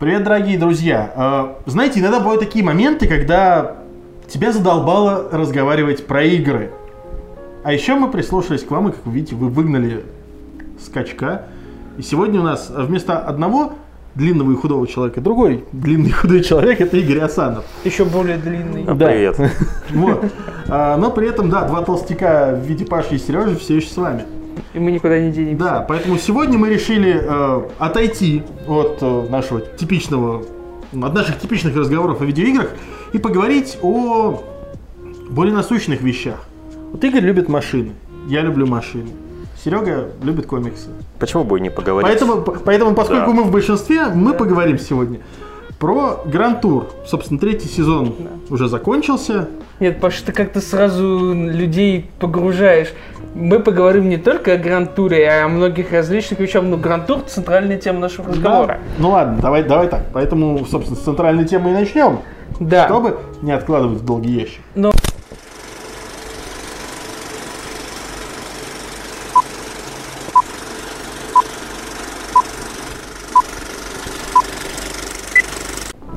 Привет, 0.00 0.24
дорогие 0.24 0.56
друзья. 0.56 1.12
Э, 1.14 1.70
Знаете, 1.70 2.00
иногда 2.00 2.20
бывают 2.20 2.40
такие 2.40 2.64
моменты, 2.64 3.06
когда 3.06 3.76
тебя 4.28 4.50
задолбало 4.50 5.28
разговаривать 5.30 6.06
про 6.06 6.24
игры. 6.24 6.70
А 7.64 7.72
еще 7.74 7.96
мы 7.96 8.10
прислушались 8.10 8.62
к 8.62 8.70
вам, 8.70 8.88
и, 8.88 8.92
как 8.92 9.04
вы 9.04 9.12
видите, 9.12 9.34
вы 9.34 9.50
выгнали 9.50 10.06
скачка. 10.82 11.42
И 11.98 12.02
сегодня 12.02 12.40
у 12.40 12.42
нас 12.42 12.72
вместо 12.74 13.18
одного 13.18 13.74
длинного 14.14 14.52
и 14.52 14.56
худого 14.56 14.86
человека 14.86 15.20
другой 15.20 15.64
длинный 15.70 16.08
и 16.08 16.12
худой 16.12 16.42
человек 16.44 16.80
это 16.80 16.96
Игорь 16.96 17.18
Асанов. 17.18 17.66
Еще 17.84 18.06
более 18.06 18.38
длинный. 18.38 18.84
Да. 18.84 19.06
Привет. 19.06 19.38
Вот. 19.90 20.24
А, 20.66 20.96
но 20.96 21.10
при 21.10 21.28
этом, 21.28 21.50
да, 21.50 21.68
два 21.68 21.82
толстяка 21.82 22.54
в 22.54 22.66
виде 22.66 22.86
Паши 22.86 23.16
и 23.16 23.18
Сережи 23.18 23.54
все 23.56 23.76
еще 23.76 23.88
с 23.88 23.96
вами. 23.98 24.24
И 24.74 24.78
мы 24.78 24.92
никуда 24.92 25.18
не 25.20 25.32
денемся. 25.32 25.64
Да, 25.64 25.86
поэтому 25.88 26.18
сегодня 26.18 26.58
мы 26.58 26.68
решили 26.68 27.20
э, 27.22 27.62
отойти 27.78 28.42
от 28.66 28.98
э, 29.00 29.26
нашего 29.30 29.60
типичного, 29.60 30.44
от 30.92 31.14
наших 31.14 31.38
типичных 31.38 31.76
разговоров 31.76 32.20
о 32.20 32.24
видеоиграх 32.24 32.70
и 33.12 33.18
поговорить 33.18 33.78
о 33.82 34.42
более 35.30 35.54
насущных 35.54 36.02
вещах. 36.02 36.44
Вот 36.92 37.02
Игорь 37.04 37.22
любит 37.22 37.48
машины, 37.48 37.92
я 38.28 38.42
люблю 38.42 38.66
машины. 38.66 39.10
Серега 39.64 40.08
любит 40.22 40.46
комиксы. 40.46 40.88
Почему 41.18 41.44
бы 41.44 41.58
и 41.58 41.60
не 41.60 41.70
поговорить? 41.70 42.08
Поэтому, 42.08 42.40
поэтому 42.40 42.94
поскольку 42.94 43.30
Да. 43.30 43.36
мы 43.36 43.42
в 43.42 43.50
большинстве, 43.52 44.06
мы 44.06 44.32
поговорим 44.32 44.78
сегодня 44.78 45.20
про 45.78 46.22
Гранд 46.24 46.62
Тур. 46.62 46.86
Собственно, 47.06 47.38
третий 47.38 47.68
сезон 47.68 48.14
уже 48.48 48.68
закончился. 48.68 49.48
Нет, 49.78 50.00
Паша, 50.00 50.24
ты 50.24 50.32
как-то 50.32 50.60
сразу 50.60 51.34
людей 51.34 52.10
погружаешь. 52.18 52.88
Мы 53.34 53.60
поговорим 53.60 54.08
не 54.08 54.16
только 54.16 54.54
о 54.54 54.56
Гранд-туре, 54.56 55.28
а 55.28 55.44
о 55.44 55.48
многих 55.48 55.92
различных 55.92 56.40
вещах. 56.40 56.64
Но 56.64 56.76
Гранд-тур– 56.76 57.20
центральная 57.28 57.78
тема 57.78 58.00
нашего 58.00 58.28
разговора. 58.28 58.80
Ну 58.98 59.10
ладно, 59.10 59.38
давай, 59.40 59.62
давай 59.62 59.88
так. 59.88 60.02
Поэтому, 60.12 60.64
собственно, 60.66 60.98
с 60.98 61.02
центральной 61.02 61.44
темы 61.44 61.70
и 61.70 61.74
начнем. 61.74 62.20
Да. 62.58 62.86
Чтобы 62.86 63.18
не 63.40 63.52
откладывать 63.52 64.00
в 64.00 64.04
долгий 64.04 64.32
ящик. 64.32 64.60
Но 64.74 64.90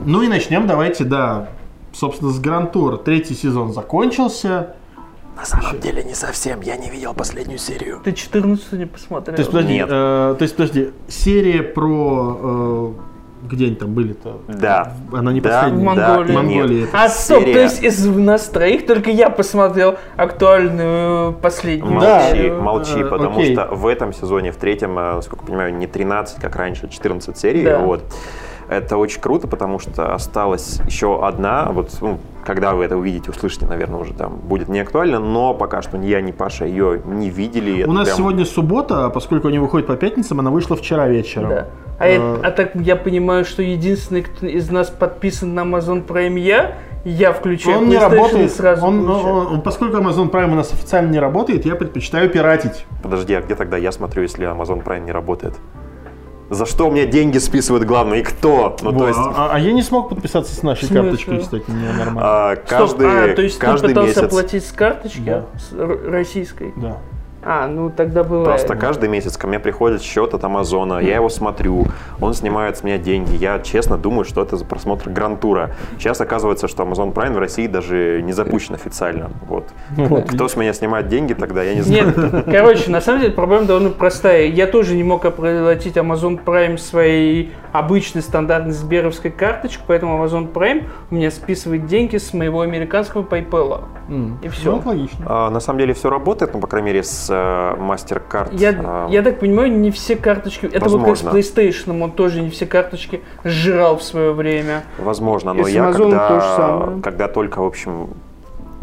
Ну 0.05 0.21
и 0.21 0.27
начнем 0.27 0.67
давайте, 0.67 1.05
да, 1.05 1.47
собственно, 1.93 2.31
с 2.31 2.39
Гранд 2.39 2.73
Тура. 2.73 2.97
Третий 2.97 3.35
сезон 3.35 3.71
закончился. 3.71 4.75
На 5.35 5.45
самом 5.45 5.79
деле 5.79 6.03
не 6.03 6.13
совсем. 6.13 6.61
Я 6.61 6.77
не 6.77 6.89
видел 6.89 7.13
последнюю 7.13 7.57
серию. 7.59 7.99
ты 8.03 8.13
14 8.13 8.73
не 8.73 8.85
посмотрел. 8.85 9.35
То 9.35 9.41
есть, 9.41 9.51
подожди, 9.51 9.73
Нет. 9.73 9.87
э, 9.89 10.35
то 10.37 10.41
есть, 10.41 10.55
подожди, 10.55 10.91
серия 11.07 11.63
про... 11.63 12.93
э, 13.47 13.47
где 13.49 13.65
они 13.65 13.75
там 13.75 13.93
были-то? 13.93 14.39
Да. 14.47 14.93
Она 15.11 15.33
не 15.33 15.41
Да, 15.41 15.49
последняя. 15.63 15.81
В 15.81 15.83
Монголии. 15.83 16.27
да, 16.27 16.33
Монголии. 16.33 16.87
А 16.93 17.09
стоп, 17.09 17.39
Серия- 17.41 17.53
то 17.53 17.59
есть 17.59 17.83
из 17.83 18.05
нас 18.05 18.45
троих 18.47 18.85
только 18.85 19.09
я 19.09 19.29
посмотрел 19.29 19.95
актуальную 20.15 21.33
последнюю. 21.33 21.99
Да. 21.99 22.19
Молчи, 22.19 22.31
серию. 22.37 22.61
молчи, 22.61 22.99
э, 23.01 23.05
потому 23.05 23.39
окей. 23.39 23.53
что 23.53 23.67
в 23.73 23.87
этом 23.87 24.13
сезоне, 24.13 24.51
в 24.51 24.57
третьем, 24.57 24.97
э, 24.97 25.15
насколько 25.15 25.43
я 25.43 25.47
понимаю, 25.47 25.73
не 25.75 25.87
13, 25.87 26.39
как 26.39 26.55
раньше, 26.55 26.87
14 26.89 27.37
серий. 27.37 27.63
Да. 27.65 27.79
Вот. 27.79 28.03
Это 28.73 28.97
очень 28.97 29.21
круто, 29.21 29.47
потому 29.47 29.79
что 29.79 30.13
осталась 30.13 30.79
еще 30.88 31.25
одна. 31.25 31.69
Вот, 31.71 31.91
ну, 32.02 32.19
когда 32.43 32.73
вы 32.73 32.85
это 32.85 32.97
увидите, 32.97 33.29
услышите, 33.31 33.66
наверное, 33.66 33.99
уже 33.99 34.13
там 34.13 34.35
будет 34.38 34.67
не 34.67 34.79
актуально, 34.79 35.19
но 35.19 35.53
пока 35.53 35.81
что 35.81 35.97
ни 35.97 36.07
я, 36.07 36.21
ни 36.21 36.31
Паша 36.31 36.66
ее 36.66 37.01
не 37.05 37.29
видели. 37.29 37.83
У 37.83 37.91
нас 37.91 38.05
прям- 38.05 38.17
сегодня 38.17 38.45
суббота, 38.45 39.05
а 39.05 39.09
поскольку 39.09 39.47
они 39.47 39.59
выходят 39.59 39.88
по 39.88 39.95
пятницам, 39.95 40.39
она 40.39 40.49
вышла 40.49 40.75
вчера 40.75 41.07
вечером. 41.07 41.49
Да. 41.49 41.67
А, 41.99 42.07
это- 42.07 42.39
а 42.44 42.51
так 42.51 42.71
я 42.75 42.95
понимаю, 42.95 43.45
что 43.45 43.61
единственный, 43.61 44.23
кто 44.23 44.47
из 44.47 44.69
нас 44.71 44.89
подписан 44.89 45.53
на 45.53 45.61
Amazon 45.61 46.05
Prime 46.05 46.39
я, 46.39 46.75
я 47.05 47.31
включаю 47.31 47.77
Он 47.77 47.89
не 47.89 47.97
работает. 47.97 48.51
сразу 48.51 48.85
Он, 48.85 49.09
он- 49.09 49.47
он- 49.53 49.61
поскольку 49.61 49.97
Amazon 49.97 50.31
Prime 50.31 50.51
у 50.51 50.55
нас 50.55 50.73
официально 50.73 51.11
не 51.11 51.19
работает, 51.19 51.66
я 51.66 51.75
предпочитаю 51.75 52.29
пиратить. 52.29 52.85
Подожди, 53.03 53.34
а 53.35 53.41
где 53.41 53.55
тогда 53.55 53.78
я 53.78 53.91
смотрю, 53.91 54.23
если 54.23 54.47
Amazon 54.51 54.84
Prime 54.84 55.05
не 55.05 55.11
работает? 55.11 55.53
За 56.53 56.66
что 56.66 56.90
мне 56.90 57.06
деньги 57.06 57.38
списывают, 57.38 57.86
главное, 57.86 58.19
и 58.19 58.24
кто? 58.24 58.75
Ну, 58.81 58.91
Во, 58.91 59.00
то 59.00 59.08
есть, 59.08 59.19
а, 59.19 59.50
а 59.53 59.59
я 59.59 59.74
не 59.74 59.81
смог 59.81 60.09
подписаться 60.09 60.56
с 60.56 60.64
нашей 60.64 60.86
смысле? 60.86 61.02
карточкой, 61.03 61.40
кстати, 61.40 61.64
не 61.69 61.88
нормально. 61.88 62.22
а, 62.24 62.56
Стоп, 62.56 62.69
каждый, 62.69 63.31
а, 63.31 63.36
то 63.36 63.41
есть 63.41 63.58
каждый 63.59 63.88
ты 63.88 63.94
пытался 63.94 64.08
месяц... 64.09 64.24
оплатить 64.24 64.66
с 64.66 64.72
карточки 64.72 65.19
Да. 65.25 65.46
с 65.58 65.74
российской? 66.09 66.74
Да. 66.75 66.97
А, 67.45 67.67
ну 67.67 67.89
тогда 67.89 68.23
бывает. 68.23 68.45
Просто 68.45 68.75
каждый 68.75 69.09
месяц 69.09 69.37
ко 69.37 69.47
мне 69.47 69.59
приходит 69.59 70.01
счет 70.01 70.33
от 70.33 70.43
Амазона, 70.43 70.99
я 70.99 71.15
его 71.15 71.29
смотрю, 71.29 71.87
он 72.19 72.33
снимает 72.33 72.77
с 72.77 72.83
меня 72.83 72.97
деньги. 72.97 73.35
Я 73.35 73.59
честно 73.59 73.97
думаю, 73.97 74.25
что 74.25 74.41
это 74.41 74.57
за 74.57 74.65
просмотр 74.65 75.09
Грантура. 75.09 75.71
Сейчас 75.97 76.21
оказывается, 76.21 76.67
что 76.67 76.83
Amazon 76.83 77.13
Prime 77.13 77.33
в 77.33 77.39
России 77.39 77.67
даже 77.67 78.21
не 78.23 78.33
запущен 78.33 78.75
официально. 78.75 79.29
Вот. 79.47 79.65
Вот, 79.95 80.29
Кто 80.29 80.47
с 80.47 80.55
меня 80.55 80.73
снимает 80.73 81.07
деньги 81.07 81.33
тогда, 81.33 81.63
я 81.63 81.75
не 81.75 81.81
знаю. 81.81 82.05
Нет, 82.05 82.45
короче, 82.45 82.89
на 82.91 83.01
самом 83.01 83.21
деле 83.21 83.33
проблема 83.33 83.65
довольно 83.65 83.89
простая. 83.89 84.47
Я 84.47 84.67
тоже 84.67 84.95
не 84.95 85.03
мог 85.03 85.25
оплатить 85.25 85.97
Amazon 85.97 86.43
Prime 86.43 86.77
своей 86.77 87.51
обычной 87.71 88.21
стандартной 88.21 88.73
сберовской 88.73 89.31
карточкой, 89.31 89.85
поэтому 89.87 90.23
Amazon 90.23 90.51
Prime 90.51 90.85
у 91.09 91.15
меня 91.15 91.31
списывает 91.31 91.85
деньги 91.87 92.17
с 92.17 92.33
моего 92.33 92.61
американского 92.61 93.23
PayPal. 93.23 93.83
И 94.43 94.47
всё. 94.49 94.73
Ну, 94.73 94.79
это 94.79 94.87
логично. 94.89 95.25
А, 95.27 95.49
на 95.49 95.59
самом 95.59 95.79
деле 95.79 95.93
все 95.93 96.09
работает, 96.09 96.53
ну, 96.53 96.59
по 96.59 96.67
крайней 96.67 96.87
мере, 96.87 97.03
с 97.03 97.32
MasterCard. 97.35 98.49
Я, 98.55 98.75
А, 98.83 99.07
я 99.09 99.21
так 99.21 99.39
понимаю, 99.39 99.71
не 99.71 99.91
все 99.91 100.16
карточки. 100.16 100.66
Это 100.66 100.89
вот 100.89 101.03
как 101.05 101.17
с 101.17 101.23
Возможно. 101.23 101.38
PlayStation, 101.39 102.03
он 102.03 102.11
тоже 102.11 102.41
не 102.41 102.49
все 102.49 102.66
карточки 102.66 103.21
сжирал 103.44 103.97
в 103.97 104.03
свое 104.03 104.33
время. 104.33 104.83
Возможно, 104.97 105.53
но 105.53 105.67
И 105.67 105.72
я 105.72 105.91
когда, 105.91 106.93
когда 107.01 107.27
только, 107.27 107.61
в 107.61 107.66
общем, 107.66 108.09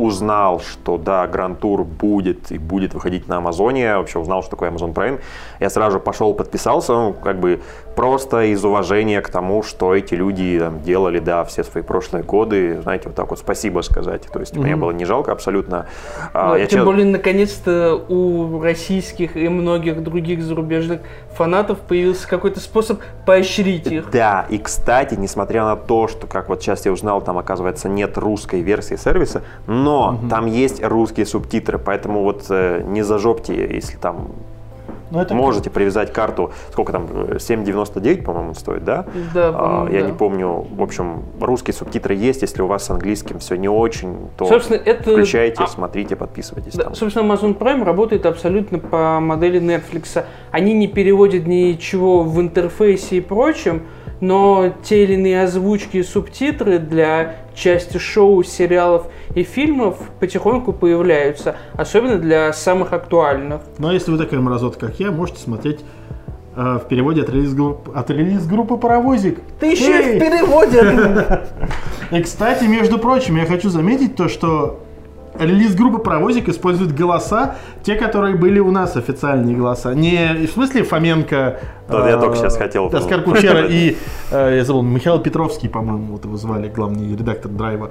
узнал, 0.03 0.61
что 0.61 0.97
да, 0.99 1.27
Гранд-тур 1.27 1.85
будет 1.85 2.51
и 2.53 2.59
будет 2.59 2.95
выходить 2.95 3.29
на 3.29 3.37
Амазоне, 3.39 3.97
вообще 3.97 4.19
узнал, 4.19 4.43
что 4.43 4.53
такое 4.53 4.71
Amazon 4.71 4.95
Prime, 4.95 5.21
я 5.61 5.71
сразу 5.71 5.93
же 5.93 6.01
пошел, 6.01 6.35
подписался, 6.35 6.93
ну, 6.93 7.13
как 7.13 7.39
бы 7.41 7.61
просто 7.97 8.45
из 8.45 8.65
уважения 8.65 9.21
к 9.21 9.29
тому, 9.29 9.63
что 9.63 9.95
эти 9.95 10.15
люди 10.15 10.59
там, 10.59 10.81
делали, 10.83 11.19
да, 11.19 11.45
все 11.45 11.65
свои 11.65 11.83
прошлые 11.83 12.25
годы, 12.25 12.81
знаете, 12.83 13.09
вот 13.09 13.15
так 13.15 13.29
вот 13.31 13.39
спасибо 13.39 13.81
сказать. 13.83 14.23
То 14.33 14.41
есть 14.41 14.57
мне 14.57 14.77
было 14.77 14.93
не 14.93 15.05
жалко 15.05 15.33
абсолютно. 15.33 15.87
А, 16.33 16.51
Вот, 16.51 16.55
я 16.57 16.67
тем 16.67 16.79
честно- 16.79 16.85
более, 16.85 17.07
наконец-то 17.07 17.95
у 18.09 18.61
российских 18.63 19.37
и 19.37 19.49
многих 19.49 20.03
других 20.03 20.43
зарубежных 20.43 21.01
фанатов 21.35 21.79
появился 21.81 22.29
какой-то 22.29 22.61
способ 22.61 23.01
поощрить 23.27 23.87
их. 23.87 24.11
Да, 24.11 24.47
и 24.49 24.59
кстати, 24.59 25.15
несмотря 25.15 25.65
на 25.65 25.77
то, 25.77 26.09
что, 26.09 26.27
как 26.27 26.49
вот 26.49 26.63
сейчас 26.63 26.87
я 26.87 26.93
узнал, 26.93 27.21
там, 27.23 27.39
оказывается, 27.39 27.89
нет 27.89 28.17
русской 28.19 28.61
версии 28.61 28.97
сервиса, 28.97 29.43
но 29.67 29.90
там 30.29 30.47
есть 30.47 30.83
русские 30.83 31.27
субтитры, 31.27 31.79
поэтому 31.79 32.23
вот 32.23 32.45
э, 32.51 32.83
не 32.87 33.03
зажопьте, 33.03 33.55
если 33.75 33.97
там 33.97 34.29
Ну, 35.13 35.19
это 35.21 35.35
можете 35.35 35.71
привязать 35.71 36.13
карту, 36.13 36.53
сколько 36.71 36.93
там, 36.93 37.07
э, 37.13 37.37
7,99, 37.39 38.23
по-моему, 38.23 38.55
стоит, 38.55 38.85
да? 38.85 39.07
Да, 39.35 39.51
А, 39.55 39.89
я 39.91 40.03
да. 40.03 40.07
не 40.07 40.13
помню, 40.13 40.67
в 40.77 40.81
общем, 40.83 41.23
русские 41.41 41.75
субтитры 41.75 42.15
есть, 42.15 42.43
если 42.43 42.63
у 42.63 42.67
вас 42.69 42.85
с 42.85 42.91
английским 42.91 43.41
все 43.41 43.57
не 43.57 43.69
очень, 43.69 44.15
то 44.37 44.45
Собственно, 44.47 44.77
это- 44.79 45.11
включайте, 45.11 45.65
а- 45.65 45.67
смотрите, 45.67 46.15
подписывайтесь 46.15 46.75
Да, 46.75 46.85
там. 46.85 46.95
собственно, 46.95 47.25
Amazon 47.33 47.59
Prime 47.59 47.83
работает 47.85 48.25
абсолютно 48.25 48.79
по 48.79 49.19
модели 49.21 49.61
Netflix. 49.61 50.25
Они 50.53 50.75
не 50.75 50.87
переводят 50.87 51.47
ничего 51.47 52.23
в 52.23 52.41
интерфейсе 52.41 53.17
и 53.17 53.21
прочем, 53.21 53.83
но 54.21 54.73
те 54.85 55.03
или 55.05 55.15
иные 55.15 55.43
озвучки 55.43 55.97
и 55.97 56.03
субтитры 56.03 56.79
для 56.79 57.35
части 57.61 57.99
шоу, 57.99 58.43
сериалов 58.43 59.07
и 59.35 59.43
фильмов 59.43 59.99
потихоньку 60.19 60.73
появляются, 60.73 61.57
особенно 61.75 62.17
для 62.17 62.53
самых 62.53 62.93
актуальных. 62.93 63.61
Но 63.79 63.93
если 63.93 64.11
вы 64.11 64.19
такая 64.19 64.41
мразота, 64.41 64.79
как 64.79 64.99
я, 64.99 65.11
можете 65.11 65.41
смотреть 65.41 65.81
э, 66.57 66.81
в 66.83 66.89
переводе 66.89 67.23
от 67.23 67.29
релиз-групп- 67.29 67.93
от 67.95 68.11
релиз-группы 68.11 68.77
«Паровозик». 68.79 69.41
Ты 69.61 69.73
еще 69.73 70.15
и 70.15 70.17
в 70.17 70.21
переводе! 70.21 71.43
И, 72.19 72.23
кстати, 72.23 72.65
между 72.65 72.99
прочим, 72.99 73.37
я 73.37 73.47
хочу 73.47 73.69
заметить 73.69 74.17
то, 74.17 74.29
что 74.29 74.81
релиз 75.39 75.75
группы 75.75 75.99
Паровозик 75.99 76.49
использует 76.49 76.95
голоса, 76.95 77.57
те, 77.83 77.95
которые 77.95 78.37
были 78.37 78.59
у 78.59 78.71
нас 78.71 78.97
официальные 78.97 79.57
голоса. 79.57 79.95
Не 79.95 80.47
в 80.47 80.51
смысле 80.51 80.83
Фоменко, 80.83 81.61
Да, 81.89 82.09
я 82.09 82.17
э, 82.17 82.21
только 82.21 82.37
щас 82.37 82.57
хотел. 82.57 82.87
Оскар 82.87 83.23
Кучера 83.23 83.67
и, 83.67 83.97
э, 84.31 84.57
я 84.59 84.65
забыл, 84.65 84.83
Михаил 84.83 85.21
Петровский, 85.21 85.69
по-моему, 85.69 86.13
вот 86.13 86.25
его 86.25 86.37
звали, 86.37 86.69
главный 86.69 87.15
редактор 87.17 87.51
Драйва. 87.51 87.91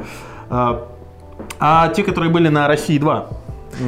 А, 0.50 0.88
а 1.60 1.88
те, 1.90 2.04
которые 2.04 2.32
были 2.32 2.50
на 2.50 2.68
России 2.68 2.98
2 2.98 3.28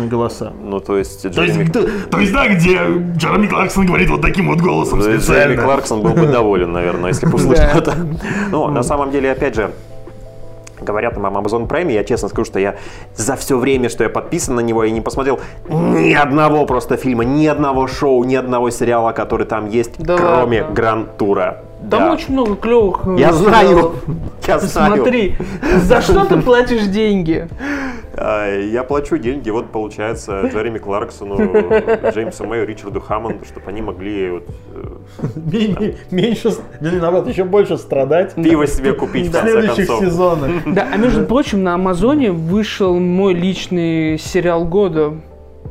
голоса. 0.09 0.53
Ну, 0.63 0.79
то 0.79 0.97
есть, 0.97 1.23
То 1.23 1.41
есть, 1.41 1.55
Джереми, 1.55 1.63
где- 1.67 1.87
то 2.09 2.19
есть, 2.19 2.31
да, 2.33 2.47
где 2.47 2.79
Джереми 3.15 3.47
Кларксон 3.47 3.85
говорит 3.87 4.09
вот 4.09 4.21
таким 4.21 4.47
вот 4.47 4.59
голосом 4.59 4.99
Джереми 5.01 5.17
специально. 5.17 5.61
Кларксон 5.61 6.01
был 6.01 6.13
бы 6.13 6.27
доволен, 6.27 6.71
наверное, 6.71 7.09
если 7.09 7.25
бы 7.25 7.35
услышал 7.35 7.63
это. 7.63 7.95
Ну, 8.51 8.67
на 8.67 8.83
самом 8.83 9.11
деле, 9.11 9.31
опять 9.31 9.55
же, 9.55 9.71
говорят 10.83 11.17
нам 11.17 11.37
об 11.37 11.45
Amazon 11.45 11.67
Prime, 11.67 11.91
я 11.91 12.03
честно 12.03 12.27
скажу, 12.29 12.45
что 12.45 12.59
я 12.59 12.75
за 13.15 13.35
все 13.35 13.57
время, 13.57 13.89
что 13.89 14.03
я 14.03 14.09
подписан 14.09 14.55
на 14.55 14.61
него, 14.61 14.83
я 14.83 14.91
не 14.91 15.01
посмотрел 15.01 15.39
ни 15.69 16.13
одного 16.13 16.65
просто 16.65 16.97
фильма, 16.97 17.23
ни 17.23 17.45
одного 17.47 17.87
шоу, 17.87 18.23
ни 18.23 18.35
одного 18.35 18.69
сериала, 18.71 19.11
который 19.11 19.45
там 19.45 19.67
есть, 19.69 19.91
Да 19.97 20.17
кроме 20.17 20.61
ладно? 20.61 20.75
Гранд 20.75 21.17
Тура. 21.17 21.63
Там 21.89 22.03
Да. 22.03 22.13
очень 22.13 22.33
много 22.33 22.55
клевых. 22.55 23.01
э, 23.05 23.15
Я 23.17 23.33
знаю, 23.33 23.67
сериалов. 23.69 23.95
я 24.47 24.59
знаю. 24.59 24.95
Смотри, 24.95 25.35
за 25.81 26.01
что 26.01 26.25
ты 26.25 26.37
платишь 26.41 26.83
деньги? 26.83 27.47
А, 28.13 28.59
Я 28.59 28.83
плачу 28.83 29.17
деньги, 29.17 29.49
вот 29.49 29.71
получается 29.71 30.41
Джереми 30.53 30.77
Кларксону, 30.77 31.37
Джеймсу 32.11 32.45
Мэю, 32.45 32.67
Ричарду 32.67 32.99
Хаммонду, 32.99 33.45
чтобы 33.45 33.67
они 33.69 33.81
могли 33.81 34.31
вот, 34.31 34.43
э, 34.73 35.93
Меньше, 36.11 36.51
наоборот, 36.79 37.27
еще 37.27 37.43
больше 37.43 37.77
страдать 37.77 38.35
пиво 38.35 38.67
себе 38.67 38.93
купить 38.93 39.27
в 39.27 39.39
следующих 39.39 39.87
концов. 39.87 39.99
сезонах. 39.99 40.51
Да, 40.65 40.87
а 40.91 40.97
между 40.97 41.25
прочим, 41.25 41.63
на 41.63 41.75
Амазоне 41.75 42.31
вышел 42.31 42.99
мой 42.99 43.33
личный 43.33 44.17
сериал 44.17 44.65
года 44.65 45.13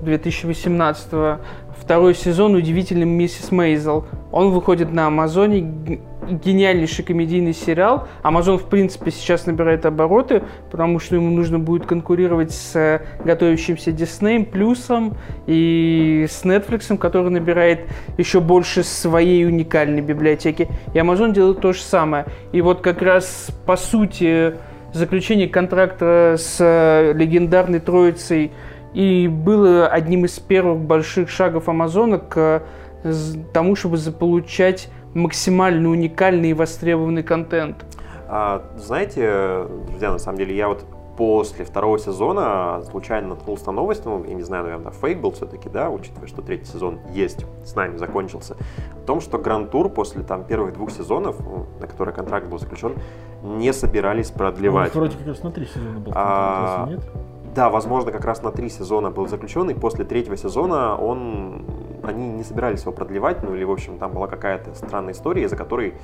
2018 0.03 1.41
второй 1.79 2.15
сезон 2.15 2.55
«Удивительный 2.55 3.07
миссис 3.07 3.51
Мейзел». 3.51 4.07
Он 4.33 4.51
выходит 4.53 4.93
на 4.93 5.07
Амазоне, 5.07 6.01
гениальнейший 6.31 7.05
комедийный 7.05 7.53
сериал. 7.53 8.09
Амазон, 8.23 8.59
в 8.59 8.65
принципе, 8.65 9.11
сейчас 9.11 9.47
набирает 9.47 9.87
обороты, 9.87 10.43
потому 10.71 10.99
что 10.99 11.17
ему 11.17 11.31
нужно 11.31 11.59
будет 11.59 11.87
конкурировать 11.87 12.53
с 12.53 12.77
э, 12.77 13.01
готовящимся 13.25 13.93
Диснеем, 13.93 14.45
Плюсом 14.45 15.17
и 15.47 16.27
с 16.29 16.45
Netflix, 16.45 16.97
который 16.97 17.31
набирает 17.31 17.81
еще 18.19 18.41
больше 18.41 18.83
своей 18.83 19.47
уникальной 19.47 20.03
библиотеки. 20.03 20.69
И 20.95 20.99
Amazon 20.99 21.33
делает 21.33 21.61
то 21.61 21.73
же 21.73 21.81
самое. 21.81 22.27
И 22.53 22.61
вот 22.61 22.81
как 22.81 23.03
раз, 23.03 23.51
по 23.67 23.77
сути, 23.77 24.55
заключение 24.93 25.49
контракта 25.49 26.37
с 26.39 26.57
э, 26.61 27.13
легендарной 27.15 27.81
троицей 27.81 28.53
и 28.95 29.29
было 29.29 29.87
одним 29.87 30.25
из 30.25 30.39
первых 30.39 30.81
больших 30.81 31.31
шагов 31.31 31.69
Амазона 31.69 32.19
к 32.19 32.63
э, 33.05 33.13
тому, 33.53 33.77
чтобы 33.77 33.97
заполучать 33.97 34.89
максимально 35.15 35.89
уникальный 35.91 36.51
и 36.51 36.55
востребованный 36.55 37.23
контент. 37.23 37.85
А, 38.29 38.63
знаете, 38.77 39.67
друзья, 39.89 40.13
на 40.13 40.19
самом 40.19 40.39
деле 40.39 40.57
я 40.57 40.69
вот 40.69 40.85
после 41.17 41.67
второго 41.67 41.99
сезона 41.99 42.83
случайно 42.91 43.29
наткнулся 43.29 43.67
на 43.67 43.73
новость, 43.73 44.07
ну, 44.07 44.25
я 44.25 44.33
не 44.33 44.43
знаю, 44.43 44.65
наверное, 44.65 44.91
фейк 44.91 45.21
был 45.21 45.33
все-таки, 45.33 45.69
да, 45.69 45.91
учитывая, 45.91 46.29
что 46.29 46.41
третий 46.41 46.65
сезон 46.65 47.01
есть, 47.13 47.45
с 47.63 47.75
нами 47.75 47.99
закончился, 47.99 48.57
о 49.03 49.07
том, 49.07 49.21
что 49.21 49.37
Гранд 49.37 49.71
Тур 49.71 49.91
после 49.91 50.23
там 50.23 50.45
первых 50.45 50.73
двух 50.73 50.91
сезонов, 50.91 51.39
ну, 51.41 51.67
на 51.79 51.87
которые 51.87 52.15
контракт 52.15 52.47
был 52.47 52.59
заключен, 52.59 52.95
не 53.43 53.73
собирались 53.73 54.31
продлевать. 54.31 54.95
Вроде 54.95 55.19
как 55.19 55.27
раз 55.27 55.43
на 55.43 55.51
три 55.51 55.67
сезона 55.67 55.99
был. 55.99 56.13
А, 56.15 56.87
контракт, 56.87 56.91
разве 56.91 56.97
нет? 56.97 57.31
Да, 57.55 57.69
возможно, 57.69 58.13
как 58.13 58.25
раз 58.25 58.43
на 58.43 58.53
три 58.53 58.69
сезона 58.69 59.11
был 59.11 59.27
заключен, 59.27 59.69
и 59.71 59.75
после 59.75 60.05
третьего 60.05 60.37
сезона 60.37 60.97
он, 60.97 61.67
они 62.05 62.29
не 62.31 62.45
собирались 62.45 62.83
его 62.83 62.93
продлевать, 62.93 63.43
ну 63.43 63.55
или, 63.55 63.65
в 63.65 63.71
общем, 63.71 63.99
там 63.99 64.13
была 64.13 64.27
какая-то 64.27 64.75
странная 64.75 65.13
история, 65.13 65.45
из-за 65.45 65.57
которой 65.57 65.95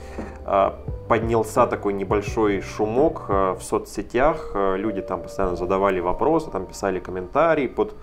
э, 0.45 0.71
поднялся 1.09 1.67
такой 1.67 1.93
небольшой 1.93 2.61
шумок 2.61 3.27
э, 3.29 3.53
в 3.59 3.63
соцсетях, 3.63 4.51
э, 4.55 4.77
люди 4.77 5.03
там 5.03 5.23
постоянно 5.23 5.57
задавали 5.57 6.01
вопросы, 6.01 6.51
там 6.51 6.67
писали 6.67 7.01
комментарии 7.01 7.67
под 7.67 7.95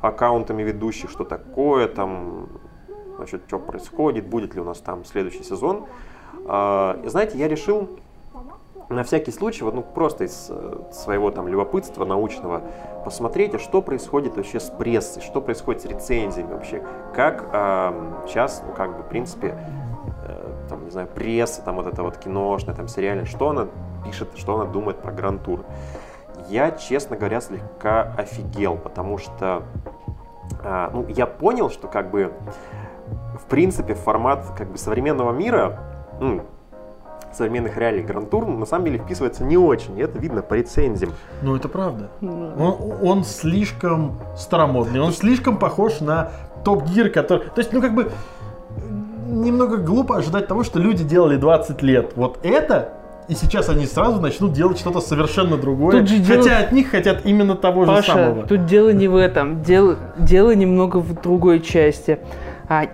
аккаунтами 0.00 0.62
ведущих, 0.62 1.10
что 1.10 1.24
такое, 1.24 1.88
там, 1.88 2.48
значит, 3.16 3.42
что 3.46 3.58
происходит, 3.58 4.26
будет 4.26 4.54
ли 4.54 4.60
у 4.60 4.64
нас 4.64 4.78
там 4.78 5.04
следующий 5.04 5.42
сезон. 5.42 5.86
Э, 6.46 7.00
и 7.04 7.08
знаете, 7.08 7.38
я 7.38 7.48
решил 7.48 7.88
на 8.90 9.04
всякий 9.04 9.30
случай, 9.30 9.62
вот, 9.62 9.74
ну, 9.74 9.82
просто 9.82 10.24
из 10.24 10.48
э, 10.50 10.78
своего 10.90 11.30
там 11.30 11.46
любопытства 11.46 12.04
научного, 12.04 12.62
посмотреть, 13.04 13.54
а 13.54 13.58
что 13.60 13.82
происходит 13.82 14.36
вообще 14.36 14.58
с 14.58 14.68
прессой, 14.68 15.22
что 15.22 15.40
происходит 15.40 15.82
с 15.82 15.84
рецензиями 15.86 16.52
вообще, 16.52 16.82
как 17.14 17.48
эм, 17.52 18.16
сейчас, 18.26 18.62
ну, 18.66 18.72
как 18.72 18.96
бы, 18.96 19.04
в 19.04 19.08
принципе, 19.08 19.56
э, 20.26 20.66
там, 20.68 20.84
не 20.84 20.90
знаю, 20.90 21.06
пресса, 21.06 21.62
там, 21.62 21.76
вот 21.76 21.86
это 21.86 22.02
вот 22.02 22.16
киношная, 22.16 22.74
там, 22.74 22.88
сериальная, 22.88 23.26
что 23.26 23.50
она 23.50 23.68
пишет, 24.04 24.30
что 24.34 24.56
она 24.56 24.64
думает 24.64 24.98
про 24.98 25.12
Гранд-тур. 25.12 25.64
Я, 26.48 26.72
честно 26.72 27.16
говоря, 27.16 27.40
слегка 27.40 28.12
офигел, 28.18 28.76
потому 28.76 29.18
что, 29.18 29.62
э, 30.64 30.90
ну, 30.92 31.06
я 31.06 31.26
понял, 31.26 31.70
что, 31.70 31.86
как 31.86 32.10
бы, 32.10 32.32
в 33.38 33.44
принципе, 33.48 33.94
формат, 33.94 34.44
как 34.58 34.68
бы, 34.68 34.78
современного 34.78 35.30
мира, 35.30 35.78
ну, 36.20 36.42
современных 37.32 37.76
реалий 37.76 38.02
Гранд-тур 38.02 38.46
на 38.46 38.66
самом 38.66 38.86
деле 38.86 38.98
вписывается 38.98 39.44
не 39.44 39.56
очень. 39.56 39.98
И 39.98 40.02
это 40.02 40.18
видно 40.18 40.42
по 40.42 40.54
рецензиям. 40.54 41.12
Ну, 41.42 41.56
это 41.56 41.68
правда. 41.68 42.08
Он, 42.20 42.76
он 43.02 43.24
слишком 43.24 44.18
старомодный, 44.36 45.00
он 45.00 45.12
слишком 45.12 45.58
похож 45.58 46.00
на 46.00 46.30
Топ 46.64 46.84
Гир, 46.84 47.10
который... 47.10 47.44
То 47.54 47.58
есть, 47.60 47.72
ну, 47.72 47.80
как 47.80 47.94
бы, 47.94 48.10
немного 49.26 49.76
глупо 49.78 50.16
ожидать 50.16 50.46
того, 50.46 50.64
что 50.64 50.78
люди 50.78 51.04
делали 51.04 51.36
20 51.36 51.82
лет. 51.82 52.12
Вот 52.16 52.38
это, 52.42 52.92
и 53.28 53.34
сейчас 53.34 53.68
они 53.68 53.86
сразу 53.86 54.20
начнут 54.20 54.52
делать 54.52 54.78
что-то 54.78 55.00
совершенно 55.00 55.56
другое. 55.56 56.00
Тут 56.00 56.08
же 56.08 56.22
Хотя 56.24 56.42
дело- 56.42 56.56
от 56.58 56.72
них 56.72 56.90
хотят 56.90 57.24
именно 57.24 57.54
того 57.54 57.84
же 57.84 57.92
Паша, 57.92 58.12
самого. 58.12 58.46
тут 58.46 58.66
дело 58.66 58.90
не 58.92 59.08
в 59.08 59.16
этом. 59.16 59.62
Дело, 59.62 59.96
дело 60.18 60.54
немного 60.54 60.98
в 60.98 61.14
другой 61.20 61.60
части. 61.60 62.18
А, 62.68 62.84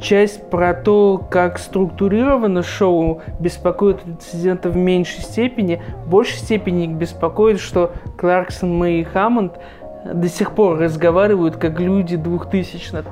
часть 0.00 0.50
про 0.50 0.74
то, 0.74 1.20
как 1.30 1.58
структурировано 1.58 2.62
шоу, 2.62 3.22
беспокоит 3.40 3.98
рецензента 4.06 4.68
в 4.68 4.76
меньшей 4.76 5.22
степени. 5.22 5.82
В 6.04 6.10
большей 6.10 6.38
степени 6.38 6.84
их 6.84 6.90
беспокоит, 6.90 7.60
что 7.60 7.92
Кларксон, 8.16 8.76
Мэй 8.76 9.00
и 9.00 9.04
Хаммонд 9.04 9.58
до 10.04 10.28
сих 10.28 10.52
пор 10.52 10.78
разговаривают 10.78 11.56
как 11.56 11.80
люди 11.80 12.16
двухтысячных, 12.16 13.06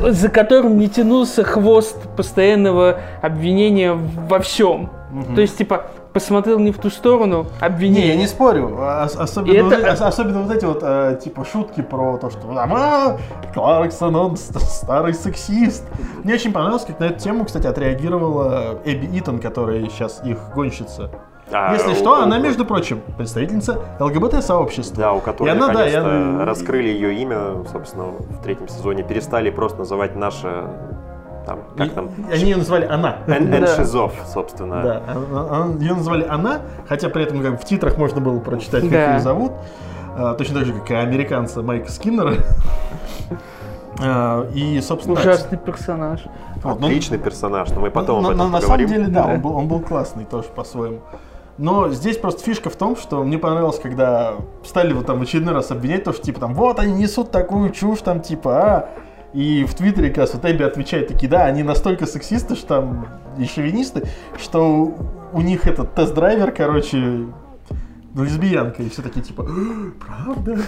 за 0.00 0.28
которым 0.28 0.78
не 0.78 0.88
тянулся 0.88 1.44
хвост 1.44 1.96
постоянного 2.16 2.98
обвинения 3.22 3.92
во 3.92 4.40
всем. 4.40 4.90
То 5.34 5.40
есть, 5.40 5.56
типа, 5.58 5.86
посмотрел 6.14 6.58
не 6.60 6.70
в 6.72 6.78
ту 6.78 6.88
сторону, 6.90 7.46
Не, 7.60 7.66
обвинение. 7.66 8.08
я 8.10 8.16
не 8.16 8.26
спорю. 8.26 8.74
Ос- 8.80 9.16
Особенно, 9.16 9.64
вот, 9.64 9.72
это- 9.72 9.92
ос- 9.92 10.00
особенно 10.00 10.42
вот 10.42 10.56
эти 10.56 10.64
вот, 10.64 10.78
э, 10.82 11.18
типа, 11.22 11.44
шутки 11.44 11.82
про 11.82 12.16
то, 12.16 12.30
что 12.30 12.40
там, 12.54 12.72
«А, 12.74 13.16
Кларксон, 13.52 14.14
он 14.16 14.36
ст- 14.36 14.58
старый 14.60 15.12
сексист. 15.12 15.84
Мне 16.22 16.34
очень 16.34 16.52
понравилось, 16.52 16.84
как 16.86 17.00
на 17.00 17.04
эту 17.06 17.18
тему, 17.18 17.44
кстати, 17.44 17.66
отреагировала 17.66 18.78
Эбби 18.84 19.18
Итон, 19.18 19.40
которая 19.40 19.80
сейчас 19.90 20.22
их 20.24 20.38
гонщица. 20.54 21.10
А, 21.52 21.74
Если 21.74 21.90
у- 21.92 21.94
что, 21.94 22.10
у- 22.12 22.22
она, 22.22 22.38
между 22.38 22.64
прочим, 22.64 23.02
представительница 23.18 23.80
ЛГБТ-сообщества. 24.00 24.96
Да, 24.96 25.12
у 25.12 25.20
которой 25.20 25.48
И 25.48 25.50
она, 25.50 25.68
да, 25.68 25.84
я- 25.84 26.44
раскрыли 26.44 26.88
ее 26.88 27.14
имя, 27.16 27.64
собственно, 27.70 28.04
в 28.04 28.42
третьем 28.42 28.68
сезоне. 28.68 29.02
Перестали 29.02 29.50
просто 29.50 29.78
называть 29.80 30.16
наше, 30.16 30.64
там, 31.46 31.60
как 31.76 31.92
там, 31.92 32.08
И- 32.28 32.32
Они 32.32 32.44
ее 32.44 32.56
назвали 32.56 32.86
она. 32.86 33.18
Эн- 33.26 33.50
Да. 33.50 33.58
Эншизов, 33.58 34.12
собственно. 34.32 34.82
Да, 34.82 35.66
ее 35.80 35.94
назвали 35.94 36.24
она, 36.28 36.60
хотя 36.88 37.08
при 37.08 37.22
этом 37.24 37.42
как 37.42 37.60
в 37.60 37.64
титрах 37.64 37.96
можно 37.98 38.20
было 38.20 38.38
прочитать, 38.40 38.82
как 38.82 38.90
Да. 38.90 39.14
ее 39.14 39.20
зовут. 39.20 39.52
А, 40.16 40.34
Точно 40.34 40.58
так 40.60 40.66
же, 40.66 40.72
как 40.74 40.90
и 40.90 40.94
американца 40.94 41.62
Майка 41.62 41.90
Скиннера. 41.90 42.34
А, 44.02 44.48
И, 44.52 44.80
собственно, 44.80 45.18
Ужасный 45.18 45.56
персонаж. 45.58 46.20
вот, 46.62 46.80
ну, 46.80 46.86
Отличный 46.86 47.18
персонаж, 47.18 47.70
но 47.70 47.80
мы 47.80 47.90
потом 47.90 48.22
на, 48.22 48.28
об 48.30 48.34
этом 48.34 48.46
на- 48.46 48.52
на 48.52 48.60
самом 48.60 48.78
поговорим. 48.78 48.88
деле, 48.88 49.06
да, 49.14 49.22
Да. 49.26 49.34
он 49.34 49.40
был, 49.40 49.56
он 49.56 49.68
был 49.68 49.80
классный 49.80 50.24
тоже 50.24 50.48
по-своему. 50.54 51.00
Но 51.58 51.88
здесь 51.90 52.18
просто 52.18 52.42
фишка 52.42 52.68
в 52.70 52.74
том, 52.74 52.96
что 52.96 53.22
мне 53.22 53.38
понравилось, 53.38 53.78
когда 53.78 54.32
стали 54.64 54.92
вот 54.92 55.06
там 55.06 55.20
в 55.20 55.22
очередной 55.22 55.54
раз 55.54 55.70
обвинять, 55.70 56.02
то, 56.02 56.12
что 56.12 56.22
типа 56.22 56.40
там, 56.40 56.54
вот 56.54 56.80
они 56.80 56.94
несут 56.94 57.30
такую 57.30 57.70
чушь, 57.70 58.00
там 58.00 58.20
типа, 58.20 58.50
а, 58.60 58.88
и 59.34 59.64
в 59.64 59.74
Твиттере 59.74 60.08
как 60.08 60.18
раз 60.18 60.34
вот 60.34 60.44
Эбби 60.44 60.62
отвечает 60.62 61.08
такие, 61.08 61.28
да, 61.28 61.44
они 61.46 61.62
настолько 61.62 62.06
сексисты, 62.06 62.54
что 62.54 62.66
там 62.66 63.08
и 63.36 63.44
шовинисты, 63.46 64.04
что 64.40 64.94
у 65.32 65.40
них 65.40 65.66
этот 65.66 65.94
тест-драйвер, 65.94 66.52
короче, 66.52 67.26
лесбиянка, 68.14 68.82
и 68.82 68.88
все 68.88 69.02
такие 69.02 69.22
типа, 69.22 69.44
«А, 69.48 69.90
правда? 70.24 70.58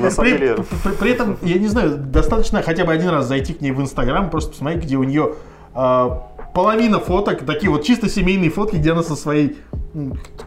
На 0.00 0.10
самом 0.10 0.30
При, 0.30 0.38
деле, 0.38 0.56
при- 0.84 0.92
при 0.92 1.10
этом, 1.10 1.36
я 1.42 1.58
не 1.58 1.66
знаю, 1.66 1.96
достаточно 1.98 2.62
хотя 2.62 2.84
бы 2.84 2.92
один 2.92 3.08
раз 3.08 3.26
зайти 3.26 3.52
к 3.52 3.60
ней 3.60 3.72
в 3.72 3.80
Инстаграм, 3.80 4.30
просто 4.30 4.52
посмотреть, 4.52 4.84
где 4.84 4.96
у 4.96 5.02
нее 5.02 5.34
а, 5.74 6.28
половина 6.54 7.00
фоток, 7.00 7.40
такие 7.44 7.70
вот 7.70 7.82
чисто 7.82 8.08
семейные 8.08 8.50
фотки, 8.50 8.76
где 8.76 8.92
она 8.92 9.02
со 9.02 9.16
своей... 9.16 9.58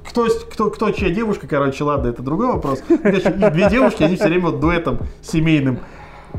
Кто, 0.08 0.27
кто, 0.51 0.70
кто 0.70 0.91
чья 0.91 1.10
девушка, 1.10 1.48
короче, 1.48 1.84
ладно, 1.84 2.08
это 2.08 2.22
другой 2.22 2.48
вопрос. 2.48 2.81
Две 2.88 3.70
девушки, 3.70 4.03
они 4.03 4.15
все 4.15 4.27
время 4.27 4.46
вот 4.48 4.60
дуэтом 4.62 5.00
семейным. 5.22 5.79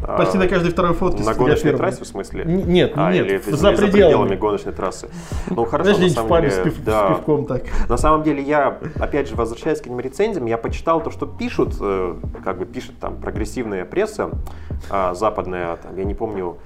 Почти 0.02 0.36
а, 0.36 0.40
на 0.40 0.48
каждой 0.48 0.70
второй 0.72 0.94
фотке 0.94 1.22
на 1.22 1.34
гоночной 1.34 1.72
трассе, 1.76 2.02
в 2.02 2.06
смысле? 2.06 2.44
Нет, 2.44 2.92
А, 2.96 3.12
нет, 3.12 3.24
или, 3.26 3.38
за 3.38 3.48
или 3.50 3.56
за 3.56 3.68
пределами. 3.70 3.90
пределами 3.92 4.36
гоночной 4.36 4.72
трассы. 4.72 5.08
Ну, 5.48 5.64
хорошо, 5.64 5.94
Знаешь, 5.94 6.14
на 6.16 6.22
самом 6.22 6.50
с, 6.50 6.54
деле, 6.54 6.64
пив- 6.64 6.74
с 6.80 6.84
да. 6.84 7.08
пивком 7.08 7.44
так. 7.46 7.62
На 7.88 7.96
самом 7.96 8.22
деле, 8.24 8.42
я, 8.42 8.78
опять 8.98 9.28
же, 9.28 9.36
возвращаясь 9.36 9.80
к 9.80 9.86
этим 9.86 10.00
рецензиям, 10.00 10.46
я 10.46 10.58
почитал 10.58 11.00
то, 11.02 11.10
что 11.10 11.26
пишут, 11.26 11.74
э, 11.80 12.16
как 12.44 12.58
бы 12.58 12.64
пишет 12.64 12.98
там 12.98 13.16
прогрессивная 13.16 13.84
пресса 13.84 14.30
а, 14.90 15.14
западная, 15.14 15.76
там, 15.76 15.96
я 15.96 16.04
не 16.04 16.14
помню, 16.14 16.56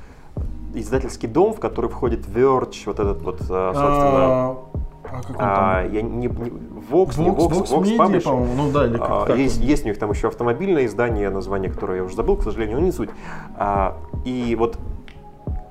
издательский 0.75 1.29
дом, 1.29 1.53
в 1.53 1.61
который 1.61 1.91
входит 1.91 2.27
Verge, 2.27 2.83
вот 2.87 3.01
этот 3.01 3.23
вот, 3.23 3.41
а, 3.51 3.73
собственно, 3.75 4.76
А, 5.13 5.19
а 5.19 5.23
как 5.23 5.31
он 5.31 5.37
а, 5.39 5.83
там? 5.83 5.93
я 5.93 6.03
не, 6.03 6.17
не- 6.17 6.27
Vox, 6.29 7.19
не 7.21 7.29
Vox, 7.31 7.37
Vox, 7.37 7.51
Vox 7.51 7.71
Vox 7.71 7.83
Media, 7.83 7.97
Publishing. 7.99 8.21
по-моему, 8.23 8.55
ну 8.55 8.71
да, 8.73 8.87
или 8.87 8.97
как, 8.97 9.09
А, 9.11 9.25
как 9.27 9.37
есть, 9.39 9.61
он? 9.61 9.67
есть 9.67 9.85
у 9.85 9.89
них 9.89 9.99
там 9.99 10.11
еще 10.11 10.29
автомобильное 10.29 10.87
издание, 10.87 11.31
название 11.31 11.71
которое 11.71 11.99
я 11.99 12.05
уже 12.05 12.15
забыл, 12.17 12.37
к 12.37 12.43
сожалению, 12.43 12.79
но 12.79 12.85
не 12.87 12.93
суть. 12.93 13.11
А, 13.57 13.97
и 14.25 14.55
вот 14.59 14.79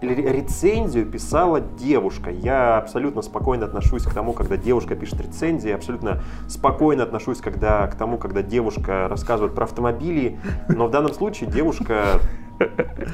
ре- 0.02 0.16
рецензию 0.34 1.06
писала 1.06 1.60
девушка. 1.62 2.30
Я 2.30 2.78
абсолютно 2.78 3.22
спокойно 3.22 3.66
отношусь 3.66 4.04
к 4.04 4.14
тому, 4.14 4.34
когда 4.34 4.58
девушка 4.58 4.96
пишет 4.96 5.22
рецензии, 5.22 5.72
абсолютно 5.72 6.22
спокойно 6.48 7.04
отношусь 7.04 7.40
когда, 7.40 7.88
к 7.88 7.96
тому, 7.96 8.18
когда 8.18 8.42
девушка 8.42 9.08
рассказывает 9.10 9.54
про 9.56 9.64
автомобили. 9.66 10.38
Но 10.70 10.88
в 10.88 10.92
данном 10.92 11.14
случае 11.14 11.50
девушка 11.50 12.20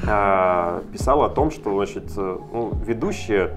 а, 0.06 0.82
писала 0.92 1.26
о 1.26 1.28
том, 1.28 1.50
что, 1.50 1.74
значит, 1.76 2.12
э, 2.16 2.38
ну, 2.52 2.72
ведущие 2.86 3.50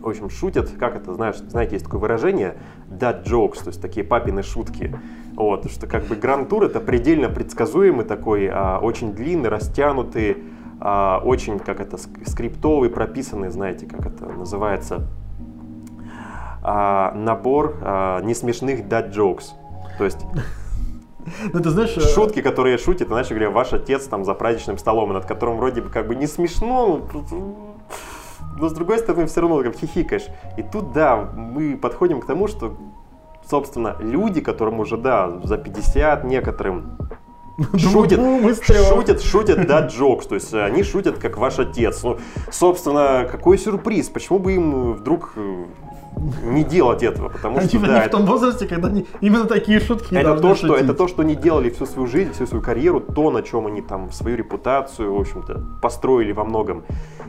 в 0.00 0.08
общем, 0.08 0.30
шутят, 0.30 0.70
как 0.78 0.96
это, 0.96 1.14
знаешь, 1.14 1.36
знаете, 1.36 1.74
есть 1.74 1.84
такое 1.84 2.00
выражение, 2.00 2.56
dad 2.88 3.24
jokes, 3.24 3.62
то 3.62 3.68
есть 3.68 3.80
такие 3.80 4.04
папины 4.04 4.42
шутки. 4.42 4.94
Вот, 5.34 5.70
что 5.70 5.86
как 5.86 6.04
бы 6.04 6.16
гранд-тур 6.16 6.64
это 6.64 6.80
предельно 6.80 7.28
предсказуемый 7.28 8.04
такой, 8.04 8.48
а, 8.52 8.78
очень 8.78 9.12
длинный, 9.14 9.48
растянутый, 9.48 10.38
а, 10.80 11.20
очень, 11.24 11.58
как 11.58 11.80
это, 11.80 11.96
ск- 11.96 12.28
скриптовый, 12.28 12.90
прописанный, 12.90 13.50
знаете, 13.50 13.86
как 13.86 14.06
это 14.06 14.26
называется, 14.26 15.06
а, 16.62 17.12
набор 17.14 17.78
а, 17.80 18.20
несмешных 18.22 18.80
dad 18.86 19.12
jokes. 19.12 19.50
То 19.98 20.04
есть 20.04 20.18
Ну, 21.52 21.60
ты 21.60 21.70
знаешь... 21.70 21.96
э, 21.96 22.00
шутки, 22.00 22.42
которые 22.42 22.78
шутит, 22.78 23.10
иначе 23.10 23.34
говоря, 23.34 23.50
ваш 23.50 23.72
отец 23.72 24.06
там 24.06 24.24
за 24.24 24.34
праздничным 24.34 24.78
столом, 24.78 25.12
над 25.12 25.26
которым 25.26 25.58
вроде 25.58 25.82
бы 25.82 25.90
как 25.90 26.06
бы 26.08 26.14
не 26.16 26.26
смешно, 26.26 27.06
но 27.30 27.69
с 28.58 28.72
другой 28.72 28.98
стороны 28.98 29.26
все 29.26 29.40
равно 29.40 29.62
как 29.62 29.76
хихикаешь. 29.76 30.26
И 30.56 30.62
тут, 30.62 30.92
да, 30.92 31.16
мы 31.16 31.76
подходим 31.76 32.20
к 32.20 32.26
тому, 32.26 32.48
что, 32.48 32.76
собственно, 33.48 33.96
люди, 34.00 34.40
которым 34.40 34.80
уже, 34.80 34.96
да, 34.96 35.40
за 35.44 35.56
50 35.56 36.24
некоторым, 36.24 36.98
шутят, 37.76 38.20
шутят, 38.88 39.22
шутят, 39.22 39.66
да, 39.66 39.86
джокс, 39.86 40.26
то 40.26 40.34
есть 40.34 40.52
они 40.54 40.82
шутят, 40.82 41.18
как 41.18 41.36
ваш 41.36 41.58
отец. 41.58 42.02
Ну, 42.02 42.18
собственно, 42.50 43.26
какой 43.30 43.58
сюрприз, 43.58 44.08
почему 44.08 44.38
бы 44.38 44.52
им 44.54 44.92
вдруг 44.94 45.32
э, 45.36 45.64
не 46.42 46.64
делать 46.64 47.02
этого, 47.02 47.28
потому 47.28 47.58
Они, 47.58 47.68
что, 47.68 47.78
они 47.78 47.86
да, 47.86 48.02
в 48.02 48.10
том 48.10 48.26
возрасте, 48.26 48.66
когда 48.66 48.88
они 48.88 49.06
именно 49.20 49.46
такие 49.46 49.80
шутки 49.80 50.14
это 50.14 50.36
то, 50.38 50.54
что, 50.54 50.68
шутить. 50.68 50.84
это 50.84 50.94
то, 50.94 51.08
что 51.08 51.22
они 51.22 51.34
делали 51.34 51.70
всю 51.70 51.86
свою 51.86 52.06
жизнь, 52.06 52.32
всю 52.32 52.46
свою 52.46 52.62
карьеру, 52.62 53.00
то, 53.00 53.30
на 53.30 53.42
чем 53.42 53.66
они 53.66 53.80
там 53.80 54.12
свою 54.12 54.36
репутацию, 54.36 55.14
в 55.14 55.20
общем-то, 55.20 55.78
построили 55.80 56.32
во 56.32 56.44
многом. 56.44 56.84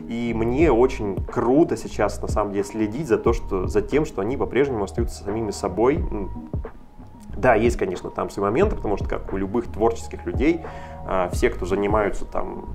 И 0.08 0.34
мне 0.34 0.70
очень 0.70 1.16
круто 1.24 1.76
сейчас, 1.76 2.20
на 2.20 2.28
самом 2.28 2.52
деле, 2.52 2.64
следить 2.64 3.08
за, 3.08 3.16
то, 3.16 3.32
что, 3.32 3.66
за 3.66 3.80
тем, 3.80 4.04
что 4.04 4.20
они 4.20 4.36
по-прежнему 4.36 4.84
остаются 4.84 5.24
самими 5.24 5.52
собой. 5.52 6.04
Да, 7.36 7.54
есть, 7.54 7.78
конечно, 7.78 8.10
там 8.10 8.28
свои 8.28 8.44
моменты, 8.44 8.76
потому 8.76 8.98
что, 8.98 9.08
как 9.08 9.32
у 9.32 9.38
любых 9.38 9.66
творческих 9.66 10.26
людей, 10.26 10.60
а, 11.06 11.30
все, 11.32 11.48
кто 11.48 11.64
занимаются 11.64 12.26
там 12.26 12.74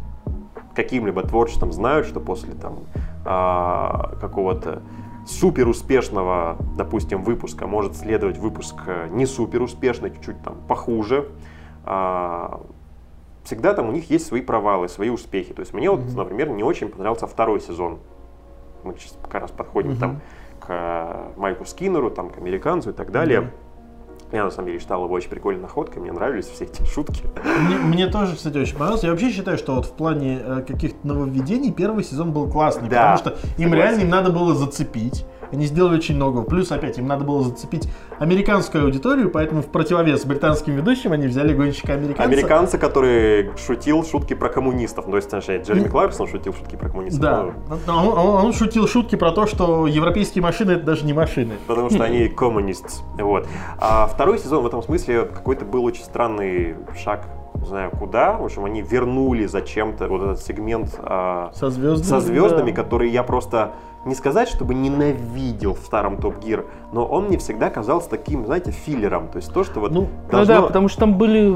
каким-либо 0.74 1.22
творчеством, 1.24 1.72
знают, 1.72 2.08
что 2.08 2.20
после 2.20 2.54
там 2.54 2.80
а, 3.24 4.16
какого-то 4.20 4.82
супер 5.28 5.68
успешного, 5.68 6.58
допустим, 6.78 7.22
выпуска 7.24 7.68
может 7.68 7.96
следовать 7.96 8.38
выпуск 8.38 8.76
э, 8.88 9.08
не 9.12 9.26
супер 9.26 9.62
успешный, 9.62 10.12
чуть-чуть 10.12 10.42
там 10.42 10.56
похуже. 10.68 11.30
А, 11.86 12.62
Всегда 13.44 13.74
там 13.74 13.88
у 13.88 13.92
них 13.94 14.10
есть 14.10 14.26
свои 14.26 14.42
провалы, 14.42 14.90
свои 14.90 15.10
успехи. 15.10 15.54
То 15.54 15.62
есть 15.62 15.74
мне 15.74 15.90
вот, 15.90 16.02
например, 16.16 16.50
не 16.50 16.64
очень 16.64 16.90
понравился 16.90 17.28
второй 17.28 17.62
сезон. 17.62 18.00
Мы 18.84 18.94
сейчас 18.98 19.18
как 19.24 19.42
раз 19.42 19.52
подходим 19.52 19.92
Мгм. 19.92 20.00
там 20.00 20.22
к 20.60 20.66
э, 20.70 21.40
Майку 21.40 21.64
Скиннеру, 21.66 22.12
там, 22.12 22.30
к 22.30 22.38
американцу 22.38 22.90
и 22.90 22.94
так 22.94 23.10
далее. 23.12 23.42
Мгм. 23.42 23.52
Я 24.32 24.44
на 24.44 24.52
самом 24.52 24.68
деле 24.68 24.80
считал 24.80 25.04
его 25.06 25.14
очень 25.14 25.30
прикольной 25.30 25.62
находкой, 25.62 26.02
мне 26.02 26.12
нравились 26.12 26.48
все 26.48 26.66
эти 26.66 26.84
шутки. 26.84 27.24
Мне, 27.62 27.78
мне 27.78 28.08
тоже, 28.08 28.36
кстати, 28.36 28.58
очень 28.58 28.74
понравилось. 28.74 29.04
Я 29.04 29.12
вообще 29.12 29.32
считаю, 29.32 29.58
что 29.58 29.76
вот 29.76 29.86
в 29.86 29.92
плане 29.94 30.40
э, 30.44 30.64
каких-то 30.68 31.08
нововведений 31.08 31.72
первый 31.72 32.04
сезон 32.04 32.34
был 32.34 32.50
классный, 32.50 32.90
Да, 32.90 33.16
потому 33.16 33.18
что 33.18 33.30
им 33.58 33.70
согласен. 33.70 33.74
реально 33.74 34.02
им 34.02 34.10
надо 34.10 34.32
было 34.32 34.54
зацепить. 34.54 35.26
Они 35.52 35.66
сделали 35.66 35.96
очень 35.98 36.16
много. 36.16 36.42
Плюс, 36.44 36.72
опять, 36.72 36.98
им 36.98 37.08
надо 37.08 37.24
было 37.26 37.44
зацепить 37.44 37.88
американскую 38.20 38.84
аудиторию, 38.86 39.30
поэтому 39.30 39.62
в 39.62 39.68
противовес 39.68 40.26
британским 40.26 40.76
ведущим 40.76 41.12
они 41.12 41.28
взяли 41.28 41.54
гонщика 41.54 41.94
американца. 41.94 42.24
Американца, 42.24 42.78
который 42.78 43.52
шутил 43.58 44.04
шутки 44.04 44.34
про 44.34 44.50
коммунистов. 44.50 45.06
Ну, 45.06 45.12
То 45.12 45.18
есть, 45.18 45.30
точнее, 45.30 45.62
Джереми 45.62 45.88
Кларксон 45.88 46.28
шутил 46.28 46.54
шутки 46.54 46.76
про 46.76 46.90
коммунистов. 46.90 47.22
Да. 47.22 47.46
Ну, 47.70 47.94
Он, 47.94 48.18
он- 48.18 48.46
он 48.46 48.54
шутил 48.54 48.88
шутки 48.88 49.16
про 49.16 49.32
то, 49.32 49.46
что 49.48 49.88
европейские 49.88 50.42
машины 50.44 50.72
это 50.72 50.84
даже 50.84 51.06
не 51.06 51.14
машины. 51.14 51.54
Потому 51.68 51.90
что 51.90 52.04
они 52.04 52.28
коммунист. 52.28 53.04
Вот. 53.18 53.48
А 53.80 54.08
второй 54.08 54.40
сезон 54.40 54.64
в 54.64 54.68
этом 54.68 54.82
смысле 54.82 55.24
какой-то 55.26 55.66
был 55.66 55.84
очень 55.86 56.04
странный 56.04 56.76
шаг, 56.98 57.26
не 57.56 57.66
знаю 57.66 57.92
куда. 57.92 58.34
В 58.38 58.46
общем, 58.46 58.66
они 58.66 58.82
вернули 58.82 59.46
зачем-то 59.46 60.08
вот 60.08 60.22
этот 60.22 60.42
сегмент 60.42 60.96
а, 61.00 61.52
Со 61.54 61.70
звездами. 61.70 62.08
со 62.08 62.20
звездами, 62.20 62.72
да. 62.72 62.84
который 62.84 63.10
я 63.10 63.24
просто 63.24 63.72
не 64.08 64.16
сказать, 64.16 64.48
чтобы 64.50 64.74
ненавидел 64.74 65.74
в 65.76 65.80
старом 65.80 66.18
Топ 66.18 66.40
Гир, 66.44 66.66
но 66.92 67.06
он 67.06 67.26
мне 67.26 67.38
всегда 67.38 67.70
казался 67.70 68.10
таким, 68.10 68.46
знаете, 68.46 68.72
филлером. 68.72 69.28
То 69.28 69.38
есть 69.38 69.54
то, 69.54 69.64
что 69.64 69.80
вот 69.80 69.92
Ну, 69.92 70.02
Ну 70.02 70.32
должно... 70.32 70.54
да, 70.56 70.62
потому 70.62 70.88
что 70.88 71.02
там 71.02 71.18
были 71.18 71.48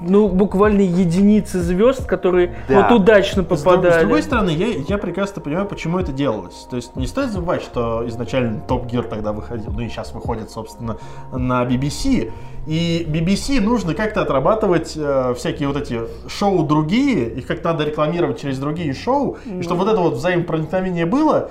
ну, 0.00 0.28
буквально 0.28 0.80
единицы 0.82 1.60
звезд, 1.60 2.06
которые 2.06 2.56
Да. 2.68 2.88
вот 2.88 3.00
удачно 3.00 3.42
С, 3.42 3.46
друг- 3.46 3.58
с 3.58 3.62
попадали. 3.62 4.00
другой 4.00 4.22
стороны, 4.22 4.50
я, 4.50 4.66
я 4.88 4.98
прекрасно 4.98 5.40
понимаю, 5.42 5.66
почему 5.66 5.98
это 5.98 6.12
делалось. 6.12 6.66
То 6.70 6.76
есть 6.76 6.94
не 6.96 7.06
стоит 7.06 7.30
забывать, 7.30 7.62
что 7.62 8.06
изначально 8.08 8.60
Топ 8.60 8.86
Гир 8.86 9.04
тогда 9.04 9.32
выходил, 9.32 9.72
ну 9.72 9.80
и 9.80 9.88
сейчас 9.88 10.12
выходит, 10.12 10.50
собственно, 10.50 10.98
на 11.32 11.64
BBC. 11.64 12.30
И 12.66 13.06
BBC 13.08 13.60
нужно 13.60 13.92
как-то 13.94 14.22
отрабатывать 14.22 14.94
э, 14.96 15.34
всякие 15.36 15.68
вот 15.68 15.76
эти 15.76 16.00
шоу 16.28 16.62
другие, 16.64 17.28
их 17.28 17.46
как 17.46 17.62
надо 17.62 17.84
рекламировать 17.84 18.40
через 18.40 18.58
другие 18.58 18.94
шоу, 18.94 19.36
и 19.44 19.60
чтобы 19.62 19.80
вот 19.84 19.88
это 19.92 20.00
вот 20.00 20.14
взаимопроникновение 20.14 21.04
было, 21.04 21.50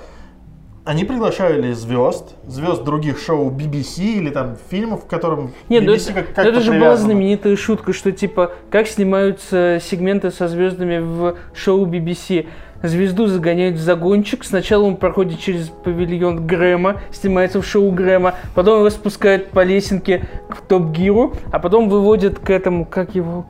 они 0.84 1.04
приглашали 1.04 1.72
звезд, 1.72 2.34
звезд 2.46 2.84
других 2.84 3.18
шоу 3.18 3.50
BBC 3.50 4.02
или 4.04 4.30
там 4.30 4.56
фильмов, 4.70 5.04
в 5.04 5.06
котором 5.06 5.52
Нет, 5.68 5.82
ну 5.84 5.94
BBC 5.94 6.10
это, 6.10 6.12
как- 6.12 6.28
ну 6.28 6.34
как-то 6.34 6.42
это 6.50 6.60
же 6.60 6.72
была 6.72 6.96
знаменитая 6.96 7.56
шутка, 7.56 7.92
что 7.92 8.12
типа, 8.12 8.52
как 8.70 8.86
снимаются 8.86 9.80
сегменты 9.82 10.30
со 10.30 10.46
звездами 10.48 10.98
в 10.98 11.36
шоу 11.54 11.86
BBC. 11.86 12.46
Звезду 12.82 13.28
загоняют 13.28 13.76
в 13.76 13.80
загончик, 13.80 14.44
сначала 14.44 14.82
он 14.84 14.96
проходит 14.96 15.40
через 15.40 15.68
павильон 15.68 16.46
Грэма, 16.46 17.00
снимается 17.12 17.62
в 17.62 17.66
шоу 17.66 17.90
Грэма, 17.90 18.34
потом 18.54 18.80
его 18.80 18.90
спускают 18.90 19.48
по 19.48 19.64
лесенке 19.64 20.28
к 20.50 20.60
Топ 20.68 20.90
Гиру, 20.90 21.32
а 21.50 21.58
потом 21.60 21.88
выводят 21.88 22.38
к 22.38 22.50
этому, 22.50 22.84
как 22.84 23.14
его... 23.14 23.46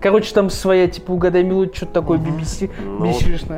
Короче, 0.00 0.32
там 0.32 0.48
своя, 0.50 0.86
типа, 0.86 1.12
угадай 1.12 1.42
мелодию, 1.42 1.74
что-то 1.74 1.92
такое 1.94 2.18
BBC, 2.18 2.70
Ну, 2.84 3.12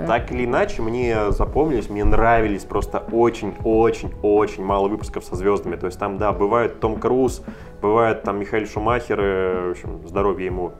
так 0.06 0.32
или 0.32 0.44
иначе, 0.46 0.80
мне 0.82 1.32
запомнились, 1.32 1.90
мне 1.90 2.04
нравились 2.04 2.64
просто 2.64 2.98
очень-очень-очень 3.12 4.64
мало 4.64 4.88
выпусков 4.88 5.24
со 5.24 5.36
звездами. 5.36 5.76
То 5.76 5.86
есть 5.86 5.98
там, 5.98 6.18
да, 6.18 6.32
бывает 6.32 6.80
Том 6.80 6.98
Круз, 6.98 7.42
бывает 7.82 8.22
там 8.22 8.40
Михаил 8.40 8.66
Шумахер, 8.66 9.20
э, 9.20 9.68
в 9.68 9.70
общем, 9.72 10.06
здоровье 10.06 10.46
ему. 10.46 10.72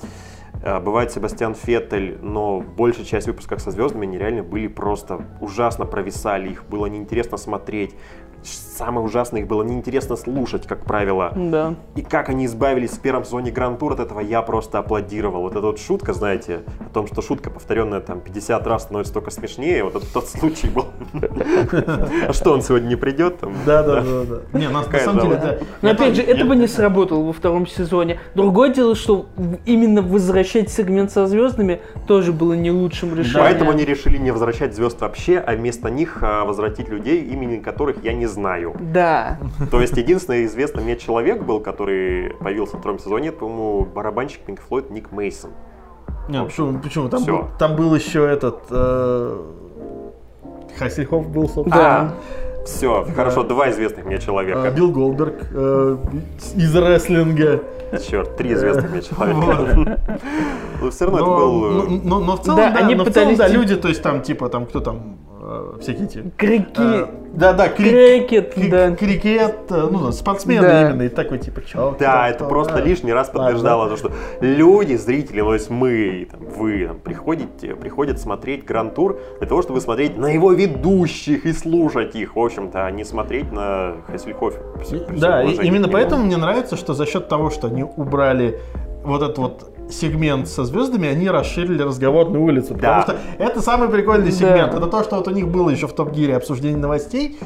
Э, 0.63 0.79
Бывает 0.81 1.11
Себастьян 1.13 1.55
Феттель, 1.55 2.19
но 2.23 2.61
большая 2.61 3.05
часть 3.05 3.27
выпусков 3.27 3.61
со 3.61 3.71
звездами 3.71 4.07
они 4.07 4.19
реально 4.19 4.43
были 4.43 4.67
просто 4.67 5.25
ужасно 5.41 5.87
провисали, 5.87 6.51
их 6.51 6.65
было 6.67 6.87
неинтересно 6.87 7.37
смотреть. 7.39 7.95
Самое 8.43 9.05
ужасное, 9.05 9.43
их 9.43 9.47
было 9.47 9.63
неинтересно 9.63 10.17
слушать, 10.17 10.67
как 10.67 10.85
правило. 10.85 11.33
Да. 11.37 11.75
И 11.97 12.03
как 12.03 12.31
они 12.31 12.47
избавились 12.47 12.93
в 12.93 13.01
первом 13.01 13.25
сезоне 13.25 13.51
Гранд 13.51 13.79
Тур 13.79 13.93
от 13.93 14.01
этого, 14.01 14.21
я 14.21 14.41
просто 14.41 14.79
аплодировал. 14.79 15.43
Вот 15.43 15.53
эта 15.53 15.67
вот 15.67 15.79
шутка, 15.79 16.15
знаете, 16.15 16.63
о 16.81 16.95
том, 16.95 17.07
что 17.07 17.21
шутка, 17.21 17.51
повторенная 17.51 18.01
там 18.01 18.21
50 18.21 18.67
раз, 18.67 18.85
становится 18.85 19.13
только 19.13 19.31
смешнее, 19.31 19.85
вот 19.85 19.97
это 19.97 20.07
тот 20.13 20.29
случай 20.29 20.69
был. 20.69 20.87
А 22.27 22.33
что, 22.33 22.53
он 22.53 22.63
сегодня 22.63 22.89
не 22.89 22.97
придет? 22.97 23.37
Да, 23.67 23.83
да, 23.83 24.03
да, 24.03 24.25
да. 24.25 24.59
Не, 24.59 24.69
на, 24.69 24.83
самом 24.85 25.21
деле, 25.21 25.37
да. 25.37 25.59
Но 25.83 25.91
опять 25.91 26.17
же, 26.17 26.23
это 26.23 26.45
бы 26.45 26.57
не 26.57 26.67
сработало 26.67 27.25
во 27.25 27.33
втором 27.33 27.67
сезоне. 27.67 28.19
Другое 28.35 28.73
дело, 28.73 28.95
что 28.95 29.27
именно 29.67 30.01
возвращать 30.01 30.71
сегмент 30.71 31.11
со 31.11 31.27
звездами 31.27 31.81
тоже 32.07 32.33
было 32.33 32.55
не 32.55 32.71
лучшим 32.71 33.15
решением. 33.15 33.41
Поэтому 33.41 33.73
они 33.73 33.85
решили 33.85 34.17
не 34.17 34.31
возвращать 34.31 34.75
звезд 34.75 35.01
вообще, 35.01 35.39
а 35.39 35.55
вместо 35.55 35.91
них 35.91 36.19
а, 36.23 36.45
возвратить 36.45 36.89
людей, 36.89 37.23
имени 37.23 37.59
которых 37.59 38.03
я 38.03 38.15
не 38.15 38.27
знаю. 38.31 38.75
Да. 38.81 39.39
То 39.71 39.81
есть 39.81 39.97
единственный 39.97 40.47
известный 40.47 40.83
мне 40.83 40.97
человек 40.97 41.43
был, 41.43 41.61
который 41.61 42.35
появился 42.41 42.77
в 42.77 42.81
втором 42.81 42.99
сезоне, 42.99 43.29
это, 43.29 43.39
по-моему, 43.39 43.85
барабанщик 43.85 44.41
Pink 44.47 44.61
Floyd 44.69 44.93
Ник 44.93 45.13
Мейсон. 45.13 45.51
Не, 46.29 46.43
почему, 46.45 46.79
почему? 46.79 47.09
Там, 47.09 47.21
Всё. 47.23 47.39
был, 47.39 47.49
там 47.59 47.77
был 47.77 47.95
еще 47.95 48.27
этот... 48.27 48.61
Э, 48.71 49.41
Хассельхоф 50.79 51.29
был, 51.29 51.49
собственно. 51.49 51.77
Да. 51.77 52.15
Все, 52.65 53.07
хорошо, 53.17 53.43
два 53.43 53.71
известных 53.71 54.05
мне 54.05 54.19
человека. 54.19 54.71
Билл 54.71 54.91
Голдберг 54.93 55.47
э, 55.51 55.97
из 56.55 56.77
рестлинга. 56.77 57.63
Черт, 58.09 58.37
три 58.37 58.53
известных 58.53 58.91
мне 58.91 59.03
человека. 59.03 59.99
Но 60.81 60.91
все 60.91 61.07
равно 61.07 61.19
это 61.19 61.27
был... 61.27 61.65
э, 61.65 62.01
но, 62.05 62.21
но- 62.21 62.37
в 62.37 62.43
целом, 62.43 62.57
Да, 62.59 62.71
да, 62.71 63.37
да, 63.37 63.49
люди, 63.49 63.77
то 63.77 63.89
есть 63.89 64.03
там, 64.03 64.23
типа, 64.23 64.49
там, 64.49 64.67
кто 64.67 64.81
там, 64.81 65.17
всякие 65.81 66.05
эти... 66.07 66.31
Крики. 66.37 66.79
э, 66.79 67.07
да, 67.35 67.53
да, 67.53 67.69
крик- 67.69 67.91
Крикет, 67.91 68.55
крик- 68.57 68.71
да. 68.71 68.95
крикет, 68.97 69.57
э, 69.71 69.89
ну, 69.91 70.11
спортсмены 70.13 70.63
Да. 70.67 70.91
именно, 70.91 71.03
и 71.03 71.09
такой, 71.09 71.39
типа, 71.39 71.63
чё? 71.63 71.97
Да, 71.99 72.13
кто, 72.23 72.27
это 72.29 72.35
кто, 72.39 72.49
просто 72.49 72.75
да. 72.75 72.81
лишний 72.81 73.13
раз 73.13 73.29
подтверждало 73.31 73.89
то, 73.89 73.97
что 73.97 74.13
люди, 74.41 74.95
зрители, 74.95 75.41
ну, 75.41 75.49
то 75.49 75.55
есть 75.55 75.71
мы, 75.71 76.29
там, 76.31 76.41
вы, 76.57 76.87
там, 76.87 76.99
приходите, 77.01 77.75
приходят 77.77 78.19
смотреть 78.19 78.65
Гранд-тур 78.65 79.19
для 79.39 79.49
того, 79.49 79.63
чтобы 79.63 79.81
смотреть 79.81 80.17
на 80.17 80.27
его 80.27 80.53
ведущих 80.53 81.47
и 81.47 81.53
слушать 81.53 82.15
их, 82.17 82.37
в 82.37 82.41
общем-то, 82.41 82.85
а 82.87 82.91
не 82.91 83.05
смотреть 83.05 83.53
на 83.53 83.97
всем 84.15 85.03
Да, 85.19 85.43
и- 85.43 85.55
именно 85.67 85.89
поэтому 85.89 86.25
мне 86.25 86.37
нравится, 86.37 86.77
что 86.77 86.95
за 86.95 87.07
счет 87.07 87.29
того, 87.29 87.51
что 87.51 87.67
они 87.69 87.85
убрали 87.85 88.59
вот 89.05 89.23
этот 89.23 89.39
вот 89.39 89.70
сегмент 89.93 90.49
со 90.49 90.65
звездами, 90.65 91.09
они 91.09 91.29
расширили 91.29 91.83
разговорную 91.83 92.43
улицу. 92.43 92.75
Потому 92.75 92.95
Да. 92.95 93.03
что 93.03 93.17
это 93.39 93.61
самый 93.63 93.89
прикольный 93.89 94.31
Да. 94.31 94.37
сегмент. 94.37 94.75
Это 94.75 94.87
то, 94.87 95.03
что 95.03 95.17
вот 95.17 95.29
у 95.29 95.31
них 95.31 95.49
было 95.49 95.71
еще 95.71 95.87
в 95.87 95.93
Топ-Гире 95.93 96.37
обсуждение 96.37 96.79
новостей. 96.79 97.39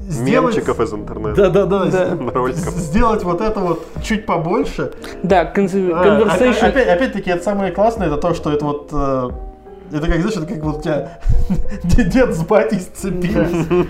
Сделать- 0.00 0.54
Мемчиков 0.54 0.80
из 0.80 0.92
интернета. 0.94 1.50
Да, 1.50 1.66
да, 1.66 1.84
да. 1.84 1.84
Да. 1.90 2.52
Сделать 2.52 3.24
вот 3.24 3.40
это 3.42 3.60
вот 3.60 3.84
чуть 4.02 4.24
побольше. 4.24 4.92
Да, 5.22 5.44
конс- 5.44 5.74
А, 5.74 6.22
conversation. 6.24 6.68
опять- 6.68 6.86
опять- 6.86 6.88
Опять-таки, 6.88 7.30
это 7.30 7.42
самое 7.44 7.72
классное, 7.72 8.06
это 8.06 8.16
то, 8.16 8.32
что 8.34 8.50
это 8.50 8.64
вот... 8.64 8.88
Это 9.90 10.06
как, 10.06 10.20
знаешь, 10.20 10.36
это 10.36 10.46
как 10.46 10.62
вот 10.62 10.78
у 10.78 10.82
тебя 10.82 11.18
дед 11.82 12.34
с 12.34 12.42
батей 12.44 12.80
сцепились. 12.80 13.88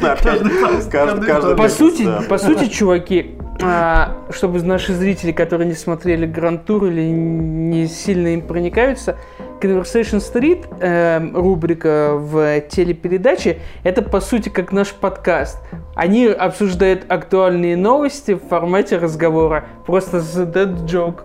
По 1.57 1.69
сути, 1.69 2.09
по 2.29 2.39
сути, 2.39 2.67
чуваки, 2.67 3.39
а, 3.63 4.17
чтобы 4.31 4.63
наши 4.63 4.95
зрители, 4.95 5.33
которые 5.33 5.67
не 5.69 5.75
смотрели 5.75 6.27
Гранд 6.27 6.65
Тур 6.65 6.87
или 6.87 7.03
не 7.03 7.87
сильно 7.89 8.29
им 8.29 8.43
проникаются, 8.43 9.17
Conversation 9.61 10.19
Street, 10.21 10.67
эм, 10.81 11.37
рубрика 11.37 12.13
в 12.15 12.61
телепередаче, 12.63 13.59
это 13.83 14.03
по 14.03 14.21
сути 14.21 14.49
как 14.49 14.73
наш 14.73 14.93
подкаст. 14.93 15.59
Они 15.95 16.27
обсуждают 16.27 17.11
актуальные 17.11 17.77
новости 17.77 18.35
в 18.35 18.41
формате 18.49 18.99
разговора. 18.99 19.65
Просто 19.87 20.19
the 20.19 20.51
dead 20.53 20.85
joke. 20.85 21.21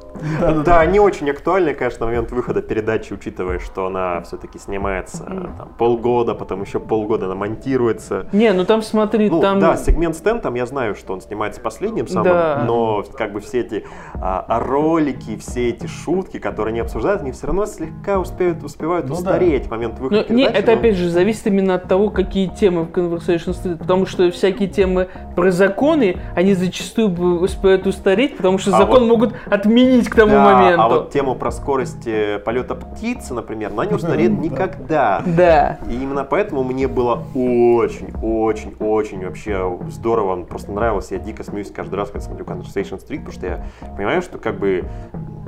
Да, 0.63 0.85
не 0.85 0.99
очень 0.99 1.29
актуальны, 1.29 1.73
конечно, 1.73 2.01
на 2.01 2.11
момент 2.11 2.31
выхода 2.31 2.61
передачи, 2.61 3.13
учитывая, 3.13 3.59
что 3.59 3.87
она 3.87 4.21
все-таки 4.21 4.57
снимается 4.57 5.23
там, 5.25 5.69
полгода, 5.77 6.33
потом 6.33 6.61
еще 6.61 6.79
полгода 6.79 7.25
она 7.25 7.35
монтируется. 7.35 8.27
Не, 8.31 8.53
ну 8.53 8.63
там 8.65 8.81
смотри, 8.81 9.29
Ну, 9.29 9.41
там... 9.41 9.59
да, 9.59 9.75
сегмент 9.75 10.15
Стэн, 10.15 10.39
там 10.39 10.53
я 10.55 10.65
знаю, 10.65 10.95
что 10.95 11.13
он 11.13 11.21
снимается 11.21 11.61
последним 11.61 12.07
самым, 12.07 12.31
Да. 12.31 12.63
но 12.65 13.03
как 13.17 13.33
бы 13.33 13.39
все 13.41 13.61
эти 13.61 13.85
а, 14.15 14.59
ролики, 14.59 15.37
все 15.37 15.69
эти 15.69 15.87
шутки, 15.87 16.39
которые 16.39 16.71
они 16.71 16.79
обсуждают, 16.79 17.21
они 17.21 17.31
все 17.31 17.47
равно 17.47 17.65
слегка 17.65 18.19
успеют, 18.23 18.63
успевают 18.63 19.07
Ну 19.07 19.13
да. 19.15 19.19
устареть 19.19 19.67
в 19.67 19.71
момент 19.71 19.95
Ну, 19.99 20.03
выхода 20.09 20.33
не, 20.33 20.43
передачи, 20.45 20.57
это 20.63 20.71
но- 20.71 20.77
опять 20.79 20.95
же 20.95 21.09
зависит 21.09 21.47
именно 21.47 21.75
от 21.75 21.87
того, 21.87 22.09
какие 22.09 22.47
темы 22.47 22.83
в 22.83 22.89
Conversation 22.91 23.53
Street. 23.53 23.77
Потому 23.77 24.05
что 24.05 24.29
всякие 24.31 24.67
темы 24.67 25.07
про 25.35 25.51
законы, 25.51 26.17
они 26.35 26.53
зачастую 26.55 27.11
успевают 27.41 27.85
устареть, 27.87 28.35
потому 28.37 28.57
что 28.57 28.75
А 28.75 28.79
закон 28.79 29.01
вот- 29.01 29.07
могут 29.07 29.33
отменить 29.49 30.09
к 30.09 30.15
тому 30.15 30.31
Да, 30.31 30.43
моменту. 30.55 30.81
а 30.81 30.89
вот 30.89 31.11
тему 31.11 31.35
про 31.35 31.51
скорость 31.51 32.07
э, 32.07 32.39
полета 32.39 32.75
птицы, 32.75 33.33
например, 33.33 33.71
она 33.73 33.85
не 33.85 33.93
устареет 33.93 34.31
никогда. 34.41 35.21
Да. 35.25 35.77
И 35.89 35.93
именно 35.93 36.23
поэтому 36.23 36.63
мне 36.63 36.87
было 36.87 37.23
очень, 37.35 38.11
очень, 38.21 38.73
очень 38.79 39.23
вообще 39.25 39.77
здорово, 39.89 40.43
просто 40.43 40.71
нравилось. 40.71 41.11
Я 41.11 41.19
дико 41.19 41.43
смеюсь 41.43 41.71
каждый 41.71 41.95
раз, 41.95 42.09
когда 42.09 42.25
смотрю 42.25 42.45
Conversation 42.45 42.99
Street, 42.99 43.19
потому 43.19 43.31
что 43.31 43.45
я 43.45 43.65
понимаю, 43.97 44.21
что 44.21 44.37
как 44.37 44.57
бы 44.57 44.83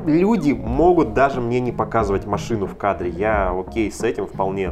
люди 0.05 0.51
могут 0.51 1.13
даже 1.13 1.41
мне 1.41 1.59
не 1.59 1.71
показывать 1.71 2.25
машину 2.25 2.67
в 2.67 2.77
кадре. 2.77 3.09
Я 3.09 3.49
окей 3.49 3.91
с 3.91 4.01
этим 4.03 4.27
вполне. 4.27 4.71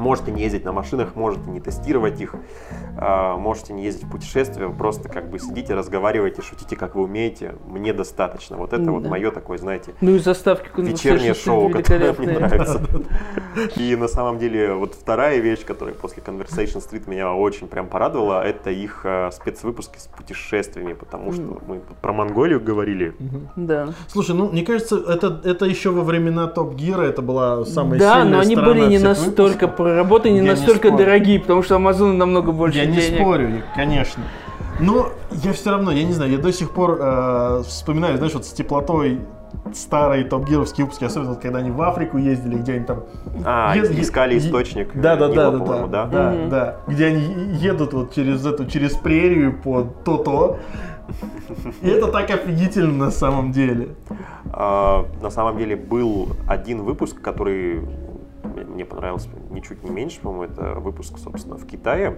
Можете 0.00 0.32
не 0.32 0.42
ездить 0.42 0.64
на 0.64 0.72
машинах, 0.72 1.14
можете 1.14 1.50
не 1.50 1.60
тестировать 1.60 2.20
их, 2.20 2.34
а, 2.96 3.36
можете 3.36 3.74
не 3.74 3.84
ездить 3.84 4.04
в 4.04 4.10
путешествия, 4.10 4.68
просто 4.70 5.08
как 5.08 5.30
бы 5.30 5.38
сидите, 5.38 5.74
разговариваете, 5.74 6.42
шутите, 6.42 6.74
как 6.74 6.94
вы 6.94 7.04
умеете. 7.04 7.54
Мне 7.66 7.92
достаточно. 7.92 8.56
Вот 8.56 8.72
это 8.72 8.90
вот 8.90 9.02
Да. 9.02 9.10
мое 9.10 9.30
такое, 9.30 9.58
знаете, 9.58 9.94
Ну 10.00 10.14
и 10.14 10.18
заставки 10.18 10.68
вечернее 10.80 11.34
шоу, 11.34 11.70
которое 11.70 12.14
мне 12.18 12.38
нравится. 12.38 12.80
И 13.76 13.96
на 13.96 14.08
самом 14.08 14.38
деле, 14.38 14.74
вот 14.74 14.94
вторая 14.94 15.38
вещь, 15.38 15.64
которая 15.64 15.94
после 15.94 16.22
Conversation 16.22 16.78
Street 16.78 17.08
меня 17.08 17.32
очень 17.34 17.68
прям 17.68 17.86
порадовала, 17.86 18.42
это 18.42 18.70
их 18.70 19.02
э, 19.04 19.30
спецвыпуски 19.32 19.98
с 19.98 20.06
путешествиями, 20.06 20.94
потому 20.94 21.32
что 21.32 21.60
мы 21.66 21.80
про 22.00 22.12
Монголию 22.12 22.60
говорили. 22.60 23.14
Да. 23.56 23.88
Слушай, 24.08 24.34
ну, 24.34 24.50
мне 24.50 24.62
кажется, 24.62 24.96
это, 24.96 25.40
это 25.44 25.66
еще 25.66 25.90
во 25.90 26.02
времена 26.02 26.46
Топ 26.46 26.74
Гира, 26.74 27.02
это 27.02 27.22
была 27.22 27.64
самая 27.64 27.98
Да, 27.98 28.20
сильная 28.20 28.36
но 28.36 28.40
они 28.40 28.56
были 28.56 28.86
не 28.86 28.98
настолько 28.98 29.66
выпусков. 29.66 29.76
Проработаны, 29.94 30.30
не 30.32 30.36
Я 30.38 30.42
не 30.42 30.48
настолько 30.50 30.88
спорю. 30.88 31.04
дорогие, 31.04 31.40
потому 31.40 31.62
что 31.62 31.74
Amazon 31.76 32.12
намного 32.12 32.52
больше 32.52 32.78
Я 32.78 32.86
не 32.86 32.96
денег. 32.96 33.20
спорю, 33.20 33.48
конечно. 33.74 34.22
Но 34.78 35.08
я 35.44 35.52
все 35.52 35.70
равно, 35.70 35.90
я 35.92 36.04
не 36.04 36.12
знаю, 36.12 36.30
я 36.32 36.38
до 36.38 36.52
сих 36.52 36.70
пор 36.70 36.98
э, 37.00 37.62
вспоминаю, 37.66 38.16
знаешь, 38.16 38.32
вот 38.34 38.46
с 38.46 38.52
теплотой 38.52 39.18
старые 39.74 40.24
топ-гировские 40.24 40.84
выпуски, 40.84 41.04
особенно 41.04 41.34
когда 41.34 41.58
они 41.58 41.70
в 41.70 41.82
Африку 41.82 42.16
ездили, 42.18 42.54
где 42.56 42.74
они 42.74 42.84
там... 42.84 43.02
А, 43.44 43.74
е- 43.76 43.82
е- 43.82 44.00
искали 44.00 44.38
источник. 44.38 44.88
Да, 44.94 45.16
да, 45.16 45.28
Нила, 45.28 45.44
да, 45.44 45.50
да, 45.50 45.58
по-моему, 45.58 45.86
да, 45.88 46.04
да? 46.06 46.10
да, 46.12 46.30
Мгм. 46.32 46.48
да. 46.50 46.76
Где 46.86 47.06
они 47.06 47.22
едут 47.60 47.92
вот 47.92 48.14
через 48.14 48.46
эту, 48.46 48.66
через 48.66 48.92
прерию 48.94 49.58
по 49.62 49.82
то-то. 50.04 50.58
И 51.82 51.88
это 51.88 52.06
так 52.06 52.30
офигительно 52.30 52.92
на 53.06 53.10
самом 53.10 53.50
деле. 53.52 53.88
А, 54.52 55.04
на 55.20 55.30
самом 55.30 55.58
деле 55.58 55.74
был 55.76 56.28
один 56.48 56.82
выпуск, 56.82 57.20
который 57.20 57.80
мне- 58.54 58.84
понравился 58.84 59.28
ничуть 59.50 59.82
не 59.84 59.90
меньше, 59.90 60.20
по-моему, 60.20 60.52
это 60.52 60.74
выпуск, 60.80 61.18
собственно, 61.18 61.56
в 61.56 61.66
Китае 61.66 62.16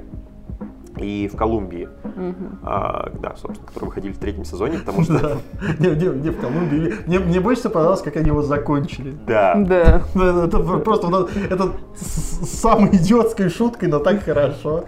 и 0.99 1.29
в 1.33 1.37
Колумбии. 1.37 1.88
Мгм. 2.05 2.59
А, 2.62 3.11
да, 3.21 3.35
собственно, 3.37 3.66
которые 3.66 3.88
выходили 3.88 4.12
в 4.12 4.18
третьем 4.18 4.45
сезоне, 4.45 4.79
потому 4.79 5.03
что... 5.05 5.18
Да. 5.18 5.37
Не, 5.79 5.90
не, 5.97 6.07
не 6.21 6.31
в 6.31 6.38
Колумбии. 6.38 6.95
Мне, 7.07 7.18
мне 7.18 7.40
больше 7.40 7.61
всего 7.61 7.73
понравилось, 7.73 8.03
как 8.03 8.16
они 8.16 8.27
его 8.27 8.42
закончили. 8.42 9.14
Да. 9.27 9.55
Да. 9.57 10.03
Да, 10.14 10.45
Это 10.45 10.59
просто 10.59 11.09
нас- 11.09 11.31
это 11.51 11.71
самой 11.97 12.90
идиотской 12.97 13.49
шуткой, 13.49 13.88
но 13.88 14.01
так 14.01 14.23
хорошо. 14.23 14.85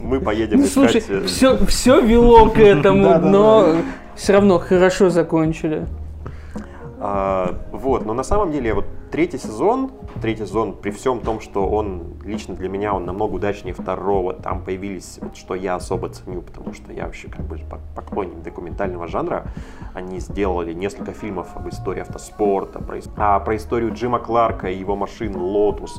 Мы 0.00 0.20
поедем 0.20 0.58
Ну, 0.60 0.64
искать... 0.66 0.90
слушай, 0.92 1.04
э, 1.08 1.26
все, 1.26 1.56
все 1.66 2.00
вело 2.00 2.48
к 2.50 2.58
этому, 2.58 3.18
но 3.18 3.76
все 4.14 4.34
равно 4.34 4.58
хорошо 4.60 5.10
закончили. 5.10 5.86
А, 7.00 7.54
вот, 7.72 8.04
но 8.04 8.12
на 8.14 8.22
самом 8.24 8.50
деле 8.50 8.74
вот 8.74 8.84
третий 9.12 9.38
сезон, 9.38 9.90
третий 10.20 10.44
сезон 10.46 10.72
при 10.74 10.90
всем 10.90 11.20
том, 11.20 11.40
что 11.40 11.66
он 11.68 12.14
лично 12.24 12.54
для 12.54 12.68
меня 12.68 12.92
он 12.92 13.04
намного 13.06 13.34
удачнее 13.34 13.72
второго, 13.72 14.34
там 14.34 14.62
появились 14.64 15.18
вот 15.22 15.36
что 15.36 15.54
я 15.54 15.76
особо 15.76 16.08
ценю, 16.08 16.42
потому 16.42 16.74
что 16.74 16.92
я 16.92 17.04
вообще 17.04 17.28
как 17.28 17.46
бы 17.46 17.56
пок- 17.56 17.78
поклонник 17.94 18.42
документального 18.42 19.06
жанра. 19.06 19.44
Они 19.94 20.18
сделали 20.18 20.72
несколько 20.72 21.12
фильмов 21.12 21.48
об 21.54 21.68
истории 21.68 22.00
автоспорта, 22.00 22.80
про, 22.80 22.98
а, 23.16 23.38
про 23.40 23.56
историю 23.56 23.94
Джима 23.94 24.18
Кларка 24.18 24.68
и 24.68 24.76
его 24.78 24.96
машин 24.96 25.34
Lotus. 25.36 25.90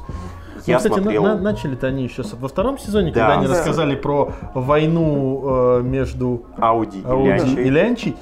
Я 0.65 0.73
ну, 0.75 0.77
кстати, 0.79 0.93
смотрел. 1.01 1.23
на- 1.23 1.37
начали-то 1.39 1.87
они 1.87 2.03
еще 2.03 2.23
во 2.37 2.49
втором 2.49 2.77
сезоне, 2.77 3.13
Да. 3.13 3.21
когда 3.21 3.33
они 3.37 3.47
Да. 3.47 3.53
рассказали 3.53 3.95
про 3.95 4.33
войну 4.53 5.41
э, 5.45 5.81
между 5.83 6.43
Ауди 6.57 6.99
и 6.99 7.69
Лянчей. 7.69 8.17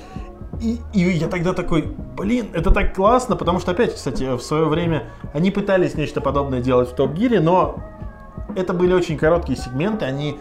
И. 0.61 0.79
И, 0.93 0.99
я 0.99 1.27
тогда 1.27 1.53
такой, 1.53 1.83
блин, 2.17 2.47
это 2.53 2.71
так 2.71 2.95
классно, 2.95 3.35
потому 3.35 3.59
что 3.59 3.71
опять, 3.71 3.95
кстати, 3.95 4.35
в 4.35 4.41
свое 4.41 4.65
время 4.65 5.03
они 5.33 5.51
пытались 5.51 5.95
нечто 5.95 6.21
подобное 6.21 6.61
делать 6.61 6.89
в 6.89 6.95
Топ 6.95 7.13
Гире, 7.13 7.39
но 7.39 7.79
это 8.55 8.73
были 8.73 8.93
очень 8.93 9.17
короткие 9.17 9.57
сегменты, 9.57 10.05
они 10.05 10.39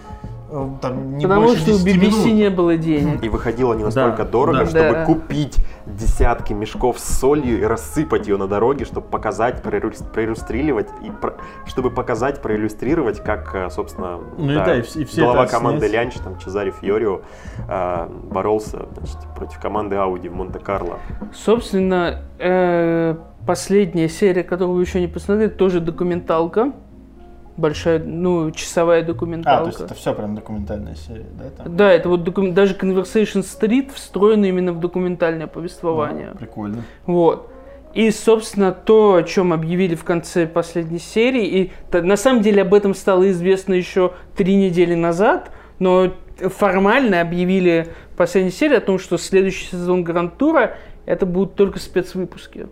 там 0.81 1.17
не 1.19 1.25
Потому 1.25 1.47
больше 1.47 1.63
что 1.63 1.75
у 1.75 1.79
10 1.79 1.87
BBC 1.97 2.11
минут. 2.25 2.27
не 2.35 2.51
было 2.51 2.77
денег. 2.77 3.23
И 3.25 3.29
выходило 3.29 3.75
не 3.75 3.83
настолько 3.85 4.25
Да, 4.25 4.31
дорого, 4.31 4.59
да. 4.61 4.67
чтобы 4.67 4.93
Да. 4.93 5.05
купить 5.05 5.59
десятки 5.87 6.53
мешков 6.53 6.99
с 6.99 7.19
солью 7.19 7.61
и 7.61 7.65
рассыпать 7.65 8.29
ее 8.29 8.37
на 8.37 8.47
дороге, 8.47 8.85
чтобы 8.85 9.07
показать, 9.09 9.63
проиллюс- 9.65 10.05
проиллюстрировать, 10.13 10.89
и 11.05 11.11
про- 11.11 11.35
чтобы 11.67 11.91
показать, 11.91 12.41
проиллюстрировать, 12.43 13.21
как, 13.23 13.55
э, 13.55 13.71
собственно, 13.71 14.19
Ну 14.39 14.53
и 14.53 14.55
да, 14.55 14.77
и 14.77 14.81
и 14.81 15.05
все 15.05 15.23
глава 15.25 15.47
команды 15.47 15.89
снять. 15.89 15.93
Лянч, 15.93 16.15
там, 16.15 16.39
Чезаре 16.39 16.71
Фьорио, 16.71 17.23
э, 17.69 18.09
боролся 18.31 18.87
значит, 18.97 19.17
против 19.37 19.59
команды 19.59 19.97
Ауди 19.97 20.29
в 20.29 20.35
Монте-Карло. 20.35 20.99
Собственно, 21.35 22.23
э, 22.39 23.17
последняя 23.47 24.09
серия, 24.09 24.43
которую 24.43 24.77
вы 24.77 24.83
еще 24.83 25.01
не 25.01 25.07
посмотрели, 25.09 25.49
тоже 25.51 25.81
документалка. 25.81 26.73
Большая, 27.57 27.99
ну, 27.99 28.51
часовая 28.51 29.01
А, 29.01 29.05
документалка. 29.05 29.63
то 29.65 29.69
есть 29.71 29.81
это 29.81 29.95
все 29.95 30.15
прям 30.15 30.35
документальная 30.35 30.95
серия, 30.95 31.27
да? 31.39 31.45
Там? 31.65 31.77
Да, 31.77 31.91
это 31.91 32.09
вот 32.11 32.21
докум- 32.23 32.53
даже 32.53 32.75
Conversation 32.75 33.43
Street 33.43 33.93
встроена 33.95 34.45
именно 34.45 34.73
в 34.73 34.81
документальное 34.81 35.47
повествование. 35.47 36.31
Ну, 36.33 36.39
Прикольно. 36.39 36.83
Вот. 37.07 37.51
И, 37.95 38.11
собственно, 38.11 38.73
то, 38.73 39.15
о 39.15 39.23
чем 39.23 39.55
объявили 39.55 39.95
в 39.95 40.05
конце 40.05 40.47
последней 40.47 40.99
серии, 40.99 41.47
и 41.47 41.73
на 41.97 42.17
самом 42.19 42.43
деле 42.43 42.61
об 42.61 42.75
этом 42.75 42.95
стало 42.95 43.31
известно 43.31 43.73
еще 43.73 44.13
три 44.37 44.55
недели 44.55 44.95
назад, 44.95 45.51
но 45.79 46.13
формально 46.37 47.23
объявили 47.23 47.89
в 48.13 48.17
последней 48.17 48.51
серии 48.51 48.77
о 48.77 48.81
том, 48.83 48.99
что 48.99 49.17
следующий 49.17 49.65
сезон 49.67 50.05
Гранд 50.05 50.37
Тура 50.37 50.77
это 51.07 51.25
будут 51.25 51.55
только 51.55 51.79
спецвыпуски. 51.79 52.67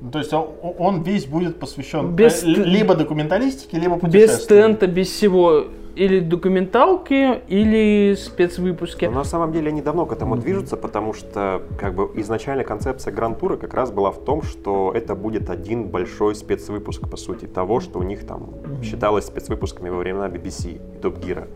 Ну, 0.00 0.10
То 0.10 0.18
есть 0.18 0.32
он, 0.32 0.46
он 0.78 1.02
весь 1.02 1.26
будет 1.26 1.58
посвящен 1.58 2.14
Без 2.14 2.42
э, 2.42 2.54
т- 2.54 2.64
либо 2.64 2.94
документалистике, 2.94 3.78
либо 3.78 3.94
Без 3.96 4.00
путешествиям. 4.02 4.38
стента, 4.38 4.86
без 4.86 5.08
всего. 5.08 5.64
Или 5.96 6.20
документалки, 6.20 7.40
или 7.48 8.14
спецвыпуски. 8.14 9.06
Но 9.06 9.10
на 9.10 9.24
самом 9.24 9.50
деле 9.52 9.70
они 9.70 9.82
давно 9.82 10.06
к 10.06 10.12
этому 10.12 10.36
движутся, 10.36 10.76
потому 10.76 11.12
что 11.12 11.62
как 11.76 11.96
бы 11.96 12.08
изначально 12.20 12.62
концепция 12.62 13.12
Гран-тура 13.12 13.56
как 13.56 13.74
раз 13.74 13.90
была 13.90 14.12
в 14.12 14.18
том, 14.24 14.42
что 14.42 14.92
это 14.94 15.16
будет 15.16 15.50
один 15.50 15.88
большой 15.88 16.36
спецвыпуск, 16.36 17.10
по 17.10 17.16
сути, 17.16 17.46
того, 17.46 17.80
что 17.80 17.98
у 17.98 18.04
них 18.04 18.24
там 18.24 18.50
считалось 18.84 19.24
спецвыпусками 19.26 19.88
во 19.88 19.96
времена 19.96 20.28
BBC 20.28 20.76
и 20.76 21.00
Топ 21.02 21.18
Гира. 21.18 21.48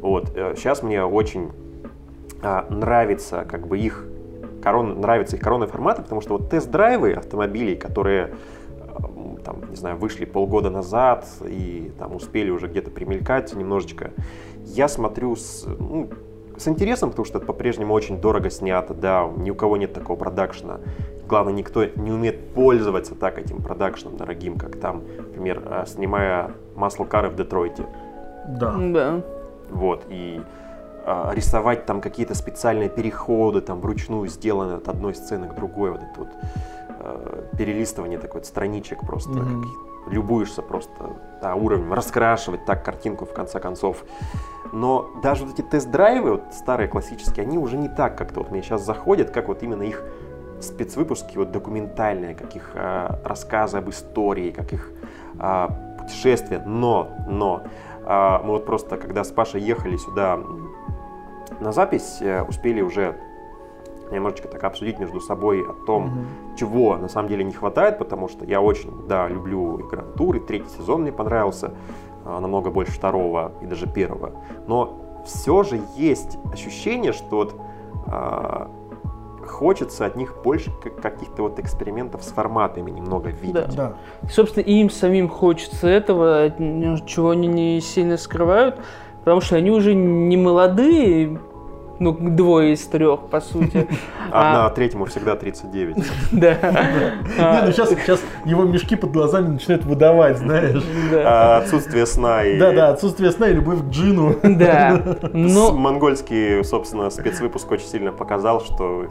Вот. 0.00 0.28
Сейчас 0.56 0.82
мне 0.82 1.04
очень 1.04 1.50
а, 2.42 2.66
нравится 2.70 3.44
как 3.46 3.66
бы 3.68 3.78
их 3.78 4.06
корон, 4.62 5.00
нравится 5.00 5.36
их 5.36 5.42
коронный 5.42 5.66
формат, 5.66 5.96
потому 5.98 6.20
что 6.20 6.36
вот 6.36 6.50
тест-драйвы 6.50 7.12
автомобилей, 7.12 7.76
которые 7.76 8.34
м, 8.98 9.38
там, 9.44 9.70
не 9.70 9.76
знаю, 9.76 9.96
вышли 9.96 10.24
полгода 10.24 10.70
назад 10.70 11.26
и 11.44 11.92
там 11.98 12.14
успели 12.14 12.50
уже 12.50 12.66
где-то 12.66 12.90
примелькать 12.90 13.54
немножечко, 13.54 14.10
я 14.64 14.88
смотрю 14.88 15.36
с, 15.36 15.66
ну, 15.66 16.10
с 16.56 16.68
интересом, 16.68 17.10
потому 17.10 17.24
что 17.24 17.38
это 17.38 17.46
по-прежнему 17.46 17.94
очень 17.94 18.20
дорого 18.20 18.50
снято, 18.50 18.94
да, 18.94 19.28
ни 19.36 19.50
у 19.50 19.54
кого 19.54 19.76
нет 19.76 19.92
такого 19.92 20.16
продакшена. 20.16 20.80
Главное, 21.26 21.54
никто 21.54 21.84
не 21.84 22.10
умеет 22.10 22.52
пользоваться 22.54 23.14
так 23.14 23.38
этим 23.38 23.62
продакшеном 23.62 24.16
дорогим, 24.16 24.58
как 24.58 24.76
там, 24.76 25.02
например, 25.16 25.62
э, 25.64 25.84
снимая 25.86 26.50
масло 26.74 27.04
кары 27.04 27.28
в 27.28 27.36
Детройте. 27.36 27.86
Да. 28.48 28.76
Да. 28.78 29.22
Вот, 29.70 30.04
и 30.08 30.40
рисовать 31.32 31.86
там 31.86 32.00
какие-то 32.00 32.34
специальные 32.34 32.88
переходы, 32.88 33.60
там 33.60 33.80
вручную 33.80 34.28
сделаны 34.28 34.74
от 34.74 34.88
одной 34.88 35.14
сцены 35.14 35.48
к 35.48 35.54
другой, 35.54 35.92
вот 35.92 36.00
это 36.02 36.20
вот 36.20 36.28
э, 37.00 37.42
перелистывание 37.56 38.18
такой 38.18 38.40
вот 38.40 38.46
страничек 38.46 39.00
просто, 39.00 39.30
Мгм. 39.30 39.62
как 39.62 39.70
любуешься 40.12 40.62
просто 40.62 41.16
да, 41.40 41.54
уровнем, 41.54 41.92
раскрашивать 41.92 42.64
так 42.64 42.84
картинку 42.84 43.24
в 43.24 43.32
конце 43.32 43.60
концов. 43.60 44.04
Но 44.72 45.10
даже 45.22 45.44
вот 45.44 45.58
эти 45.58 45.66
тест-драйвы, 45.66 46.32
вот 46.32 46.42
старые 46.52 46.88
классические, 46.88 47.44
они 47.44 47.58
уже 47.58 47.76
не 47.76 47.88
так 47.88 48.16
как-то 48.16 48.40
вот 48.40 48.50
мне 48.50 48.62
сейчас 48.62 48.84
заходят, 48.84 49.30
как 49.30 49.48
вот 49.48 49.62
именно 49.62 49.82
их 49.82 50.02
спецвыпуски 50.60 51.38
вот 51.38 51.50
документальные, 51.52 52.34
как 52.34 52.54
их 52.54 52.70
э, 52.74 53.16
рассказы 53.24 53.78
об 53.78 53.88
истории, 53.90 54.50
как 54.50 54.72
их 54.72 54.90
э, 55.38 55.68
путешествия. 55.98 56.62
Но, 56.64 57.08
но 57.28 57.62
а, 58.04 58.42
мы 58.42 58.54
вот 58.54 58.66
просто, 58.66 58.96
когда 58.96 59.24
с 59.24 59.30
Пашей 59.30 59.60
ехали 59.60 59.96
сюда 59.96 60.40
на 61.60 61.72
запись, 61.72 62.18
э, 62.20 62.42
успели 62.42 62.80
уже 62.82 63.16
немножечко 64.10 64.48
так 64.48 64.64
обсудить 64.64 64.98
между 64.98 65.20
собой 65.20 65.60
о 65.62 65.72
том, 65.86 66.06
Мгм. 66.06 66.26
чего 66.58 66.96
на 66.96 67.08
самом 67.08 67.28
деле 67.28 67.44
не 67.44 67.52
хватает, 67.52 67.98
потому 67.98 68.28
что 68.28 68.44
я 68.44 68.60
очень, 68.60 69.06
да, 69.06 69.28
люблю 69.28 69.78
и 69.78 69.82
Гранд 69.84 70.14
Тур, 70.14 70.36
и 70.36 70.40
третий 70.40 70.68
сезон 70.78 71.02
мне 71.02 71.12
понравился, 71.12 71.72
а, 72.24 72.40
намного 72.40 72.70
больше 72.70 72.92
второго 72.92 73.52
и 73.62 73.66
даже 73.66 73.86
первого. 73.86 74.32
Но 74.66 74.98
все 75.24 75.62
же 75.62 75.80
есть 75.96 76.38
ощущение, 76.52 77.12
что 77.12 77.36
вот 77.36 77.54
а, 78.08 78.68
хочется 79.46 80.06
от 80.06 80.16
них 80.16 80.34
больше 80.42 80.72
как- 80.82 81.00
каких-то 81.00 81.42
вот 81.42 81.58
экспериментов 81.60 82.22
с 82.24 82.32
форматами 82.32 82.90
немного 82.90 83.30
видеть. 83.30 83.76
Да. 83.76 83.94
Собственно, 84.28 84.64
и 84.64 84.72
им 84.80 84.90
самим 84.90 85.28
хочется 85.28 85.86
этого, 85.86 86.50
чего 87.06 87.30
они 87.30 87.46
не 87.46 87.80
сильно 87.80 88.16
скрывают, 88.16 88.80
потому 89.20 89.40
что 89.40 89.56
они 89.56 89.70
уже 89.70 89.94
не 89.94 90.36
молодые, 90.36 91.38
ну, 92.00 92.12
двое 92.12 92.72
из 92.72 92.84
трех, 92.86 93.28
по 93.28 93.40
сути. 93.40 93.86
Одна, 94.28 94.64
А, 94.64 94.66
а 94.66 94.70
третьему 94.70 95.04
всегда 95.04 95.36
39. 95.36 95.96
Да. 96.32 96.54
Не, 96.54 97.38
А, 97.38 97.62
ну 97.66 97.72
сейчас, 97.72 97.90
сейчас 97.90 98.20
его 98.44 98.64
мешки 98.64 98.96
под 98.96 99.12
глазами 99.12 99.48
начинают 99.48 99.84
выдавать, 99.84 100.38
знаешь. 100.38 100.82
Да. 101.12 101.22
А, 101.24 101.58
Отсутствие 101.58 102.06
сна 102.06 102.42
и 102.44 102.58
Да, 102.58 102.72
да, 102.72 102.88
отсутствие 102.88 103.30
сна 103.30 103.48
и 103.48 103.52
любовь 103.54 103.80
к 103.80 103.90
джину. 103.90 104.34
Да. 104.42 105.18
Но 105.32 105.72
Монгольский, 105.72 106.64
собственно, 106.64 107.10
спецвыпуск 107.10 107.70
очень 107.70 107.86
сильно 107.86 108.12
показал, 108.12 108.60
что 108.62 109.06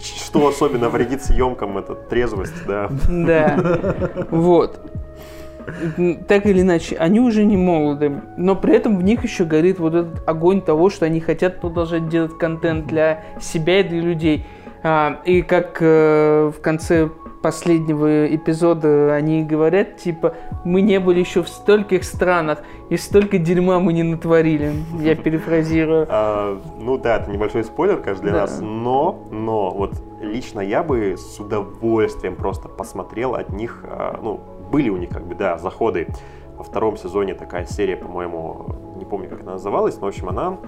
что 0.00 0.46
особенно 0.48 0.88
вредит 0.88 1.22
съемкам, 1.24 1.78
это 1.78 1.94
трезвость, 1.94 2.66
да. 2.66 2.88
Да. 3.08 3.94
Вот. 4.30 4.80
Так 6.28 6.46
или 6.46 6.60
иначе, 6.62 6.96
они 6.96 7.20
уже 7.20 7.44
не 7.44 7.56
молоды, 7.56 8.12
но 8.36 8.54
при 8.56 8.74
этом 8.74 8.96
в 8.96 9.02
них 9.02 9.22
еще 9.24 9.44
горит 9.44 9.78
вот 9.78 9.94
этот 9.94 10.28
огонь 10.28 10.60
того, 10.62 10.90
что 10.90 11.06
они 11.06 11.20
хотят 11.20 11.60
продолжать 11.60 12.08
делать 12.08 12.36
контент 12.38 12.86
для 12.86 13.22
себя 13.40 13.80
и 13.80 13.82
для 13.84 14.00
людей. 14.00 14.46
А, 14.82 15.20
и 15.24 15.42
как 15.42 15.78
э, 15.80 16.52
в 16.56 16.60
конце 16.60 17.08
последнего 17.42 18.26
эпизода 18.34 19.14
они 19.14 19.42
говорят, 19.44 19.96
типа, 19.96 20.34
мы 20.64 20.80
не 20.82 20.98
были 21.00 21.20
еще 21.20 21.42
в 21.42 21.48
стольких 21.48 22.04
странах, 22.04 22.62
и 22.90 22.96
столько 22.96 23.38
дерьма 23.38 23.78
мы 23.80 23.92
не 23.92 24.02
натворили. 24.02 24.72
Я 25.00 25.14
перефразирую. 25.14 26.06
А, 26.08 26.60
ну 26.80 26.96
да, 26.98 27.16
это 27.16 27.30
небольшой 27.30 27.64
спойлер, 27.64 27.98
конечно, 27.98 28.22
для 28.22 28.32
Да. 28.32 28.40
нас, 28.42 28.60
но, 28.60 29.26
но 29.30 29.70
вот 29.70 29.94
лично 30.20 30.60
я 30.60 30.82
бы 30.82 31.16
с 31.16 31.38
удовольствием 31.38 32.34
просто 32.36 32.68
посмотрел 32.68 33.34
от 33.34 33.50
них, 33.50 33.84
а, 33.84 34.18
ну, 34.22 34.40
были 34.70 34.88
у 34.88 34.96
них 34.96 35.10
как 35.10 35.26
бы, 35.26 35.34
да, 35.34 35.58
заходы. 35.58 36.08
Во 36.56 36.64
втором 36.64 36.96
сезоне 36.96 37.34
такая 37.34 37.66
серия, 37.66 37.96
по-моему, 37.96 38.94
не 38.96 39.04
помню, 39.04 39.28
как 39.28 39.42
она 39.42 39.52
называлась, 39.52 39.96
но, 40.00 40.06
в 40.06 40.08
общем, 40.08 40.28
она 40.28 40.58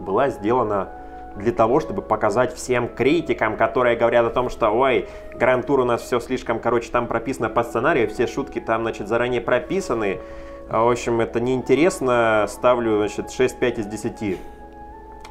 была 0.00 0.28
сделана 0.30 0.88
для 1.36 1.52
того, 1.52 1.80
чтобы 1.80 2.02
показать 2.02 2.54
всем 2.54 2.88
критикам, 2.88 3.56
которые 3.56 3.96
говорят 3.96 4.26
о 4.26 4.30
том, 4.30 4.48
что, 4.48 4.70
ой, 4.70 5.08
Гранд 5.34 5.66
Тур 5.66 5.80
у 5.80 5.84
нас 5.84 6.02
все 6.02 6.18
слишком, 6.20 6.58
короче, 6.58 6.90
там 6.90 7.06
прописано 7.06 7.48
по 7.48 7.62
сценарию, 7.62 8.08
все 8.08 8.26
шутки 8.26 8.60
там, 8.60 8.82
значит, 8.82 9.08
заранее 9.08 9.40
прописаны. 9.40 10.18
А, 10.68 10.84
В 10.84 10.90
общем, 10.90 11.20
это 11.20 11.40
неинтересно, 11.40 12.46
ставлю, 12.48 12.98
значит, 12.98 13.26
6-5 13.26 13.80
из 13.80 13.86
10. 13.86 14.38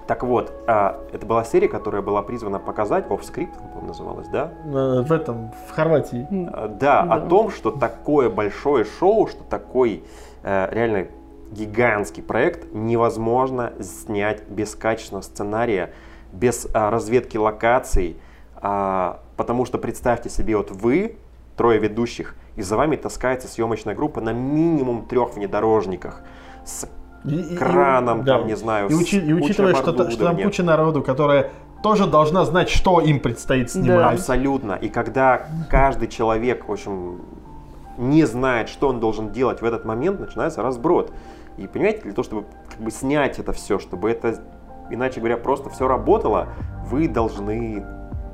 Так 0.08 0.24
вот, 0.24 0.54
а, 0.68 1.02
это 1.12 1.26
была 1.26 1.44
серия, 1.44 1.68
которая 1.68 2.02
была 2.02 2.22
призвана 2.22 2.60
показать, 2.60 3.12
off-script, 3.12 3.54
по-моему, 3.58 3.88
называлась, 3.88 4.28
да? 4.30 4.54
Э, 4.66 5.02
В 5.02 5.12
этом, 5.12 5.52
в 5.68 5.72
Хорватии. 5.74 6.26
А, 6.54 6.68
Да, 6.70 7.02
о 7.02 7.20
Да. 7.20 7.28
том, 7.28 7.50
что 7.52 7.72
такое 7.72 8.30
большое 8.30 8.86
шоу, 8.86 9.28
что 9.28 9.44
такой 9.44 10.04
э, 10.44 10.70
реально 10.72 11.08
гигантский 11.52 12.24
проект 12.24 12.74
невозможно 12.74 13.74
снять 13.82 14.48
без 14.48 14.76
качественного 14.76 15.24
сценария, 15.24 15.92
без 16.32 16.68
а, 16.74 16.90
разведки 16.90 17.38
локаций, 17.38 18.18
а, 18.56 19.20
потому 19.36 19.66
что 19.66 19.78
представьте 19.78 20.30
себе, 20.30 20.56
вот 20.58 20.72
вы, 20.72 21.18
трое 21.58 21.80
ведущих, 21.80 22.36
и 22.56 22.62
за 22.62 22.76
вами 22.78 22.96
таскается 22.96 23.48
съемочная 23.48 23.96
группа 23.96 24.22
на 24.22 24.32
минимум 24.34 25.06
трех 25.06 25.36
внедорожниках 25.36 26.22
с 26.66 26.88
И- 27.28 27.36
и- 27.36 27.54
и- 27.54 27.58
краном, 27.58 28.24
да. 28.24 28.38
там, 28.38 28.48
не 28.48 28.56
знаю, 28.56 28.90
И, 28.90 28.94
учи- 28.94 29.20
и 29.20 29.34
учитывая, 29.34 29.76
что, 29.76 30.10
что 30.10 30.26
там 30.26 30.38
куча 30.38 30.64
народу, 30.64 31.02
которая 31.04 31.52
тоже 31.84 32.08
должна 32.08 32.46
знать, 32.46 32.70
что 32.70 33.00
им 33.02 33.20
предстоит 33.20 33.70
снимать. 33.72 34.14
Абсолютно. 34.16 34.74
И 34.74 34.90
когда 34.90 35.48
каждый 35.70 36.08
человек, 36.08 36.68
в 36.68 36.72
общем, 36.72 37.22
не 37.98 38.26
знает, 38.26 38.70
что 38.70 38.90
он 38.90 39.00
должен 39.00 39.32
делать 39.32 39.62
в 39.62 39.66
этот 39.66 39.86
момент, 39.86 40.20
начинается 40.20 40.62
разброд. 40.62 41.12
И 41.58 41.68
понимаете, 41.68 42.02
для 42.04 42.12
того, 42.14 42.24
чтобы 42.24 42.46
как 42.70 42.80
бы 42.80 42.92
снять 42.92 43.40
это 43.40 43.52
все, 43.54 43.80
чтобы 43.80 44.12
это, 44.12 44.40
иначе 44.92 45.20
говоря, 45.20 45.38
просто 45.38 45.70
все 45.70 45.88
работало, 45.88 46.48
вы 46.86 47.08
должны 47.08 47.84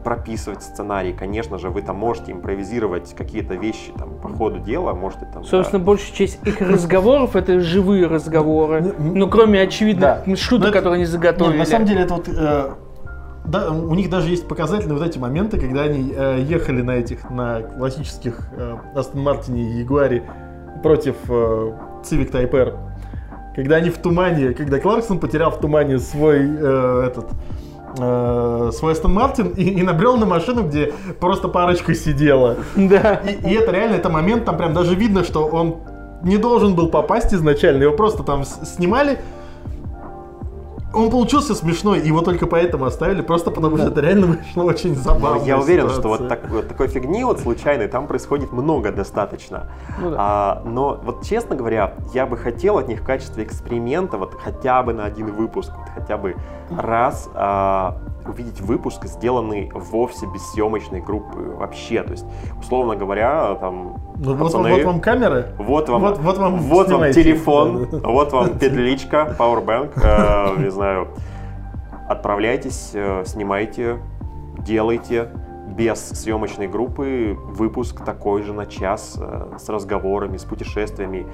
прописывать 0.03 0.61
сценарий. 0.63 1.13
Конечно 1.13 1.57
же, 1.57 1.69
вы 1.69 1.81
там 1.81 1.95
можете 1.97 2.31
импровизировать 2.31 3.13
какие-то 3.15 3.55
вещи 3.55 3.91
там 3.97 4.15
по 4.21 4.29
ходу 4.29 4.59
дела, 4.59 4.93
можете 4.93 5.25
там... 5.33 5.43
да. 5.43 5.47
Собственно, 5.49 5.83
большая 5.83 6.13
часть 6.15 6.39
их 6.45 6.61
разговоров 6.61 7.35
это 7.35 7.59
живые 7.59 8.07
разговоры. 8.07 8.93
Ну, 8.99 9.15
Ну, 9.15 9.29
кроме 9.29 9.61
очевидных 9.61 10.23
да. 10.25 10.35
шуток, 10.35 10.65
Ну, 10.65 10.69
это- 10.69 10.77
которые 10.79 10.95
они 10.97 11.05
заготовили. 11.05 11.51
Нет, 11.53 11.59
на 11.59 11.65
самом 11.65 11.85
деле 11.87 12.01
это 12.01 12.13
вот... 12.15 12.27
э, 12.27 12.69
да, 13.45 13.71
у 13.71 13.93
них 13.95 14.09
даже 14.09 14.29
есть 14.29 14.47
показательные 14.47 14.97
вот 14.97 15.05
эти 15.07 15.17
моменты, 15.17 15.59
когда 15.59 15.81
они 15.83 16.13
э, 16.15 16.43
ехали 16.47 16.81
на 16.81 16.91
этих, 16.91 17.29
на 17.29 17.61
классических 17.61 18.39
э, 18.55 18.75
Астон 18.95 19.21
Мартине 19.21 19.61
и 19.63 19.79
Ягуаре 19.81 20.23
против 20.81 21.15
э, 21.29 21.71
Civic 22.03 22.31
Type 22.31 22.53
R. 22.55 22.73
Когда 23.55 23.75
они 23.75 23.89
в 23.91 23.97
тумане, 23.99 24.53
когда 24.53 24.79
Кларксон 24.79 25.19
потерял 25.19 25.51
в 25.51 25.59
тумане 25.59 25.99
свой 25.99 26.39
э, 26.39 27.03
этот 27.07 27.27
э, 27.97 28.71
свой 28.73 28.93
Астон 28.93 29.13
Мартин 29.13 29.49
и, 29.49 29.63
и 29.63 29.83
набрел 29.83 30.17
на 30.17 30.25
машину, 30.25 30.63
где 30.63 30.93
просто 31.19 31.47
парочка 31.47 31.93
сидела. 31.95 32.57
Да. 32.75 33.15
И, 33.15 33.49
и 33.49 33.53
это 33.53 33.71
реально, 33.71 33.95
это 33.95 34.09
момент, 34.09 34.45
там 34.45 34.57
прям 34.57 34.73
даже 34.73 34.95
видно, 34.95 35.23
что 35.23 35.45
он 35.45 35.77
не 36.23 36.37
должен 36.37 36.73
был 36.75 36.89
попасть 36.89 37.33
изначально, 37.33 37.83
его 37.83 37.95
просто 37.95 38.23
там 38.23 38.43
снимали. 38.45 39.19
Он 40.93 41.09
получился 41.09 41.55
смешной, 41.55 41.99
его 42.01 42.21
только 42.21 42.45
поэтому 42.47 42.85
оставили, 42.85 43.21
просто 43.21 43.51
потому 43.51 43.77
что 43.77 43.87
это 43.87 44.01
реально 44.01 44.27
вышло 44.27 44.63
очень 44.63 44.93
Но 44.95 45.01
забавно. 45.01 45.43
я 45.43 45.57
уверен, 45.57 45.89
что 45.89 46.07
вот, 46.07 46.27
так- 46.27 46.49
вот 46.49 46.67
такой 46.67 46.87
фигни 46.87 47.23
вот 47.23 47.39
случайной 47.39 47.87
там 47.87 48.07
происходит 48.07 48.51
много 48.51 48.91
достаточно. 48.91 49.69
Ну 49.99 50.11
да. 50.11 50.17
А, 50.19 50.61
но 50.65 50.99
вот 51.03 51.23
честно 51.23 51.55
говоря, 51.55 51.93
я 52.13 52.25
бы 52.25 52.37
хотел 52.37 52.77
от 52.77 52.87
них 52.87 53.01
в 53.01 53.05
качестве 53.05 53.43
эксперимента 53.43 54.17
вот 54.17 54.35
хотя 54.43 54.83
бы 54.83 54.93
на 54.93 55.05
один 55.05 55.31
выпуск, 55.33 55.71
вот 55.77 55.89
хотя 55.95 56.17
бы 56.17 56.35
раз 56.77 57.29
а, 57.33 57.97
увидеть 58.25 58.61
выпуск, 58.61 59.05
сделанный 59.05 59.69
вовсе 59.73 60.25
без 60.27 60.41
съемочной 60.51 61.01
группы 61.01 61.39
вообще. 61.57 62.03
То 62.03 62.11
есть, 62.11 62.25
условно 62.59 62.95
говоря, 62.95 63.55
там 63.55 63.97
Ну, 64.17 64.33
вот, 64.35 64.39
пацаны, 64.47 64.71
вот 64.71 64.83
вам 64.83 65.01
камеры. 65.01 65.47
вот 65.57 65.89
вам, 65.89 66.01
Вот- 66.01 66.17
вот 66.19 66.37
вам 66.37 66.57
вот 66.59 66.89
вам 66.89 67.11
телефон, 67.11 67.87
вот 67.91 68.31
вам 68.31 68.57
петличка, 68.57 69.35
powerbank, 69.37 69.91
э, 70.01 70.61
не 70.63 70.71
знаю. 70.71 70.82
Отправляйтесь, 72.07 72.91
э, 72.93 73.23
снимайте, 73.25 73.99
делайте 74.59 75.29
без 75.75 75.99
съемочной 75.99 76.67
группы 76.67 77.37
выпуск 77.47 78.03
такой 78.03 78.43
же 78.43 78.53
на 78.53 78.65
час 78.65 79.17
э, 79.19 79.57
с 79.57 79.69
разговорами, 79.69 80.37
с 80.37 80.43
путешествиями. 80.43 81.25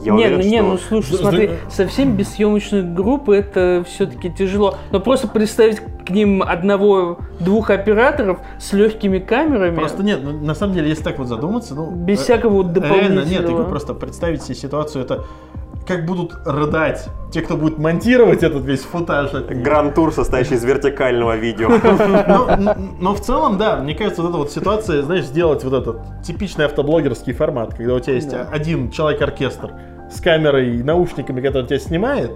Я 0.00 0.12
не, 0.12 0.26
уверен, 0.26 0.38
ну, 0.38 0.44
не, 0.44 0.58
что 0.58 0.94
ну 0.94 1.02
слушай, 1.02 1.16
смотри, 1.16 1.50
совсем 1.68 2.16
без 2.16 2.28
съемочной 2.34 2.82
группы 2.82 3.34
это 3.36 3.84
все-таки 3.86 4.30
тяжело. 4.30 4.76
Но 4.92 5.00
просто 5.00 5.28
представить 5.28 5.80
к 5.80 6.10
ним 6.10 6.42
одного-двух 6.42 7.70
операторов 7.70 8.40
с 8.58 8.72
легкими 8.72 9.18
камерами, 9.18 9.76
Просто 9.76 10.02
нет, 10.02 10.20
ну, 10.22 10.32
на 10.32 10.54
самом 10.54 10.74
деле, 10.74 10.90
если 10.90 11.04
так 11.04 11.18
вот 11.18 11.28
задуматься, 11.28 11.74
ну... 11.74 11.90
без 11.90 12.20
э, 12.20 12.22
всякого 12.22 12.62
вот 12.62 12.76
Реально, 12.76 13.20
нет, 13.20 13.28
дополнительного. 13.28 13.64
ты 13.64 13.70
просто 13.70 13.94
представить 13.94 14.42
себе 14.42 14.54
ситуацию, 14.54 15.04
это 15.04 15.24
как 15.90 16.06
будут 16.06 16.34
рыдать 16.46 17.08
те, 17.32 17.40
кто 17.42 17.56
будет 17.56 17.78
монтировать 17.78 18.44
этот 18.44 18.64
весь 18.64 18.82
футаж. 18.82 19.32
гранд-тур, 19.32 20.12
состоящий 20.12 20.54
из 20.54 20.62
вертикального 20.64 21.36
видео. 21.36 21.68
Но, 22.28 22.48
н- 22.48 22.96
но 23.00 23.14
в 23.14 23.20
целом, 23.20 23.58
да, 23.58 23.76
мне 23.76 23.94
кажется, 23.96 24.22
вот 24.22 24.28
эта 24.28 24.38
вот 24.38 24.52
ситуация, 24.52 25.02
знаешь, 25.02 25.24
сделать 25.24 25.64
вот 25.64 25.72
этот 25.74 26.22
типичный 26.24 26.66
автоблогерский 26.66 27.32
формат, 27.32 27.74
когда 27.74 27.94
у 27.94 27.98
тебя 28.00 28.14
есть 28.14 28.30
Да. 28.30 28.46
один 28.52 28.90
человек-оркестр 28.92 29.72
с 30.12 30.20
камерой 30.20 30.76
и 30.76 30.82
наушниками, 30.84 31.40
который 31.40 31.66
тебя 31.66 31.78
снимает, 31.80 32.30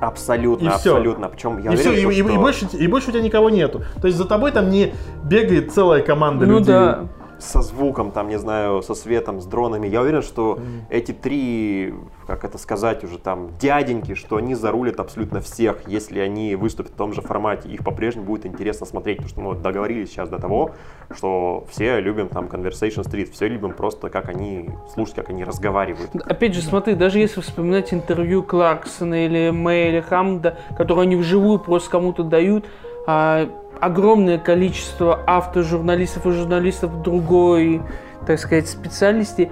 Абсолютно, 0.00 0.64
И 0.64 0.68
абсолютно. 0.68 1.28
Причем 1.28 1.58
я 1.60 1.72
и 1.72 1.76
все, 1.76 1.88
уверен, 1.90 2.10
и, 2.10 2.14
и- 2.14 2.22
что 2.22 2.32
и 2.32 2.36
больше, 2.36 2.66
и 2.72 2.86
больше 2.86 3.08
у 3.08 3.12
тебя 3.12 3.20
никого 3.22 3.50
нету. 3.50 3.82
То 4.00 4.06
есть 4.06 4.16
за 4.16 4.26
тобой 4.26 4.52
там 4.52 4.70
не 4.70 4.94
бегает 5.24 5.72
целая 5.72 6.02
команда 6.02 6.46
Ну 6.46 6.58
людей. 6.60 6.66
да. 6.72 7.00
Со 7.38 7.62
звуком, 7.62 8.10
там, 8.10 8.28
не 8.28 8.38
знаю, 8.38 8.82
со 8.82 8.94
светом, 8.94 9.40
с 9.40 9.46
дронами. 9.46 9.86
Я 9.86 10.02
уверен, 10.02 10.22
что 10.22 10.58
эти 10.90 11.12
три, 11.12 11.94
как 12.26 12.44
это 12.44 12.58
сказать 12.58 13.04
уже, 13.04 13.18
там, 13.18 13.50
дяденьки, 13.58 14.14
что 14.14 14.36
они 14.36 14.54
зарулят 14.54 15.00
абсолютно 15.00 15.40
всех, 15.40 15.88
если 15.88 16.20
они 16.20 16.54
выступят 16.54 16.92
в 16.92 16.96
том 16.96 17.12
же 17.12 17.20
формате. 17.20 17.68
Их 17.68 17.84
по-прежнему 17.84 18.26
будет 18.26 18.46
интересно 18.46 18.86
смотреть, 18.86 19.18
потому 19.18 19.28
что 19.30 19.40
мы 19.40 19.46
вот 19.48 19.62
договорились 19.62 20.10
сейчас 20.10 20.28
до 20.28 20.38
того, 20.38 20.72
что 21.10 21.64
все 21.70 22.00
любим 22.00 22.28
там 22.28 22.46
Conversation 22.46 23.04
Street, 23.04 23.30
все 23.32 23.48
любим 23.48 23.72
просто, 23.72 24.10
как 24.10 24.28
они, 24.28 24.70
слушать, 24.92 25.14
как 25.14 25.30
они 25.30 25.44
разговаривают. 25.44 26.10
Опять 26.24 26.54
же, 26.54 26.62
смотри, 26.62 26.94
даже 26.94 27.18
если 27.18 27.40
вспоминать 27.40 27.92
интервью 27.94 28.42
Кларксона 28.42 29.26
или 29.26 29.50
Мэя 29.50 29.88
или 29.90 30.00
Хамда, 30.00 30.58
которые 30.76 31.02
они 31.02 31.16
вживую 31.16 31.58
просто 31.58 31.90
кому-то 31.90 32.22
дают, 32.22 32.66
огромное 33.08 34.38
количество 34.38 35.22
автожурналистов 35.26 36.26
и 36.26 36.32
журналистов 36.32 37.02
другой, 37.02 37.80
так 38.26 38.38
сказать, 38.38 38.68
специальности 38.68 39.50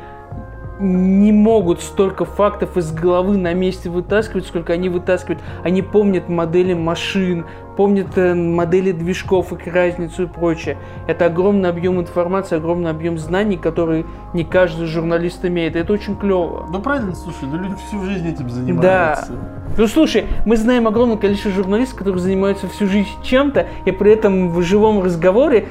не 0.79 1.33
могут 1.33 1.81
столько 1.81 2.27
фактов 2.27 2.77
из 2.77 2.93
головы 2.93 3.39
на 3.39 3.55
месте 3.55 3.89
вытаскивать, 3.89 4.47
сколько 4.47 4.75
они 4.75 4.91
вытаскивают. 4.91 5.41
Они 5.65 5.81
помнят 5.81 6.29
модели 6.29 6.75
машин, 6.75 7.47
помнят 7.77 8.17
э, 8.17 8.35
модели 8.35 8.93
движков, 8.93 9.53
их 9.53 9.73
разницу 9.73 10.25
и 10.25 10.27
прочее. 10.27 10.79
Это 11.07 11.27
огромный 11.27 11.69
объем 11.69 12.01
информации, 12.01 12.57
огромный 12.57 12.91
объем 12.91 13.19
знаний, 13.19 13.57
который 13.57 14.07
не 14.33 14.45
каждый 14.45 14.87
журналист 14.87 15.45
имеет. 15.45 15.77
Это 15.77 15.93
очень 15.93 16.17
клево. 16.17 16.67
Ну 16.71 16.81
правильно, 16.81 17.15
слушай, 17.15 17.45
ну 17.51 17.59
люди 17.59 17.75
всю 17.87 18.03
жизнь 18.03 18.29
этим 18.29 18.49
занимаются. 18.51 19.33
Ну 19.77 19.87
слушай, 19.87 20.27
мы 20.47 20.57
знаем 20.57 20.89
огромное 20.89 21.19
количество 21.19 21.51
журналистов, 21.51 21.99
которые 21.99 22.23
занимаются 22.23 22.67
всю 22.69 22.87
жизнь 22.87 23.09
чем-то, 23.23 23.67
и 23.85 23.91
при 23.91 24.13
этом 24.13 24.51
в 24.51 24.63
живом 24.63 25.03
разговоре 25.03 25.69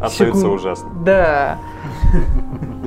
Остается 0.00 0.38
секунд- 0.38 0.54
ужасно. 0.54 0.88
Да, 1.04 1.58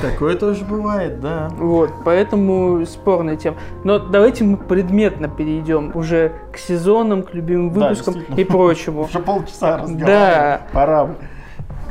такое 0.00 0.36
тоже 0.36 0.64
бывает, 0.64 1.20
да. 1.20 1.48
вот, 1.56 1.90
поэтому 2.04 2.84
спорная 2.86 3.36
тема. 3.36 3.56
Но 3.84 3.98
давайте 3.98 4.44
мы 4.44 4.56
предметно 4.56 5.28
перейдем 5.28 5.92
уже 5.94 6.32
к 6.52 6.58
сезонам, 6.58 7.22
к 7.22 7.34
любимым 7.34 7.70
Да, 7.72 7.88
выпускам 7.88 8.14
действительно. 8.14 8.40
и 8.40 8.44
прочему. 8.44 9.02
Уже 9.04 9.18
полчаса 9.20 9.78
разговариваем. 9.78 10.06
Да. 10.06 10.60
Пора. 10.72 11.08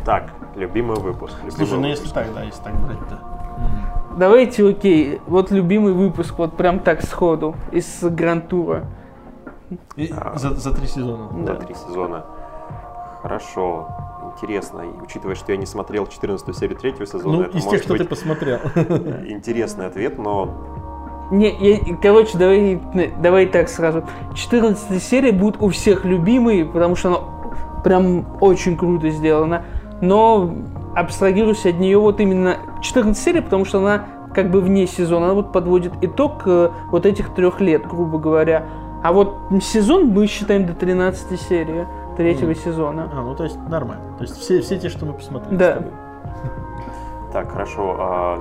Так, 0.06 0.30
любимый 0.56 0.98
выпуск. 1.00 1.34
любимый 1.44 1.52
Слушай, 1.58 1.80
ну 1.80 1.88
если 1.88 2.10
так, 2.10 2.28
да, 2.34 2.44
если 2.44 2.62
так 2.64 2.74
брать-то. 2.76 3.20
Давайте, 4.18 4.68
окей, 4.70 5.20
вот 5.28 5.52
любимый 5.52 5.94
выпуск, 5.94 6.36
вот 6.38 6.56
прям 6.56 6.80
так 6.80 7.02
сходу, 7.02 7.56
из 7.72 8.02
Грантура. 8.02 8.86
И 9.98 10.10
А. 10.16 10.38
за, 10.38 10.52
за 10.52 10.74
три 10.74 10.88
сезона. 10.88 11.30
За 11.32 11.54
Да. 11.54 11.56
три 11.56 11.74
сезона. 11.76 12.24
Хорошо, 13.22 13.88
интересно. 14.36 14.82
И 14.82 15.04
учитывая, 15.04 15.36
что 15.36 15.52
я 15.52 15.58
не 15.58 15.66
смотрел 15.66 16.06
14 16.06 16.56
серию 16.56 16.78
третьего 16.78 17.06
сезона, 17.06 17.38
Ну, 17.38 17.42
это 17.44 17.58
из 17.58 17.64
тех, 17.64 17.72
может 17.72 17.84
что 17.84 17.94
ты 17.94 18.00
быть 18.00 18.10
посмотрел. 18.10 18.60
интересный 19.28 19.88
ответ, 19.88 20.18
но 20.18 20.50
Не, 21.32 21.50
я, 21.60 21.98
короче, 22.02 22.38
давай, 22.38 22.82
давай 23.20 23.46
так 23.48 23.70
сразу. 23.70 24.04
14 24.36 25.02
серия 25.02 25.32
будет 25.32 25.62
у 25.62 25.70
всех 25.70 26.06
любимой, 26.06 26.66
потому 26.66 26.96
что 26.96 27.10
она 27.10 27.82
прям 27.84 28.38
очень 28.42 28.78
круто 28.78 29.10
сделана. 29.10 29.64
Но 30.02 30.54
абстрагируюсь 30.96 31.66
от 31.66 31.80
нее 31.80 31.98
вот 31.98 32.20
именно 32.20 32.58
14 32.82 33.22
серия, 33.22 33.42
потому 33.42 33.66
что 33.66 33.80
она 33.80 34.06
как 34.34 34.52
бы 34.52 34.60
вне 34.60 34.86
сезона. 34.86 35.26
Она 35.28 35.34
вот 35.34 35.54
подводит 35.54 35.94
итог 36.02 36.44
э, 36.46 36.70
вот 36.92 37.06
этих 37.06 37.34
трех 37.34 37.62
лет, 37.62 37.88
грубо 37.88 38.20
говоря. 38.20 38.66
А 39.02 39.14
вот 39.14 39.38
сезон 39.62 40.08
мы 40.08 40.28
считаем 40.28 40.66
до 40.66 40.74
13 40.74 41.40
серии 41.40 41.88
третьего 42.18 42.50
Мгм. 42.52 42.56
сезона. 42.60 43.10
А, 43.14 43.22
ну 43.22 43.36
то 43.36 43.44
есть 43.44 43.58
нормально. 43.70 44.04
То 44.18 44.24
есть 44.24 44.38
все, 44.38 44.62
все 44.62 44.80
те, 44.80 44.90
что 44.90 45.06
мы 45.06 45.14
посмотрели. 45.14 45.56
Да. 45.58 45.84
так, 47.34 47.52
хорошо. 47.52 47.96
а, 48.00 48.40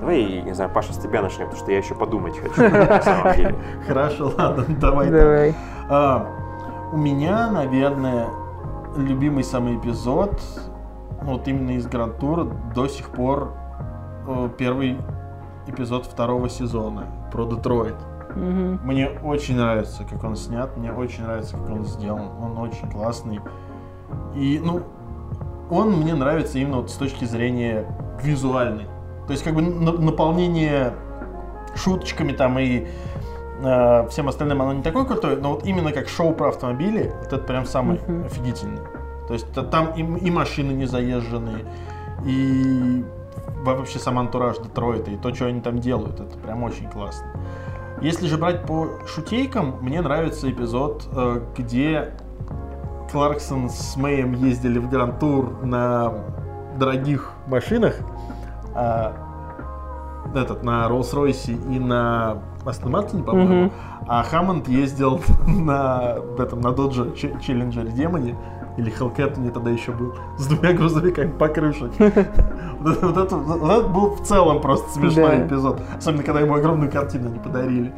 Давай, 0.00 0.42
не 0.42 0.52
знаю, 0.54 0.70
Паша, 0.74 0.92
с 0.92 0.98
тебя 0.98 1.22
начнем, 1.22 1.46
потому 1.46 1.62
что 1.62 1.72
я 1.72 1.78
еще 1.78 1.94
подумать 1.94 2.38
хочу, 2.38 2.60
на 2.62 3.00
самом 3.00 3.32
деле. 3.36 3.54
Хорошо, 3.86 4.32
ладно, 4.36 4.64
давай. 4.80 5.10
Давай. 5.10 5.54
А, 5.88 6.26
у 6.92 6.96
меня, 6.96 7.50
наверное, 7.50 8.26
любимый 8.96 9.44
самый 9.44 9.76
эпизод, 9.76 10.40
вот 11.22 11.48
именно 11.48 11.70
из 11.70 11.86
Гранд 11.86 12.18
Тура, 12.18 12.44
до 12.74 12.86
сих 12.86 13.08
пор 13.10 13.52
э, 14.26 14.48
первый 14.58 14.98
эпизод 15.66 16.04
второго 16.04 16.50
сезона 16.50 17.06
про 17.32 17.46
Детройт. 17.46 17.94
Мгм. 18.34 18.80
Мне 18.84 19.08
очень 19.22 19.56
нравится, 19.56 20.04
как 20.08 20.22
он 20.24 20.36
снят, 20.36 20.76
мне 20.76 20.92
очень 20.92 21.24
нравится, 21.24 21.56
как 21.56 21.70
он 21.70 21.84
сделан. 21.84 22.28
Он 22.42 22.58
очень 22.58 22.90
классный. 22.90 23.40
И, 24.34 24.60
ну, 24.62 24.82
он 25.70 25.92
мне 25.92 26.14
нравится 26.14 26.58
именно 26.58 26.78
вот 26.78 26.90
с 26.90 26.94
точки 26.94 27.24
зрения 27.24 27.86
визуальной. 28.22 28.86
То 29.26 29.32
есть, 29.32 29.42
как 29.44 29.54
бы 29.54 29.62
на- 29.62 29.92
наполнение 29.92 30.92
шуточками 31.74 32.32
там 32.32 32.58
и 32.58 32.86
э, 33.62 34.08
всем 34.08 34.28
остальным 34.28 34.60
оно 34.62 34.72
не 34.74 34.82
такое 34.82 35.04
крутое, 35.04 35.36
но 35.36 35.52
вот 35.52 35.64
именно 35.64 35.92
как 35.92 36.08
шоу 36.08 36.34
про 36.34 36.48
автомобили, 36.48 37.12
вот 37.22 37.32
это 37.32 37.38
прям 37.38 37.64
самый 37.66 38.00
Мгм. 38.06 38.24
офигительный. 38.26 38.80
То 39.28 39.32
есть 39.34 39.50
та- 39.52 39.62
там 39.62 39.92
и, 39.96 40.02
и 40.26 40.30
машины 40.30 40.72
не 40.72 40.86
заезженные, 40.86 41.64
и 42.26 43.04
вообще 43.64 43.98
сам 43.98 44.18
антураж 44.18 44.58
Детройта, 44.58 45.10
и 45.12 45.16
то, 45.16 45.32
что 45.34 45.46
они 45.46 45.60
там 45.60 45.78
делают, 45.78 46.20
это 46.20 46.36
прям 46.38 46.62
очень 46.64 46.90
классно. 46.90 47.26
Если 48.00 48.26
же 48.26 48.36
брать 48.36 48.66
по 48.66 48.88
шутейкам, 49.06 49.76
мне 49.80 50.00
нравится 50.00 50.50
эпизод, 50.50 51.08
э, 51.12 51.40
где 51.56 52.10
Кларксон 53.10 53.70
с 53.70 53.96
Мэем 53.96 54.32
ездили 54.34 54.78
в 54.78 54.90
Гранд 54.90 55.20
Тур 55.20 55.62
на 55.62 56.12
дорогих 56.78 57.30
машинах, 57.46 57.94
а, 58.74 59.12
этот, 60.34 60.64
на 60.64 60.88
Роллс-Ройсе 60.88 61.52
и 61.52 61.78
на 61.78 62.38
Астон 62.66 62.90
Мартине, 62.92 63.22
по-моему, 63.22 63.64
Мгм. 63.66 63.72
а 64.08 64.22
Хаммонд 64.24 64.66
ездил 64.68 65.20
на, 65.46 66.16
этом, 66.38 66.60
на 66.60 66.68
Dodge 66.68 67.14
Ch- 67.14 67.38
Challenger 67.40 67.92
Демоне, 67.92 68.36
или 68.76 68.92
Hellcat 68.92 69.38
мне 69.38 69.50
тогда 69.50 69.70
еще 69.70 69.92
был, 69.92 70.14
с 70.38 70.46
двумя 70.46 70.72
грузовиками 70.72 71.30
по 71.30 71.48
крыше. 71.48 71.90
Вот 72.80 73.16
это, 73.16 73.36
был 73.36 74.10
в 74.16 74.22
целом 74.24 74.60
просто 74.60 74.90
смешной 74.90 75.46
эпизод. 75.46 75.80
Особенно, 75.96 76.22
когда 76.22 76.40
ему 76.40 76.54
огромную 76.54 76.92
картину 76.92 77.30
не 77.30 77.38
подарили. 77.38 77.94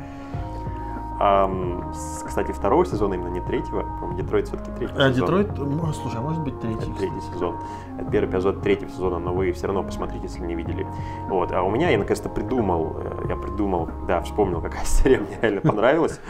Кстати, 2.26 2.52
второго 2.52 2.84
сезона, 2.84 3.14
именно 3.14 3.28
не 3.28 3.40
третьего. 3.40 3.80
По-моему, 3.80 4.18
Детройт 4.18 4.48
все-таки 4.48 4.70
третий 4.72 4.94
А 4.96 5.10
сезон. 5.10 5.14
Детройт, 5.14 5.58
м, 5.58 5.94
слушай, 5.94 6.18
а 6.18 6.20
может 6.20 6.42
быть 6.42 6.60
третий? 6.60 6.90
Это 6.90 6.98
третий 6.98 7.20
сезон. 7.32 7.56
Это 7.98 8.10
первый 8.10 8.30
эпизод 8.30 8.62
третьего 8.62 8.90
сезона, 8.90 9.18
но 9.18 9.32
вы 9.32 9.50
все 9.52 9.66
равно 9.66 9.82
посмотрите, 9.82 10.24
если 10.24 10.42
не 10.44 10.54
видели. 10.54 10.86
Вот. 11.28 11.52
А 11.52 11.62
у 11.62 11.70
меня 11.70 11.88
я 11.88 11.96
наконец-то 11.98 12.28
придумал, 12.28 12.96
э, 12.98 13.26
я 13.30 13.36
придумал, 13.36 13.88
да, 14.06 14.20
вспомнил, 14.20 14.60
какая 14.60 14.84
серия 14.84 15.20
мне 15.20 15.38
реально 15.40 15.62
понравилась. 15.62 16.20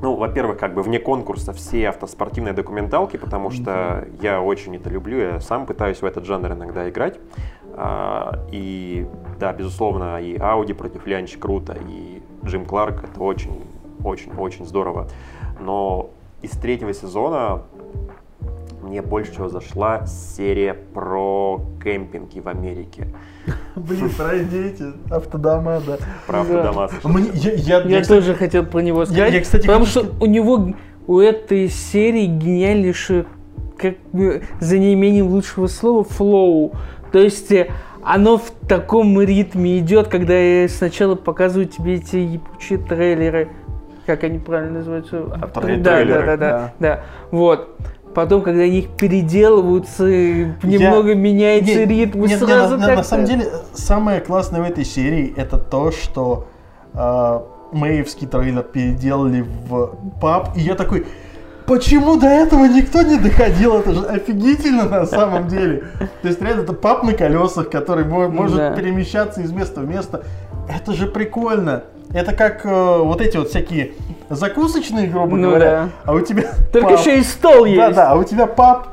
Ну, 0.00 0.14
во-первых, 0.14 0.58
как 0.58 0.74
бы 0.74 0.82
вне 0.82 0.98
конкурса 1.00 1.52
все 1.52 1.88
автоспортивные 1.88 2.52
документалки, 2.54 3.16
потому 3.16 3.50
что 3.50 4.06
я 4.20 4.40
очень 4.40 4.76
это 4.76 4.88
люблю, 4.90 5.18
я 5.18 5.40
сам 5.40 5.66
пытаюсь 5.66 6.02
в 6.02 6.04
этот 6.04 6.24
жанр 6.24 6.52
иногда 6.52 6.88
играть. 6.88 7.18
А, 7.74 8.46
И 8.52 9.06
да, 9.40 9.52
безусловно, 9.52 10.20
и 10.20 10.36
Audi 10.36 10.74
против 10.74 11.06
Лянч 11.06 11.36
круто, 11.36 11.76
и 11.88 12.22
Джим 12.44 12.64
Кларк 12.64 13.04
это 13.04 13.20
очень, 13.20 13.64
очень, 14.04 14.32
очень 14.34 14.64
здорово. 14.64 15.08
Но 15.60 16.10
из 16.42 16.52
третьего 16.52 16.92
сезона 16.94 17.62
мне 18.82 19.02
больше 19.02 19.32
всего 19.32 19.48
зашла 19.48 20.06
серия 20.06 20.74
про 20.74 21.60
кемпинги 21.82 22.40
в 22.40 22.48
Америке, 22.48 23.08
Блин, 23.76 24.10
про 24.16 25.16
автодома, 25.16 25.80
да. 25.86 25.96
про 26.26 26.40
автодома. 26.40 26.90
Я, 27.34 27.52
я- 27.52 27.80
Я 27.82 27.98
я, 27.98 28.04
тоже 28.04 28.34
хотел 28.34 28.64
про 28.66 28.80
него 28.80 29.04
сказать. 29.04 29.32
я, 29.52 29.58
потому 29.58 29.86
что 29.86 30.06
у 30.20 30.26
него, 30.26 30.74
у 31.06 31.18
этой 31.18 31.68
серии 31.68 32.26
гениальнейшее, 32.26 33.26
как 33.76 33.96
бы, 34.12 34.42
за 34.60 34.78
неимением 34.78 35.28
лучшего 35.28 35.66
слова, 35.66 36.04
флоу. 36.04 36.72
То 37.12 37.18
есть 37.18 37.50
э, 37.52 37.70
оно 38.02 38.36
в 38.38 38.50
таком 38.68 39.20
ритме 39.20 39.78
идет, 39.78 40.08
когда 40.08 40.34
э, 40.34 40.68
сначала 40.68 41.14
показывают 41.14 41.72
тебе 41.72 41.94
эти 41.94 42.16
ебучие 42.16 42.78
трейлеры. 42.78 43.48
Как 44.04 44.24
они 44.24 44.38
правильно 44.38 44.78
называются? 44.78 45.22
Трейлеры, 45.54 45.82
да, 45.82 46.04
да, 46.04 46.36
да, 46.36 46.36
да. 46.36 46.72
да. 46.78 47.00
Вот. 47.30 47.76
Потом, 48.18 48.42
когда 48.42 48.64
их 48.64 48.88
переделываются, 48.96 50.02
немного 50.04 51.14
меняется 51.14 51.72
Не- 51.72 51.84
ритм, 51.84 52.22
нет, 52.22 52.30
не, 52.30 52.36
сразу 52.36 52.76
на, 52.76 52.88
на- 52.88 52.96
на 52.96 53.04
самом 53.04 53.26
деле, 53.26 53.46
самое 53.74 54.20
классное 54.20 54.60
в 54.60 54.64
этой 54.68 54.84
серии 54.84 55.32
это 55.36 55.56
то, 55.56 55.92
что 55.92 56.48
э, 56.94 57.40
Мэйвский 57.70 58.26
трейлер 58.26 58.64
переделали 58.64 59.42
в 59.68 59.94
паб, 60.20 60.56
и 60.56 60.62
я 60.62 60.74
такой, 60.74 61.06
почему 61.64 62.16
до 62.18 62.26
этого 62.26 62.64
никто 62.64 63.02
не 63.02 63.18
доходил? 63.20 63.76
Это 63.76 63.92
же 63.92 64.04
офигительно 64.04 64.88
на 64.88 65.06
самом 65.06 65.46
деле. 65.46 65.84
То 66.22 66.26
есть 66.26 66.42
реально 66.42 66.62
это 66.62 66.72
паб 66.72 67.04
на 67.04 67.12
колесах, 67.12 67.70
который 67.70 68.04
мо- 68.04 68.26
может 68.28 68.56
Да. 68.56 68.74
перемещаться 68.74 69.42
из 69.42 69.52
места 69.52 69.80
в 69.82 69.88
место. 69.88 70.24
Это 70.68 70.92
же 70.92 71.06
прикольно. 71.06 71.84
Это 72.12 72.32
как 72.32 72.64
э, 72.64 72.98
вот 73.02 73.20
эти 73.20 73.36
вот 73.36 73.48
всякие 73.48 73.92
закусочные, 74.30 75.08
грубо 75.08 75.36
Ну 75.36 75.48
говоря. 75.48 75.70
да. 75.70 75.88
А 76.04 76.14
у 76.14 76.20
тебя 76.20 76.44
Только 76.72 76.88
паб. 76.90 77.00
еще 77.00 77.18
и 77.18 77.22
стол 77.22 77.64
есть. 77.66 77.78
Да, 77.78 77.90
да, 77.90 78.10
а 78.12 78.16
у 78.16 78.24
тебя 78.24 78.46
паб. 78.46 78.88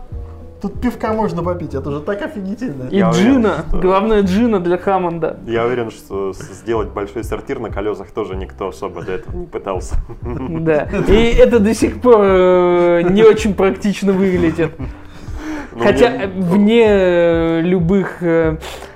Тут 0.61 0.81
пивка 0.81 1.13
можно 1.13 1.43
попить, 1.43 1.75
это 1.75 1.91
же 1.91 1.99
так 1.99 2.21
офигительно. 2.23 2.87
И 2.89 2.97
Я 2.97 3.09
уверен, 3.11 3.33
Джина. 3.33 3.65
что- 3.69 3.77
Главное 3.77 4.21
Джина 4.23 4.59
для 4.59 4.77
Хаммонда. 4.77 5.37
Я 5.45 5.65
уверен, 5.65 5.91
что 5.91 6.33
сделать 6.33 6.89
большой 6.89 7.23
сортир 7.23 7.59
на 7.59 7.69
колесах 7.69 8.07
тоже 8.11 8.35
никто 8.35 8.69
особо 8.69 9.01
до 9.03 9.11
этого 9.13 9.35
не 9.37 9.45
пытался. 9.45 9.95
Да. 10.23 10.87
И 11.07 11.33
это 11.37 11.59
до 11.59 11.73
сих 11.75 12.01
пор 12.01 12.17
э, 12.21 13.01
не 13.11 13.23
очень 13.23 13.53
практично 13.53 14.11
выглядит. 14.11 14.71
Ну, 14.79 15.83
Хотя 15.83 16.07
э, 16.07 16.27
вне 16.27 16.85
э, 16.87 17.61
любых 17.61 18.23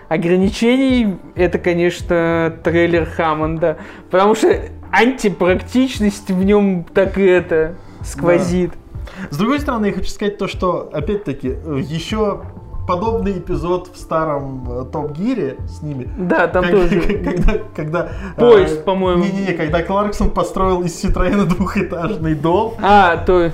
ограничений, 0.10 1.18
это, 1.36 1.60
конечно, 1.60 2.54
трейлер 2.64 3.06
Хаммонда. 3.06 3.78
Потому 4.10 4.36
что 4.36 4.60
антипрактичность 4.92 6.30
в 6.32 6.44
нем 6.44 6.84
так 6.94 7.18
и 7.18 7.24
это 7.24 7.76
сквозит. 8.04 8.74
С 9.30 9.38
другой 9.38 9.60
стороны, 9.60 9.88
я 9.88 9.94
хочу 9.94 10.10
сказать 10.10 10.38
то, 10.38 10.48
что, 10.48 10.90
опять-таки, 10.92 11.50
э, 11.50 11.80
еще 11.82 12.42
подобный 12.90 13.34
эпизод 13.34 13.92
в 13.94 14.00
старом 14.00 14.68
э, 14.68 14.86
Топ 14.92 15.12
Гире 15.12 15.58
с 15.68 15.84
ними. 15.84 16.10
Да, 16.18 16.48
там 16.48 16.64
Как- 16.64 16.72
тоже. 16.72 17.02
Когда, 17.24 17.54
когда, 17.76 18.10
э, 18.36 18.40
Поезд, 18.40 18.84
по-моему. 18.84 19.24
Не-не-не, 19.24 19.54
когда 19.54 19.84
Кларксон 19.84 20.32
построил 20.32 20.82
из 20.82 21.00
Ситроена 21.00 21.46
двухэтажный 21.46 22.34
дом, 22.34 22.74
А, 22.82 23.18
то 23.18 23.52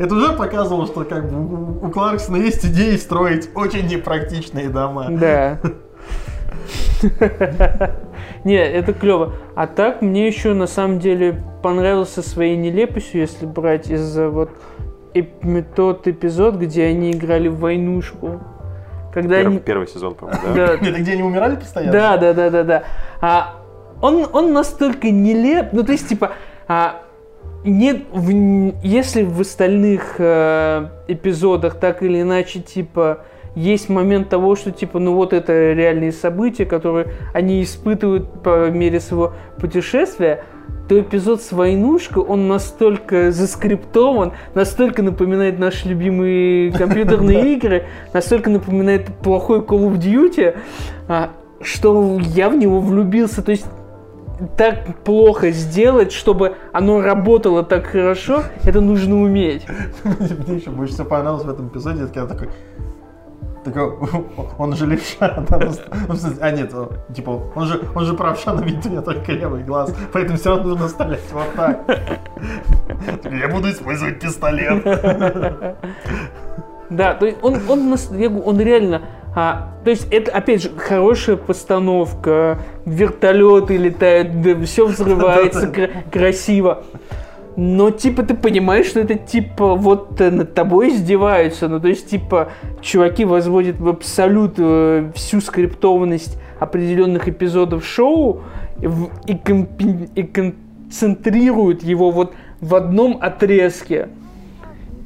это 0.00 0.14
уже 0.14 0.32
показывало, 0.32 0.86
что 0.86 1.04
как 1.04 1.30
бы 1.30 1.86
у, 1.86 1.90
Кларксона 1.92 2.38
есть 2.38 2.66
идеи 2.66 2.96
строить 2.96 3.48
очень 3.54 3.86
непрактичные 3.86 4.68
дома. 4.70 5.06
Да. 5.10 5.60
Не, 8.42 8.56
это 8.56 8.92
клево. 8.92 9.34
А 9.54 9.68
так 9.68 10.02
мне 10.02 10.26
еще 10.26 10.52
на 10.52 10.66
самом 10.66 10.98
деле 10.98 11.40
понравился 11.62 12.22
своей 12.22 12.56
нелепостью, 12.56 13.20
если 13.20 13.46
брать 13.46 13.88
из 13.88 14.16
вот 14.18 14.50
тот 15.74 16.08
эпизод, 16.08 16.56
где 16.56 16.84
они 16.86 17.10
играли 17.12 17.48
в 17.48 17.58
войнушку. 17.58 18.40
Когда 19.12 19.36
Первый, 19.36 19.50
они... 19.50 19.58
первый 19.60 19.86
сезон, 19.88 20.14
по-моему, 20.14 20.40
да? 20.46 20.54
Да, 20.54 20.72
Это 20.74 21.00
где 21.00 21.12
они 21.12 21.22
умирали 21.22 21.56
постоянно? 21.56 21.92
да, 21.92 22.16
да, 22.16 22.32
да, 22.32 22.50
да, 22.50 22.62
да. 22.64 22.82
А, 23.20 23.54
он, 24.00 24.26
он 24.32 24.52
настолько 24.52 25.10
нелеп, 25.10 25.72
ну 25.72 25.82
то 25.82 25.92
есть 25.92 26.08
типа, 26.08 26.32
а, 26.66 27.02
нет, 27.64 28.04
в- 28.10 28.72
если 28.82 29.22
в 29.22 29.40
остальных 29.40 30.14
э, 30.18 30.88
эпизодах 31.08 31.74
так 31.74 32.02
или 32.02 32.22
иначе 32.22 32.60
типа 32.60 33.20
есть 33.54 33.90
момент 33.90 34.30
того, 34.30 34.56
что 34.56 34.72
типа, 34.72 34.98
ну 34.98 35.14
вот 35.14 35.34
это 35.34 35.72
реальные 35.74 36.12
события, 36.12 36.64
которые 36.64 37.08
они 37.34 37.62
испытывают 37.62 38.42
по 38.42 38.70
мере 38.70 38.98
своего 38.98 39.34
путешествия, 39.60 40.42
то 40.92 41.00
эпизод 41.00 41.40
с 41.40 41.52
войнушкой, 41.52 42.22
он 42.22 42.48
настолько 42.48 43.32
заскриптован, 43.32 44.32
настолько 44.54 45.02
напоминает 45.02 45.58
наши 45.58 45.88
любимые 45.88 46.70
компьютерные 46.78 47.54
игры, 47.54 47.84
настолько 48.12 48.50
напоминает 48.50 49.06
плохой 49.22 49.60
Call 49.60 49.90
of 49.90 49.98
Duty, 49.98 50.54
а, 51.08 51.30
что 51.62 52.18
я 52.20 52.50
в 52.50 52.56
него 52.56 52.80
влюбился. 52.80 53.42
То 53.42 53.52
есть 53.52 53.64
так 54.58 54.98
плохо 55.02 55.50
сделать, 55.50 56.12
чтобы 56.12 56.56
оно 56.72 57.00
работало 57.00 57.62
так 57.62 57.86
хорошо, 57.86 58.42
это 58.62 58.82
нужно 58.82 59.22
уметь. 59.22 59.64
Мне 60.04 60.58
еще 60.58 60.68
больше 60.68 60.92
всего 60.92 61.08
понравилось 61.08 61.44
в 61.44 61.48
этом 61.48 61.68
эпизоде, 61.68 62.02
это 62.02 62.12
когда 62.12 62.34
такой, 62.34 62.48
такой, 63.64 63.92
он 64.58 64.76
же 64.76 64.86
левша, 64.86 65.44
да, 65.48 65.58
ну, 65.58 65.72
ну, 66.08 66.14
а 66.40 66.50
нет, 66.50 66.74
он, 66.74 66.88
типа, 67.14 67.42
он 67.54 67.66
же, 67.66 67.80
он 67.94 68.04
же 68.04 68.14
правша, 68.14 68.52
но 68.54 68.62
видит 68.62 68.86
у 68.86 68.90
меня 68.90 69.02
только 69.02 69.32
левый 69.32 69.62
глаз, 69.62 69.94
поэтому 70.12 70.38
все 70.38 70.50
равно 70.50 70.70
нужно 70.70 70.88
стрелять 70.88 71.32
вот 71.32 71.54
так. 71.54 71.80
Я 73.30 73.48
буду 73.48 73.70
использовать 73.70 74.20
пистолет. 74.20 74.84
Да, 76.90 77.14
то 77.14 77.24
есть 77.24 77.38
он, 77.40 77.54
он, 77.70 77.96
говорю, 78.10 78.40
он 78.40 78.60
реально, 78.60 79.00
а, 79.34 79.72
то 79.82 79.88
есть 79.88 80.06
это, 80.12 80.30
опять 80.30 80.62
же, 80.62 80.70
хорошая 80.76 81.36
постановка, 81.36 82.58
вертолеты 82.84 83.78
летают, 83.78 84.66
все 84.66 84.86
взрывается 84.86 85.68
кра- 85.68 85.88
красиво. 86.10 86.84
Но, 87.56 87.90
типа, 87.90 88.22
ты 88.22 88.34
понимаешь, 88.34 88.86
что 88.86 89.00
это, 89.00 89.14
типа, 89.14 89.74
вот 89.74 90.20
э, 90.20 90.30
над 90.30 90.54
тобой 90.54 90.88
издеваются. 90.88 91.68
Ну, 91.68 91.80
то 91.80 91.88
есть, 91.88 92.08
типа, 92.08 92.48
чуваки 92.80 93.24
возводят 93.24 93.78
в 93.78 93.88
абсолют 93.88 94.54
э, 94.56 95.10
всю 95.14 95.40
скриптованность 95.40 96.38
определенных 96.60 97.28
эпизодов 97.28 97.84
шоу 97.84 98.40
и, 98.80 98.86
в- 98.86 99.10
и 99.26 100.22
концентрируют 100.22 101.82
его 101.82 102.10
вот 102.10 102.32
в 102.60 102.74
одном 102.74 103.18
отрезке. 103.20 104.08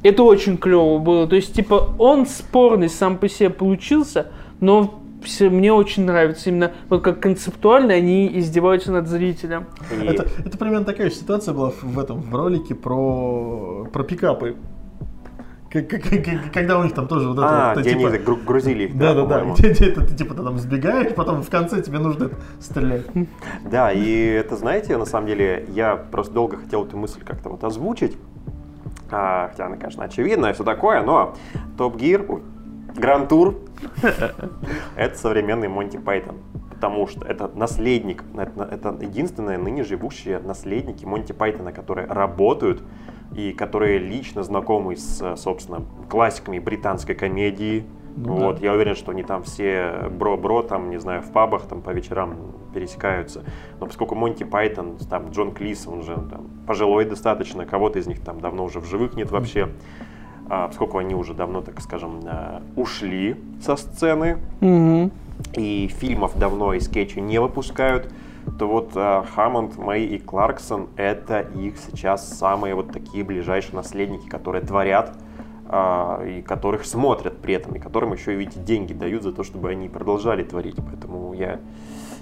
Это 0.03 0.23
очень 0.23 0.57
клево 0.57 0.99
было. 0.99 1.27
То 1.27 1.35
есть, 1.35 1.53
типа, 1.53 1.89
он 1.97 2.27
спорный 2.27 2.87
сам 2.89 3.17
по 3.17 3.27
себе 3.27 3.49
получился, 3.49 4.27
но 4.61 4.99
мне 5.41 5.73
очень 5.73 6.05
нравится 6.05 6.49
именно 6.49 6.71
вот 6.89 7.03
как 7.03 7.19
концептуально 7.19 7.93
они 7.93 8.27
издеваются 8.39 8.91
над 8.91 9.07
зрителем. 9.07 9.65
И- 9.91 10.05
Это, 10.05 10.27
это 10.45 10.57
примерно 10.57 10.85
такая 10.85 11.09
же 11.09 11.15
ситуация 11.15 11.53
была 11.53 11.71
в, 11.81 11.99
этом, 11.99 12.21
в 12.21 12.33
ролике 12.35 12.75
про, 12.75 13.87
про 13.91 14.03
пикапы. 14.03 14.55
Когда 16.53 16.79
у 16.79 16.83
них 16.83 16.93
там 16.93 17.07
тоже 17.07 17.27
вот 17.27 17.37
это 17.37 17.47
А, 17.47 17.73
вот, 17.73 17.81
где 17.81 17.93
типа, 17.93 18.07
они 18.09 18.17
гру- 18.19 18.37
грузили 18.45 18.83
их, 18.85 18.97
Да, 18.97 19.13
да, 19.13 19.25
да. 19.25 19.43
Где, 19.53 19.71
где 19.73 19.85
это 19.89 20.01
ты 20.05 20.15
типа 20.15 20.33
ты 20.33 20.41
там 20.43 20.57
сбегаешь, 20.57 21.13
потом 21.13 21.43
в 21.43 21.49
конце 21.49 21.81
тебе 21.81 21.99
нужно 21.99 22.31
стрелять. 22.61 23.05
Да, 23.69 23.91
и 23.91 24.09
это, 24.27 24.55
знаете, 24.55 24.95
на 24.97 25.05
самом 25.05 25.27
деле, 25.27 25.65
я 25.69 25.95
просто 25.97 26.33
долго 26.33 26.57
хотел 26.57 26.85
эту 26.85 26.97
мысль 26.97 27.19
как-то 27.23 27.49
вот 27.49 27.63
озвучить. 27.63 28.17
А, 29.11 29.49
хотя 29.51 29.65
она, 29.67 29.75
конечно, 29.77 30.03
очевидная 30.05 30.51
и 30.51 30.53
все 30.53 30.63
такое, 30.63 31.01
но 31.03 31.35
Топ 31.77 31.97
Гир, 31.97 32.25
Гранд 32.97 33.29
Тур 33.29 33.55
это 34.95 35.17
современный 35.17 35.67
Монти 35.67 35.97
Пайтон. 35.97 36.37
Потому 36.71 37.07
что 37.07 37.25
это 37.25 37.47
наследник, 37.55 38.23
это, 38.35 38.95
единственные 39.01 39.57
ныне 39.57 39.83
живущие 39.83 40.39
наследники 40.39 41.05
Монти 41.05 41.31
Пайтона, 41.31 41.71
которые 41.71 42.05
работают 42.07 42.83
и 43.35 43.51
которые 43.51 43.97
лично 43.97 44.43
знакомы 44.43 44.95
с, 44.95 45.35
собственно, 45.37 45.83
классиками 46.09 46.59
британской 46.59 47.15
комедии, 47.15 47.85
Ну 48.15 48.33
вот, 48.35 48.59
да. 48.59 48.65
я 48.65 48.73
уверен, 48.73 48.95
что 48.95 49.11
они 49.11 49.23
там 49.23 49.43
все 49.43 50.07
бро-бро, 50.11 50.61
там, 50.63 50.89
не 50.89 50.99
знаю, 50.99 51.21
в 51.21 51.31
пабах, 51.31 51.63
там 51.63 51.81
по 51.81 51.91
вечерам 51.91 52.35
пересекаются. 52.73 53.43
Но 53.79 53.85
поскольку 53.87 54.15
Монти 54.15 54.43
Пайтон, 54.43 54.97
там, 55.09 55.29
Джон 55.29 55.53
Клис, 55.53 55.87
он 55.87 56.03
же 56.03 56.15
там 56.15 56.47
пожилой 56.67 57.05
достаточно, 57.05 57.65
кого-то 57.65 57.99
из 57.99 58.07
них 58.07 58.21
там 58.21 58.39
давно 58.39 58.63
уже 58.65 58.79
в 58.79 58.85
живых 58.85 59.15
нет 59.15 59.31
вообще, 59.31 59.63
а, 59.63 59.69
поскольку 60.47 60.97
они 60.97 61.15
уже 61.15 61.33
давно, 61.33 61.61
так 61.61 61.79
скажем, 61.81 62.21
а, 62.25 62.61
ушли 62.75 63.35
со 63.61 63.75
сцены, 63.75 64.37
Мгм. 64.61 65.11
и 65.53 65.87
фильмов 65.87 66.37
давно 66.37 66.73
и 66.73 66.79
скетчи 66.79 67.19
не 67.19 67.39
выпускают, 67.39 68.11
то 68.59 68.67
вот 68.67 68.91
а, 68.95 69.25
Хаммонд, 69.35 69.77
Мэй 69.77 70.05
и 70.05 70.19
Кларксон 70.19 70.87
это 70.95 71.39
их 71.41 71.77
сейчас 71.77 72.27
самые 72.37 72.75
вот 72.75 72.91
такие 72.91 73.23
ближайшие 73.23 73.75
наследники, 73.75 74.27
которые 74.27 74.63
творят 74.63 75.13
а, 75.69 76.23
и 76.23 76.41
которых 76.41 76.85
смотрят 76.85 77.37
при 77.39 77.53
этом, 77.55 77.75
и 77.75 77.79
которым 77.79 78.13
еще 78.13 78.33
и 78.33 78.37
видите 78.37 78.59
деньги 78.61 78.93
дают 78.93 79.23
за 79.23 79.33
то, 79.33 79.43
чтобы 79.43 79.69
они 79.69 79.89
продолжали 79.89 80.43
творить. 80.43 80.77
Поэтому 80.77 81.33
я 81.33 81.59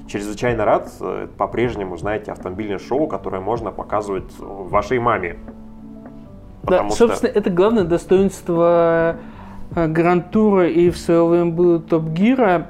чрезвычайно 0.08 0.66
рад. 0.66 0.92
э, 1.00 1.28
По-прежнему, 1.38 1.96
знаете, 1.98 2.32
автомобильное 2.32 2.80
шоу, 2.80 3.06
которое 3.08 3.42
можно 3.42 3.72
показывать 3.72 4.34
вашей 4.40 4.98
маме. 4.98 5.38
Да, 6.68 6.86
что- 6.90 7.08
собственно, 7.08 7.32
это 7.34 7.50
главное 7.50 7.84
достоинство 7.84 9.18
э, 9.76 9.88
Гранд-тура 9.88 10.68
и 10.70 10.90
в 10.90 10.98
свое 10.98 11.26
время 11.26 11.52
было 11.52 11.80
Топ 11.80 12.06
Гира. 12.10 12.68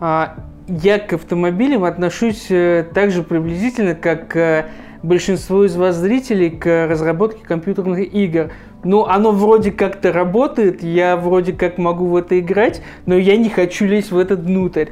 А, 0.00 0.36
Я 0.66 0.98
к 0.98 1.14
автомобилям 1.14 1.84
отношусь 1.84 2.46
э, 2.50 2.84
так 2.92 3.10
же 3.10 3.22
приблизительно, 3.22 3.94
как 3.94 4.36
э, 4.36 4.66
большинство 5.02 5.64
из 5.64 5.74
вас 5.76 5.96
зрителей 5.96 6.50
к 6.50 6.86
разработке 6.88 7.44
компьютерных 7.44 8.12
игр. 8.12 8.50
Ну, 8.84 9.04
оно 9.06 9.32
вроде 9.32 9.72
как-то 9.72 10.12
работает, 10.12 10.82
я 10.82 11.16
вроде 11.16 11.52
как 11.52 11.78
могу 11.78 12.06
в 12.06 12.16
это 12.16 12.38
играть, 12.38 12.82
но 13.06 13.16
я 13.16 13.36
не 13.36 13.48
хочу 13.48 13.86
лезть 13.86 14.12
в 14.12 14.18
этот 14.18 14.40
внутрь. 14.40 14.86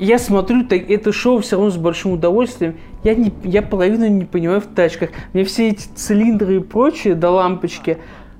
Я 0.00 0.18
смотрю 0.18 0.66
это 0.66 1.12
шоу 1.12 1.40
все 1.40 1.56
равно 1.56 1.70
с 1.70 1.76
большим 1.76 2.12
удовольствием. 2.12 2.78
Я, 3.04 3.14
не, 3.14 3.34
я 3.44 3.60
половину 3.60 4.08
не 4.08 4.24
понимаю 4.24 4.62
в 4.62 4.66
тачках. 4.66 5.10
Мне 5.34 5.44
все 5.44 5.68
эти 5.68 5.88
цилиндры 5.94 6.56
и 6.56 6.60
прочее 6.60 7.14
до 7.14 7.28
лампочки, 7.28 7.98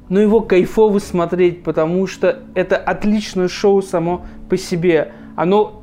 но 0.09 0.21
его 0.21 0.41
кайфово 0.41 0.99
смотреть, 1.01 1.63
потому 1.63 2.07
что 2.07 2.45
это 2.55 2.79
отличное 2.79 3.49
шоу 3.49 3.83
само 3.83 4.25
по 4.49 4.57
себе. 4.57 5.13
Оно 5.37 5.83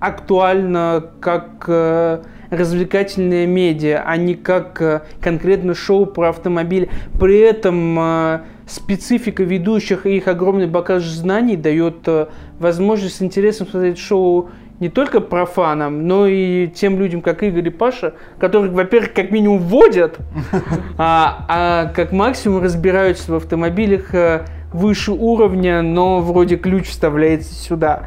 актуально 0.00 1.04
как 1.20 1.66
э, 1.68 2.22
развлекательное 2.48 3.46
медиа, 3.46 4.02
а 4.06 4.16
не 4.16 4.34
как 4.34 4.80
э, 4.80 5.02
конкретно 5.20 5.74
шоу 5.74 6.06
про 6.06 6.30
автомобиль. 6.30 6.88
При 7.20 7.38
этом 7.38 7.98
э, 7.98 8.40
специфика 8.68 9.42
ведущих 9.42 10.06
и 10.06 10.16
их 10.16 10.28
огромный 10.28 10.66
багаж 10.66 11.04
знаний 11.04 11.56
дает 11.56 12.06
э, 12.06 12.26
возможность 12.58 13.16
с 13.16 13.22
интересом 13.22 13.66
смотреть 13.66 13.98
шоу 13.98 14.50
не 14.80 14.88
только 14.88 15.20
профанам, 15.20 16.06
но 16.06 16.26
и 16.26 16.68
тем 16.68 17.00
людям, 17.00 17.20
как 17.20 17.42
Игорь 17.42 17.66
и 17.66 17.70
Паша, 17.70 18.14
которых, 18.38 18.72
во-первых, 18.72 19.12
как 19.12 19.30
минимум 19.30 19.58
водят, 19.58 20.18
а, 20.98 21.46
а 21.48 21.86
как 21.94 22.12
максимум 22.12 22.62
разбираются 22.62 23.32
в 23.32 23.34
автомобилях 23.34 24.14
э, 24.14 24.44
выше 24.72 25.12
уровня, 25.12 25.82
но 25.82 26.20
вроде 26.20 26.56
ключ 26.56 26.88
вставляется 26.88 27.54
сюда. 27.54 28.04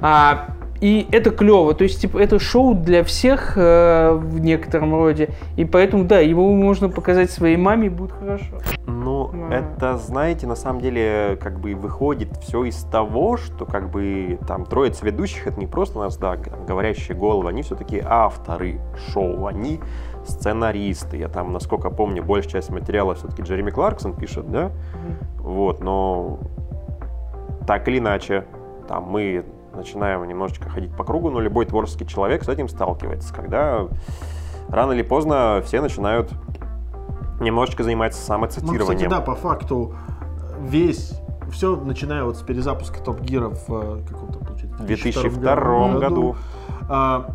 А, 0.00 0.56
и 0.80 1.06
это 1.12 1.30
клево, 1.30 1.74
то 1.74 1.84
есть, 1.84 2.00
типа, 2.00 2.18
это 2.18 2.38
шоу 2.38 2.74
для 2.74 3.04
всех 3.04 3.52
э, 3.56 4.12
в 4.12 4.40
некотором 4.40 4.94
роде, 4.94 5.30
и 5.56 5.64
поэтому, 5.64 6.04
да, 6.04 6.20
его 6.20 6.50
можно 6.52 6.88
показать 6.88 7.30
своей 7.30 7.56
маме, 7.56 7.86
и 7.86 7.90
будет 7.90 8.12
хорошо. 8.12 8.56
Ну, 8.86 9.30
Да. 9.32 9.54
это, 9.54 9.98
знаете, 9.98 10.46
на 10.46 10.56
самом 10.56 10.80
деле, 10.80 11.38
как 11.40 11.60
бы 11.60 11.74
выходит 11.74 12.36
все 12.38 12.64
из 12.64 12.82
того, 12.84 13.36
что 13.36 13.66
как 13.66 13.90
бы 13.90 14.38
там 14.48 14.64
троица 14.64 15.04
ведущих, 15.04 15.46
это 15.46 15.60
не 15.60 15.66
просто 15.66 15.98
у 15.98 16.02
нас, 16.02 16.16
да, 16.16 16.36
говорящие 16.36 17.16
головы, 17.16 17.48
они 17.50 17.62
все-таки 17.62 18.02
авторы 18.04 18.80
шоу, 19.12 19.46
они 19.46 19.80
сценаристы. 20.24 21.16
Я 21.16 21.28
там, 21.28 21.52
насколько 21.52 21.90
помню, 21.90 22.22
большая 22.22 22.52
часть 22.52 22.70
материала 22.70 23.14
все-таки 23.14 23.42
Джереми 23.42 23.70
Кларксон 23.70 24.14
пишет, 24.14 24.50
да? 24.50 24.70
Вот, 25.38 25.80
но 25.82 26.38
так 27.66 27.88
или 27.88 27.98
иначе, 27.98 28.44
там 28.88 29.04
мы 29.04 29.44
начинаем 29.74 30.26
немножечко 30.26 30.68
ходить 30.68 30.94
по 30.96 31.04
кругу, 31.04 31.30
но 31.30 31.40
любой 31.40 31.66
творческий 31.66 32.06
человек 32.06 32.44
с 32.44 32.48
этим 32.48 32.68
сталкивается, 32.68 33.32
когда 33.34 33.86
рано 34.68 34.92
или 34.92 35.02
поздно 35.02 35.62
все 35.64 35.80
начинают 35.80 36.30
немножечко 37.40 37.82
заниматься 37.82 38.20
Ну, 38.20 38.26
самоцитированием. 38.26 38.86
кстати, 38.86 39.08
да, 39.08 39.20
по 39.20 39.34
факту 39.34 39.94
весь 40.60 41.14
все, 41.50 41.74
начиная 41.76 42.22
вот 42.24 42.36
с 42.36 42.42
перезапуска 42.42 43.00
Топ 43.00 43.20
Гира 43.20 43.48
в 43.48 43.64
э, 43.70 44.02
каком-то, 44.08 44.38
получается, 44.38 44.82
В 44.82 44.86
2002 44.86 45.98
году. 45.98 46.36
а, 46.88 47.30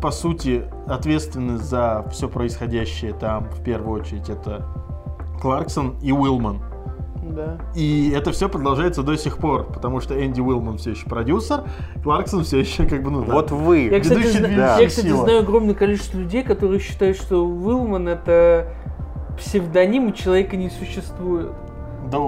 по 0.00 0.10
сути, 0.10 0.64
ответственны 0.86 1.58
за 1.58 2.04
все 2.10 2.28
происходящее 2.28 3.12
там, 3.12 3.44
в 3.50 3.62
первую 3.62 4.00
очередь, 4.00 4.30
это 4.30 4.64
Кларксон 5.42 5.98
и 6.00 6.12
Уилман. 6.12 6.60
Да. 7.28 7.58
И 7.74 8.10
это 8.14 8.32
все 8.32 8.48
продолжается 8.48 9.02
до 9.02 9.16
сих 9.16 9.38
пор, 9.38 9.64
потому 9.72 10.00
что 10.00 10.14
Энди 10.24 10.40
Уилман 10.40 10.78
все 10.78 10.90
еще 10.90 11.06
продюсер, 11.08 11.64
Кларксон 12.02 12.44
все 12.44 12.60
еще 12.60 12.86
как 12.86 13.02
бы, 13.02 13.10
ну 13.10 13.24
да. 13.24 13.32
Вот 13.32 13.50
вы. 13.50 13.88
Я, 13.88 14.00
кстати, 14.00 14.18
Ведущий 14.18 14.38
зна- 14.38 14.48
движущая 14.48 14.78
я, 14.80 14.88
кстати, 14.88 15.08
знаю 15.08 15.38
огромное 15.40 15.74
количество 15.74 16.18
людей, 16.18 16.42
которые 16.42 16.80
считают, 16.80 17.16
что 17.16 17.44
Уилман 17.46 18.08
это 18.08 18.68
псевдоним, 19.36 20.08
и 20.08 20.14
человека 20.14 20.56
не 20.56 20.70
существует. 20.70 21.50
Да, 22.10 22.18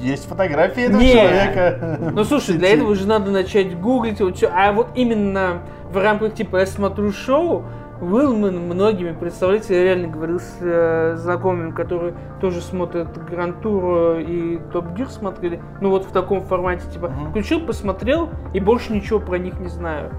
есть 0.00 0.26
фотографии 0.28 0.84
этого 0.84 1.00
Не. 1.00 1.12
человека. 1.12 2.10
Ну 2.14 2.24
слушай, 2.24 2.56
для 2.56 2.72
этого 2.74 2.94
же 2.94 3.06
надо 3.06 3.30
начать 3.30 3.78
гуглить, 3.78 4.20
вот 4.20 4.36
всё. 4.36 4.50
а 4.52 4.72
вот 4.72 4.88
именно 4.94 5.62
в 5.92 5.96
рамках 5.96 6.34
типа 6.34 6.58
я 6.58 6.66
смотрю 6.66 7.12
шоу, 7.12 7.64
Уилман 8.00 8.58
многими 8.58 9.12
представляете, 9.12 9.76
я 9.76 9.84
реально 9.84 10.08
говорил 10.08 10.40
с 10.40 10.56
э, 10.60 11.16
знакомыми, 11.16 11.70
которые 11.70 12.14
тоже 12.40 12.60
смотрят 12.60 13.08
Гранд 13.28 13.60
Тур 13.62 14.18
и 14.18 14.58
Топ 14.72 14.88
Гир 14.96 15.08
смотрели, 15.08 15.60
ну 15.80 15.90
вот 15.90 16.04
в 16.04 16.10
таком 16.12 16.42
формате, 16.42 16.82
типа, 16.92 17.08
Мгм. 17.08 17.30
включил, 17.30 17.60
посмотрел 17.60 18.30
и 18.52 18.60
больше 18.60 18.92
ничего 18.92 19.20
про 19.20 19.38
них 19.38 19.58
не 19.60 19.68
знаю. 19.68 20.10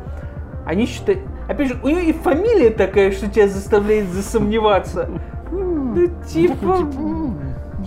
Они 0.66 0.86
считают, 0.88 1.22
опять 1.48 1.68
же, 1.68 1.78
у 1.84 1.90
нее 1.90 2.06
и 2.06 2.14
фамилия 2.14 2.70
такая, 2.72 3.12
что 3.12 3.30
тебя 3.30 3.48
заставляет 3.48 4.08
засомневаться. 4.08 5.10
Ну 5.52 6.08
типа, 6.28 6.78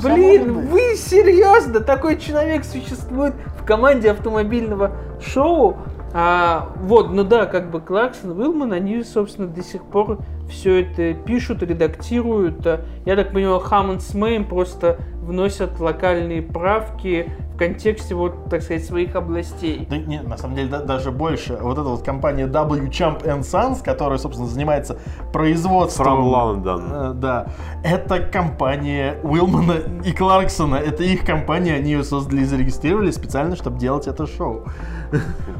Блин, 0.00 0.68
вы 0.68 0.94
серьезно? 0.94 1.80
Такой 1.80 2.18
человек 2.18 2.64
существует 2.64 3.34
в 3.60 3.64
команде 3.64 4.12
автомобильного 4.12 4.92
шоу? 5.20 5.76
А, 6.12 6.72
вот, 6.76 7.10
ну 7.10 7.24
да, 7.24 7.46
как 7.46 7.70
бы 7.70 7.80
Кларксон, 7.80 8.38
Уилман, 8.38 8.72
они, 8.72 9.02
собственно, 9.02 9.46
до 9.46 9.62
сих 9.62 9.84
пор 9.84 10.18
все 10.48 10.82
это 10.82 11.14
пишут, 11.14 11.62
редактируют. 11.62 12.64
Я 13.04 13.16
так 13.16 13.32
понимаю, 13.32 13.60
Хаммонд 13.60 14.02
с 14.02 14.14
Мэем 14.14 14.44
просто 14.44 14.98
вносят 15.22 15.78
локальные 15.78 16.40
правки 16.40 17.30
в 17.52 17.58
контексте, 17.58 18.14
вот, 18.14 18.48
так 18.48 18.62
сказать, 18.62 18.84
своих 18.84 19.14
областей. 19.14 19.86
Да 19.90 19.98
нет, 19.98 20.26
на 20.26 20.38
самом 20.38 20.54
деле 20.56 20.68
да- 20.70 20.80
даже 20.82 21.10
больше. 21.10 21.58
Вот 21.60 21.72
эта 21.72 21.82
вот 21.88 22.02
компания 22.02 22.46
W 22.46 22.88
Champ 22.88 23.22
Sons, 23.40 23.84
которая, 23.84 24.18
собственно, 24.18 24.48
занимается 24.48 24.98
производством... 25.32 26.06
From 26.06 26.62
London. 26.64 27.10
Э, 27.10 27.12
Да. 27.14 27.48
Это 27.84 28.20
компания 28.20 29.18
Уилмана 29.22 29.74
и 30.04 30.12
Кларксона. 30.12 30.76
Это 30.76 31.02
их 31.02 31.26
компания, 31.26 31.74
они 31.74 31.90
ее 31.92 32.04
создали 32.04 32.40
и 32.40 32.44
зарегистрировали 32.44 33.10
специально, 33.10 33.54
чтобы 33.54 33.78
делать 33.78 34.06
это 34.06 34.26
шоу. 34.26 34.62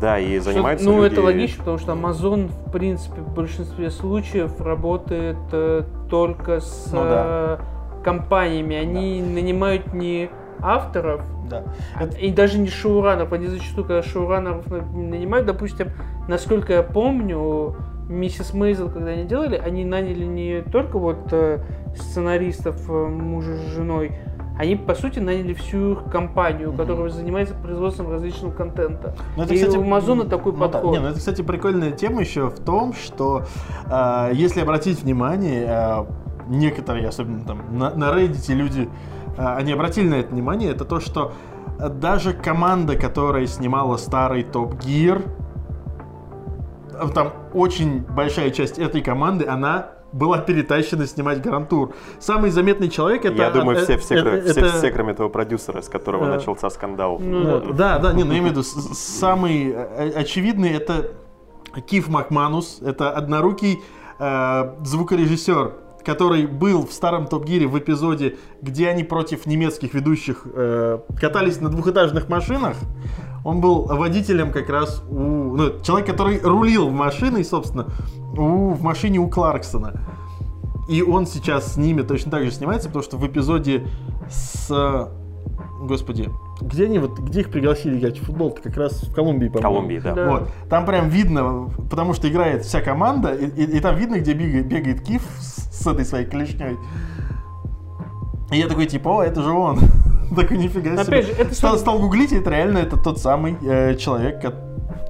Да, 0.00 0.18
и 0.18 0.38
занимаются 0.38 0.86
ну, 0.88 1.02
люди- 1.02 1.12
это 1.14 1.22
логично, 1.22 1.58
потому 1.58 1.78
что 1.78 1.92
Amazon, 1.92 2.48
в 2.66 2.70
принципе, 2.70 3.20
в 3.22 3.34
большинстве 3.34 3.90
случаев 3.90 4.58
работает 4.60 4.77
э, 5.52 5.82
только 6.10 6.60
с 6.60 6.90
Ну 6.92 7.00
да. 7.00 7.24
э, 7.26 8.02
компаниями. 8.04 8.76
Они 8.76 9.20
нанимают 9.22 9.92
не 9.92 10.30
авторов, 10.60 11.22
Да. 11.48 11.62
Это- 11.98 12.16
и 12.18 12.30
даже 12.30 12.58
не 12.58 12.68
шоураннеров. 12.68 13.32
Они 13.32 13.46
зачастую, 13.46 13.86
когда 13.86 14.02
шоураннеров 14.02 14.66
на- 14.70 14.82
нанимают, 14.82 15.46
допустим, 15.46 15.88
насколько 16.28 16.72
я 16.74 16.82
помню, 16.82 17.74
миссис 18.08 18.52
Мейзел, 18.54 18.90
когда 18.90 19.10
они 19.12 19.24
делали, 19.24 19.56
они 19.56 19.84
наняли 19.84 20.24
не 20.24 20.60
только 20.62 20.98
вот 20.98 21.32
э, 21.32 21.60
сценаристов 21.96 22.76
э, 22.90 22.92
мужа 22.92 23.56
с 23.56 23.60
женой, 23.74 24.12
они, 24.58 24.74
по 24.74 24.94
сути, 24.94 25.20
наняли 25.20 25.54
всю 25.54 25.92
их 25.92 26.10
компанию, 26.10 26.72
которая 26.72 27.10
занимается 27.10 27.54
производством 27.54 28.10
различного 28.10 28.50
контента. 28.50 29.14
Ну, 29.36 29.44
это, 29.44 29.54
и 29.54 29.56
кстати, 29.56 29.76
у 29.76 29.82
Амазона 29.82 30.24
такой 30.24 30.52
ну 30.52 30.58
да. 30.58 30.68
подход. 30.68 30.92
Не, 30.92 31.00
ну 31.00 31.08
это, 31.08 31.18
кстати, 31.18 31.42
прикольная 31.42 31.92
тема 31.92 32.20
еще 32.20 32.48
в 32.48 32.58
том, 32.58 32.92
что 32.92 33.44
э, 33.86 34.30
если 34.34 34.60
обратить 34.60 35.02
внимание, 35.02 35.64
э, 35.68 36.04
некоторые, 36.48 37.06
особенно 37.06 37.44
там 37.44 37.60
на, 37.70 37.90
на 37.94 38.10
Reddit 38.10 38.52
люди, 38.52 38.88
э, 39.36 39.44
они 39.44 39.72
обратили 39.72 40.08
на 40.08 40.14
это 40.14 40.34
внимание, 40.34 40.72
это 40.72 40.84
то, 40.84 40.98
что 40.98 41.32
даже 41.78 42.32
команда, 42.32 42.96
которая 42.96 43.46
снимала 43.46 43.96
старый 43.96 44.42
Топ 44.42 44.74
Гир, 44.84 45.22
там 47.14 47.32
очень 47.54 48.00
большая 48.00 48.50
часть 48.50 48.80
этой 48.80 49.02
команды, 49.02 49.46
она 49.46 49.90
была 50.12 50.38
перетащена 50.38 51.06
снимать 51.06 51.42
Грантур. 51.42 51.94
Самый 52.18 52.50
заметный 52.50 52.88
человек 52.88 53.24
это... 53.24 53.34
Я 53.36 53.50
думаю, 53.50 53.78
э, 53.78 53.82
все, 53.84 53.96
все, 53.98 54.14
э, 54.16 54.22
кроме, 54.22 54.38
это- 54.38 54.50
все, 54.68 54.78
все, 54.78 54.90
кроме 54.90 55.14
того 55.14 55.28
продюсера, 55.28 55.80
с 55.82 55.88
которого 55.88 56.24
Э, 56.24 56.34
начался 56.36 56.70
скандал. 56.70 57.18
Ну, 57.18 57.60
Ну, 57.60 57.72
да, 57.72 57.98
да, 57.98 58.12
не, 58.12 58.24
ну 58.24 58.32
я 58.32 58.38
имею 58.38 58.54
в 58.54 58.56
виду, 58.56 58.62
самый 58.62 59.70
э, 59.70 60.10
очевидный 60.10 60.70
это 60.70 61.10
Киф 61.86 62.08
Макманус, 62.08 62.80
это 62.82 63.10
однорукий 63.10 63.82
э, 64.18 64.74
звукорежиссер, 64.84 65.72
который 66.04 66.46
был 66.46 66.86
в 66.86 66.92
старом 66.92 67.26
Топ 67.26 67.44
Гире 67.44 67.66
в 67.66 67.78
эпизоде, 67.78 68.36
где 68.62 68.88
они 68.88 69.04
против 69.04 69.46
немецких 69.46 69.94
ведущих 69.94 70.46
э, 70.46 70.98
катались 71.20 71.60
на 71.60 71.68
двухэтажных 71.68 72.28
машинах. 72.28 72.76
Он 73.44 73.60
был 73.60 73.84
водителем 73.86 74.50
как 74.50 74.68
раз 74.68 75.02
у... 75.08 75.14
Ну, 75.14 75.80
человек, 75.82 76.06
который 76.06 76.40
рулил 76.40 76.90
машиной, 76.90 77.44
собственно, 77.44 77.86
у, 78.36 78.70
в 78.70 78.82
машине 78.82 79.18
у 79.18 79.28
Кларксона. 79.28 80.00
И 80.88 81.02
он 81.02 81.26
сейчас 81.26 81.74
с 81.74 81.76
ними 81.76 82.02
точно 82.02 82.30
так 82.30 82.44
же 82.44 82.50
снимается, 82.50 82.88
потому 82.88 83.04
что 83.04 83.16
в 83.16 83.26
эпизоде 83.26 83.86
с... 84.30 84.70
э, 84.70 85.06
Господи, 85.82 86.30
где 86.60 86.84
они 86.86 86.98
вот, 86.98 87.18
где 87.18 87.40
их 87.40 87.50
пригласили 87.50 87.98
играть 87.98 88.18
в 88.18 88.24
футбол? 88.24 88.50
-то? 88.50 88.62
Как 88.62 88.76
раз 88.76 89.02
в 89.02 89.12
Колумбии, 89.14 89.48
по-моему. 89.48 89.74
Колумбии, 89.74 89.98
да. 89.98 90.12
Да. 90.14 90.30
Вот. 90.30 90.48
Там 90.68 90.84
прям 90.86 91.08
видно, 91.08 91.70
потому 91.90 92.14
что 92.14 92.28
играет 92.28 92.64
вся 92.64 92.80
команда, 92.80 93.34
и, 93.34 93.46
и- 93.46 93.76
и 93.76 93.80
там 93.80 93.96
видно, 93.96 94.18
где 94.18 94.32
бегает, 94.34 94.66
бегает 94.66 95.00
Киф 95.02 95.22
с, 95.40 95.82
с 95.82 95.86
этой 95.86 96.04
своей 96.04 96.26
клешней. 96.26 96.76
И 98.50 98.56
я 98.58 98.66
такой, 98.66 98.86
типа, 98.86 99.08
о, 99.18 99.22
это 99.22 99.42
же 99.42 99.50
он. 99.50 99.78
Такой, 100.36 100.58
нифига 100.58 100.90
себе. 100.92 101.18
Опять 101.18 101.26
же, 101.26 101.32
это 101.32 101.54
стал, 101.54 101.98
гуглить, 101.98 102.32
и 102.32 102.36
это 102.36 102.50
реально 102.50 102.78
это 102.78 102.98
тот 102.98 103.18
самый 103.18 103.56
э, 103.62 103.94
человек. 103.96 104.42
ко- 104.42 104.67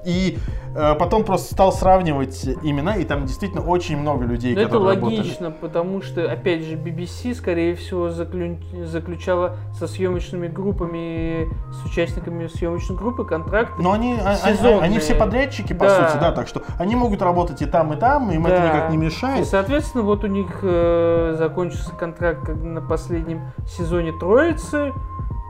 И 0.09 0.38
э, 0.74 0.94
потом 0.94 1.22
просто 1.22 1.52
стал 1.52 1.70
сравнивать 1.70 2.42
имена, 2.62 2.96
и 2.96 3.04
там 3.04 3.26
действительно 3.26 3.62
очень 3.62 3.98
много 3.98 4.24
людей, 4.24 4.54
это 4.54 4.64
которые 4.64 4.94
работали. 4.94 5.18
логично, 5.18 5.50
потому 5.50 6.00
что, 6.00 6.30
опять 6.32 6.62
же, 6.64 6.76
BBC, 6.76 7.34
скорее 7.34 7.74
всего, 7.74 8.09
заклю- 8.09 8.59
заключала 8.86 9.56
со 9.78 9.86
съемочными 9.86 10.48
группами, 10.48 11.48
с 11.72 11.84
участниками 11.84 12.46
съемочной 12.46 12.96
группы 12.96 13.24
контракты. 13.26 13.82
Но 13.82 13.92
они, 13.92 14.18
а- 14.24 14.36
сезонные. 14.36 14.80
они 14.80 14.98
все 14.98 15.14
подрядчики, 15.14 15.74
по 15.74 15.84
Да. 15.84 16.09
сути, 16.11 16.20
да, 16.20 16.32
так 16.32 16.48
что 16.48 16.62
они 16.78 16.96
могут 16.96 17.20
работать 17.20 17.61
и 17.61 17.66
там, 17.66 17.92
и 17.92 17.96
там, 17.96 18.30
им 18.30 18.46
это 18.46 18.56
Да. 18.56 18.66
никак 18.68 18.90
не 18.90 18.96
И, 18.96 18.98
мешает. 19.00 19.46
соответственно, 19.46 20.04
вот 20.04 20.24
у 20.24 20.26
них 20.28 20.61
э, 20.62 21.34
закончился 21.38 21.92
контракт 21.92 22.48
на 22.48 22.80
последнем 22.80 23.42
сезоне 23.68 24.12
Троицы, 24.18 24.94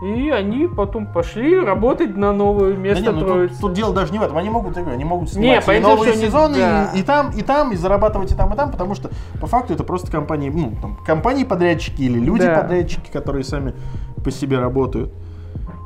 и 0.02 0.30
они 0.30 0.68
потом 0.68 1.06
пошли 1.12 1.58
работать 1.58 2.16
на 2.16 2.32
новое 2.32 2.72
Да 2.74 2.78
место 2.78 3.02
не, 3.02 3.10
ну 3.10 3.18
тут, 3.20 3.28
Троицы. 3.28 3.60
тут 3.60 3.72
дело 3.72 3.92
даже 3.92 4.12
не 4.12 4.18
в 4.18 4.22
этом. 4.22 4.36
Они 4.38 4.48
могут, 4.48 4.74
говорю, 4.74 4.92
они 4.92 5.04
могут 5.04 5.28
Не, 5.28 5.32
снимать 5.34 5.62
и 5.64 5.66
понятно, 5.66 5.88
новые 5.88 6.12
что 6.12 6.20
сезоны 6.22 6.58
да. 6.58 6.90
и, 6.94 7.00
и 7.00 7.02
там, 7.02 7.30
и 7.30 7.42
там, 7.42 7.72
и 7.72 7.76
зарабатывать 7.76 8.30
и 8.32 8.36
там, 8.36 8.52
и 8.52 8.56
там, 8.56 8.70
потому 8.70 8.94
что 8.94 9.10
по 9.40 9.46
факту 9.48 9.74
это 9.74 9.82
просто 9.82 10.10
компании, 10.10 10.50
ну, 10.50 10.72
там, 10.80 10.96
компании-подрядчики 11.04 12.02
или 12.02 12.20
Да. 12.20 12.24
люди-подрядчики, 12.26 13.10
которые 13.12 13.42
сами 13.44 13.74
по 14.22 14.30
себе 14.30 14.58
работают. 14.60 15.12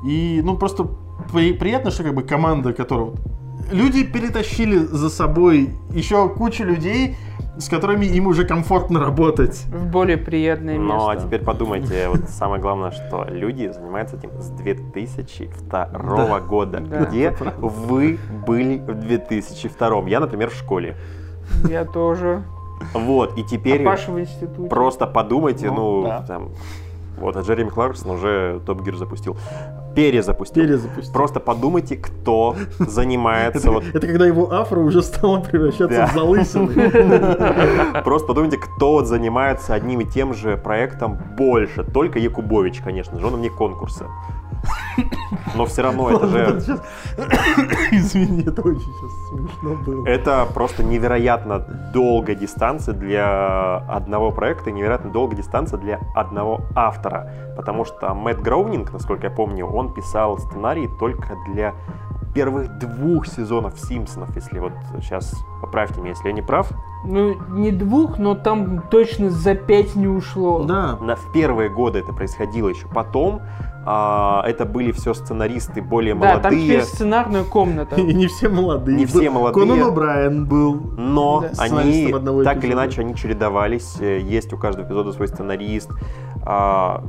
И, 0.07 0.41
ну, 0.45 0.57
просто 0.59 0.89
при- 1.33 1.53
приятно, 1.55 1.91
что 1.91 2.03
как 2.03 2.15
бы 2.15 2.23
команда, 2.23 2.73
которая... 2.73 3.07
вот- 3.07 3.21
Люди 3.71 4.03
перетащили 4.05 4.77
за 4.77 5.09
собой 5.09 5.71
еще 5.91 6.29
кучу 6.29 6.65
людей, 6.65 7.17
с 7.59 7.69
которыми 7.69 8.07
им 8.07 8.27
уже 8.27 8.45
комфортно 8.47 9.01
работать. 9.01 9.65
в 9.67 9.87
более 9.87 10.17
приятное 10.17 10.79
место. 10.79 10.95
Ну, 10.97 11.09
а 11.09 11.17
теперь 11.17 11.43
подумайте, 11.45 12.09
вот 12.09 12.29
самое 12.29 12.61
главное, 12.63 12.91
что 12.93 13.25
люди 13.29 13.69
занимаются 13.73 14.17
этим 14.17 14.31
с 14.41 14.49
2002 14.51 16.41
года. 16.41 16.81
Да. 16.81 17.05
Где 17.05 17.31
вы 17.61 18.19
были 18.47 18.79
в 18.79 18.95
2002? 18.95 20.09
Я, 20.09 20.21
например, 20.21 20.51
в 20.51 20.55
школе. 20.55 20.97
Я 21.69 21.85
тоже. 21.85 22.43
Вот, 22.95 23.39
и 23.39 23.45
теперь 23.45 23.83
А 23.83 23.85
Паша 23.85 24.11
в 24.11 24.19
институте. 24.19 24.69
просто 24.69 25.07
подумайте, 25.07 25.71
Ну, 25.71 26.03
ну, 26.03 26.09
да. 26.09 26.23
там, 26.27 26.49
вот, 27.19 27.37
а 27.37 27.41
Джереми 27.43 27.69
Кларксон 27.69 28.11
уже 28.13 28.61
Топ 28.67 28.83
Гир 28.83 28.97
запустил. 28.97 29.37
Перезапустил. 29.95 30.65
Перезапустил. 30.65 31.13
Просто 31.13 31.41
подумайте, 31.41 31.97
кто 31.97 32.57
занимается 32.79 33.71
вот 33.71 33.85
Это 33.93 34.07
когда 34.07 34.27
его 34.27 34.53
афро 34.53 34.81
уже 34.81 35.03
стало 35.03 35.41
превращаться 35.41 36.07
в 36.07 36.15
залысины. 36.15 38.03
Просто 38.05 38.27
подумайте, 38.27 38.59
кто 38.59 38.93
вот 38.93 39.07
занимается 39.07 39.75
одним 39.75 40.01
и 40.01 40.05
тем 40.05 40.35
же 40.35 40.57
проектом 40.57 41.19
больше. 41.37 41.85
Только 41.85 42.19
Якубович, 42.19 42.81
конечно 42.81 43.19
же, 43.19 43.27
он 43.27 43.37
вне 43.37 43.51
конкурса. 43.51 44.07
Но 45.55 45.67
все 45.67 45.83
равно 45.83 46.11
это 46.11 46.27
же... 46.27 46.81
Извини, 47.93 48.43
это 48.43 48.63
очень 48.63 48.81
сейчас 48.81 49.29
смешно 49.29 49.75
было. 49.85 50.07
Это 50.07 50.47
просто 50.53 50.83
невероятно 50.83 51.59
долгая 51.93 52.37
дистанция 52.37 52.95
для 52.95 53.77
одного 53.89 54.31
проекта 54.31 54.71
и 54.71 54.73
невероятно 54.73 55.11
долгая 55.11 55.37
дистанция 55.37 55.79
для 55.79 56.01
одного 56.15 56.63
автора. 56.75 57.55
Потому 57.57 57.85
что 57.85 58.15
Мэтт 58.15 58.41
Гроунинг, 58.41 58.93
насколько 58.93 59.27
я 59.27 59.33
помню, 59.33 59.67
он 59.67 59.93
писал 59.93 60.39
сценарий 60.39 60.89
только 60.99 61.37
для 61.49 61.75
первых 62.35 62.79
двух 62.79 63.27
сезонов 63.27 63.79
Симпсонов, 63.79 64.35
если 64.35 64.59
вот 64.59 64.73
сейчас 65.01 65.35
поправьте 65.61 66.01
меня, 66.01 66.11
если 66.11 66.29
я 66.29 66.33
не 66.33 66.43
прав. 66.43 66.71
Ну, 67.05 67.37
не 67.51 67.73
двух, 67.73 68.19
но 68.19 68.35
там 68.35 68.83
точно 68.91 69.31
за 69.31 69.55
пять 69.55 69.95
не 69.97 70.07
ушло. 70.07 70.65
Да. 70.65 70.97
На, 71.01 71.17
в 71.17 71.33
первые 71.33 71.69
годы 71.69 71.99
это 71.99 72.13
происходило 72.13 72.69
еще 72.69 72.87
потом. 72.89 73.43
А, 73.85 74.45
это 74.47 74.65
были 74.65 74.93
все 74.93 75.13
сценаристы 75.15 75.83
более 75.83 76.15
Да, 76.15 76.21
там 76.39 76.53
молодые. 76.53 76.63
теперь 76.65 76.83
сценарная 76.83 77.45
комната. 77.45 77.97
И 78.01 78.15
не 78.15 78.27
все 78.29 78.49
молодые. 78.49 78.97
Не 78.99 79.07
все 79.07 79.29
молодые. 79.31 79.67
Конан 79.67 79.83
О'Брайен 79.89 80.45
был. 80.47 80.75
Но 80.97 81.41
Да. 81.41 81.63
они 81.65 82.15
так 82.45 82.63
или 82.65 82.73
иначе 82.73 83.01
они 83.01 83.15
чередовались. 83.15 83.97
э, 84.01 84.21
Есть 84.21 84.53
у 84.53 84.57
каждого 84.59 84.87
эпизода 84.87 85.13
свой 85.13 85.29
сценарист. 85.29 85.91
а, 86.45 87.05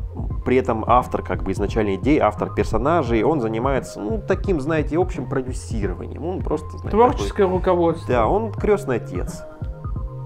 при 0.45 0.57
этом 0.57 0.83
автор 0.85 1.23
как 1.23 1.41
бы 1.43 1.51
изначальной 1.53 1.95
идеи, 1.95 2.19
автор 2.19 2.53
персонажей, 2.53 3.23
он 3.23 3.39
занимается 3.41 3.99
ну 3.99 4.21
таким, 4.27 4.59
знаете, 4.61 4.97
общим 4.99 5.27
продюсированием. 5.27 6.23
Он 6.25 6.41
просто 6.41 6.67
знаете, 6.77 6.89
такой- 6.89 6.99
Творческое 7.13 7.47
руководство. 7.47 8.07
Да, 8.07 8.27
он 8.27 8.51
крестный 8.51 8.97
отец. 8.97 9.41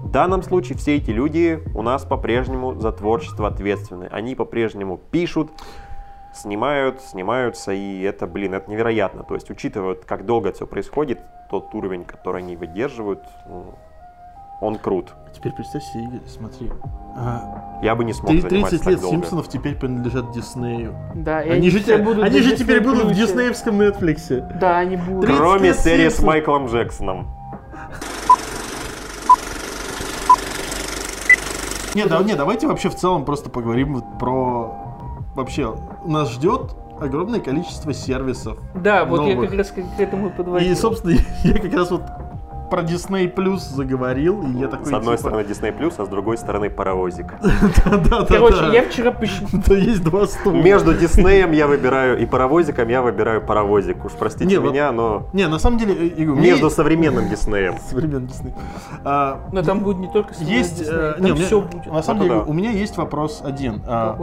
В 0.02 0.10
данном 0.10 0.42
случае 0.42 0.76
все 0.78 0.96
эти 0.96 1.10
люди 1.10 1.62
у 1.74 1.82
нас 1.82 2.04
по-прежнему 2.04 2.74
за 2.80 2.92
творчество 2.92 3.46
ответственны. 3.48 4.08
Они 4.10 4.34
по-прежнему 4.34 4.98
пишут, 5.10 5.50
снимают, 6.38 7.00
снимаются, 7.02 7.72
и 7.72 8.02
это, 8.02 8.26
блин, 8.26 8.54
это 8.54 8.70
невероятно. 8.70 9.22
То 9.24 9.34
есть, 9.34 9.50
учитывая, 9.50 9.94
как 9.94 10.24
долго 10.26 10.52
все 10.52 10.66
происходит, 10.66 11.20
тот 11.50 11.74
уровень, 11.74 12.04
который 12.04 12.42
они 12.42 12.56
выдерживают, 12.56 13.22
ну, 13.46 13.74
он 14.60 14.76
крут. 14.76 15.12
Теперь 15.34 15.52
представь 15.52 15.82
себе, 15.84 16.04
Игорь, 16.04 16.20
смотри. 16.26 16.70
А, 17.16 17.78
Я 17.82 17.94
бы 17.94 18.04
не 18.04 18.12
смог 18.12 18.30
три- 18.30 18.40
заниматься 18.40 18.70
30 18.70 18.84
так 18.84 18.90
лет 18.92 19.00
долго. 19.00 19.16
Симпсонов 19.16 19.48
теперь 19.48 19.76
принадлежат 19.76 20.32
Диснею. 20.32 20.94
Да, 21.14 21.42
и 21.42 21.50
Они, 21.50 21.70
же, 21.70 21.78
все 21.80 21.96
те- 21.96 22.02
будут 22.02 22.24
они 22.24 22.40
же 22.40 22.56
теперь 22.56 22.80
будут 22.82 23.04
в 23.04 23.12
диснеевском 23.14 23.80
Netflix. 23.80 24.58
Да, 24.58 24.78
они 24.78 24.96
будут. 24.96 25.22
30 25.26 25.36
Кроме 25.38 25.74
серии 25.74 26.08
с 26.08 26.16
Симпсонов. 26.16 26.26
Майклом 26.26 26.66
Джексоном. 26.66 27.28
Не, 31.94 32.04
да, 32.06 32.22
не, 32.22 32.34
давайте 32.34 32.66
вообще 32.66 32.90
в 32.90 32.94
целом 32.94 33.24
просто 33.24 33.50
поговорим 33.50 34.00
про... 34.18 34.87
Вообще, 35.38 35.72
нас 36.04 36.32
ждет 36.32 36.74
огромное 37.00 37.38
количество 37.38 37.94
сервисов. 37.94 38.58
Да, 38.74 39.04
вот 39.04 39.24
я 39.24 39.40
как 39.40 39.54
раз 39.54 39.70
к 39.70 39.76
к 39.76 40.00
этому 40.00 40.32
подводил. 40.32 40.72
И, 40.72 40.74
собственно, 40.74 41.16
я 41.44 41.52
как 41.52 41.72
раз 41.74 41.92
вот 41.92 42.02
про 42.70 42.82
Disney 42.82 43.32
Plus 43.32 43.58
заговорил, 43.58 44.42
и 44.42 44.58
я 44.58 44.68
такой, 44.68 44.86
С 44.86 44.92
одной 44.92 45.16
типа, 45.16 45.28
стороны 45.30 45.46
Disney+, 45.48 45.94
а 45.98 46.04
с 46.04 46.08
другой 46.08 46.38
стороны 46.38 46.70
паровозик. 46.70 47.34
Короче, 48.28 48.70
я 48.72 48.82
вчера 48.84 49.10
посчитал. 49.12 49.48
Да 49.66 49.74
есть 49.74 50.02
два 50.04 50.26
стула. 50.26 50.54
Между 50.54 50.94
Диснеем 50.94 51.52
я 51.52 51.66
выбираю 51.66 52.18
и 52.18 52.26
паровозиком 52.26 52.88
я 52.88 53.02
выбираю 53.02 53.40
паровозик. 53.40 54.04
Уж 54.04 54.12
простите 54.12 54.58
меня, 54.58 54.92
но 54.92 55.26
Не, 55.32 55.48
на 55.48 55.58
самом 55.58 55.78
деле, 55.78 55.94
э, 56.10 56.24
между 56.24 56.70
современным 56.70 57.28
Диснеем. 57.28 57.76
современный 57.88 58.28
Disney. 58.28 58.52
А, 59.04 59.40
Но 59.52 59.62
там 59.62 59.80
будет 59.80 59.98
не 59.98 60.08
только 60.12 60.34
Есть, 60.40 60.82
э, 60.86 61.16
не, 61.18 61.32
все 61.34 61.60
будет. 61.60 61.86
на 61.86 62.02
самом 62.02 62.22
деле, 62.22 62.34
да. 62.36 62.42
у 62.42 62.52
меня 62.52 62.70
есть 62.70 62.96
вопрос 62.96 63.42
один. 63.44 63.82
А? 63.86 64.16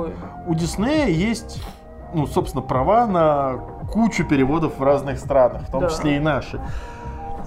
У 0.47 0.53
Диснея 0.55 1.07
есть, 1.07 1.61
ну, 2.13 2.27
собственно, 2.27 2.61
права 2.61 3.05
на 3.07 3.53
кучу 3.91 4.23
переводов 4.25 4.77
в 4.77 4.83
разных 4.83 5.19
странах, 5.19 5.63
в 5.67 5.71
том 5.71 5.81
Да. 5.81 5.89
числе 5.89 6.17
и 6.17 6.19
наши. 6.19 6.59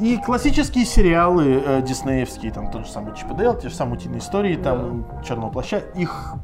И 0.00 0.16
классические 0.18 0.84
сериалы 0.84 1.62
э, 1.64 1.82
диснеевские, 1.82 2.52
там 2.52 2.70
тот 2.70 2.86
же 2.86 2.92
самый 2.92 3.14
Чип 3.16 3.32
Дейл, 3.36 3.54
те 3.54 3.68
же 3.68 3.74
самые 3.74 3.96
утиные 3.96 4.18
истории, 4.20 4.54
там 4.56 5.06
Черного 5.26 5.50
плаща, 5.50 5.78
их 5.94 6.34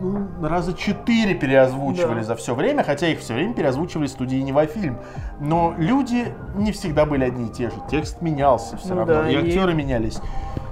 ну, 0.00 0.28
раза 0.46 0.74
четыре 0.74 1.34
переозвучивали 1.34 2.18
Да. 2.20 2.24
за 2.24 2.36
все 2.36 2.54
время, 2.54 2.84
хотя 2.84 3.08
их 3.08 3.18
все 3.20 3.34
время 3.34 3.54
переозвучивали 3.54 4.06
студийный 4.06 4.66
фильм. 4.66 4.98
Но 5.40 5.74
люди 5.78 6.32
не 6.54 6.70
всегда 6.72 7.04
были 7.06 7.24
одни 7.24 7.46
и 7.46 7.50
те 7.50 7.70
же. 7.70 7.76
Текст 7.90 8.20
менялся 8.22 8.76
все 8.76 8.90
Ну 8.90 8.96
равно, 9.00 9.14
да, 9.14 9.28
и 9.30 9.34
и- 9.34 9.36
актеры 9.38 9.74
менялись. 9.74 10.20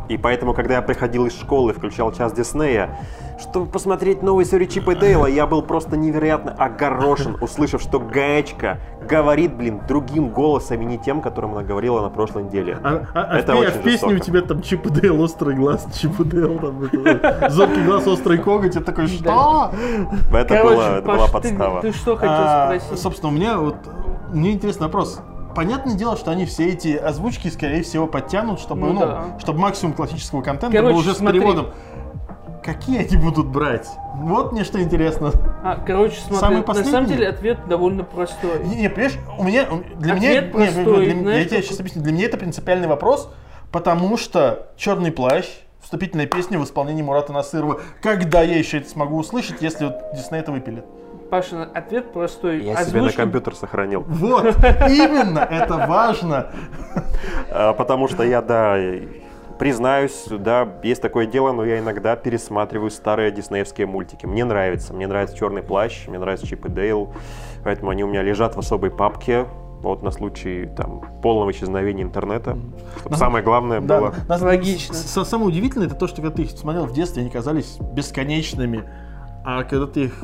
И 0.09 0.17
поэтому, 0.17 0.55
когда 0.55 0.75
я 0.75 0.83
приходил 0.83 1.27
из 1.27 1.33
школы, 1.39 1.73
включал 1.73 2.13
час 2.13 2.33
Диснея, 2.33 2.97
чтобы 3.41 3.67
посмотреть 3.67 4.23
новые 4.23 4.47
серии 4.47 4.67
Чипа 4.67 4.93
и 4.93 4.95
Дейла, 4.95 5.27
я 5.27 5.47
был 5.47 5.63
просто 5.63 5.97
невероятно 5.97 6.53
огорошен, 6.53 7.37
услышав, 7.41 7.83
что 7.83 7.99
Гаечка 7.99 8.79
говорит, 9.09 9.55
блин, 9.57 9.81
другим 9.89 10.29
голосом 10.31 10.81
и 10.81 10.85
не 10.85 10.99
тем, 10.99 11.21
которым 11.21 11.53
она 11.53 11.63
говорила 11.63 12.01
на 12.03 12.09
прошлой 12.11 12.45
неделе. 12.45 12.79
А, 12.83 13.03
а- 13.15 13.23
а 13.33 13.39
Это 13.39 13.53
в, 13.55 13.57
пе- 13.57 13.61
очень 13.67 13.77
а 13.79 13.81
в 13.81 13.83
песне 13.85 14.15
у 14.15 14.19
тебя 14.19 14.43
там 14.43 14.63
Чип 14.63 14.87
и 14.87 14.91
Дейл, 14.91 15.21
острый 15.21 15.55
глаз, 15.57 15.87
Чип 15.95 16.19
и 16.21 16.25
Дейл, 16.25 16.59
там, 16.59 16.83
это, 16.85 17.49
зоркий 17.51 17.83
глаз, 17.83 18.07
острый 18.07 18.39
коготь, 18.39 18.75
я 18.75 18.81
такой, 18.81 19.07
что? 19.09 19.73
Это, 20.33 20.55
Короче, 20.57 20.75
была, 20.77 20.89
это 20.99 21.07
Паш, 21.07 21.17
была 21.17 21.27
ты- 21.27 21.33
подстава. 21.33 21.81
Ты, 21.83 21.93
что 21.93 22.17
хотел 22.17 22.33
А, 22.33 22.67
спросить? 22.79 23.03
собственно, 23.03 23.33
у 23.33 23.35
меня 23.35 23.59
вот, 23.59 23.77
мне 24.33 24.53
интересный 24.53 24.87
вопрос. 24.87 25.21
Понятное 25.57 25.95
дело, 25.95 26.19
что 26.19 26.31
они 26.31 26.45
все 26.45 26.69
эти 26.69 26.95
озвучки, 26.95 27.49
скорее 27.49 27.83
всего, 27.83 28.07
подтянут, 28.07 28.61
чтобы, 28.61 28.89
Ну 28.89 28.93
ну, 28.93 29.01
да. 29.01 29.25
чтобы 29.41 29.59
максимум 29.59 29.95
классического 29.95 30.43
контента 30.43 30.77
Короче, 30.77 30.93
был 30.93 31.01
уже 31.01 31.15
смотри. 31.15 31.41
с 31.41 31.43
переводом. 31.43 31.71
Какие 32.63 32.99
они 33.07 33.17
будут 33.17 33.47
брать? 33.47 33.89
Вот 34.17 34.53
мне 34.53 34.65
что 34.65 34.83
интересно. 34.83 35.31
А, 35.65 35.77
короче, 35.77 36.17
смотри, 36.21 36.39
Самый 36.41 36.57
на 36.59 36.63
последний? 36.63 36.93
самом 36.93 37.07
деле 37.09 37.29
ответ 37.29 37.67
довольно 37.69 38.05
простой. 38.05 38.65
Не, 38.65 38.77
не, 38.77 38.91
понимаешь, 38.91 39.17
у 39.39 39.45
меня, 39.45 39.67
для 39.99 40.15
меня, 40.15 40.29
Ответ 40.41 40.55
не, 40.55 40.61
не, 40.61 40.67
простой, 40.73 41.05
для 41.07 41.15
меня- 41.15 41.23
знаешь, 41.23 41.43
я 41.45 41.49
тебе 41.49 41.63
сейчас 41.63 41.81
объясню, 41.81 42.03
для 42.03 42.13
меня 42.13 42.27
это 42.27 42.37
принципиальный 42.37 42.89
вопрос, 42.89 43.31
потому 43.73 44.19
что 44.19 44.69
«Черный 44.77 45.11
плащ», 45.11 45.47
вступительная 45.81 46.27
песня 46.27 46.59
в 46.59 46.65
исполнении 46.65 47.03
Мурата 47.03 47.33
Насырова, 47.33 47.81
когда 48.03 48.43
я 48.43 48.59
еще 48.59 48.79
это 48.79 48.91
смогу 48.91 49.17
услышать, 49.17 49.63
если 49.63 49.87
вот 49.87 49.95
Дисней 50.15 50.41
это 50.41 50.53
выпилит? 50.53 50.85
Паша, 51.31 51.69
ответ 51.75 52.13
простой. 52.13 52.63
Я 52.63 52.85
себе 52.85 53.03
на 53.03 53.13
компьютер 53.13 53.55
сохранил. 53.55 54.05
Вот, 54.07 54.45
именно, 54.89 55.41
это 55.41 55.77
важно. 55.87 56.49
А, 57.51 57.73
Потому 57.73 58.09
что 58.09 58.23
я, 58.23 58.43
да, 58.43 58.77
признаюсь, 59.59 60.27
да, 60.31 60.69
есть 60.83 61.03
такое 61.03 61.27
дело, 61.27 61.53
но 61.53 61.65
я 61.65 61.79
иногда 61.79 62.15
пересматриваю 62.17 62.91
старые 62.91 63.31
диснеевские 63.33 63.87
мультики. 63.87 64.27
Мне 64.27 64.45
нравится. 64.45 64.93
Мне 64.93 65.07
нравится 65.07 65.37
«Черный 65.37 65.63
плащ», 65.63 66.07
мне 66.09 66.19
нравится 66.19 66.47
«Чип 66.47 66.67
и 66.67 66.69
Дейл», 66.69 67.13
поэтому 67.65 67.91
они 67.91 68.05
у 68.05 68.07
меня 68.09 68.23
лежат 68.23 68.55
в 68.55 68.59
особой 68.59 68.91
папке, 68.91 69.47
вот 69.83 70.03
на 70.03 70.11
случай 70.11 70.67
там 70.77 71.03
полного 71.23 71.51
исчезновения 71.51 72.03
интернета. 72.05 72.59
Чтобы 73.01 73.17
самое 73.17 73.45
главное 73.45 73.81
Да, 73.81 73.99
было... 74.01 74.15
нас- 74.29 74.41
Логично. 74.43 74.95
Самое 74.95 75.49
удивительное, 75.49 75.87
это 75.87 75.97
то, 75.97 76.07
что 76.07 76.23
когда 76.23 76.35
ты 76.37 76.43
их 76.43 76.51
смотрел 76.51 76.87
в 76.87 76.93
детстве, 76.93 77.23
они 77.23 77.31
казались 77.31 77.79
бесконечными, 77.93 78.85
а 79.45 79.63
когда 79.65 79.87
ты 79.87 80.05
их 80.05 80.15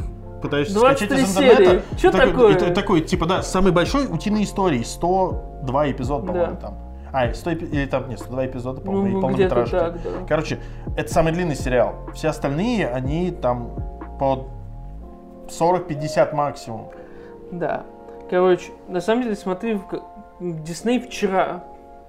пытаешься 0.43 0.75
23 0.75 1.07
скачать 1.07 1.29
из 1.29 1.37
интернета... 1.37 1.65
серии. 1.65 1.83
Чё 1.99 2.11
такой, 2.11 2.31
такое? 2.31 2.53
и 2.53 2.59
ты 2.59 2.71
такой, 2.75 3.01
типа, 3.01 3.27
да, 3.27 3.43
самый 3.43 3.73
большой 3.73 4.07
утиные 4.07 4.45
истории, 4.45 4.83
102 4.83 5.91
эпизода, 5.93 6.27
по-моему, 6.27 6.53
Да. 6.53 6.57
там. 6.61 6.79
А, 7.15 7.33
100 7.33 7.51
эпи- 7.53 7.67
или 7.71 7.87
там, 7.87 8.09
нет, 8.09 8.19
102 8.21 8.47
эпизода, 8.47 8.81
по-моему, 8.81 9.07
и 9.07 9.11
Ну, 9.21 9.29
где-то 9.35 9.55
полнометражки. 9.55 9.71
так, 9.79 10.03
да. 10.03 10.27
Короче, 10.29 10.59
это 10.97 11.13
самый 11.13 11.33
длинный 11.33 11.55
сериал. 11.57 11.95
Все 12.15 12.29
остальные, 12.29 12.89
они 12.89 13.31
там 13.31 13.71
по 14.19 14.47
40-50 15.49 16.33
максимум. 16.35 16.89
Да. 17.51 17.83
Короче, 18.31 18.71
на 18.89 19.01
самом 19.01 19.25
деле, 19.25 19.37
смотри, 19.37 19.79
Дисней 20.41 21.01
вчера, 21.01 21.65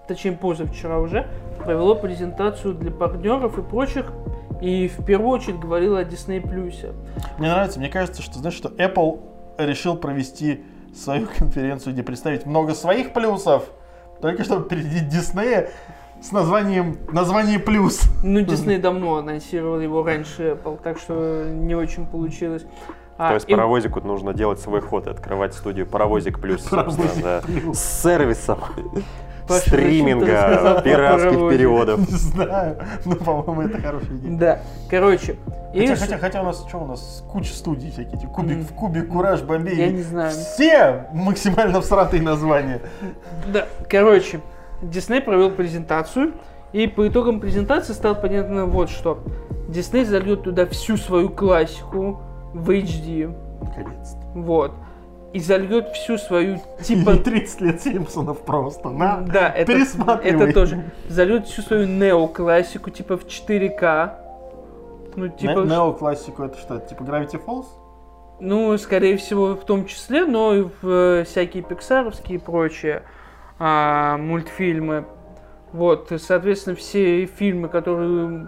точнее 0.08 0.32
позавчера 0.34 1.00
уже, 1.00 1.28
провело 1.64 1.96
презентацию 1.96 2.74
для 2.74 2.92
партнеров 2.92 3.58
и 3.58 3.62
прочих, 3.62 4.12
и 4.64 4.88
в 4.88 5.04
первую 5.04 5.30
очередь 5.30 5.60
говорила 5.60 6.00
о 6.00 6.04
Disney. 6.04 6.42
Мне 7.38 7.50
нравится, 7.50 7.80
мне 7.80 7.90
кажется, 7.90 8.22
что, 8.22 8.40
знаешь, 8.40 8.56
что 8.56 8.70
Apple 8.70 9.20
решил 9.58 9.98
провести 9.98 10.64
свою 10.96 11.28
конференцию, 11.38 11.94
где 11.94 12.02
представить 12.02 12.46
много 12.46 12.74
своих 12.74 13.12
плюсов, 13.12 13.66
только 14.22 14.46
чтобы 14.46 14.70
перейти 14.70 15.02
Диснея 15.02 15.70
с 16.22 16.32
названием 16.32 16.98
название 17.12 17.60
плюс. 17.60 18.04
Ну, 18.24 18.40
Disney 18.46 18.80
давно 18.80 19.18
анонсировал 19.18 19.82
его 19.82 20.02
раньше 20.02 20.52
Apple, 20.52 20.80
так 20.82 20.98
что 20.98 21.44
не 21.50 21.76
очень 21.76 22.06
получилось. 22.08 22.66
А, 23.18 23.30
То 23.30 23.34
есть 23.36 23.50
и- 23.50 23.52
паровозику 23.54 24.00
нужно 24.00 24.34
делать 24.34 24.62
свой 24.62 24.80
ход 24.80 25.08
и 25.08 25.10
открывать 25.10 25.54
студию 25.54 25.86
Паровозик 25.86 26.40
Плюс, 26.40 26.64
собственно, 26.64 27.22
да. 27.22 27.42
Плюс. 27.46 27.78
С 27.78 28.02
сервисом 28.02 28.60
Паша, 29.48 29.62
стриминга, 29.70 30.82
пиратских 30.84 31.50
переводов. 31.50 32.00
Не 32.12 32.18
знаю, 32.18 32.78
но, 33.06 33.16
по-моему, 33.16 33.62
это 33.64 33.82
хорошая 33.82 34.18
идея. 34.18 34.38
Да, 34.38 34.60
короче. 34.90 35.36
и 35.74 35.80
Хотя, 35.82 35.96
ш- 35.96 36.02
хотя, 36.02 36.18
хотя 36.18 36.42
у 36.42 36.46
нас 36.46 36.66
что 36.68 36.78
у 36.80 36.86
нас 36.86 37.24
куча 37.32 37.54
студий 37.54 37.92
всякие, 37.92 38.20
типа 38.20 38.32
Кубик 38.34 38.58
Мгм. 38.58 38.66
в 38.66 38.74
Кубе, 38.74 39.02
Кураж, 39.04 39.42
Бомбей. 39.42 39.76
Я 39.76 39.90
не 39.92 40.02
знаю. 40.04 40.32
Все 40.32 41.06
максимально 41.14 41.82
всратые 41.82 42.22
названия. 42.24 42.82
Да, 43.52 43.68
короче, 43.90 44.40
Дисней 44.82 45.22
провел 45.22 45.52
презентацию, 45.52 46.34
и 46.72 46.88
по 46.88 47.08
итогам 47.08 47.40
презентации 47.40 47.94
стало 47.94 48.14
понятно 48.16 48.66
вот 48.66 48.90
что. 48.90 49.24
Дисней 49.68 50.06
зальет 50.06 50.44
туда 50.44 50.66
всю 50.68 50.98
свою 50.98 51.30
классику 51.30 52.22
в 52.54 52.70
HD, 52.70 53.34
Наконец-то. 53.62 54.18
вот. 54.36 54.74
И 55.34 55.40
зальет 55.40 55.90
всю 55.90 56.20
свою, 56.20 56.60
Типа 56.84 57.14
типа, 57.14 57.24
30 57.24 57.62
лет 57.62 57.82
Симпсонов 57.82 58.46
просто. 58.46 58.90
На, 58.90 59.18
да, 59.22 59.50
это, 59.50 59.72
это 60.24 60.54
тоже. 60.54 60.92
Зальет 61.10 61.48
всю 61.48 61.64
свою 61.64 61.88
неоклассику, 61.88 62.92
типа 62.92 63.18
в 63.18 63.26
4К. 63.26 64.14
Ну, 65.16 65.30
типа, 65.30 65.60
Не- 65.60 65.72
Неоклассику 65.72 66.44
это 66.44 66.58
что? 66.60 66.80
Типа 66.80 67.02
Gravity 67.02 67.44
Falls? 67.44 67.66
Ну, 68.40 68.78
скорее 68.78 69.18
всего, 69.18 69.56
в 69.56 69.66
том 69.66 69.86
числе, 69.86 70.26
но 70.26 70.54
и 70.54 70.62
в 70.64 70.88
э, 70.88 71.24
всякие 71.24 71.64
пиксаровские 71.64 72.38
и 72.38 72.42
прочие 72.42 73.04
а, 73.58 74.18
мультфильмы. 74.18 75.06
Вот, 75.74 76.12
соответственно, 76.18 76.76
все 76.76 77.26
фильмы, 77.26 77.68
которые 77.68 78.46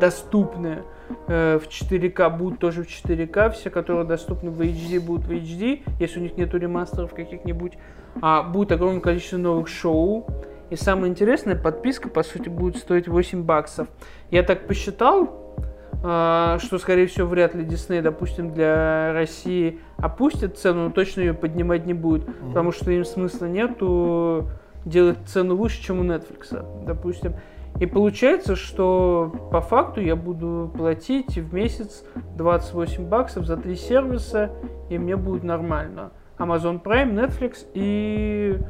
доступны 0.00 0.82
э, 1.28 1.58
в 1.58 1.68
4К, 1.68 2.36
будут 2.36 2.58
тоже 2.58 2.82
в 2.82 2.88
4К. 2.88 3.52
Все, 3.52 3.70
которые 3.70 4.04
доступны 4.04 4.50
в 4.50 4.60
HD, 4.60 4.98
будут 4.98 5.26
в 5.26 5.30
HD, 5.30 5.82
если 6.00 6.18
у 6.18 6.22
них 6.22 6.36
нету 6.36 6.58
ремастеров 6.58 7.14
каких-нибудь. 7.14 7.74
А, 8.20 8.42
будет 8.42 8.72
огромное 8.72 9.00
количество 9.00 9.36
новых 9.36 9.68
шоу. 9.68 10.26
И 10.70 10.76
самое 10.76 11.10
интересное, 11.10 11.54
подписка, 11.54 12.08
по 12.08 12.24
сути, 12.24 12.48
будет 12.48 12.76
стоить 12.76 13.06
8 13.06 13.44
баксов. 13.44 13.86
Я 14.32 14.42
так 14.42 14.66
посчитал, 14.66 15.56
а, 16.02 16.58
что, 16.58 16.78
скорее 16.78 17.06
всего, 17.06 17.28
вряд 17.28 17.54
ли 17.54 17.64
Дисней, 17.64 18.00
допустим, 18.00 18.52
для 18.52 19.12
России 19.12 19.78
опустит 19.96 20.58
цену, 20.58 20.84
но 20.84 20.90
точно 20.90 21.20
ее 21.20 21.34
поднимать 21.34 21.86
не 21.86 21.94
будет, 21.94 22.26
потому 22.48 22.72
что 22.72 22.90
им 22.90 23.04
смысла 23.04 23.46
нету 23.46 24.48
делать 24.84 25.18
цену 25.26 25.56
выше, 25.56 25.82
чем 25.82 26.00
у 26.00 26.04
Netflix, 26.04 26.84
допустим. 26.84 27.34
И 27.80 27.86
получается, 27.86 28.54
что 28.54 29.32
по 29.50 29.60
факту 29.60 30.00
я 30.00 30.14
буду 30.14 30.70
платить 30.76 31.36
в 31.36 31.52
месяц 31.52 32.04
28 32.36 33.08
баксов 33.08 33.46
за 33.46 33.56
три 33.56 33.74
сервиса, 33.74 34.52
и 34.90 34.98
мне 34.98 35.16
будет 35.16 35.42
нормально. 35.42 36.12
Amazon 36.38 36.80
Prime, 36.82 37.12
Netflix 37.12 37.66
и 37.74 38.60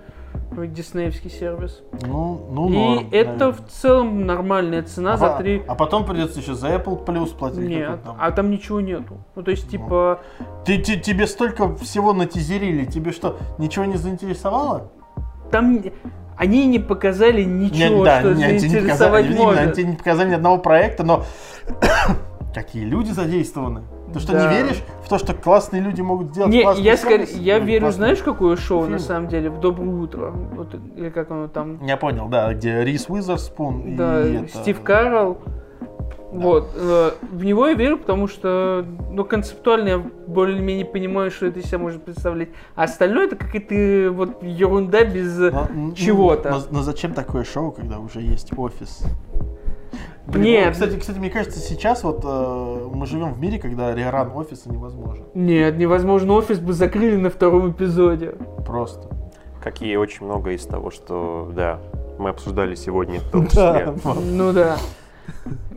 диснеевский 0.56 1.30
сервис. 1.30 1.82
Ну, 2.06 2.48
ну, 2.50 2.68
и 2.68 2.72
норм, 2.72 3.08
это 3.10 3.30
наверное. 3.30 3.52
в 3.52 3.68
целом 3.68 4.26
нормальная 4.26 4.82
цена 4.82 5.14
а, 5.14 5.16
за 5.16 5.36
три... 5.38 5.62
а 5.66 5.74
потом 5.74 6.04
придется 6.04 6.40
еще 6.40 6.54
за 6.54 6.68
Apple 6.74 7.04
Plus 7.04 7.36
платить. 7.36 7.58
Нет, 7.58 8.02
там. 8.04 8.16
а 8.18 8.30
там 8.30 8.50
ничего 8.50 8.80
нету. 8.80 9.18
Ну, 9.34 9.42
то 9.42 9.50
есть, 9.50 9.68
типа, 9.68 10.20
Ты, 10.64 10.78
те- 10.78 10.98
тебе 10.98 11.26
столько 11.26 11.74
всего 11.76 12.12
натизерили, 12.12 12.84
тебе 12.84 13.12
что, 13.12 13.38
ничего 13.58 13.84
не 13.84 13.96
заинтересовало? 13.96 14.90
Там 15.50 15.82
они 16.36 16.66
не 16.66 16.78
показали 16.80 17.42
ничего, 17.44 17.98
Не- 17.98 18.04
да, 18.04 18.20
что 18.20 18.34
не, 18.34 18.44
они 18.44 18.58
тебе 18.58 18.80
не 18.80 18.88
показали, 18.88 18.88
заинтересовать 18.88 19.26
именно, 19.26 19.42
может. 19.42 19.78
они 19.78 19.84
не 19.90 19.96
показали 19.96 20.30
ни 20.30 20.34
одного 20.34 20.58
проекта, 20.58 21.04
но 21.04 21.24
какие 22.54 22.84
люди 22.84 23.10
задействованы. 23.10 23.82
Ты 24.12 24.20
что, 24.20 24.32
Да. 24.32 24.48
не 24.52 24.56
веришь 24.62 24.82
в 25.04 25.08
то, 25.08 25.18
что 25.18 25.34
классные 25.34 25.82
люди 25.82 26.00
могут 26.00 26.28
сделать 26.30 26.52
Не, 26.52 26.62
классный 26.62 26.84
я, 26.84 26.96
скорее, 26.96 27.26
я 27.32 27.58
Ну, 27.58 27.64
верю, 27.64 27.80
классный. 27.82 27.96
знаешь, 27.98 28.22
какое 28.22 28.54
шоу 28.56 28.82
фильм. 28.82 28.92
на 28.92 28.98
самом 29.00 29.28
деле? 29.28 29.50
В 29.50 29.58
Доброе 29.58 29.88
утро. 29.90 30.30
Вот, 30.54 30.72
или 30.96 31.10
как 31.10 31.30
оно 31.32 31.48
там. 31.48 31.84
Я 31.84 31.96
понял, 31.96 32.28
да, 32.28 32.52
где 32.54 32.84
Рис 32.84 33.06
Уизерспун 33.08 33.96
Да, 33.96 34.22
и 34.24 34.34
это- 34.44 34.48
Стив 34.58 34.80
Карл. 36.34 36.42
Вот. 36.50 36.70
э, 36.74 37.10
в 37.32 37.44
него 37.44 37.66
я 37.68 37.74
верю, 37.74 37.98
потому 37.98 38.26
что, 38.28 38.84
ну, 39.10 39.24
концептуально 39.24 39.88
я 39.88 39.98
более-менее 39.98 40.84
понимаю, 40.86 41.30
что 41.30 41.46
это 41.46 41.60
из 41.60 41.66
себя 41.66 41.78
может 41.78 42.04
представлять. 42.04 42.48
А 42.74 42.84
остальное 42.84 43.26
это 43.26 43.36
какая-то 43.36 44.10
вот 44.12 44.42
ерунда 44.42 45.04
без 45.04 45.38
Но- 45.38 45.68
ну, 45.72 45.92
чего-то. 45.92 46.50
Но, 46.50 46.60
но 46.70 46.82
зачем 46.82 47.12
такое 47.12 47.44
шоу, 47.44 47.72
когда 47.72 47.98
уже 47.98 48.20
есть 48.20 48.52
офис? 48.56 49.04
Блин, 50.26 50.44
Нет. 50.44 50.66
ну, 50.66 50.72
кстати, 50.72 50.98
кстати, 50.98 51.18
мне 51.18 51.28
кажется, 51.28 51.60
сейчас 51.60 52.02
вот 52.02 52.22
э, 52.24 52.88
мы 52.94 53.04
живем 53.06 53.34
в 53.34 53.40
мире, 53.40 53.58
когда 53.58 53.94
реран 53.94 54.30
офиса 54.34 54.70
невозможен. 54.70 55.24
Нет, 55.34 55.76
невозможно, 55.76 56.32
офис 56.32 56.58
бы 56.58 56.72
закрыли 56.72 57.16
на 57.16 57.28
втором 57.28 57.70
эпизоде. 57.70 58.34
Просто. 58.66 59.06
Как 59.62 59.82
и 59.82 59.96
очень 59.96 60.24
много 60.24 60.52
из 60.52 60.64
того, 60.66 60.90
что, 60.90 61.50
да, 61.54 61.78
мы 62.18 62.30
обсуждали 62.30 62.74
сегодня 62.74 63.20
в 63.20 63.30
том 63.30 63.46
Да, 63.54 63.94
числе. 63.94 64.12
Ну 64.32 64.52
да. 64.54 64.78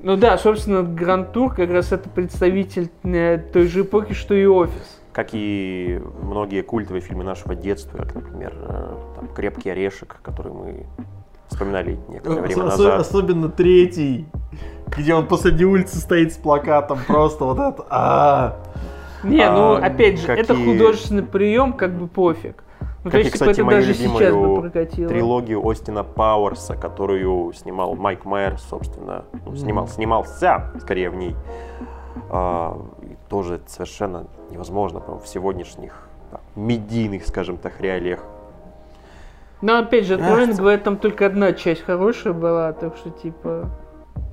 Ну 0.04 0.16
да, 0.16 0.38
собственно, 0.38 0.84
Гранд 0.84 1.32
Тур 1.34 1.54
как 1.54 1.70
раз 1.72 1.91
это 1.91 2.08
представитель 2.10 2.89
э, 3.04 3.38
той 3.52 3.68
же 3.68 3.82
эпохи, 3.82 4.14
что 4.14 4.34
и 4.34 4.45
офис. 4.45 5.00
Как 5.12 5.30
и 5.34 6.00
многие 6.22 6.62
культовые 6.62 7.02
фильмы 7.02 7.24
нашего 7.24 7.56
детства, 7.56 7.98
как, 7.98 8.14
например, 8.14 8.54
э, 8.56 8.93
там, 9.16 9.28
«Крепкий 9.36 9.72
орешек», 9.72 10.18
который 10.22 10.52
мы 10.52 10.86
вспоминали 11.48 11.98
некоторое 12.10 12.41
время 12.41 12.64
Ос- 12.66 12.78
назад. 12.78 13.00
Особенно 13.00 13.50
третий, 13.50 14.28
где 14.95 15.16
он 15.16 15.26
посреди 15.28 15.66
улицы 15.66 15.98
стоит 15.98 16.34
с 16.34 16.38
плакатом, 16.38 17.00
просто 17.08 17.45
вот 17.45 17.58
это. 17.60 17.86
а. 17.89 18.58
Не, 19.24 19.50
ну 19.50 19.74
А, 19.74 19.78
опять 19.80 20.20
же, 20.20 20.32
это 20.32 20.54
художественный 20.56 21.24
прием, 21.24 21.74
как 21.74 21.98
бы 21.98 22.08
пофиг. 22.08 22.64
Ну, 23.04 23.12
Как 23.12 23.26
и, 23.26 23.30
кстати, 23.30 23.62
мою 23.62 23.86
любимую 23.86 24.72
трилогию 24.72 25.66
Остина 25.68 26.04
Пауэрса, 26.04 26.76
которую 26.76 27.54
снимал 27.54 27.95
Майк 27.95 28.26
Майер, 28.26 28.58
собственно, 28.58 29.26
ну, 29.45 29.56
снимал, 29.56 29.88
снимался 29.88 30.72
скорее 30.80 31.10
в 31.10 31.16
ней. 31.16 31.36
А, 32.30 32.82
тоже 33.30 33.62
совершенно 33.68 34.28
невозможно, 34.50 35.00
в 35.00 35.28
сегодняшних 35.28 36.08
так, 36.32 36.41
медийных, 36.56 37.26
скажем 37.26 37.58
так, 37.58 37.80
реалиях. 37.80 38.24
Но 39.62 39.80
опять 39.80 40.06
же, 40.06 40.20
Ах, 40.22 40.56
говоря, 40.56 40.78
там 40.78 40.98
только 40.98 41.26
одна 41.26 41.54
часть 41.54 41.82
хорошая 41.82 42.34
была, 42.34 42.74
так 42.74 42.95
что 42.98 43.10
типа. 43.10 43.70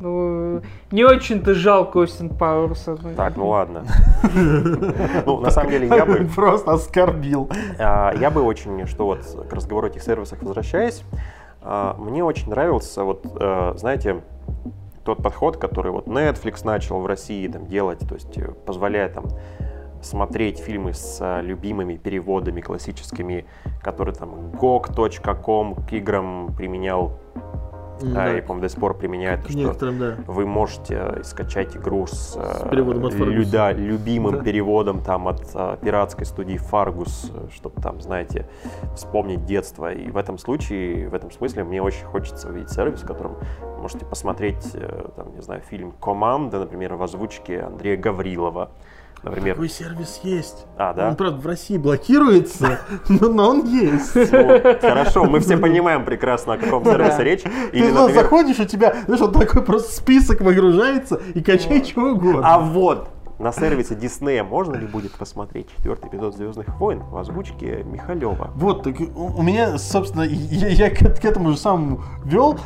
Ну, 0.01 0.61
не 0.90 1.05
очень-то 1.05 1.55
жалко 1.55 1.99
Остин 1.99 2.28
Пауэрса. 2.28 2.97
Так, 3.16 3.36
ну 3.36 3.49
ладно. 3.49 3.84
Ну, 5.26 5.40
на 5.40 5.51
самом 5.51 5.70
деле, 5.70 5.86
я 5.88 6.05
бы... 6.05 6.28
Просто 6.34 6.72
оскорбил. 6.72 7.49
А, 7.78 8.12
Я 8.12 8.30
бы 8.30 8.42
очень, 8.42 8.86
что 8.86 9.07
вот 9.07 9.47
к 9.49 9.53
разговору 9.53 9.86
о 9.86 9.90
этих 9.90 10.03
сервисах 10.03 10.42
возвращаясь, 10.42 11.05
а, 11.62 11.97
мне 11.99 12.22
очень 12.22 12.51
нравился, 12.51 13.05
вот, 13.05 13.24
э, 13.40 13.74
знаете, 13.76 14.22
тот 15.05 15.22
подход, 15.22 15.57
который 15.57 15.92
вот 15.92 16.07
Netflix 16.07 16.64
начал 16.64 17.01
в 17.01 17.07
России 17.07 17.47
там 17.49 17.66
делать, 17.66 18.01
то 18.01 18.14
есть 18.14 18.36
э, 18.36 18.53
позволяя 18.66 19.09
там 19.09 19.26
смотреть 20.03 20.59
фильмы 20.59 20.92
с 20.92 21.18
а, 21.20 21.40
любимыми 21.40 21.97
переводами 21.97 22.61
классическими, 22.61 23.47
которые 23.82 24.14
там 24.14 24.51
gog.com 24.53 25.76
к 25.86 25.92
играм 25.92 26.55
применял, 26.55 27.18
Да. 28.03 28.24
а, 28.24 28.36
и, 28.36 28.40
по-моему, 28.40 28.62
до 28.62 28.68
сих 28.68 28.80
пор 28.80 28.95
применяет, 28.95 29.42
К 29.45 29.49
что 29.51 29.59
некоторым, 29.59 29.99
да. 29.99 30.14
вы 30.26 30.47
можете 30.47 30.95
э, 30.95 31.22
скачать 31.22 31.76
игру 31.76 32.07
с, 32.07 32.36
э, 32.36 32.68
переводом 32.70 33.07
от 33.07 33.14
лю- 33.14 33.42
Fargus. 33.42 33.51
да, 33.51 33.72
любимым 33.72 34.38
Да. 34.38 34.42
переводом 34.42 35.01
там 35.01 35.28
от 35.28 35.42
э, 35.55 35.76
пиратской 35.80 36.26
студии 36.26 36.61
Fargus, 36.61 37.51
чтобы 37.55 37.80
там, 37.80 38.01
знаете, 38.01 38.47
вспомнить 38.95 39.45
детство. 39.45 39.92
И 39.92 40.11
в 40.11 40.16
этом 40.16 40.38
случае, 40.38 41.09
в 41.09 41.14
этом 41.14 41.30
смысле, 41.30 41.64
мне 41.64 41.82
очень 41.82 42.05
хочется 42.07 42.49
увидеть 42.49 42.70
сервис, 42.70 43.03
в 43.03 43.07
котором 43.07 43.36
можете 43.80 44.05
посмотреть, 44.07 44.72
там, 45.16 45.34
не 45.34 45.42
знаю, 45.42 45.61
фильм 45.62 45.92
«Команда», 45.92 46.59
например, 46.59 46.95
в 46.95 47.03
озвучке 47.03 47.61
Андрея 47.61 47.97
Гаврилова. 47.97 48.70
Например, 49.25 49.55
Такой 49.55 49.68
сервис 49.68 50.20
есть. 50.22 50.66
а, 50.77 50.93
да? 50.93 51.09
Он, 51.09 51.16
правда, 51.16 51.41
в 51.41 51.47
России 51.47 51.79
блокируется, 51.79 52.81
но, 53.09 53.29
но 53.29 53.51
он 53.51 53.64
есть. 53.66 54.14
Ну, 54.14 54.61
хорошо, 54.81 55.25
мы 55.25 55.41
все 55.41 55.57
понимаем 55.57 56.05
прекрасно, 56.05 56.55
о 56.55 56.59
каком 56.59 56.85
сервисе 56.85 57.25
речь. 57.25 57.43
Или, 57.72 57.87
Ты 57.87 57.93
например, 57.93 58.22
заходишь, 58.22 58.61
у 58.61 58.64
тебя, 58.64 58.95
знаешь, 59.07 59.20
вот 59.20 59.33
такой 59.33 59.62
просто 59.62 59.93
список 59.93 60.41
выгружается 60.43 61.20
и 61.35 61.43
качай 61.43 61.81
чего 61.83 62.11
угодно. 62.11 62.43
А 62.45 62.59
вот 62.59 63.09
на 63.39 63.51
сервисе 63.53 63.95
Диснея 63.95 64.45
можно 64.45 64.77
ли 64.77 64.87
будет 64.87 65.12
посмотреть 65.12 65.68
четвертый 65.77 66.09
эпизод 66.09 66.37
Звездных 66.37 66.68
войн 66.79 67.01
в 67.01 67.16
озвучке 67.16 67.83
Михалева? 67.83 68.51
Вот, 68.55 68.83
так 68.85 68.95
у 69.01 69.35
у 69.39 69.43
меня, 69.43 69.79
собственно, 69.79 70.22
я, 70.22 70.68
я 70.68 70.91
к, 70.91 70.99
к 70.99 71.25
этому 71.25 71.51
же 71.51 71.57
самому 71.57 72.03
вел. 72.25 72.59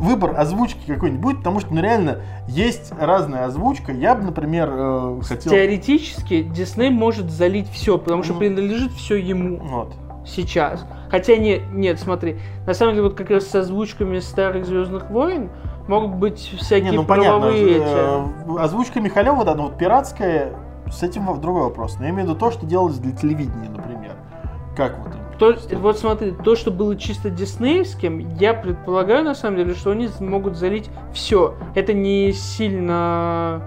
Выбор 0.00 0.34
озвучки 0.38 0.80
какой-нибудь 0.86 1.20
будет, 1.20 1.36
потому 1.38 1.60
что, 1.60 1.74
ну, 1.74 1.80
реально, 1.82 2.20
есть 2.48 2.92
разная 2.98 3.44
озвучка. 3.44 3.92
Я 3.92 4.14
бы, 4.14 4.22
например, 4.24 4.70
э, 4.72 5.20
хотел... 5.22 5.52
Теоретически 5.52 6.42
Дисней 6.42 6.90
может 6.90 7.30
залить 7.30 7.68
все, 7.70 7.98
потому 7.98 8.22
что 8.22 8.32
Ну. 8.32 8.38
принадлежит 8.40 8.92
все 8.92 9.16
ему 9.16 9.58
Вот. 9.58 9.92
сейчас. 10.26 10.86
Хотя 11.10 11.36
нет, 11.36 11.62
нет, 11.72 12.00
смотри, 12.00 12.38
на 12.66 12.72
самом 12.74 12.92
деле 12.94 13.08
вот 13.08 13.14
как 13.16 13.30
раз 13.30 13.46
с 13.46 13.54
озвучками 13.54 14.18
старых 14.20 14.64
Звездных 14.64 15.10
войн 15.10 15.50
могут 15.88 16.14
быть 16.16 16.38
всякие 16.38 16.92
Не, 16.92 16.96
ну 16.98 17.04
понятно. 17.04 17.40
правовые 17.40 17.76
эти. 17.78 18.56
э, 18.56 18.58
Озвучка 18.58 19.00
Михалева, 19.00 19.44
да, 19.44 19.54
но 19.54 19.64
вот 19.64 19.76
пиратская, 19.76 20.52
с 20.90 21.02
этим 21.02 21.26
другой 21.40 21.62
вопрос. 21.64 21.96
Но 21.98 22.04
я 22.04 22.10
имею 22.10 22.26
в 22.26 22.30
виду 22.30 22.38
то, 22.40 22.50
что 22.50 22.64
делалось 22.64 22.98
для 22.98 23.12
телевидения, 23.12 23.68
например. 23.68 24.12
Как 24.76 24.98
вот? 24.98 25.08
То, 25.40 25.56
вот 25.78 25.98
смотри, 25.98 26.32
то, 26.32 26.54
что 26.54 26.70
было 26.70 26.94
чисто 26.96 27.30
диснеевским, 27.30 28.18
я 28.38 28.52
предполагаю, 28.52 29.24
на 29.24 29.34
самом 29.34 29.56
деле, 29.56 29.74
что 29.74 29.92
они 29.92 30.10
могут 30.20 30.54
залить 30.54 30.90
все. 31.14 31.54
Это 31.74 31.94
не 31.94 32.30
сильно, 32.32 33.62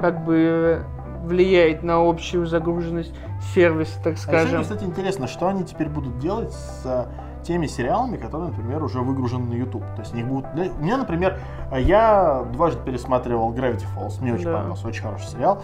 как 0.00 0.24
бы, 0.24 0.84
влияет 1.24 1.82
на 1.82 2.08
общую 2.08 2.46
загруженность 2.46 3.12
сервиса, 3.52 3.98
так 4.02 4.06
А 4.06 4.10
еще 4.12 4.20
скажем. 4.20 4.62
кстати, 4.62 4.84
интересно, 4.84 5.26
что 5.26 5.48
они 5.48 5.64
теперь 5.64 5.88
будут 5.88 6.20
делать 6.20 6.52
с 6.52 6.82
э, 6.84 7.06
теми 7.44 7.66
сериалами, 7.66 8.16
которые, 8.16 8.50
например, 8.50 8.84
уже 8.84 9.00
выгружены 9.00 9.46
на 9.46 9.54
YouTube. 9.54 9.84
То 9.96 10.02
есть 10.02 10.14
они 10.14 10.22
будут... 10.22 10.46
да, 10.54 10.66
У 10.78 10.82
меня, 10.84 10.98
например, 10.98 11.40
э, 11.72 11.82
я 11.82 12.44
дважды 12.52 12.80
пересматривал 12.84 13.52
Gravity 13.52 13.84
Falls. 13.96 14.20
Мне 14.20 14.34
очень 14.34 14.44
Да. 14.44 14.52
понравился, 14.54 14.86
очень 14.86 15.02
хороший 15.02 15.26
сериал. 15.26 15.60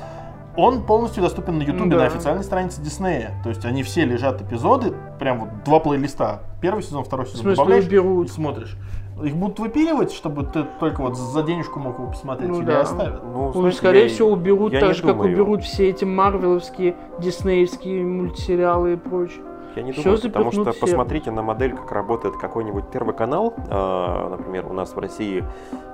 Он 0.57 0.82
полностью 0.82 1.22
доступен 1.22 1.59
на 1.59 1.62
YouTube 1.62 1.88
Да. 1.88 1.96
на 1.96 2.05
официальной 2.07 2.44
странице 2.44 2.80
Диснея. 2.80 3.40
То 3.42 3.48
есть 3.48 3.64
они 3.64 3.82
все 3.82 4.05
лежат 4.05 4.40
эпизоды, 4.40 4.94
прям 5.18 5.40
вот 5.40 5.48
два 5.64 5.80
плейлиста. 5.80 6.42
Первый 6.61 6.82
сезон, 6.82 7.02
второй 7.05 7.26
В 7.26 7.28
сезон. 7.30 7.42
смысле, 7.42 7.57
добавляешь 7.57 7.84
и 7.86 7.88
берут. 7.88 8.30
смотришь. 8.30 8.76
Их 9.22 9.34
будут 9.36 9.59
выпиливать, 9.61 10.12
чтобы 10.12 10.44
ты 10.44 10.64
только 10.80 11.00
вот 11.00 11.16
за 11.16 11.42
денежку 11.42 11.78
мог 11.80 11.98
его 11.98 12.09
посмотреть 12.11 12.50
Ну 12.50 12.59
или 12.59 12.66
да. 12.66 12.80
оставят? 12.82 13.22
Ну, 13.24 13.46
Ну, 13.46 13.52
знаете, 13.52 13.78
скорее 13.78 14.02
я- 14.05 14.09
всего, 14.09 14.30
уберут 14.30 14.72
я 14.72 14.80
так 14.80 14.94
же, 14.94 15.02
как 15.02 15.12
думаю. 15.12 15.32
уберут 15.32 15.62
все 15.62 15.88
эти 15.90 16.05
марвеловские, 16.05 16.96
диснеевские 17.20 18.05
мультсериалы 18.05 18.92
и 18.94 18.96
прочее. 18.96 19.42
Я 19.76 19.82
не 19.82 19.92
думаю, 19.92 20.20
потому 20.20 20.52
что 20.52 20.70
все. 20.70 20.80
посмотрите 20.80 21.30
на 21.32 21.42
модель, 21.42 21.74
как 21.74 21.90
работает 21.90 22.36
какой-нибудь 22.36 22.84
первый 22.92 23.14
канал, 23.14 23.55
э, 23.57 24.28
например, 24.30 24.66
у 24.66 24.72
нас 24.72 24.94
в 24.94 24.98
России, 24.98 25.44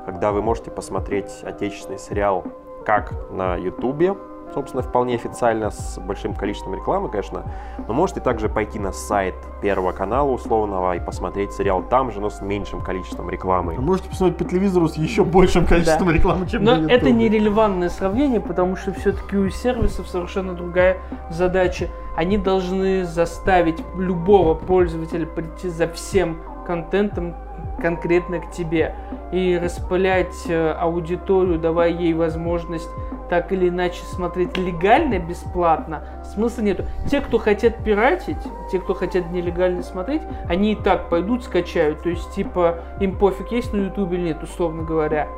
когда 0.04 0.32
вы 0.32 0.42
можете 0.42 0.70
посмотреть 0.70 1.30
отечественный 1.42 1.98
сериал 1.98 2.44
как 2.84 3.14
на 3.30 3.56
Ютубе, 3.56 4.16
собственно, 4.54 4.82
вполне 4.82 5.14
официально, 5.14 5.70
с 5.70 5.98
большим 5.98 6.34
количеством 6.34 6.74
рекламы, 6.74 7.08
конечно, 7.08 7.44
но 7.86 7.94
можете 7.94 8.20
также 8.20 8.48
пойти 8.48 8.78
на 8.78 8.92
сайт 8.92 9.34
Первого 9.62 9.92
канала 9.92 10.30
условного 10.30 10.96
и 10.96 11.00
посмотреть 11.00 11.52
сериал 11.52 11.82
там 11.82 12.10
же, 12.10 12.20
но 12.20 12.30
с 12.30 12.40
меньшим 12.40 12.80
количеством 12.80 13.30
рекламы. 13.30 13.74
Вы 13.74 13.82
можете 13.82 14.08
посмотреть 14.08 14.38
по 14.38 14.44
телевизору 14.44 14.88
с 14.88 14.96
еще 14.96 15.24
большим 15.24 15.66
количеством 15.66 16.08
Да. 16.08 16.14
рекламы, 16.14 16.46
чем 16.46 16.64
Но 16.64 16.76
на 16.76 16.86
это 16.86 17.06
YouTube. 17.06 17.20
нерелевантное 17.20 17.88
сравнение, 17.88 18.40
потому 18.40 18.76
что 18.76 18.92
все-таки 18.94 19.36
у 19.36 19.50
сервисов 19.50 20.08
совершенно 20.08 20.54
другая 20.54 20.98
задача. 21.30 21.88
Они 22.16 22.38
должны 22.38 23.04
заставить 23.04 23.82
любого 23.96 24.54
пользователя 24.54 25.26
прийти 25.26 25.68
за 25.68 25.88
всем 25.88 26.38
контентом 26.66 27.34
конкретно 27.80 28.40
к 28.40 28.50
тебе 28.50 28.94
и 29.32 29.58
распылять 29.62 30.46
э, 30.48 30.72
аудиторию, 30.72 31.58
давая 31.58 31.90
ей 31.90 32.14
возможность 32.14 32.88
так 33.28 33.52
или 33.52 33.68
иначе 33.68 34.02
смотреть 34.02 34.56
легально, 34.58 35.20
бесплатно, 35.20 36.02
смысла 36.24 36.62
нету. 36.62 36.84
Те, 37.08 37.20
кто 37.20 37.38
хотят 37.38 37.82
пиратить, 37.84 38.36
те, 38.70 38.80
кто 38.80 38.92
хотят 38.92 39.30
нелегально 39.30 39.82
смотреть, 39.82 40.22
они 40.48 40.72
и 40.72 40.76
так 40.76 41.08
пойдут, 41.08 41.44
скачают. 41.44 42.02
То 42.02 42.08
есть, 42.08 42.34
типа, 42.34 42.80
им 43.00 43.16
пофиг, 43.16 43.52
есть 43.52 43.72
на 43.72 43.86
ютубе 43.86 44.16
или 44.16 44.24
нет, 44.26 44.42
условно 44.42 44.82
говоря. 44.82 45.28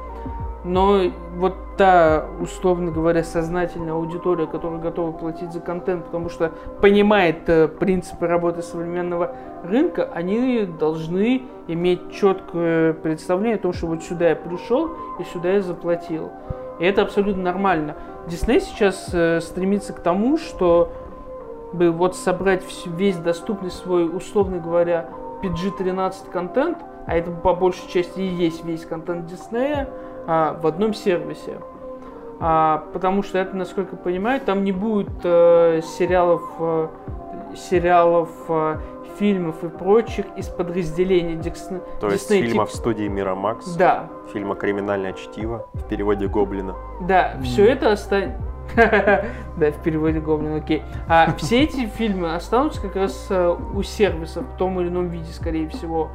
Но 0.64 1.00
вот 1.36 1.54
та, 1.76 2.26
условно 2.40 2.92
говоря, 2.92 3.24
сознательная 3.24 3.94
аудитория, 3.94 4.46
которая 4.46 4.78
готова 4.78 5.10
платить 5.10 5.52
за 5.52 5.60
контент, 5.60 6.04
потому 6.04 6.28
что 6.28 6.52
понимает 6.80 7.48
э, 7.48 7.66
принципы 7.66 8.28
работы 8.28 8.62
современного 8.62 9.34
рынка, 9.64 10.08
они 10.14 10.64
должны 10.64 11.42
иметь 11.66 12.12
четкое 12.12 12.92
представление 12.92 13.56
о 13.56 13.58
том, 13.58 13.72
что 13.72 13.88
вот 13.88 14.04
сюда 14.04 14.30
я 14.30 14.36
пришел 14.36 14.90
и 15.18 15.24
сюда 15.24 15.54
я 15.54 15.62
заплатил. 15.62 16.30
И 16.78 16.84
это 16.84 17.02
абсолютно 17.02 17.42
нормально. 17.42 17.96
Дисней 18.28 18.60
сейчас 18.60 19.10
э, 19.12 19.40
стремится 19.40 19.92
к 19.92 20.00
тому, 20.00 20.38
что 20.38 20.92
бы 21.72 21.90
вот 21.90 22.14
собрать 22.14 22.62
весь 22.86 23.16
доступный 23.16 23.70
свой, 23.70 24.04
условно 24.14 24.58
говоря, 24.58 25.08
PG-13 25.42 26.30
контент, 26.32 26.78
а 27.06 27.16
это 27.16 27.30
по 27.32 27.54
большей 27.54 27.88
части 27.88 28.20
и 28.20 28.26
есть 28.26 28.64
весь 28.64 28.84
контент 28.84 29.26
Диснея, 29.26 29.88
а, 30.26 30.58
в 30.60 30.66
одном 30.66 30.94
сервисе. 30.94 31.58
А, 32.40 32.84
потому 32.92 33.22
что 33.22 33.38
это, 33.38 33.56
насколько 33.56 33.96
я 33.96 34.02
понимаю, 34.02 34.40
там 34.40 34.64
не 34.64 34.72
будет 34.72 35.10
э, 35.22 35.80
сериалов, 35.84 36.42
э, 36.58 36.88
сериалов, 37.54 38.30
э, 38.48 38.78
фильмов 39.18 39.62
и 39.62 39.68
прочих 39.68 40.24
из 40.36 40.48
подразделений 40.48 41.34
Диксне- 41.36 41.82
То 42.00 42.08
есть 42.08 42.30
Disney, 42.30 42.40
фильмов 42.42 42.70
тип- 42.70 42.78
студии 42.78 43.06
Мирамакс, 43.08 43.74
Да, 43.76 44.08
фильма 44.32 44.54
«Криминальное 44.56 45.12
чтиво» 45.12 45.66
в 45.74 45.84
переводе 45.86 46.26
Гоблина. 46.26 46.74
Да, 47.02 47.34
все 47.42 47.66
это 47.66 47.92
останется... 47.92 48.40
Да, 48.74 49.70
в 49.70 49.82
переводе 49.82 50.18
Гоблин, 50.20 50.56
окей. 50.56 50.82
А 51.08 51.32
все 51.36 51.62
эти 51.62 51.86
фильмы 51.86 52.34
останутся 52.34 52.80
как 52.80 52.96
раз 52.96 53.26
э, 53.28 53.56
у 53.74 53.82
сервисов 53.82 54.44
в 54.46 54.56
том 54.56 54.80
или 54.80 54.88
ином 54.88 55.08
виде, 55.08 55.30
скорее 55.32 55.68
всего. 55.68 56.08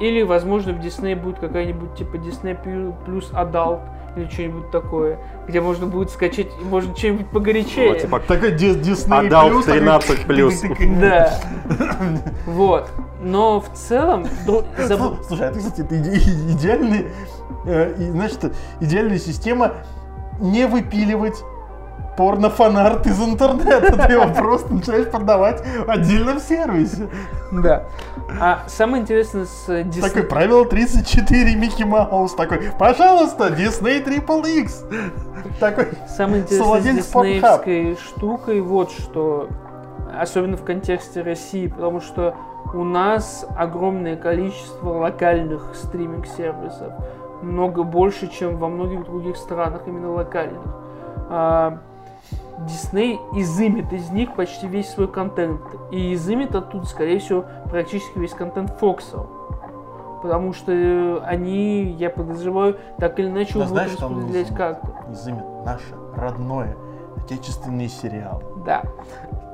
А, 0.00 0.02
или, 0.02 0.22
возможно, 0.22 0.72
в 0.72 0.80
Disney 0.80 1.14
будет 1.14 1.38
какая-нибудь 1.38 1.94
типа 1.94 2.16
Disney 2.16 2.56
плюс 3.04 3.30
Adult 3.32 3.80
или 4.16 4.28
что-нибудь 4.28 4.70
такое, 4.70 5.18
где 5.46 5.60
можно 5.60 5.86
будет 5.86 6.10
скачать, 6.10 6.48
может, 6.64 6.98
что-нибудь 6.98 7.28
погорячее. 7.28 7.92
Ну, 7.92 7.98
типа, 7.98 8.20
Такой 8.20 8.52
Дисней 8.52 9.28
Adult 9.28 9.50
плюс, 9.50 9.64
такой 9.66 9.78
13 9.80 10.26
плюс. 10.26 10.62
Да. 11.00 11.34
Вот. 12.46 12.90
Но 13.22 13.60
в 13.60 13.68
целом... 13.74 14.24
Слу- 14.46 14.64
Слушай, 15.28 15.48
а 15.48 15.52
ты, 15.52 15.58
кстати, 15.58 15.82
это 15.82 15.94
иде- 15.94 16.52
идеальный, 16.52 17.06
э, 17.66 17.94
значит, 18.12 18.52
идеальная 18.80 19.18
система 19.18 19.74
не 20.40 20.66
выпиливать 20.66 21.36
порно-фанарт 22.20 23.06
из 23.06 23.18
интернета. 23.18 23.96
Ты 24.06 24.12
его 24.12 24.28
просто 24.28 24.74
начинаешь 24.74 25.10
продавать 25.10 25.64
в 25.86 25.88
отдельном 25.88 26.38
сервисе. 26.38 27.08
Да. 27.50 27.84
А 28.38 28.64
самое 28.68 29.02
интересное 29.02 29.46
с 29.46 29.64
Такое 29.64 29.84
Disney... 29.84 30.22
правило 30.24 30.66
34 30.66 31.54
Микки 31.54 31.82
Маус. 31.82 32.34
Такой, 32.34 32.72
пожалуйста, 32.78 33.46
Disney 33.48 34.04
Triple 34.04 34.46
X. 34.60 34.84
Такой, 35.58 35.88
Самое 36.14 36.42
интересное 36.42 36.80
с 36.80 36.84
диснеевской 36.84 37.96
штукой 37.96 38.60
вот 38.60 38.90
что, 38.90 39.48
особенно 40.14 40.58
в 40.58 40.62
контексте 40.62 41.22
России, 41.22 41.68
потому 41.68 42.02
что 42.02 42.34
у 42.74 42.84
нас 42.84 43.46
огромное 43.56 44.16
количество 44.16 44.90
локальных 44.90 45.74
стриминг-сервисов, 45.74 46.92
много 47.40 47.82
больше, 47.82 48.28
чем 48.28 48.58
во 48.58 48.68
многих 48.68 49.04
других 49.04 49.38
странах 49.38 49.84
именно 49.86 50.12
локальных. 50.12 50.60
Дисней 52.66 53.18
изымет 53.34 53.92
из 53.92 54.10
них 54.10 54.34
почти 54.34 54.66
весь 54.66 54.90
свой 54.90 55.08
контент. 55.08 55.60
И 55.90 56.14
изымет 56.14 56.54
оттуда, 56.54 56.86
скорее 56.86 57.18
всего, 57.18 57.44
практически 57.70 58.18
весь 58.18 58.32
контент 58.32 58.70
Фокса. 58.78 59.26
Потому 60.22 60.52
что 60.52 60.70
э, 60.72 61.20
они, 61.24 61.82
я 61.92 62.10
подозреваю, 62.10 62.76
так 62.98 63.18
или 63.18 63.28
иначе 63.28 63.58
Да 63.58 63.64
будут 63.64 63.84
распределять 63.84 64.54
как-то. 64.54 64.88
изымет 65.10 65.44
наше 65.64 65.94
родное, 66.14 66.76
отечественные 67.16 67.88
сериалы. 67.88 68.42
Да. 68.66 68.82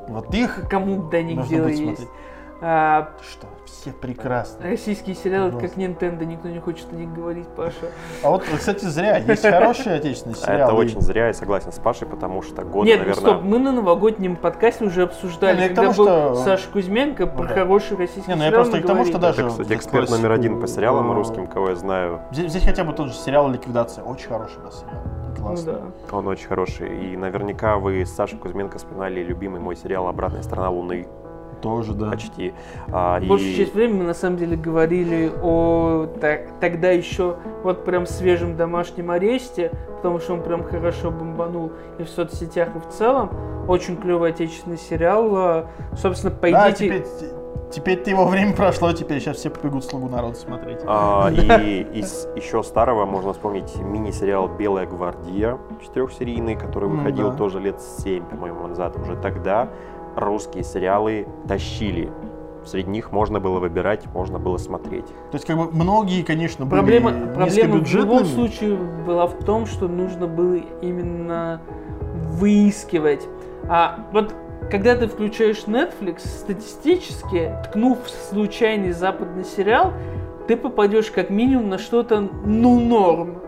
Вот 0.08 0.34
их 0.34 0.68
Кому 0.68 1.08
до 1.08 1.22
них 1.22 1.46
дело 1.46 1.68
есть. 1.68 1.82
смотреть. 1.82 2.08
А, 2.60 3.10
Что, 3.22 3.46
все 3.66 3.90
прекрасно. 3.90 4.64
российские 4.64 5.14
сериалы, 5.14 5.48
это 5.48 5.58
как 5.58 5.76
Nintendo, 5.76 6.24
никто 6.24 6.48
не 6.48 6.58
хочет 6.58 6.86
о 6.90 6.96
них 6.96 7.12
говорить, 7.12 7.46
Паша. 7.48 7.76
А 8.22 8.30
вот, 8.30 8.44
кстати, 8.44 8.86
зря. 8.86 9.18
Есть 9.18 9.42
хорошие 9.42 9.96
отечественные 9.96 10.36
сериалы. 10.36 10.62
Это 10.62 10.72
очень 10.74 11.00
зря, 11.02 11.26
я 11.26 11.34
согласен 11.34 11.70
с 11.70 11.78
Пашей, 11.78 12.06
потому 12.08 12.40
что 12.40 12.62
год, 12.62 12.86
Нет, 12.86 13.00
ну 13.00 13.06
наверное... 13.08 13.30
стоп, 13.34 13.42
мы 13.42 13.58
на 13.58 13.72
новогоднем 13.72 14.36
подкасте 14.36 14.84
уже 14.84 15.02
обсуждали, 15.02 15.56
Не, 15.56 15.68
ну 15.68 15.74
когда 15.74 15.82
тому, 15.92 15.94
был 15.96 16.04
что- 16.06 16.34
Саша 16.44 16.68
Кузьменко 16.72 17.26
про 17.26 17.42
Ну 17.42 17.48
да. 17.48 17.54
хороший 17.54 17.96
российский 17.98 18.30
Не, 18.30 18.36
ну 18.36 18.42
я 18.44 18.48
сериал, 18.50 18.64
просто 18.64 18.82
к 18.82 18.86
тому, 18.86 19.04
что 19.04 19.18
даже... 19.18 19.40
Это, 19.42 19.50
кстати, 19.50 19.72
эксперт 19.74 20.10
номер 20.10 20.32
один 20.32 20.60
по 20.60 20.66
сериалам 20.66 21.12
русским, 21.12 21.46
кого 21.46 21.68
я 21.70 21.76
знаю. 21.76 22.20
Взять, 22.30 22.46
взять 22.46 22.64
хотя 22.64 22.84
бы 22.84 22.92
тот 22.94 23.08
же 23.08 23.14
сериал 23.14 23.50
«Ликвидация». 23.50 24.02
Очень 24.02 24.28
хороший 24.28 24.58
был 24.62 24.72
сериал. 24.72 25.02
Ну 25.38 25.42
Классный. 25.42 25.72
да. 25.74 26.16
Он 26.16 26.26
очень 26.28 26.48
хороший. 26.48 27.12
И 27.12 27.16
наверняка 27.18 27.76
вы 27.76 28.00
с 28.06 28.14
Сашей 28.14 28.38
Кузьменко 28.38 28.78
вспоминали 28.78 29.22
любимый 29.22 29.60
мой 29.60 29.76
сериал 29.76 30.08
«Обратная 30.08 30.42
сторона 30.42 30.70
Луны». 30.70 31.06
Тоже, 31.60 31.94
да. 31.94 32.10
Почти. 32.10 32.52
А, 32.92 33.18
и- 33.20 33.26
Большую 33.26 33.54
часть 33.54 33.74
времени 33.74 33.98
мы 33.98 34.04
на 34.04 34.14
самом 34.14 34.36
деле 34.36 34.56
говорили 34.56 35.32
о 35.42 36.06
та- 36.20 36.40
тогда 36.60 36.90
еще 36.90 37.36
вот 37.62 37.84
прям 37.84 38.06
свежем 38.06 38.56
домашнем 38.56 39.10
аресте, 39.10 39.72
потому 39.96 40.18
что 40.20 40.34
он 40.34 40.42
прям 40.42 40.64
хорошо 40.64 41.10
бомбанул 41.10 41.72
и 41.98 42.04
в 42.04 42.08
соцсетях, 42.08 42.68
и 42.76 42.78
в 42.78 42.88
целом. 42.88 43.30
Очень 43.68 43.96
клевый 43.96 44.30
отечественный 44.30 44.78
сериал. 44.78 45.30
А, 45.36 45.66
Собственно, 45.96 46.32
Да, 46.32 46.38
пойдите... 46.40 46.84
теперь, 46.84 47.04
теперь 47.70 48.10
его 48.10 48.26
время 48.26 48.54
прошло, 48.54 48.92
теперь 48.92 49.20
сейчас 49.20 49.38
все 49.38 49.50
побегут 49.50 49.84
«Слугу 49.84 50.08
народа» 50.08 50.36
смотреть. 50.36 50.78
А, 50.86 51.30
и 51.32 51.86
из 51.94 52.28
еще 52.36 52.62
старого 52.62 53.06
можно 53.06 53.32
вспомнить 53.32 53.74
мини-сериал 53.76 54.48
«Белая 54.48 54.86
гвардия» 54.86 55.58
четырехсерийный, 55.82 56.54
который 56.54 56.88
выходил 56.88 57.30
да. 57.30 57.36
тоже 57.36 57.58
лет 57.58 57.80
7, 57.80 58.24
по-моему, 58.24 58.66
назад. 58.68 58.96
Уже 58.96 59.16
тогда 59.16 59.68
русские 60.16 60.64
сериалы 60.64 61.26
тащили. 61.46 62.10
Среди 62.64 62.90
них 62.90 63.12
можно 63.12 63.38
было 63.38 63.60
выбирать, 63.60 64.06
можно 64.12 64.40
было 64.40 64.56
смотреть. 64.56 65.06
То 65.06 65.34
есть, 65.34 65.46
как 65.46 65.56
бы, 65.56 65.70
многие, 65.70 66.22
конечно, 66.22 66.66
были 66.66 66.80
Проблема, 66.80 67.12
проблема 67.32 67.76
в 67.76 67.94
любом 67.94 68.24
случае 68.24 68.76
была 68.76 69.28
в 69.28 69.44
том, 69.44 69.66
что 69.66 69.86
нужно 69.86 70.26
было 70.26 70.56
именно 70.82 71.60
выискивать. 72.40 73.28
А 73.68 74.00
вот 74.12 74.34
когда 74.70 74.96
ты 74.96 75.06
включаешь 75.06 75.64
Netflix, 75.66 76.26
статистически, 76.26 77.52
ткнув 77.64 77.98
в 78.04 78.08
случайный 78.08 78.90
западный 78.90 79.44
сериал, 79.44 79.92
ты 80.48 80.56
попадешь 80.56 81.10
как 81.10 81.30
минимум 81.30 81.68
на 81.68 81.78
что-то 81.78 82.28
ну 82.44 82.80
норм. 82.80 83.38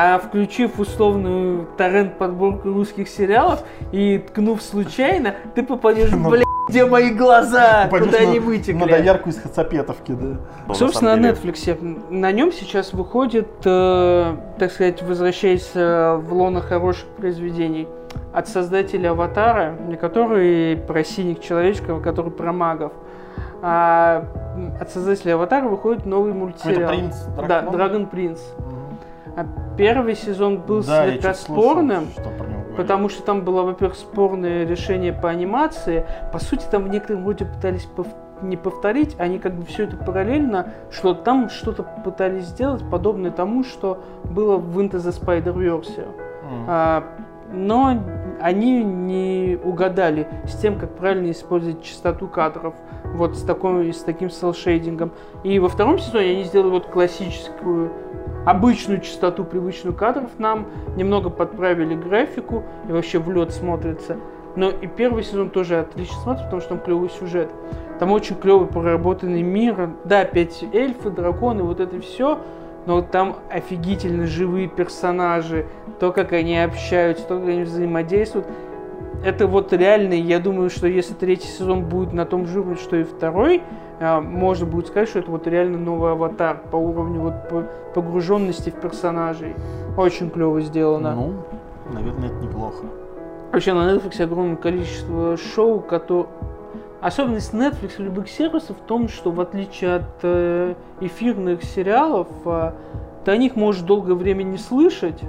А 0.00 0.16
включив 0.20 0.78
условную 0.78 1.66
торрент 1.76 2.18
подборку 2.18 2.68
русских 2.72 3.08
сериалов 3.08 3.64
и 3.90 4.18
ткнув 4.18 4.62
случайно, 4.62 5.34
ты 5.56 5.64
попадешь, 5.64 6.10
Ну, 6.12 6.30
блядь, 6.30 6.44
где 6.68 6.86
мои 6.86 7.10
глаза, 7.10 7.86
Попадешь 7.90 8.06
куда 8.06 8.18
на- 8.22 8.28
они 8.30 8.38
На 8.38 8.46
вытекли. 8.46 8.88
доярку 8.90 9.28
из 9.30 9.40
Хацапетовки, 9.42 10.12
да. 10.12 10.24
Но 10.24 10.38
на 10.68 10.74
Собственно, 10.74 11.16
на 11.16 11.22
деле- 11.22 11.32
Netflix. 11.34 12.10
На 12.10 12.30
нем 12.30 12.52
сейчас 12.52 12.92
выходит, 12.92 13.48
э, 13.64 14.36
так 14.60 14.70
сказать, 14.70 15.02
возвращаясь 15.02 15.72
э, 15.74 16.14
в 16.14 16.32
лоно 16.32 16.60
хороших 16.60 17.08
произведений 17.16 17.88
от 18.32 18.46
создателя 18.46 19.10
Аватара, 19.10 19.74
не 19.88 19.96
который 19.96 20.76
про 20.76 21.02
синих 21.02 21.40
человечков, 21.40 22.00
который 22.04 22.30
про 22.30 22.52
магов. 22.52 22.92
А 23.62 24.24
от 24.80 24.90
создателя 24.92 25.34
Аватара 25.34 25.66
выходит 25.66 26.06
новый 26.06 26.32
мультсериал. 26.34 26.88
принц 26.88 27.16
Да, 27.36 27.42
дракон? 27.42 27.72
Драгон 27.72 28.06
Принц. 28.06 28.38
Мгм. 28.58 28.78
А 29.38 29.46
первый 29.76 30.16
сезон 30.16 30.58
был 30.58 30.82
Да, 30.82 31.04
слегка 31.06 31.28
чё-то 31.28 31.34
слышал, 31.38 31.62
спорным. 31.62 32.06
что. 32.10 32.30
Потому 32.76 33.08
что 33.08 33.22
там 33.22 33.42
было, 33.42 33.62
во-первых, 33.62 33.96
спорное 33.96 34.66
решение 34.66 35.12
по 35.12 35.28
анимации. 35.30 36.04
По 36.32 36.40
сути, 36.40 36.64
там 36.68 36.84
в 36.84 36.88
некотором 36.88 37.24
роде 37.24 37.44
пытались 37.44 37.88
пов- 37.96 38.14
не 38.42 38.56
повторить, 38.56 39.14
они 39.18 39.38
как 39.38 39.54
бы 39.54 39.64
все 39.64 39.84
это 39.84 39.96
параллельно, 39.96 40.72
что 40.90 41.14
там 41.14 41.50
что-то 41.50 41.84
пытались 42.04 42.46
сделать, 42.46 42.82
подобное 42.90 43.30
тому, 43.30 43.62
что 43.62 44.02
было 44.24 44.56
в 44.56 44.76
Into 44.80 44.96
the 44.96 45.12
Spider-Verse. 45.12 46.00
М. 46.00 46.64
А, 46.66 47.04
но 47.52 47.96
они 48.40 48.82
не 48.84 49.58
угадали 49.62 50.26
с 50.46 50.54
тем, 50.56 50.78
как 50.78 50.90
правильно 50.96 51.30
использовать 51.30 51.82
частоту 51.82 52.26
кадров, 52.28 52.74
вот 53.04 53.36
с, 53.36 53.42
такой, 53.42 53.92
с 53.92 54.02
таким 54.02 54.30
селшейдингом. 54.30 55.12
И 55.42 55.58
во 55.58 55.68
втором 55.68 55.98
сезоне 55.98 56.30
они 56.32 56.42
сделали 56.44 56.70
вот 56.70 56.86
классическую, 56.86 57.90
обычную 58.46 59.00
частоту, 59.00 59.44
привычную 59.44 59.94
кадров 59.94 60.30
нам, 60.38 60.66
немного 60.96 61.30
подправили 61.30 61.94
графику 61.94 62.64
и 62.88 62.92
вообще 62.92 63.18
в 63.18 63.30
лед 63.30 63.52
смотрится. 63.52 64.16
Но 64.56 64.70
и 64.70 64.86
первый 64.86 65.22
сезон 65.22 65.50
тоже 65.50 65.78
отлично 65.78 66.16
смотрится, 66.22 66.44
потому 66.46 66.60
что 66.60 66.70
там 66.70 66.80
клевый 66.80 67.10
сюжет. 67.10 67.50
Там 67.98 68.10
очень 68.12 68.36
клевый 68.36 68.66
проработанный 68.66 69.42
мир. 69.42 69.90
Да, 70.04 70.22
опять 70.22 70.64
эльфы, 70.72 71.10
драконы, 71.10 71.62
вот 71.62 71.80
это 71.80 72.00
все. 72.00 72.38
Но 72.86 73.02
там 73.02 73.36
офигительно 73.50 74.26
живые 74.26 74.66
персонажи, 74.66 75.66
то, 76.00 76.10
как 76.10 76.32
они 76.32 76.58
общаются, 76.58 77.26
то, 77.26 77.38
как 77.38 77.48
они 77.48 77.62
взаимодействуют. 77.62 78.46
Это 79.24 79.46
вот 79.46 79.72
реально, 79.72 80.14
я 80.14 80.38
думаю, 80.38 80.70
что 80.70 80.86
если 80.86 81.12
третий 81.12 81.48
сезон 81.48 81.84
будет 81.84 82.12
на 82.12 82.24
том 82.24 82.46
же 82.46 82.60
уровне, 82.60 82.76
что 82.76 82.96
и 82.96 83.02
второй, 83.02 83.62
можно 84.00 84.66
будет 84.66 84.86
сказать, 84.86 85.08
что 85.08 85.18
это 85.18 85.30
вот 85.30 85.46
реально 85.46 85.78
новый 85.78 86.12
аватар 86.12 86.62
по 86.70 86.76
уровню 86.76 87.20
вот 87.20 87.48
по- 87.48 87.66
погруженности 87.94 88.70
в 88.70 88.74
персонажей. 88.74 89.54
Очень 89.96 90.30
клево 90.30 90.60
сделано. 90.60 91.14
Ну, 91.14 91.34
наверное, 91.92 92.28
это 92.28 92.36
неплохо. 92.36 92.84
Вообще 93.52 93.72
на 93.72 93.94
Netflix 93.94 94.22
огромное 94.22 94.56
количество 94.56 95.36
шоу, 95.36 95.80
которые... 95.80 96.26
Особенность 97.00 97.54
Netflix 97.54 97.92
и 97.98 98.02
любых 98.02 98.28
сервисов 98.28 98.76
в 98.76 98.86
том, 98.86 99.08
что 99.08 99.30
в 99.30 99.40
отличие 99.40 99.96
от 99.96 100.02
э, 100.22 100.74
эфирных 101.00 101.62
сериалов, 101.62 102.26
э, 102.44 102.72
ты 103.24 103.30
о 103.30 103.36
них 103.36 103.54
можешь 103.54 103.82
долгое 103.82 104.14
время 104.14 104.42
не 104.42 104.58
слышать. 104.58 105.22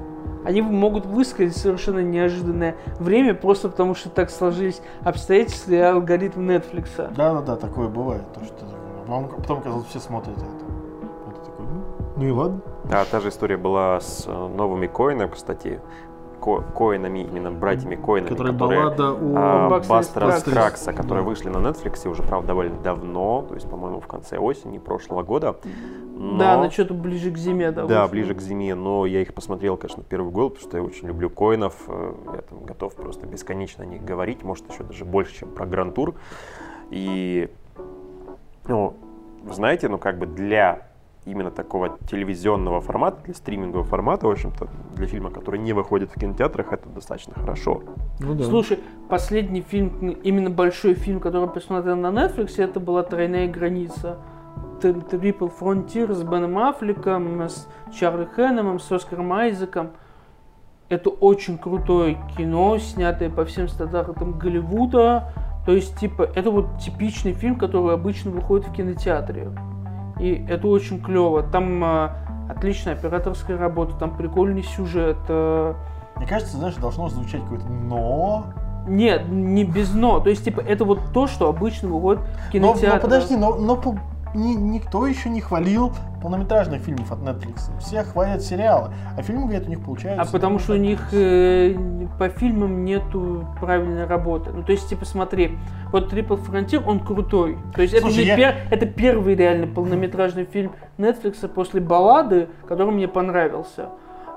Они 0.46 0.62
могут 0.62 1.06
высказать 1.06 1.56
совершенно 1.56 2.00
неожиданное 2.00 2.76
время, 3.00 3.34
просто 3.34 3.70
потому 3.70 3.96
что 3.96 4.10
так 4.10 4.30
сложились 4.30 4.82
обстоятельства 5.04 5.72
и 5.72 5.78
алгоритм 5.78 6.50
Netflix. 6.50 7.14
Да-да-да, 7.16 7.56
такое 7.56 7.88
бывает. 7.88 8.24
То, 8.34 8.44
что 8.46 8.66
потом, 9.06 9.30
потом 9.30 9.60
оказалось, 9.60 9.88
все 9.88 10.00
смотрят 10.00 10.38
это. 10.38 11.46
Такой, 11.46 11.66
ну, 11.66 11.82
ну 12.16 12.26
и 12.26 12.32
ладно. 12.32 12.62
А 12.92 13.06
та 13.06 13.20
же 13.20 13.30
история 13.30 13.58
была 13.58 14.00
с 14.00 14.26
э, 14.28 14.48
новыми 14.48 14.88
коинами, 14.88 15.30
кстати, 15.30 15.80
ко- 16.40 16.62
коинами, 16.76 17.20
именно 17.20 17.52
братьями 17.52 17.96
коинами, 17.96 18.30
Которая 18.30 18.54
которые 18.54 18.82
баллада 18.84 19.12
о... 19.12 19.34
а, 19.36 19.70
Бастера. 19.88 20.32
Скракса, 20.40 20.94
которые 20.94 21.24
Да. 21.24 21.30
вышли 21.30 21.50
на 21.50 21.58
Netflix 21.58 22.08
уже, 22.10 22.24
правда, 22.24 22.48
довольно 22.50 22.80
давно, 22.82 23.46
то 23.48 23.56
есть, 23.56 23.70
по-моему, 23.70 24.00
в 24.00 24.08
конце 24.08 24.38
осени 24.38 24.78
прошлого 24.78 25.24
года. 25.24 25.58
Да, 26.38 26.58
Но- 26.62 26.70
что-то 26.70 26.94
ближе 26.94 27.32
к 27.32 27.38
зиме. 27.38 27.72
Да, 27.72 27.86
Да, 27.86 28.02
вышло. 28.02 28.12
ближе 28.12 28.34
к 28.36 28.42
зиме, 28.42 28.76
но 28.76 29.06
я 29.06 29.22
их 29.22 29.34
посмотрел, 29.34 29.78
конечно, 29.78 30.04
первый 30.04 30.32
год, 30.32 30.56
потому 30.56 30.70
что 30.70 30.78
я 30.78 30.84
очень 30.84 31.08
люблю 31.08 31.30
коинов. 31.30 31.76
э, 31.88 32.14
Я 32.36 32.42
там 32.42 32.64
готов 32.66 32.94
просто 32.96 33.26
бесконечно 33.26 33.84
о 33.84 33.88
них 33.88 34.04
говорить, 34.04 34.44
может, 34.44 34.70
еще 34.72 34.84
даже 34.84 35.06
больше, 35.06 35.34
чем 35.40 35.50
про 35.50 35.66
Гран-тур. 35.66 36.16
И, 36.90 37.50
ну, 38.68 38.94
знаете, 39.50 39.88
ну, 39.88 39.98
как 39.98 40.18
бы 40.18 40.26
для 40.26 40.89
именно 41.26 41.52
такого 41.52 41.98
телевизионного 42.10 42.82
формата, 42.82 43.22
для 43.26 43.34
стримингового 43.34 43.86
формата, 43.86 44.28
в 44.28 44.32
общем-то, 44.32 44.68
для 44.96 45.08
фильма, 45.08 45.30
который 45.30 45.60
не 45.60 45.74
выходит 45.74 46.12
в 46.12 46.20
кинотеатрах, 46.20 46.74
это 46.74 46.90
достаточно 46.90 47.34
хорошо. 47.34 47.84
Ну 48.20 48.34
да. 48.34 48.44
Слушай, 48.44 48.80
последний 49.10 49.62
фильм, 49.62 50.10
именно 50.24 50.50
большой 50.50 50.94
фильм, 50.94 51.20
который 51.20 51.44
я 51.44 51.48
посмотрел 51.48 51.96
на 51.96 52.08
Netflix, 52.08 52.62
это 52.62 52.80
была 52.80 53.04
«Тройная 53.04 53.48
граница». 53.48 54.18
Triple 54.82 55.52
Frontier 55.60 56.14
с 56.14 56.24
Беном 56.24 56.58
Аффлеком, 56.58 57.42
с 57.42 57.68
Чарли 57.94 58.26
Хэннемом, 58.26 58.80
с 58.80 58.90
Оскаром 58.92 59.34
Айзеком. 59.34 59.92
Это 60.88 61.10
очень 61.10 61.58
крутое 61.58 62.18
кино, 62.38 62.78
снятое 62.78 63.30
по 63.30 63.44
всем 63.46 63.68
стандартам 63.68 64.40
Голливуда. 64.40 65.34
То 65.66 65.74
есть, 65.74 66.00
типа, 66.00 66.24
это 66.34 66.50
вот 66.50 66.80
типичный 66.80 67.34
фильм, 67.34 67.58
который 67.58 67.94
обычно 67.94 68.32
выходит 68.32 68.68
в 68.68 68.74
кинотеатре. 68.74 69.52
И 70.20 70.46
это 70.50 70.68
очень 70.68 71.02
клево. 71.02 71.44
Там 71.44 71.84
а, 71.84 72.16
отличная 72.50 72.94
операторская 72.94 73.58
работа, 73.58 73.96
там 73.96 74.16
прикольный 74.16 74.64
сюжет. 74.64 75.18
а, 75.30 75.76
Мне 76.18 76.28
кажется, 76.28 76.58
знаешь, 76.58 76.76
должно 76.76 77.08
звучать 77.10 77.42
какое-то 77.44 77.68
но. 77.70 78.46
Нет, 78.88 79.30
не 79.30 79.64
без 79.66 79.94
но. 79.94 80.20
То 80.20 80.30
есть, 80.30 80.44
типа, 80.44 80.62
это 80.62 80.84
вот 80.84 81.00
то, 81.14 81.28
что 81.28 81.48
обычно 81.48 81.90
выходит 81.90 82.22
в 82.22 82.46
Но, 82.46 82.52
кинотеатре. 82.52 82.94
но 82.94 83.00
подожди, 83.00 83.36
но, 83.36 83.56
но 83.56 83.76
ни- 84.34 84.54
никто 84.56 85.06
еще 85.08 85.30
не 85.30 85.42
хвалил 85.42 85.92
полнометражных 86.22 86.82
фильмов 86.82 87.12
от 87.12 87.20
Netflix. 87.20 87.72
Все 87.80 88.04
хвалят 88.04 88.42
сериалы, 88.42 88.92
а 89.18 89.22
фильмы, 89.22 89.44
говорят, 89.44 89.66
у 89.68 89.70
них 89.70 89.84
получаются. 89.84 90.22
А 90.22 90.32
потому 90.32 90.60
что 90.60 90.74
у 90.74 90.78
них 90.78 91.00
э, 91.14 91.76
по 92.18 92.30
фильмам 92.30 92.84
нету 92.86 93.48
правильной 93.60 94.06
работы. 94.06 94.52
Ну, 94.54 94.64
то 94.64 94.72
есть, 94.72 94.90
типа, 94.90 95.06
смотри, 95.06 95.58
вот 95.92 96.12
Triple 96.14 96.46
Frontier, 96.46 96.84
он 96.86 97.00
крутой. 97.00 97.58
То 97.76 97.82
есть, 97.82 97.98
Слушай, 98.00 98.26
это, 98.28 98.42
я- 98.42 98.52
пер- 98.52 98.56
это 98.70 98.86
первый 98.86 99.36
реально 99.36 99.68
полнометражный 99.68 100.46
фильм 100.46 100.74
Netflix 100.98 101.48
после 101.48 101.80
баллады, 101.82 102.50
который 102.68 102.92
мне 102.94 103.08
понравился. 103.08 103.90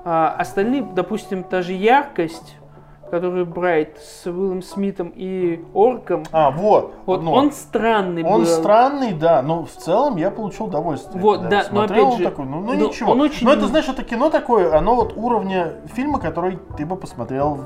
А 0.05 0.35
остальные, 0.37 0.83
допустим, 0.95 1.43
та 1.43 1.61
же 1.61 1.73
яркость, 1.73 2.57
который 3.13 3.45
Брайт 3.45 3.99
с 3.99 4.25
Уиллом 4.25 4.63
Смитом 4.63 5.13
и 5.15 5.63
Орком, 5.75 6.23
А, 6.31 6.49
вот. 6.49 6.95
вот 7.05 7.21
но. 7.21 7.31
он 7.31 7.51
странный 7.51 8.23
Он 8.23 8.39
был. 8.39 8.45
странный, 8.47 9.13
да, 9.13 9.43
но 9.43 9.65
в 9.65 9.69
целом 9.69 10.17
я 10.17 10.31
получил 10.31 10.65
удовольствие. 10.65 11.21
Вот, 11.21 11.47
да, 11.47 11.59
но 11.59 11.63
смотрел, 11.81 12.07
опять 12.07 12.17
же, 12.17 12.23
такой, 12.23 12.45
ну, 12.45 12.61
ну 12.61 12.73
но 12.73 12.87
ничего. 12.87 13.11
он 13.11 13.21
очень- 13.21 13.45
Но 13.45 13.53
это, 13.53 13.67
знаешь, 13.67 13.87
это 13.87 14.03
кино 14.03 14.31
такое, 14.31 14.75
оно 14.75 14.95
вот 14.95 15.13
уровня 15.15 15.73
фильма, 15.93 16.19
который 16.19 16.57
ты 16.75 16.87
бы 16.87 16.95
посмотрел, 16.95 17.59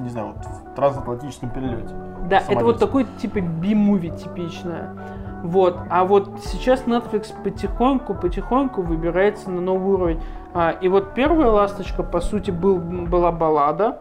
не 0.00 0.08
знаю, 0.08 0.32
вот 0.34 0.44
в 0.44 0.74
трансатлантическом 0.74 1.50
перелете. 1.50 1.94
Да, 2.28 2.42
это 2.48 2.64
вот 2.64 2.80
такой 2.80 3.06
типа 3.22 3.38
би-муви 3.38 4.10
типичное. 4.10 4.96
Вот. 5.44 5.78
А 5.90 6.04
вот 6.04 6.40
сейчас 6.44 6.82
Netflix 6.86 7.28
потихоньку, 7.44 8.14
потихоньку 8.14 8.82
выбирается 8.82 9.48
на 9.48 9.60
новый 9.60 9.94
уровень. 9.94 10.20
А, 10.54 10.70
и 10.72 10.88
вот 10.88 11.14
первая 11.14 11.50
ласточка, 11.50 12.02
по 12.02 12.20
сути, 12.20 12.50
был, 12.50 12.78
была 12.78 13.30
баллада. 13.30 14.00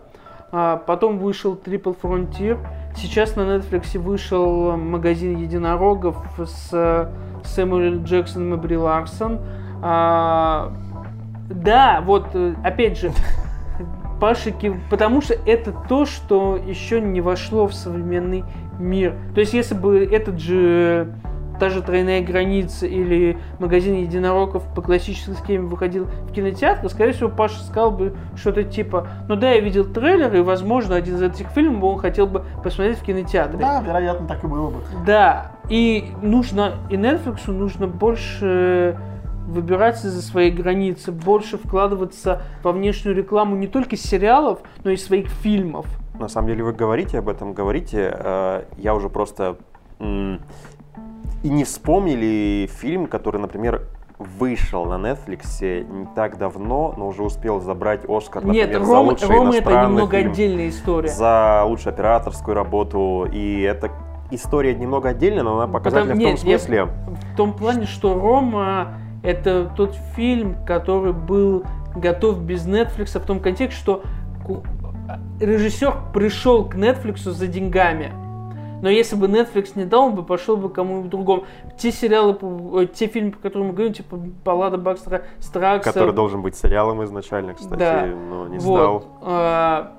А, 0.51 0.77
потом 0.77 1.19
вышел 1.19 1.55
Triple 1.55 1.97
Frontier. 2.01 2.57
Сейчас 2.95 3.35
на 3.35 3.41
Netflix 3.41 3.97
вышел 3.99 4.77
магазин 4.77 5.37
единорогов 5.37 6.17
с 6.37 6.69
э, 6.71 7.11
Сэмюэлем 7.43 8.03
Джексоном 8.03 8.53
и 8.53 8.57
Бри 8.57 8.77
Ларсон. 8.77 9.39
А, 9.83 10.73
да, 11.49 12.01
вот, 12.01 12.27
э, 12.33 12.55
опять 12.63 12.97
же, 12.97 13.11
Пашики, 14.19 14.79
потому 14.89 15.21
что 15.21 15.33
это 15.33 15.73
то, 15.87 16.05
что 16.05 16.55
еще 16.55 17.01
не 17.01 17.21
вошло 17.21 17.67
в 17.67 17.73
современный 17.73 18.43
мир. 18.79 19.15
То 19.35 19.41
есть, 19.41 19.53
если 19.53 19.75
бы 19.75 20.03
этот 20.03 20.39
же 20.39 21.13
та 21.59 21.69
же 21.69 21.81
тройная 21.81 22.21
граница 22.21 22.85
или 22.85 23.37
магазин 23.59 23.95
единорогов 23.95 24.63
по 24.75 24.81
классической 24.81 25.35
схеме 25.35 25.65
выходил 25.67 26.05
в 26.05 26.31
кинотеатр, 26.31 26.89
скорее 26.89 27.13
всего, 27.13 27.29
Паша 27.29 27.59
сказал 27.61 27.91
бы 27.91 28.15
что-то 28.35 28.63
типа, 28.63 29.07
ну 29.27 29.35
да, 29.35 29.51
я 29.51 29.59
видел 29.61 29.85
трейлер, 29.85 30.33
и, 30.35 30.41
возможно, 30.41 30.95
один 30.95 31.15
из 31.15 31.21
этих 31.21 31.47
фильмов 31.49 31.83
он 31.83 31.97
хотел 31.99 32.27
бы 32.27 32.43
посмотреть 32.63 32.97
в 32.99 33.03
кинотеатре. 33.03 33.57
Да, 33.59 33.81
вероятно, 33.81 34.27
так 34.27 34.43
и 34.43 34.47
было 34.47 34.69
бы. 34.69 34.77
Да, 35.05 35.51
и 35.69 36.05
нужно, 36.21 36.75
и 36.89 36.95
Netflix 36.95 37.51
нужно 37.51 37.87
больше 37.87 38.97
выбираться 39.47 40.09
за 40.09 40.21
свои 40.21 40.51
границы, 40.51 41.11
больше 41.13 41.57
вкладываться 41.57 42.41
во 42.63 42.73
внешнюю 42.73 43.15
рекламу 43.15 43.55
не 43.55 43.67
только 43.67 43.95
сериалов, 43.95 44.59
но 44.83 44.91
и 44.91 44.97
своих 44.97 45.29
фильмов. 45.29 45.85
На 46.19 46.27
самом 46.27 46.47
деле 46.47 46.63
вы 46.63 46.73
говорите 46.73 47.19
об 47.19 47.29
этом, 47.29 47.53
говорите. 47.53 48.11
э, 48.13 48.63
Я 48.77 48.93
уже 48.93 49.07
просто 49.07 49.55
и 51.43 51.49
не 51.49 51.63
вспомнили 51.63 52.67
фильм, 52.79 53.07
который, 53.07 53.39
например, 53.39 53.83
вышел 54.19 54.85
на 54.85 54.95
Netflix 54.95 55.83
не 55.83 56.07
так 56.15 56.37
давно, 56.37 56.93
но 56.97 57.07
уже 57.07 57.21
успел 57.23 57.59
забрать 57.59 58.01
Оскар, 58.09 58.43
Нет, 58.45 58.67
например, 58.71 58.85
за 58.87 58.95
Ром, 58.95 59.05
лучший 59.07 59.27
Рома 59.27 59.49
это 59.49 59.57
иностранный 59.57 59.87
немного 59.89 60.17
фильм, 60.17 60.31
отдельная 60.31 60.69
история. 60.69 61.07
за 61.09 61.63
лучшую 61.65 61.93
операторскую 61.93 62.55
работу. 62.55 63.27
И 63.31 63.61
эта 63.61 63.91
история 64.31 64.73
немного 64.73 65.09
отдельная, 65.09 65.43
но 65.43 65.57
она 65.59 65.71
показательна 65.71 66.15
Потому- 66.15 66.35
в 66.35 66.39
том 66.41 66.49
нет, 66.49 66.61
смысле. 66.61 66.85
В 66.85 67.35
том 67.37 67.53
плане, 67.53 67.85
что 67.85 68.15
Рома 68.15 68.95
это 69.23 69.71
тот 69.77 69.95
фильм, 70.15 70.55
который 70.65 71.13
был 71.13 71.63
готов 71.95 72.39
без 72.41 72.67
Netflix 72.67 73.19
в 73.19 73.25
том 73.25 73.39
контексте, 73.39 73.79
что 73.79 74.01
режиссер 75.39 75.93
пришел 76.13 76.65
к 76.67 76.75
Netflix 76.75 77.29
за 77.29 77.47
деньгами. 77.47 78.11
Но 78.81 78.89
если 78.89 79.15
бы 79.15 79.27
Netflix 79.27 79.71
не 79.75 79.85
дал, 79.85 80.07
он 80.07 80.15
бы 80.15 80.23
пошел 80.23 80.55
бы 80.57 80.69
кому-нибудь 80.69 81.09
другому. 81.09 81.45
Те 81.77 81.91
сериалы, 81.91 82.37
э, 82.81 82.87
те 82.87 83.07
фильмы, 83.07 83.31
по 83.31 83.39
которым 83.39 83.69
мы 83.69 83.73
говорим, 83.73 83.93
типа 83.93 84.17
Баллада 84.45 84.77
Бакстера 84.77 85.23
Стракса, 85.39 85.91
Который 85.91 86.13
должен 86.13 86.41
быть 86.41 86.55
сериалом 86.55 87.03
изначально, 87.03 87.53
кстати, 87.53 87.79
Да. 87.79 88.05
но 88.05 88.47
не 88.47 88.59
вот, 88.59 88.77
стал. 88.77 89.05
а, 89.21 89.93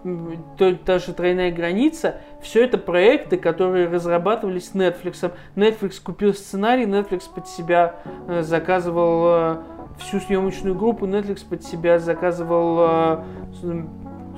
то, 0.57 0.75
та 0.77 0.99
же 0.99 1.13
тройная 1.13 1.51
граница, 1.51 2.17
все 2.41 2.65
это 2.65 2.79
проекты, 2.79 3.37
которые 3.37 3.89
разрабатывались 3.89 4.71
Netflix. 4.75 5.33
Netflix 5.57 6.01
купил 6.03 6.33
сценарий, 6.35 6.85
Netflix 6.85 7.23
под 7.35 7.49
себя 7.49 7.97
э, 8.29 8.43
заказывал 8.43 9.25
э, 9.27 9.57
всю 9.99 10.21
съемочную 10.21 10.77
группу, 10.77 11.07
Netflix 11.07 11.45
под 11.49 11.65
себя 11.65 11.99
заказывал, 11.99 13.25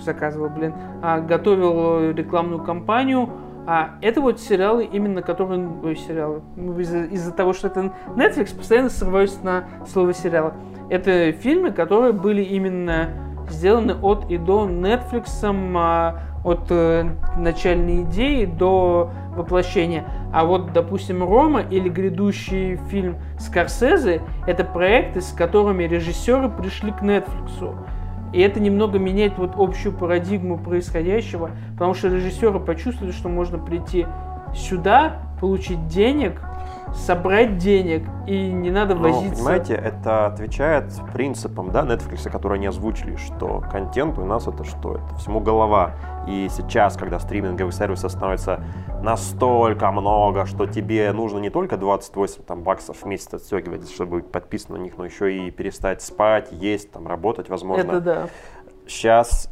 заказывал, 0.01 0.49
блин, 0.49 0.72
а, 1.03 1.20
готовил 1.20 2.12
рекламную 2.12 2.62
кампанию. 2.62 3.28
А 3.67 3.91
это 4.01 4.21
вот 4.21 4.41
сериалы, 4.41 4.85
именно 4.85 5.23
которые... 5.23 5.69
Ой, 5.83 5.97
сериалы. 5.97 6.43
Ну, 6.57 6.79
из-за, 6.81 7.05
из-за 7.05 7.33
того, 7.33 7.53
что 7.53 7.69
это 7.69 7.93
Netflix, 8.17 8.57
постоянно 8.57 8.91
срываюсь 8.91 9.43
на 9.43 9.65
слово 9.87 10.15
сериалы. 10.15 10.53
Это 10.89 11.33
фильмы, 11.33 11.71
которые 11.71 12.13
были 12.13 12.43
именно 12.43 13.11
сделаны 13.49 13.95
от 14.01 14.31
и 14.31 14.39
до 14.39 14.69
Netflix, 14.69 15.29
а, 15.45 16.21
от 16.45 16.71
э, 16.71 17.05
начальной 17.37 18.03
идеи 18.03 18.45
до 18.45 19.11
воплощения. 19.37 20.05
А 20.33 20.45
вот, 20.45 20.73
допустим, 20.73 21.23
Рома 21.23 21.61
или 21.61 21.89
грядущий 21.89 22.77
фильм 22.89 23.17
Скорсезе– 23.39 24.23
это 24.47 24.65
проекты, 24.65 25.21
с 25.21 25.33
которыми 25.33 25.85
режиссеры 25.85 26.49
пришли 26.49 26.93
к 26.93 27.03
Netflix. 27.03 27.75
И 28.33 28.41
это 28.41 28.61
немного 28.61 28.99
меняет 28.99 29.39
вот 29.39 29.53
общую 29.57 29.97
парадигму 29.97 30.59
происходящего, 30.59 31.51
потому 31.72 31.95
что 31.95 32.09
режиссеры 32.09 32.61
почувствовали, 32.61 33.12
что 33.12 33.28
можно 33.28 33.59
прийти 33.59 34.07
сюда, 34.55 35.22
получить 35.41 35.87
денег, 35.89 36.43
собрать 36.93 37.57
денег, 37.59 38.07
и 38.26 38.53
не 38.53 38.70
надо 38.70 38.95
возиться. 38.95 39.37
понимаете, 39.37 39.74
это 39.74 40.26
отвечает 40.26 40.93
принципам, 41.12 41.70
да, 41.70 41.85
Netflix, 41.85 42.28
которые 42.31 42.59
они 42.59 42.66
озвучили, 42.66 43.16
что 43.16 43.62
контент 43.70 44.18
у 44.18 44.24
нас 44.24 44.47
это 44.47 44.64
что? 44.64 44.97
Это 44.97 45.14
всему 45.16 45.41
голова. 45.41 45.93
И 46.27 46.49
сейчас, 46.51 46.97
когда 46.97 47.18
стриминговых 47.18 47.75
сервисов 47.75 48.12
становится 48.12 48.62
настолько 49.03 49.91
много, 49.91 50.47
что 50.47 50.66
тебе 50.66 51.11
нужно 51.12 51.39
не 51.39 51.51
только 51.51 51.77
28 51.77 52.43
там, 52.43 52.62
баксов 52.62 53.03
в 53.03 53.07
месяц 53.07 53.35
отстегивать, 53.35 53.91
чтобы 53.91 54.18
быть 54.18 54.31
подписан 54.31 54.77
на 54.77 54.81
них, 54.81 54.97
но 54.99 55.05
еще 55.05 55.35
и 55.35 55.51
перестать 55.51 56.03
спать, 56.03 56.49
есть, 56.53 56.91
там, 56.93 57.07
работать, 57.07 57.49
возможно. 57.49 57.83
Это 57.83 58.01
да. 58.01 58.29
Сейчас 58.87 59.51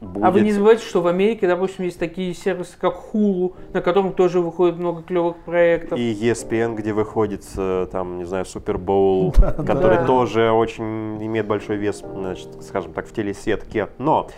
будет... 0.00 0.24
А 0.24 0.30
вы 0.30 0.40
не 0.40 0.52
забывайте, 0.52 0.84
что 0.84 1.00
в 1.00 1.06
Америке, 1.06 1.46
допустим, 1.46 1.84
есть 1.84 1.98
такие 1.98 2.34
сервисы, 2.34 2.76
как 2.78 2.94
Hulu, 3.12 3.54
на 3.72 3.80
котором 3.80 4.12
тоже 4.12 4.40
выходит 4.40 4.76
много 4.76 5.02
клевых 5.02 5.36
проектов. 5.38 5.98
И 5.98 6.12
ESPN, 6.12 6.74
где 6.74 6.92
выходит, 6.92 7.44
э, 7.56 7.86
там, 7.90 8.18
не 8.18 8.24
знаю, 8.24 8.44
Супербоул, 8.44 9.34
Да, 9.38 9.52
который 9.52 9.98
да. 9.98 10.06
тоже 10.06 10.50
очень 10.50 11.24
имеет 11.24 11.46
большой 11.46 11.76
вес, 11.76 11.98
значит, 11.98 12.62
скажем 12.62 12.92
так, 12.92 13.06
в 13.06 13.12
телесетке. 13.12 13.88
Но 13.98 14.28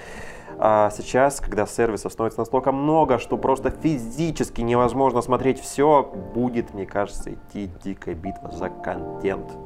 а, 0.61 0.91
сейчас, 0.91 1.41
когда 1.41 1.67
сервисов 1.67 2.13
становится 2.13 2.41
настолько 2.41 2.73
много, 2.73 3.19
что 3.19 3.37
просто 3.37 3.71
физически 3.71 4.61
невозможно 4.61 5.21
смотреть 5.23 5.61
все, 5.61 6.03
будет, 6.35 6.75
мне 6.75 6.85
кажется, 6.87 7.35
идти 7.35 7.71
дикая 7.83 8.15
битва 8.15 8.51
за 8.51 8.69
контент. 8.69 9.57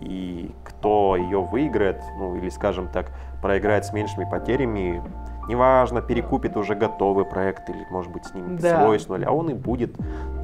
И 0.00 0.50
кто 0.64 1.16
ее 1.16 1.40
выиграет, 1.40 2.02
ну 2.18 2.36
или, 2.36 2.48
скажем 2.48 2.88
так, 2.88 3.12
проиграет 3.40 3.84
с 3.84 3.92
меньшими 3.92 4.28
потерями, 4.28 5.02
неважно, 5.48 6.02
перекупит 6.02 6.56
уже 6.56 6.74
готовый 6.74 7.24
проект 7.24 7.68
или, 7.70 7.86
может 7.90 8.10
быть, 8.12 8.24
снимет 8.26 8.60
Да. 8.60 8.82
свой 8.82 8.98
с 8.98 9.08
нуля, 9.08 9.30
он 9.30 9.50
и 9.50 9.54
будет 9.54 9.94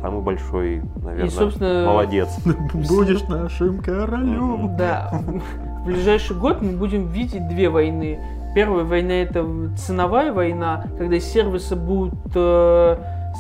самый 0.01 0.22
большой, 0.22 0.82
наверное, 1.03 1.26
И, 1.26 1.30
собственно, 1.30 1.86
молодец. 1.86 2.28
Будешь 2.74 3.22
нашим 3.28 3.82
королем. 3.82 4.76
Да. 4.76 5.11
В 5.80 5.86
ближайший 5.86 6.36
год 6.36 6.61
мы 6.61 6.76
будем 6.76 7.07
видеть 7.09 7.49
две 7.49 7.70
войны. 7.70 8.20
Первая 8.55 8.84
война 8.84 9.14
это 9.14 9.46
ценовая 9.76 10.32
война, 10.32 10.84
когда 10.98 11.20
сервисы 11.20 11.76
будут 11.76 12.14
э, 12.34 12.96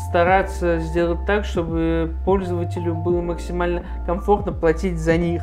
стараться 0.08 0.78
сделать 0.78 1.26
так, 1.26 1.44
чтобы 1.44 2.14
пользователю 2.24 2.94
было 2.94 3.20
максимально 3.20 3.82
комфортно 4.06 4.52
платить 4.52 4.98
за 4.98 5.16
них. 5.16 5.42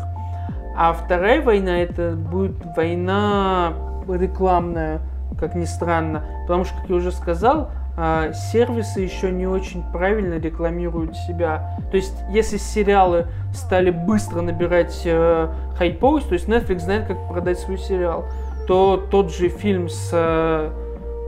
А 0.76 0.94
вторая 0.94 1.42
война 1.42 1.80
это 1.80 2.12
будет 2.12 2.56
война 2.76 3.74
рекламная, 4.08 5.02
как 5.40 5.56
ни 5.56 5.66
странно. 5.66 6.24
Потому 6.44 6.64
что, 6.64 6.78
как 6.78 6.90
я 6.90 6.96
уже 6.96 7.12
сказал, 7.12 7.72
а, 7.98 8.32
сервисы 8.32 9.02
еще 9.02 9.32
не 9.32 9.48
очень 9.48 9.84
правильно 9.92 10.36
рекламируют 10.36 11.18
себя. 11.18 11.78
То 11.90 11.98
есть, 11.98 12.14
если 12.30 12.58
сериалы 12.58 13.26
стали 13.56 13.90
быстро 13.90 14.42
набирать 14.42 15.02
э, 15.04 15.50
хайповость, 15.78 16.30
то 16.30 16.34
есть 16.34 16.48
Netflix 16.48 16.80
знает, 16.80 17.08
как 17.08 17.28
продать 17.28 17.58
свой 17.58 17.80
сериал, 17.80 18.26
то 18.68 19.02
тот 19.10 19.34
же 19.34 19.50
фильм 19.50 19.90
с 19.90 20.10
э, 20.14 20.70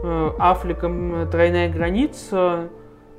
э, 0.04 0.30
Аффлеком 0.38 1.30
«Тройная 1.32 1.70
граница», 1.70 2.70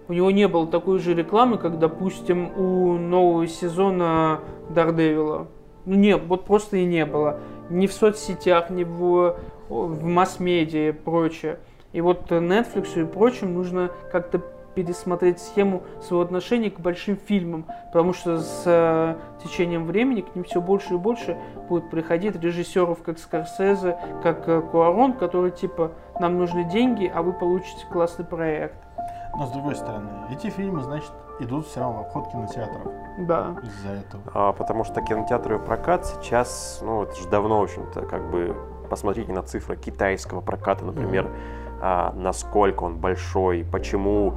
у 0.08 0.12
него 0.12 0.30
не 0.32 0.48
было 0.48 0.66
такой 0.66 0.98
же 0.98 1.14
рекламы, 1.14 1.56
как, 1.56 1.78
допустим, 1.78 2.50
у 2.58 2.98
нового 2.98 3.46
сезона 3.46 4.40
Дардевила. 4.68 5.46
Ну, 5.86 5.94
не, 5.94 6.16
вот 6.16 6.44
просто 6.46 6.78
и 6.78 6.84
не 6.84 7.06
было. 7.06 7.38
Ни 7.70 7.86
в 7.86 7.92
соцсетях, 7.92 8.70
ни 8.70 8.82
в, 8.82 9.36
в 9.68 10.04
масс-медиа 10.04 10.88
и 10.88 10.92
прочее. 10.92 11.60
И 11.92 12.00
вот 12.00 12.30
Netflix 12.30 13.00
и 13.00 13.04
прочим 13.04 13.54
нужно 13.54 13.90
как-то 14.10 14.42
пересмотреть 14.74 15.40
схему 15.40 15.82
своего 16.00 16.22
отношения 16.24 16.70
к 16.70 16.80
большим 16.80 17.16
фильмам, 17.16 17.66
потому 17.86 18.12
что 18.12 18.38
с 18.38 18.62
э, 18.66 19.16
течением 19.42 19.86
времени 19.86 20.20
к 20.22 20.34
ним 20.34 20.44
все 20.44 20.60
больше 20.60 20.94
и 20.94 20.96
больше 20.96 21.36
будет 21.68 21.90
приходить 21.90 22.36
режиссеров, 22.40 23.02
как 23.02 23.18
Скорсезе, 23.18 23.98
как 24.22 24.48
э, 24.48 24.60
Куарон, 24.60 25.14
которые 25.14 25.50
типа 25.52 25.92
нам 26.20 26.38
нужны 26.38 26.64
деньги, 26.64 27.10
а 27.12 27.22
вы 27.22 27.32
получите 27.32 27.84
классный 27.90 28.24
проект. 28.24 28.76
Но 29.36 29.46
с 29.46 29.50
другой 29.52 29.74
стороны, 29.76 30.08
эти 30.30 30.50
фильмы, 30.50 30.82
значит, 30.82 31.12
идут 31.38 31.66
все 31.66 31.80
равно 31.80 31.98
в 31.98 32.00
обход 32.02 32.28
кинотеатров 32.30 32.92
Да. 33.20 33.54
из-за 33.62 33.88
этого. 33.90 34.22
А, 34.34 34.52
потому 34.52 34.84
что 34.84 35.00
кинотеатры 35.00 35.56
и 35.56 35.58
прокат 35.58 36.04
сейчас, 36.06 36.80
ну, 36.82 37.04
это 37.04 37.14
же 37.14 37.28
давно, 37.28 37.60
в 37.60 37.62
общем-то, 37.62 38.02
как 38.02 38.30
бы, 38.30 38.54
посмотрите 38.90 39.32
на 39.32 39.42
цифры 39.42 39.76
китайского 39.76 40.40
проката, 40.40 40.84
например, 40.84 41.30
а, 41.80 42.12
насколько 42.14 42.82
он 42.84 42.96
большой, 42.98 43.64
почему 43.64 44.34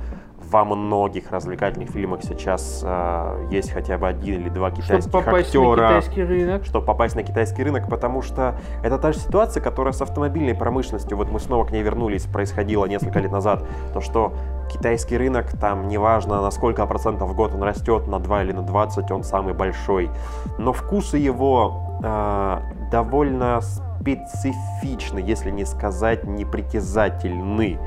во 0.53 0.63
многих 0.63 1.31
развлекательных 1.31 1.89
фильмах 1.89 2.21
сейчас 2.23 2.83
а, 2.85 3.43
есть 3.49 3.71
хотя 3.71 3.97
бы 3.97 4.07
один 4.07 4.41
или 4.41 4.49
два 4.49 4.69
Чтобы 4.69 4.83
китайских 4.83 5.13
на 5.13 5.37
актера, 5.39 5.87
китайский 5.87 6.23
рынок. 6.23 6.65
чтобы 6.65 6.85
попасть 6.85 7.15
на 7.15 7.23
китайский 7.23 7.63
рынок, 7.63 7.89
потому 7.89 8.21
что 8.21 8.55
это 8.83 8.99
та 8.99 9.13
же 9.13 9.19
ситуация, 9.19 9.63
которая 9.63 9.93
с 9.93 10.01
автомобильной 10.01 10.53
промышленностью, 10.53 11.17
вот 11.17 11.31
мы 11.31 11.39
снова 11.39 11.65
к 11.65 11.71
ней 11.71 11.81
вернулись, 11.81 12.25
происходило 12.25 12.85
несколько 12.85 13.19
лет 13.19 13.31
назад, 13.31 13.63
то 13.93 13.99
что 13.99 14.33
китайский 14.71 15.17
рынок, 15.17 15.47
там 15.59 15.87
неважно 15.87 16.39
на 16.39 16.51
сколько 16.51 16.85
процентов 16.85 17.29
в 17.29 17.35
год 17.35 17.55
он 17.55 17.63
растет, 17.63 18.07
на 18.07 18.19
2 18.19 18.43
или 18.43 18.51
на 18.51 18.61
20, 18.61 19.09
он 19.09 19.23
самый 19.23 19.55
большой, 19.55 20.11
но 20.59 20.71
вкусы 20.71 21.17
его 21.17 21.97
а, 22.03 22.61
довольно 22.91 23.59
специфичны, 23.61 25.17
если 25.17 25.49
не 25.49 25.65
сказать 25.65 26.25
непритязательны. 26.25 27.79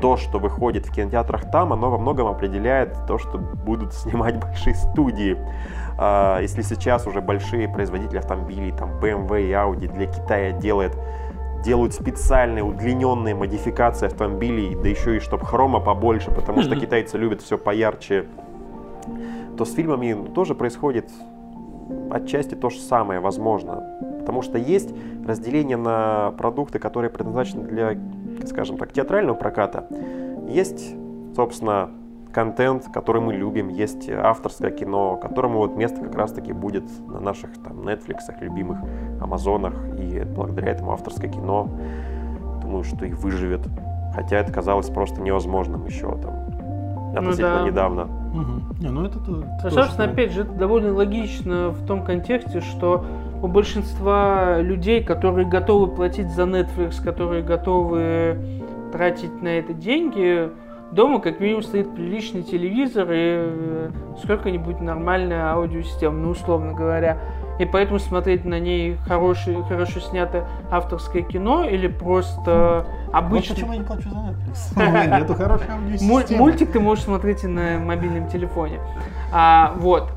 То, 0.00 0.16
что 0.16 0.38
выходит 0.38 0.86
в 0.86 0.92
кинотеатрах 0.92 1.50
там, 1.50 1.72
оно 1.72 1.90
во 1.90 1.98
многом 1.98 2.28
определяет 2.28 2.96
то, 3.06 3.18
что 3.18 3.38
будут 3.38 3.92
снимать 3.94 4.36
большие 4.40 4.74
студии. 4.74 5.36
А, 5.98 6.40
Если 6.40 6.62
сейчас 6.62 7.06
уже 7.06 7.20
большие 7.20 7.68
производители 7.68 8.18
автомобилей, 8.18 8.72
там 8.72 8.90
BMW 9.00 9.48
и 9.48 9.50
Audi 9.50 9.92
для 9.92 10.06
Китая 10.06 10.52
делают, 10.52 10.96
делают 11.64 11.94
специальные 11.94 12.62
удлиненные 12.62 13.34
модификации 13.34 14.06
автомобилей, 14.06 14.76
да 14.80 14.88
еще 14.88 15.16
и 15.16 15.20
чтобы 15.20 15.44
хрома 15.44 15.80
побольше, 15.80 16.30
потому 16.30 16.62
что 16.62 16.76
китайцы 16.76 17.18
любят 17.18 17.42
все 17.42 17.58
поярче, 17.58 18.26
то 19.56 19.64
с 19.64 19.74
фильмами 19.74 20.28
тоже 20.34 20.54
происходит 20.54 21.10
отчасти 22.10 22.54
то 22.54 22.70
же 22.70 22.78
самое, 22.78 23.20
возможно. 23.20 23.82
Потому 24.20 24.42
что 24.42 24.58
есть 24.58 24.94
разделение 25.26 25.76
на 25.76 26.32
продукты, 26.38 26.78
которые 26.78 27.10
предназначены 27.10 27.64
для, 27.64 27.94
скажем 28.46 28.76
так, 28.76 28.92
театрального 28.92 29.36
проката. 29.36 29.86
Есть, 30.48 30.94
собственно, 31.34 31.90
контент, 32.32 32.86
который 32.92 33.20
мы 33.20 33.34
любим, 33.34 33.68
есть 33.68 34.08
авторское 34.10 34.70
кино, 34.70 35.16
которому 35.16 35.58
вот 35.58 35.76
место 35.76 36.00
как 36.02 36.14
раз-таки 36.14 36.52
будет 36.52 36.84
на 37.08 37.20
наших 37.20 37.52
там 37.62 37.80
Netflix, 37.80 38.18
любимых 38.40 38.78
Амазонах, 39.20 39.74
и 39.98 40.22
благодаря 40.24 40.72
этому 40.72 40.92
авторское 40.92 41.30
кино, 41.30 41.68
думаю, 42.62 42.84
что 42.84 43.04
и 43.06 43.12
выживет. 43.12 43.66
Хотя 44.14 44.38
это 44.38 44.52
казалось 44.52 44.88
просто 44.88 45.20
невозможным 45.20 45.84
еще 45.86 46.16
там 46.18 46.48
относительно 47.16 47.60
да. 47.60 47.66
недавно. 47.66 48.04
Мгм. 48.04 48.74
Не, 48.80 48.88
ну 48.90 49.04
это, 49.04 49.18
то- 49.18 49.40
это 49.40 49.50
А, 49.58 49.62
тоже 49.62 49.74
собственно, 49.74 50.10
опять 50.10 50.32
же, 50.32 50.42
это 50.42 50.52
довольно 50.52 50.92
логично 50.92 51.70
в 51.70 51.86
том 51.86 52.04
контексте, 52.04 52.60
что 52.60 53.04
у 53.42 53.46
большинства 53.46 54.60
людей, 54.60 55.02
которые 55.02 55.46
готовы 55.46 55.88
платить 55.88 56.30
за 56.30 56.42
Netflix, 56.42 57.02
которые 57.02 57.42
готовы 57.42 58.36
тратить 58.92 59.42
на 59.42 59.48
это 59.48 59.72
деньги, 59.72 60.50
дома 60.92 61.20
как 61.20 61.40
минимум 61.40 61.62
стоит 61.62 61.94
приличный 61.94 62.42
телевизор 62.42 63.08
и 63.10 63.16
э, 63.16 63.90
сколько-нибудь 64.22 64.80
нормальная 64.80 65.52
аудиосистема, 65.52 66.16
ну, 66.16 66.30
условно 66.30 66.72
говоря. 66.72 67.18
И 67.58 67.64
поэтому 67.64 67.98
смотреть 67.98 68.44
на 68.44 68.60
ней 68.60 68.96
хорошее, 69.06 69.64
хорошо 69.64 69.98
снятое 70.00 70.46
авторское 70.70 71.22
кино 71.22 71.64
или 71.64 71.88
просто 71.88 72.86
Вот 73.06 73.14
обычный 73.14 73.56
почему 73.56 73.72
я 73.72 73.78
не 73.78 73.84
плачу 73.84 74.08
за 74.08 74.16
Netflix. 74.16 75.18
Нету 75.20 75.34
хорошей 75.34 75.70
аудиосистемы. 75.70 76.38
мультик 76.38 76.72
ты 76.72 76.80
можешь 76.80 77.04
смотреть 77.04 77.44
и 77.44 77.48
на 77.48 77.78
мобильном 77.78 78.28
телефоне. 78.28 78.78
А, 79.32 79.74
вот. 79.76 80.12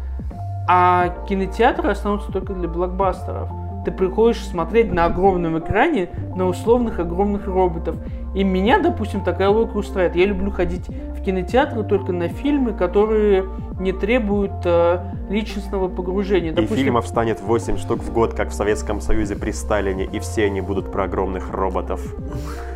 А 0.73 1.25
кинотеатры 1.27 1.89
останутся 1.89 2.31
только 2.31 2.53
для 2.53 2.69
блокбастеров. 2.69 3.49
Ты 3.83 3.91
приходишь 3.91 4.41
смотреть 4.45 4.89
на 4.93 5.03
огромном 5.03 5.59
экране 5.59 6.07
на 6.33 6.47
условных 6.47 6.97
огромных 6.97 7.45
роботов. 7.45 7.97
И 8.33 8.43
меня, 8.43 8.79
допустим, 8.79 9.23
такая 9.23 9.49
логика 9.49 9.77
устраивает. 9.77 10.15
Я 10.15 10.25
люблю 10.25 10.51
ходить 10.51 10.87
в 10.87 11.21
кинотеатры 11.21 11.83
только 11.83 12.13
на 12.13 12.29
фильмы, 12.29 12.73
которые 12.73 13.45
не 13.79 13.91
требуют 13.91 14.53
э, 14.63 14.99
личностного 15.29 15.89
погружения. 15.89 16.51
И 16.51 16.53
Допустим, 16.53 16.77
фильмов 16.77 17.07
станет 17.07 17.41
8 17.41 17.77
штук 17.77 17.99
в 17.99 18.13
год, 18.13 18.33
как 18.33 18.49
в 18.49 18.53
Советском 18.53 19.01
Союзе 19.01 19.35
при 19.35 19.51
Сталине, 19.51 20.05
и 20.05 20.19
все 20.19 20.45
они 20.45 20.61
будут 20.61 20.91
про 20.91 21.05
огромных 21.05 21.51
роботов. 21.51 22.01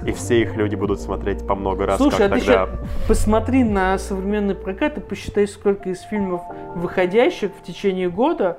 И 0.05 0.11
все 0.11 0.41
их 0.41 0.55
люди 0.55 0.75
будут 0.75 0.99
смотреть 0.99 1.45
по 1.47 1.55
много 1.55 1.85
раз, 1.85 1.97
Слушай, 1.97 2.25
а 2.25 2.29
ты 2.29 2.39
тогда. 2.39 2.69
посмотри 3.07 3.63
на 3.63 3.97
современный 3.97 4.55
прокат 4.55 4.97
и 4.97 5.01
посчитай, 5.01 5.47
сколько 5.47 5.89
из 5.89 6.01
фильмов, 6.01 6.41
выходящих 6.75 7.51
в 7.57 7.63
течение 7.63 8.09
года, 8.09 8.57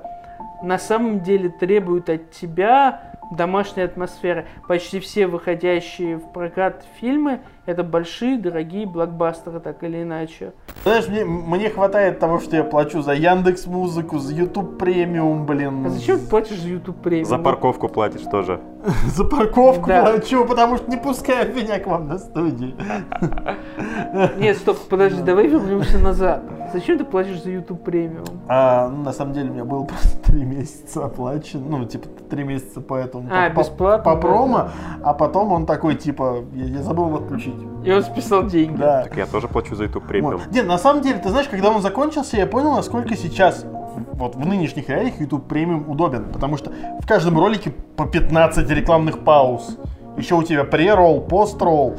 на 0.63 0.79
самом 0.79 1.21
деле 1.21 1.49
требуют 1.49 2.09
от 2.09 2.31
тебя 2.31 3.06
домашней 3.31 3.83
атмосферы. 3.83 4.47
Почти 4.67 4.99
все 4.99 5.27
выходящие 5.27 6.17
в 6.17 6.31
прокат 6.31 6.85
фильмы 6.99 7.41
это 7.67 7.83
большие, 7.83 8.37
дорогие 8.37 8.85
блокбастеры, 8.85 9.59
так 9.59 9.83
или 9.83 10.01
иначе. 10.01 10.53
Знаешь, 10.83 11.09
мне, 11.09 11.25
мне 11.25 11.69
хватает 11.69 12.17
того, 12.17 12.39
что 12.39 12.55
я 12.55 12.63
плачу 12.63 13.01
за 13.01 13.13
Яндекс 13.13 13.67
Музыку, 13.67 14.19
за 14.19 14.33
YouTube 14.33 14.77
премиум, 14.77 15.45
блин. 15.45 15.85
А 15.85 15.89
зачем 15.89 16.17
ты 16.17 16.27
платишь 16.27 16.59
за 16.59 16.69
YouTube 16.69 17.01
премиум? 17.01 17.25
За 17.25 17.37
парковку 17.37 17.89
платишь 17.89 18.23
тоже. 18.31 18.61
За 19.15 19.23
парковку 19.23 19.87
Да. 19.87 20.03
плачу, 20.03 20.45
потому 20.45 20.77
что 20.77 20.89
не 20.89 20.97
пускают 20.97 21.55
меня 21.55 21.79
к 21.79 21.87
вам 21.87 22.07
на 22.07 22.17
студии. 22.17 22.75
Нет, 24.39 24.57
стоп, 24.57 24.77
подожди, 24.89 25.21
давай 25.21 25.47
вернемся 25.47 25.97
назад. 25.99 26.43
Зачем 26.73 26.97
ты 26.97 27.03
платишь 27.05 27.41
за 27.43 27.49
YouTube 27.51 27.83
премиум? 27.83 28.25
А, 28.47 28.89
ну, 28.89 29.03
на 29.03 29.13
самом 29.13 29.33
деле 29.33 29.49
у 29.49 29.53
меня 29.53 29.65
было 29.65 29.83
просто 29.85 30.17
три 30.31 30.43
месяца 30.43 31.05
оплачен, 31.05 31.63
ну, 31.69 31.85
типа, 31.85 32.07
три 32.29 32.43
месяца 32.43 32.81
по 32.81 32.95
этому, 32.95 33.27
А, 33.31 33.49
по, 33.49 33.55
по- 33.55 33.59
бесплатно, 33.61 34.03
по 34.03 34.15
да, 34.15 34.21
промо, 34.21 34.69
а 35.03 35.13
потом 35.13 35.51
он 35.51 35.65
такой, 35.65 35.95
типа, 35.95 36.43
я, 36.53 36.65
я 36.65 36.81
забыл 36.83 37.07
его 37.07 37.17
отключить. 37.17 37.55
И 37.83 37.91
он 37.91 38.03
списал 38.03 38.45
деньги. 38.45 38.77
Да. 38.77 39.03
Так 39.03 39.17
я 39.17 39.25
тоже 39.25 39.47
плачу 39.47 39.75
за 39.75 39.85
YouTube 39.85 40.05
премиум. 40.07 40.37
Вот. 40.37 40.51
Не, 40.51 40.61
на 40.61 40.77
самом 40.77 41.01
деле, 41.01 41.19
ты 41.19 41.29
знаешь, 41.29 41.47
когда 41.47 41.69
он 41.69 41.81
закончился, 41.81 42.37
я 42.37 42.47
понял, 42.47 42.73
насколько 42.73 43.15
сейчас 43.15 43.65
вот 44.13 44.35
в 44.35 44.45
нынешних 44.45 44.89
реалиях 44.89 45.19
YouTube 45.19 45.47
премиум 45.47 45.89
удобен, 45.89 46.25
потому 46.31 46.57
что 46.57 46.71
в 47.01 47.07
каждом 47.07 47.39
ролике 47.39 47.71
по 47.95 48.05
15 48.05 48.67
рекламных 48.77 49.19
пауз. 49.19 49.77
Еще 50.17 50.35
у 50.35 50.43
тебя 50.43 50.63
pre-ролл, 50.63 51.21
пост-ролл, 51.21 51.95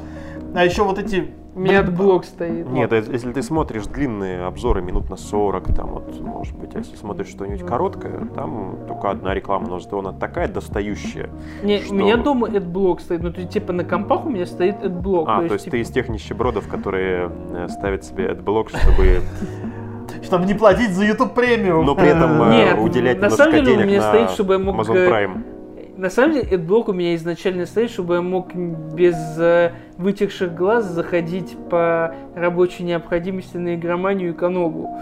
а 0.55 0.65
еще 0.65 0.83
вот 0.83 0.99
эти 0.99 1.29
У 1.55 1.61
меня 1.61 1.83
блок 1.83 2.25
стоит. 2.25 2.69
Нет, 2.69 2.93
э- 2.93 3.05
если 3.11 3.33
ты 3.33 3.43
смотришь 3.43 3.87
длинные 3.87 4.45
обзоры 4.45 4.81
минут 4.83 5.09
на 5.11 5.17
40, 5.17 5.75
там 5.75 5.91
вот, 5.91 6.21
может 6.21 6.57
быть, 6.57 6.75
а 6.75 6.79
если 6.79 6.97
смотришь 6.97 7.29
что-нибудь 7.29 7.65
короткое, 7.67 8.27
там 8.35 8.79
только 8.89 9.11
одна 9.11 9.35
реклама, 9.35 9.69
но 9.69 9.79
зато 9.79 9.99
она 9.99 10.13
такая 10.13 10.49
достающая. 10.49 11.31
Не, 11.63 11.81
Что? 11.81 11.95
у 11.95 11.97
меня 11.97 12.17
дома 12.17 12.49
AdBlock 12.49 13.01
стоит, 13.01 13.23
ну, 13.23 13.33
то 13.33 13.41
есть, 13.41 13.53
типа, 13.53 13.73
на 13.73 13.85
компах 13.85 14.27
у 14.27 14.31
меня 14.31 14.47
стоит 14.47 14.83
AdBlock. 14.83 15.25
А, 15.27 15.47
то 15.47 15.55
есть 15.55 15.65
типа, 15.65 15.77
ты 15.77 15.81
из 15.81 15.91
тех 15.91 16.09
нищебродов, 16.09 16.67
которые 16.69 17.31
э, 17.53 17.69
ставят 17.69 18.05
себе 18.05 18.31
адблок, 18.31 18.71
чтобы, 18.71 19.21
Чтобы 20.23 20.47
не 20.47 20.55
платить 20.55 20.91
за 20.93 21.05
YouTube 21.05 21.35
премиум. 21.35 21.85
но 21.85 21.95
при 21.95 22.09
этом 22.09 22.43
э, 22.43 22.51
Нет, 22.51 22.79
уделять 22.81 23.21
на 23.21 23.27
немножко 23.27 23.45
самом 23.45 23.53
деле 23.53 23.73
у 23.73 23.77
денег 23.77 23.87
меня 23.87 24.01
на 24.01 24.09
стоит, 24.09 24.31
чтобы 24.31 24.55
я 24.55 24.59
мог, 24.59 24.77
Amazon 24.77 24.97
э, 24.97 25.09
Prime. 25.11 25.58
На 25.99 26.11
самом 26.11 26.35
деле, 26.35 26.49
AdBlock 26.57 26.85
у 26.91 26.93
меня 26.93 27.17
изначально 27.17 27.67
стоит, 27.67 27.91
чтобы 27.91 28.15
я 28.15 28.23
мог 28.23 28.55
без 28.55 29.17
э, 29.37 29.73
вытекших 29.97 30.55
глаз 30.55 30.85
заходить 30.85 31.57
по 31.69 32.15
рабочей 32.37 32.85
необходимости 32.85 33.57
на 33.57 33.75
игроманию 33.75 34.31
и 34.31 34.33
каногу. 34.33 34.97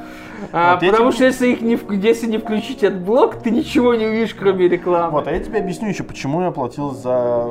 А, 0.53 0.73
Вот 0.73 0.81
потому 0.81 1.11
тебе- 1.11 1.17
что 1.17 1.25
если, 1.27 1.49
их 1.49 1.61
не, 1.61 1.79
если 2.03 2.27
не 2.27 2.39
включить 2.39 2.83
AdBlock, 2.83 3.43
ты 3.43 3.51
ничего 3.51 3.95
не 3.95 4.07
увидишь, 4.07 4.35
кроме 4.35 4.69
рекламы. 4.69 5.11
Вот, 5.13 5.29
а 5.29 5.33
я 5.33 5.39
тебе 5.41 5.59
объясню 5.59 5.89
еще, 5.91 6.03
почему 6.03 6.41
я 6.41 6.51
платил 6.51 6.93
за 6.93 7.45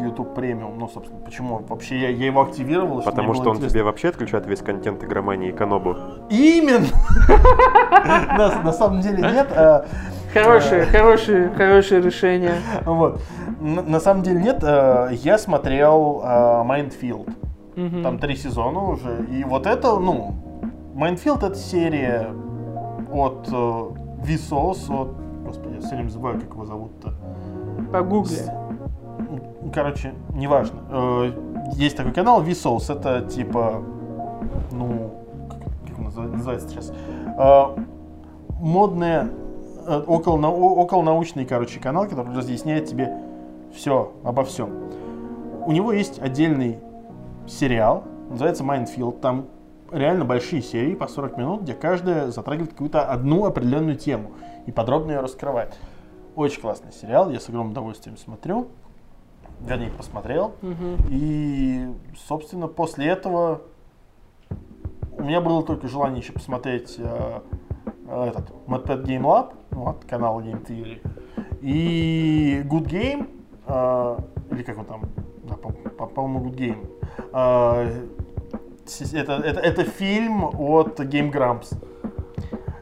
YouTube 0.00 0.32
премиум. 0.36 0.78
Ну, 0.78 0.88
собственно, 0.88 1.20
почему 1.24 1.64
вообще 1.68 1.98
я, 1.98 2.08
я 2.10 2.26
его 2.26 2.42
активировал. 2.42 3.02
Потому 3.02 3.34
что 3.34 3.42
было 3.42 3.50
он 3.50 3.56
интересно. 3.56 3.74
тебе 3.78 3.82
вообще 3.82 4.08
отключает 4.10 4.46
весь 4.46 4.60
контент 4.60 5.02
игромании 5.02 5.48
и 5.48 5.52
канобу. 5.52 5.96
Именно! 6.30 6.86
На 8.38 8.62
на 8.62 8.72
самом 8.72 9.00
деле 9.00 9.18
нет. 9.22 9.48
Хорошее, 10.32 10.84
хорошее, 10.86 11.50
хорошее 11.50 12.00
решение. 12.02 12.54
Вот. 12.84 13.20
На 13.60 14.00
самом 14.00 14.22
деле 14.22 14.40
нет. 14.40 14.58
а, 14.62 15.08
Я 15.10 15.38
смотрел 15.38 16.22
Mindfield. 16.24 17.28
Мгм. 17.76 18.02
Там 18.02 18.18
три 18.18 18.36
сезона 18.36 18.80
уже. 18.84 19.24
И 19.30 19.44
вот 19.44 19.66
это, 19.66 19.96
ну, 19.96 20.34
Mindfield 20.94 21.38
это 21.46 21.54
серия 21.54 22.28
от 23.12 23.48
э, 23.50 23.52
Vsauce, 23.52 24.90
от... 24.92 25.08
Господи, 25.46 25.74
я 25.74 25.80
все 25.80 25.94
время 25.96 26.08
забываю, 26.10 26.40
как 26.40 26.50
его 26.50 26.64
зовут-то. 26.64 27.14
Погугли. 27.92 28.36
Короче, 29.74 30.12
неважно. 30.34 30.80
Э, 30.90 31.32
Есть 31.74 31.96
такой 31.96 32.12
канал 32.12 32.42
Vsauce, 32.42 32.92
это 32.92 33.22
типа, 33.22 33.82
ну, 34.72 35.12
как, 35.48 35.58
как 35.88 35.98
называется 36.32 36.68
сейчас? 36.68 36.92
Э, 37.38 37.64
Модная, 38.60 39.28
э, 39.86 40.04
около, 40.06 40.46
околонаучный, 40.46 41.44
короче, 41.44 41.80
канал, 41.80 42.06
который 42.08 42.34
разъясняет 42.34 42.86
тебе 42.86 43.14
все 43.74 44.12
обо 44.24 44.44
всем. 44.44 44.70
У 45.66 45.72
него 45.72 45.92
есть 45.92 46.18
отдельный 46.18 46.78
сериал, 47.46 48.04
называется 48.28 48.64
Mindfield. 48.64 49.20
Там 49.20 49.46
реально 49.90 50.24
большие 50.24 50.62
серии 50.62 50.94
по 50.94 51.06
40 51.06 51.36
минут, 51.36 51.62
где 51.62 51.74
каждая 51.74 52.30
затрагивает 52.30 52.70
какую-то 52.70 53.02
одну 53.02 53.44
определенную 53.44 53.96
тему 53.96 54.32
и 54.66 54.72
подробно 54.72 55.12
ее 55.12 55.20
раскрывает. 55.20 55.76
Очень 56.36 56.60
классный 56.60 56.92
сериал, 56.92 57.30
я 57.30 57.40
с 57.40 57.48
огромным 57.48 57.72
удовольствием 57.72 58.16
смотрю. 58.16 58.68
Вернее, 59.60 59.90
посмотрел. 59.90 60.54
Мгм. 60.62 60.96
И, 61.10 61.88
собственно, 62.26 62.66
после 62.66 63.08
этого 63.08 63.60
у 65.18 65.22
меня 65.22 65.40
было 65.40 65.62
только 65.62 65.86
желание 65.86 66.22
еще 66.22 66.32
посмотреть 66.32 66.96
э, 66.98 67.40
этот 68.08 68.50
MadPad 68.66 69.04
Game 69.04 69.22
Lab, 69.22 69.52
вот, 69.70 70.04
канал 70.04 70.40
Game 70.40 70.64
Theory, 70.66 71.00
и 71.62 72.62
Good 72.64 72.86
Game, 72.88 73.28
э, 73.66 74.18
или 74.52 74.62
как 74.62 74.78
он 74.78 74.84
там, 74.84 75.02
да, 75.44 75.54
по- 75.56 75.72
по- 75.72 76.06
по-моему, 76.06 76.48
Good 76.50 76.56
Game. 76.56 76.88
Э, 77.32 78.06
это, 79.12 79.32
это, 79.34 79.60
это 79.60 79.84
фильм 79.84 80.44
от 80.44 81.00
Game 81.00 81.30
Grumps. 81.32 81.76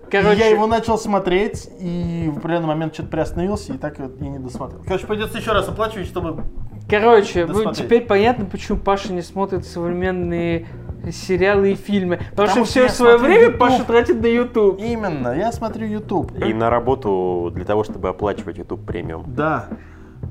И 0.08 0.10
Короче, 0.10 0.38
я 0.40 0.46
его 0.48 0.66
начал 0.66 0.96
смотреть, 0.98 1.68
и 1.80 2.30
в 2.34 2.38
определенный 2.38 2.68
момент 2.68 2.94
что-то 2.94 3.10
приостановился, 3.10 3.74
и 3.74 3.78
так 3.78 3.98
вот 3.98 4.20
и 4.20 4.28
не 4.28 4.38
досмотрел. 4.38 4.82
Короче, 4.84 5.06
придется 5.06 5.38
еще 5.38 5.52
раз 5.52 5.68
оплачивать, 5.68 6.06
чтобы 6.06 6.42
короче, 6.88 7.44
вы- 7.44 7.52
досмотреть. 7.54 7.84
теперь 7.84 8.06
понятно, 8.06 8.46
почему 8.46 8.78
Паша 8.78 9.12
не 9.12 9.22
смотрит 9.22 9.66
современные 9.66 10.66
сериалы 11.12 11.72
и 11.72 11.74
фильмы. 11.74 12.16
Потому, 12.30 12.48
Потому 12.48 12.64
что 12.66 12.80
что 12.80 12.88
все 12.88 12.96
свое 12.96 13.16
время 13.18 13.42
YouTube. 13.46 13.58
Паша 13.58 13.84
тратит 13.84 14.20
на 14.20 14.26
YouTube. 14.26 14.78
Именно, 14.80 15.34
я 15.36 15.52
смотрю 15.52 15.86
YouTube. 15.86 16.32
И 16.38 16.52
на 16.52 16.70
работу 16.70 17.50
для 17.54 17.64
того, 17.64 17.84
чтобы 17.84 18.08
оплачивать 18.08 18.58
YouTube 18.58 18.84
премиум. 18.84 19.24
Да. 19.34 19.66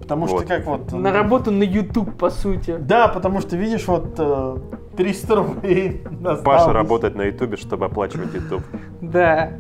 Потому 0.02 0.26
Вот. 0.28 0.42
что 0.42 0.48
как 0.48 0.66
вот... 0.66 0.92
На 0.92 1.12
работу 1.14 1.50
на 1.52 1.64
YouTube, 1.64 2.18
по 2.18 2.30
сути. 2.30 2.76
Да, 2.78 3.08
потому 3.08 3.40
что 3.42 3.56
видишь, 3.56 3.88
вот 3.88 4.16
э, 4.18 4.58
300 4.98 5.36
рублей 5.36 6.02
осталось. 6.16 6.42
Паша 6.42 6.74
работает 6.74 7.16
на 7.16 7.24
YouTube, 7.24 7.58
чтобы 7.58 7.86
оплачивать 7.86 8.34
YouTube. 8.34 8.64
Да. 9.02 9.52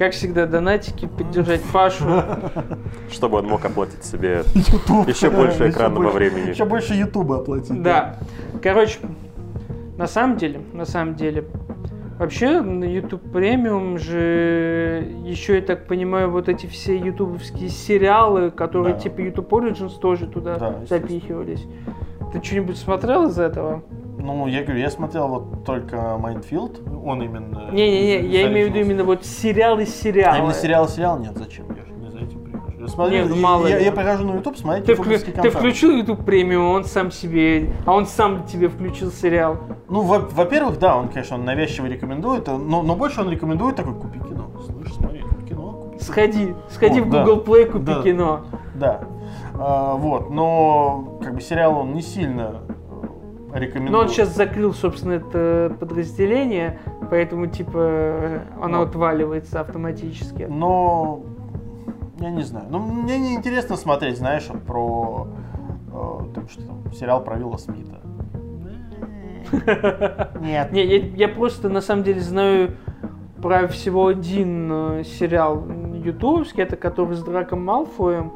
Как 0.00 0.14
всегда, 0.14 0.46
донатики, 0.46 1.04
поддержать 1.06 1.60
Пашу. 1.74 2.06
Чтобы 3.10 3.36
он 3.36 3.48
мог 3.48 3.62
оплатить 3.62 4.02
себе 4.02 4.44
YouTube. 4.54 5.06
еще 5.06 5.28
больше 5.28 5.68
экранного 5.68 6.08
времени. 6.10 6.48
Еще 6.48 6.64
больше 6.64 6.94
Ютуба 6.94 7.40
оплатить. 7.40 7.82
Да. 7.82 8.16
Короче, 8.62 8.96
на 9.98 10.06
самом 10.06 10.38
деле, 10.38 10.62
на 10.72 10.86
самом 10.86 11.16
деле, 11.16 11.44
вообще 12.18 12.62
на 12.62 12.84
YouTube 12.84 13.30
Premium 13.30 13.98
же 13.98 15.06
еще, 15.22 15.56
я 15.56 15.60
так 15.60 15.86
понимаю, 15.86 16.30
вот 16.30 16.48
эти 16.48 16.64
все 16.64 16.96
ютубовские 16.96 17.68
сериалы, 17.68 18.50
которые 18.50 18.94
Да. 18.94 19.00
типа 19.00 19.20
YouTube 19.20 19.52
Originals 19.52 19.98
тоже 20.00 20.26
туда 20.28 20.56
Да, 20.58 20.76
запихивались. 20.88 21.66
Ты 22.32 22.42
что-нибудь 22.42 22.78
смотрел 22.78 23.28
из 23.28 23.38
этого? 23.38 23.82
Ну, 24.22 24.46
я 24.46 24.62
говорю, 24.62 24.80
я 24.80 24.90
смотрел 24.90 25.28
вот 25.28 25.64
только 25.64 26.16
Mind 26.18 26.43
Field, 26.43 26.80
он 27.04 27.22
именно... 27.22 27.70
Не-не-не, 27.72 28.26
я 28.28 28.48
имею 28.48 28.66
в 28.70 28.74
виду 28.74 28.80
именно 28.84 29.04
вот 29.04 29.24
сериалы 29.24 29.86
сериалы. 29.86 30.36
А 30.36 30.38
именно 30.38 30.52
сериал-сериал? 30.54 31.18
Нет, 31.18 31.32
зачем? 31.36 31.66
Я 31.74 31.84
же 31.84 31.92
не 31.92 32.10
за 32.10 32.18
этим 32.18 32.40
прихожу. 32.44 32.80
Я 32.80 32.88
смотрю, 32.88 33.16
Нет, 33.18 33.28
ну, 33.30 33.36
мало 33.36 33.66
я, 33.66 33.78
я 33.78 33.92
прихожу 33.92 34.26
на 34.26 34.36
YouTube 34.36 34.56
смотреть 34.58 34.84
Ты, 34.86 34.92
вклю- 34.92 35.40
ты 35.42 35.50
включил 35.50 35.90
YouTube 35.96 36.24
премиум, 36.24 36.70
он 36.74 36.84
сам 36.84 37.10
себе, 37.10 37.72
а 37.86 37.94
он 37.94 38.06
сам 38.06 38.44
тебе 38.44 38.68
включил 38.68 39.10
сериал. 39.10 39.58
Ну, 39.88 40.02
во- 40.02 40.18
во-первых, 40.18 40.78
да, 40.78 40.96
он, 40.96 41.08
конечно, 41.08 41.36
он 41.36 41.44
навязчиво 41.44 41.86
рекомендует, 41.86 42.46
но, 42.46 42.82
но 42.82 42.94
больше 42.96 43.20
он 43.22 43.30
рекомендует 43.30 43.76
такой, 43.76 43.94
купи 43.94 44.18
кино. 44.18 44.50
Слышь, 44.66 44.92
смотри, 44.94 45.24
кино, 45.48 45.72
купи. 45.92 46.04
Сходи, 46.04 46.54
сходи 46.68 47.00
Вот, 47.00 47.08
в 47.08 47.10
да. 47.12 47.24
Google 47.24 47.42
Play, 47.44 47.64
купи 47.66 47.84
Да. 47.86 48.02
кино. 48.02 48.40
Да. 48.74 49.00
А, 49.58 49.94
вот, 49.94 50.30
но 50.30 51.18
как 51.22 51.34
бы 51.34 51.40
сериал 51.40 51.78
он 51.78 51.92
не 51.94 52.02
сильно 52.02 52.60
рекомендует. 53.52 53.92
Но 53.92 53.98
он 54.00 54.08
сейчас 54.08 54.34
закрыл, 54.34 54.72
собственно, 54.72 55.14
это 55.14 55.76
подразделение, 55.78 56.78
поэтому, 57.10 57.46
типа, 57.46 58.42
оно 58.60 58.80
Вот. 58.80 58.90
отваливается 58.90 59.60
автоматически. 59.60 60.46
Но 60.48 61.22
я 62.18 62.30
не 62.30 62.42
знаю. 62.42 62.66
Ну, 62.70 62.78
мне 62.78 63.18
не 63.18 63.34
интересно 63.34 63.76
смотреть, 63.76 64.18
знаешь, 64.18 64.46
вот 64.48 64.62
про 64.62 65.28
э, 65.92 66.18
там, 66.34 66.48
что 66.48 66.62
там, 66.66 66.92
сериал 66.92 67.24
про 67.24 67.36
Вилла 67.36 67.56
Смита. 67.56 68.00
Нет. 70.40 70.70
Не, 70.72 70.84
я, 70.84 70.98
я 70.98 71.28
просто, 71.28 71.68
на 71.68 71.80
самом 71.80 72.04
деле, 72.04 72.20
знаю 72.20 72.76
про 73.42 73.66
всего 73.68 74.06
один 74.06 74.70
э, 74.70 75.04
сериал 75.04 75.64
ютубовский, 75.94 76.62
это 76.62 76.76
который 76.76 77.14
с 77.14 77.22
Драком 77.22 77.64
Малфоем. 77.64 78.32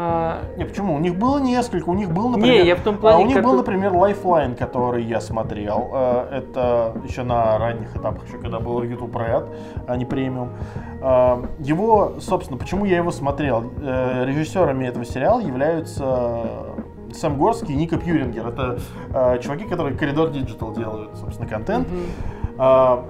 А, 0.00 0.42
Не, 0.56 0.64
почему? 0.64 0.94
У 0.94 0.98
них 1.00 1.16
было 1.18 1.38
несколько. 1.38 1.88
У 1.88 1.94
них 1.94 2.12
был, 2.12 2.28
например... 2.28 2.62
Не, 2.62 2.66
я 2.68 2.76
в 2.76 2.80
том 2.82 2.98
плане, 2.98 3.16
а, 3.16 3.20
у 3.20 3.26
них 3.26 3.34
как- 3.34 3.44
был, 3.44 3.54
например, 3.54 3.92
Lifeline, 3.92 4.54
который 4.54 5.02
я 5.02 5.20
смотрел. 5.20 5.90
Э, 5.92 6.28
Это 6.38 6.92
еще 7.04 7.24
на 7.24 7.58
ранних 7.58 7.96
этапах, 7.96 8.24
еще 8.28 8.38
когда 8.38 8.60
был 8.60 8.80
YouTube 8.84 9.16
Red, 9.16 9.48
а 9.88 9.96
не 9.96 10.04
премиум. 10.04 10.50
Э, 11.02 11.42
Его, 11.58 12.20
собственно, 12.20 12.58
почему 12.58 12.84
я 12.84 12.98
его 12.98 13.10
смотрел? 13.10 13.72
Э, 13.82 14.24
Режиссерами 14.24 14.86
этого 14.86 15.04
сериала 15.04 15.40
являются 15.40 16.46
Сэм 17.12 17.36
Горский 17.36 17.74
и 17.74 17.76
Ника 17.76 17.96
Пьюрингер. 17.96 18.46
Это 18.46 18.78
чуваки, 19.42 19.64
которые 19.64 19.96
Коридор 19.96 20.28
Digital 20.28 20.76
делают, 20.76 21.16
собственно, 21.16 21.48
контент. 21.48 21.88
А, 22.56 23.04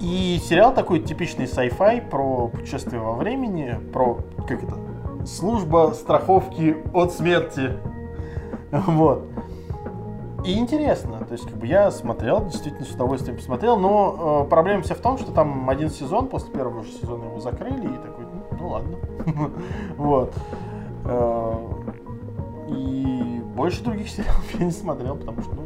И 0.00 0.38
сериал 0.44 0.72
такой 0.74 1.00
типичный 1.00 1.46
sci-fi 1.46 2.00
про 2.08 2.48
путешествие 2.48 3.00
во 3.00 3.12
времени, 3.14 3.76
про, 3.92 4.18
как 4.46 4.62
это, 4.62 4.76
служба 5.26 5.92
страховки 5.94 6.76
от 6.92 7.12
смерти. 7.12 7.72
Вот. 8.70 9.24
И 10.44 10.58
интересно, 10.58 11.24
то 11.24 11.32
есть 11.32 11.44
как 11.46 11.54
бы 11.56 11.66
я 11.66 11.90
смотрел, 11.90 12.44
действительно 12.44 12.84
с 12.84 12.90
удовольствием 12.90 13.36
посмотрел, 13.38 13.78
но 13.78 14.44
э, 14.44 14.50
проблема 14.50 14.82
вся 14.82 14.94
в 14.94 14.98
том, 14.98 15.16
что 15.16 15.32
там 15.32 15.70
один 15.70 15.88
сезон, 15.88 16.28
после 16.28 16.52
первого 16.52 16.82
же 16.82 16.90
сезона 16.90 17.24
его 17.24 17.40
закрыли, 17.40 17.86
и 17.86 17.96
такой, 17.96 18.26
ну, 18.26 18.56
ну 18.60 18.68
ладно. 18.68 18.98
Вот. 19.96 20.34
Э, 21.06 21.54
И 22.68 23.40
больше 23.56 23.82
других 23.82 24.08
сериалов 24.10 24.44
я 24.58 24.66
не 24.66 24.70
смотрел, 24.72 25.16
потому 25.16 25.40
что, 25.40 25.54
ну, 25.54 25.62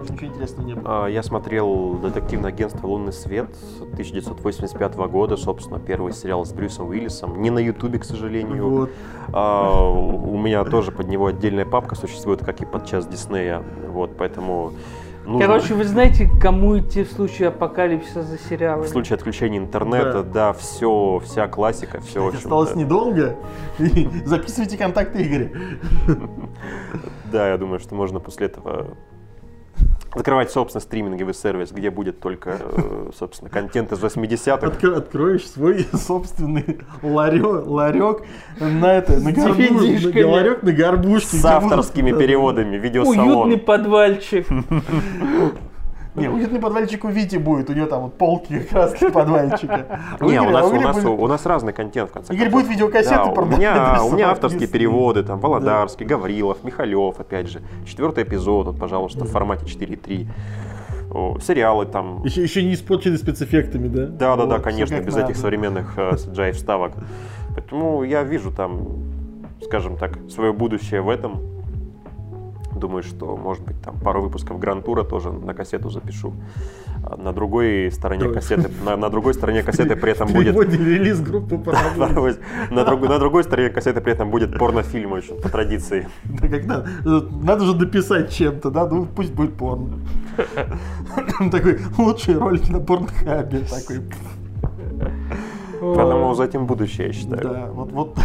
больше 0.00 0.12
ничего 0.12 0.28
интересного 0.34 0.66
не 0.66 0.74
было. 0.74 1.04
А, 1.04 1.06
Я 1.06 1.22
смотрел 1.22 1.94
детективное 1.98 2.50
агентство 2.50 2.86
«Лунный 2.86 3.12
свет» 3.12 3.50
1985 3.92 4.96
года, 4.96 5.36
собственно, 5.36 5.78
первый 5.78 6.12
сериал 6.12 6.44
с 6.44 6.52
Брюсом 6.52 6.88
Уиллисом. 6.88 7.40
Не 7.40 7.50
на 7.50 7.58
Ютубе, 7.58 7.98
к 7.98 8.04
сожалению. 8.04 8.68
Вот. 8.68 8.90
А, 9.32 9.82
у 9.82 10.38
меня 10.38 10.64
тоже 10.64 10.92
под 10.92 11.08
него 11.08 11.26
отдельная 11.26 11.66
папка 11.66 11.94
существует, 11.94 12.44
как 12.44 12.60
и 12.60 12.66
под 12.66 12.86
час 12.86 13.06
Диснея. 13.06 13.62
Вот, 13.88 14.16
поэтому 14.16 14.72
нужно. 15.24 15.46
Короче, 15.46 15.74
вы 15.74 15.84
знаете, 15.84 16.30
кому 16.40 16.78
идти 16.78 17.04
в 17.04 17.12
случае 17.12 17.48
апокалипсиса 17.48 18.22
за 18.22 18.38
сериалы? 18.38 18.84
В 18.84 18.88
случае 18.88 19.16
отключения 19.16 19.58
интернета, 19.58 20.22
да, 20.22 20.52
все, 20.52 21.20
вся 21.24 21.46
классика, 21.48 22.00
все, 22.00 22.26
общем. 22.26 22.38
Осталось 22.38 22.74
недолго. 22.74 23.36
Записывайте 24.24 24.76
контакты 24.76 25.22
Игоря. 25.22 25.50
Да, 27.30 27.48
я 27.48 27.58
думаю, 27.58 27.78
что 27.78 27.94
можно 27.94 28.18
после 28.18 28.46
этого 28.46 28.96
закрывать, 30.14 30.50
собственно, 30.50 30.80
стриминговый 30.80 31.34
сервис, 31.34 31.70
где 31.72 31.90
будет 31.90 32.20
только, 32.20 32.56
э, 32.60 33.10
собственно, 33.16 33.50
контент 33.50 33.92
из 33.92 33.98
80-х. 34.02 34.66
Откро- 34.66 34.96
откроешь 34.96 35.48
свой 35.48 35.86
собственный 35.92 36.80
ларек, 37.02 37.66
ларек 37.66 38.22
на 38.58 38.92
это, 38.94 39.18
на 39.20 39.30
горбу- 39.30 39.56
DVD-шками. 39.56 40.22
на- 40.22 40.28
ларек 40.30 40.62
на 40.62 40.72
горбушке. 40.72 41.36
С 41.36 41.44
авторскими 41.44 42.12
переводами, 42.12 42.70
Уютный 42.78 42.88
видеосалон. 42.88 43.60
подвальчик. 43.60 44.46
Не, 46.14 46.28
уютный 46.28 46.60
подвальчик 46.60 47.04
у 47.04 47.08
Вити 47.08 47.36
будет, 47.36 47.70
у 47.70 47.72
него 47.72 47.86
там 47.86 48.02
вот 48.02 48.18
полки 48.18 48.58
как 48.64 48.72
раз 48.72 48.92
для 48.98 49.10
подвальчика. 49.10 50.00
Не, 50.20 50.40
у 50.40 50.50
нас, 50.50 50.66
у, 50.66 50.80
нас, 50.80 50.96
будет- 50.96 51.20
у 51.20 51.26
нас 51.26 51.46
разный 51.46 51.72
контент, 51.72 52.10
в 52.10 52.12
конце 52.12 52.34
Игорь 52.34 52.50
будет 52.50 52.68
видеокассеты 52.68 53.14
Да, 53.16 53.24
у 53.26 53.34
продавать, 53.34 53.58
меня, 53.58 54.02
у 54.04 54.12
меня 54.12 54.30
авторские 54.30 54.68
переводы, 54.68 55.22
там, 55.22 55.38
Володарский, 55.40 56.04
Гаврилов, 56.06 56.64
Михалев, 56.64 57.20
опять 57.20 57.48
же. 57.48 57.60
Четвертый 57.86 58.24
эпизод, 58.24 58.66
вот, 58.66 58.78
пожалуйста, 58.78 59.24
в 59.24 59.28
формате 59.28 59.66
4.3. 59.66 60.26
О, 61.12 61.38
Сериалы 61.40 61.86
там. 61.86 62.22
Еще, 62.24 62.42
еще 62.42 62.62
не 62.62 62.74
испорчены 62.74 63.16
спецэффектами, 63.18 63.88
да? 63.88 64.06
Да, 64.06 64.36
да, 64.36 64.46
да, 64.46 64.54
Вот, 64.56 64.62
конечно, 64.62 65.00
без 65.00 65.14
надо. 65.16 65.26
этих 65.26 65.36
современных 65.36 65.94
э, 65.98 66.12
CGI 66.12 66.52
вставок. 66.52 66.92
Поэтому 67.54 68.04
я 68.04 68.22
вижу 68.22 68.52
там, 68.52 68.86
скажем 69.62 69.96
так, 69.96 70.12
свое 70.30 70.52
будущее 70.52 71.00
в 71.02 71.08
этом. 71.08 71.40
Думаю, 72.74 73.02
что, 73.02 73.36
может 73.36 73.64
быть, 73.64 73.80
там 73.82 73.98
пару 73.98 74.22
выпусков 74.22 74.58
Грантура 74.58 75.02
тоже 75.02 75.32
на 75.32 75.54
кассету 75.54 75.90
запишу. 75.90 76.32
А 77.02 77.16
На 77.16 77.32
другой 77.32 77.90
стороне 77.90 78.26
Ой. 78.26 78.34
кассеты, 78.34 78.70
на, 78.84 78.96
на 78.96 79.08
другой 79.10 79.34
стороне 79.34 79.62
кассеты 79.62 79.96
при 79.96 80.12
этом 80.12 80.28
будет 80.32 80.54
релиз 80.56 81.20
группы 81.20 81.56
на, 82.70 82.84
друг- 82.84 83.08
на 83.08 83.18
другой 83.18 83.44
стороне 83.44 83.70
кассеты 83.70 84.00
при 84.00 84.12
этом 84.12 84.30
будет 84.30 84.58
порнофильм 84.58 85.12
очень 85.12 85.40
по 85.40 85.48
традиции. 85.48 86.08
Да 86.24 86.48
как 86.48 86.64
надо, 86.66 86.88
надо 87.42 87.64
же 87.64 87.74
дописать 87.74 88.30
чем-то, 88.30 88.70
да, 88.70 88.86
ну 88.86 89.06
пусть 89.06 89.32
будет 89.32 89.54
порно. 89.54 89.98
Такой 91.50 91.80
лучшие 91.98 92.38
ролики 92.38 92.70
на 92.70 92.80
порнхабе, 92.80 93.60
такой. 93.60 94.02
Поэтому 95.80 96.34
за 96.34 96.44
этим 96.44 96.66
будущее, 96.66 97.08
я 97.08 97.12
считаю. 97.12 97.42
Да, 97.42 97.66
вот, 97.72 97.92
вот 97.92 98.18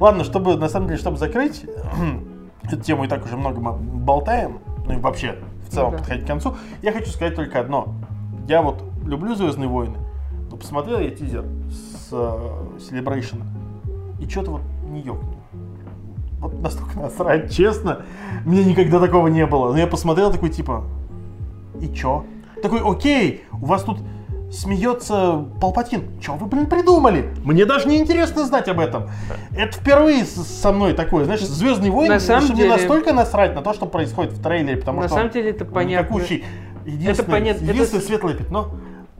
Ладно, 0.00 0.24
чтобы, 0.24 0.56
на 0.56 0.68
самом 0.68 0.88
деле, 0.88 0.98
чтобы 0.98 1.18
закрыть 1.18 1.64
эту 2.64 2.80
тему, 2.80 3.04
и 3.04 3.08
так 3.08 3.24
уже 3.24 3.36
много 3.36 3.60
болтаем, 3.60 4.60
ну 4.86 4.94
и 4.94 4.96
вообще 4.96 5.36
в 5.68 5.72
целом 5.72 5.92
Да. 5.92 5.98
подходить 5.98 6.24
к 6.24 6.26
концу, 6.26 6.56
я 6.82 6.92
хочу 6.92 7.10
сказать 7.10 7.36
только 7.36 7.60
одно. 7.60 7.94
Я 8.48 8.62
вот 8.62 8.82
люблю 9.04 9.34
«Звездные 9.34 9.68
войны», 9.68 9.98
но 10.50 10.56
посмотрел 10.56 10.98
я 10.98 11.10
тизер 11.10 11.44
с 11.70 12.08
э, 12.10 12.76
Celebration, 12.78 13.42
и 14.20 14.28
что-то 14.28 14.52
вот 14.52 14.62
не 14.88 15.00
ёкнуло. 15.02 15.36
Вот 16.40 16.58
настолько 16.60 16.98
насрать, 16.98 17.52
честно, 17.52 18.02
мне 18.46 18.64
никогда 18.64 18.98
такого 18.98 19.28
не 19.28 19.44
было. 19.46 19.72
Но 19.72 19.78
я 19.78 19.86
посмотрел 19.86 20.32
такой, 20.32 20.48
типа, 20.48 20.84
и 21.80 21.92
чё? 21.92 22.24
Такой, 22.62 22.80
окей, 22.80 23.44
у 23.52 23.66
вас 23.66 23.84
тут 23.84 23.98
смеется 24.50 25.44
Палпатин. 25.60 26.18
Чё 26.20 26.34
вы, 26.34 26.46
блин, 26.46 26.66
придумали? 26.66 27.30
Мне 27.44 27.64
даже 27.66 27.88
не 27.88 27.98
интересно 27.98 28.44
знать 28.44 28.68
об 28.68 28.80
этом. 28.80 29.08
Это 29.56 29.72
впервые 29.78 30.24
со 30.24 30.72
мной 30.72 30.92
такое, 30.94 31.24
знаешь, 31.24 31.40
Звездные 31.42 31.90
войны, 31.90 32.14
На 32.14 32.20
самом 32.20 32.42
что 32.42 32.52
мне 32.54 32.62
деле- 32.62 32.74
настолько 32.76 33.12
насрать 33.12 33.54
на 33.54 33.62
то, 33.62 33.72
что 33.72 33.86
происходит 33.86 34.32
в 34.32 34.42
трейлере, 34.42 34.76
потому 34.78 35.00
На 35.00 35.06
что 35.06 35.14
самом 35.16 35.28
он 35.28 35.32
деле 35.32 35.50
это 35.50 35.64
понятно. 35.64 36.04
никакущий. 36.14 36.44
Единственное, 36.86 37.30
понятно, 37.30 37.62
это 37.64 37.72
единственное 37.72 38.02
с- 38.02 38.06
светлое 38.06 38.34
пятно 38.34 38.70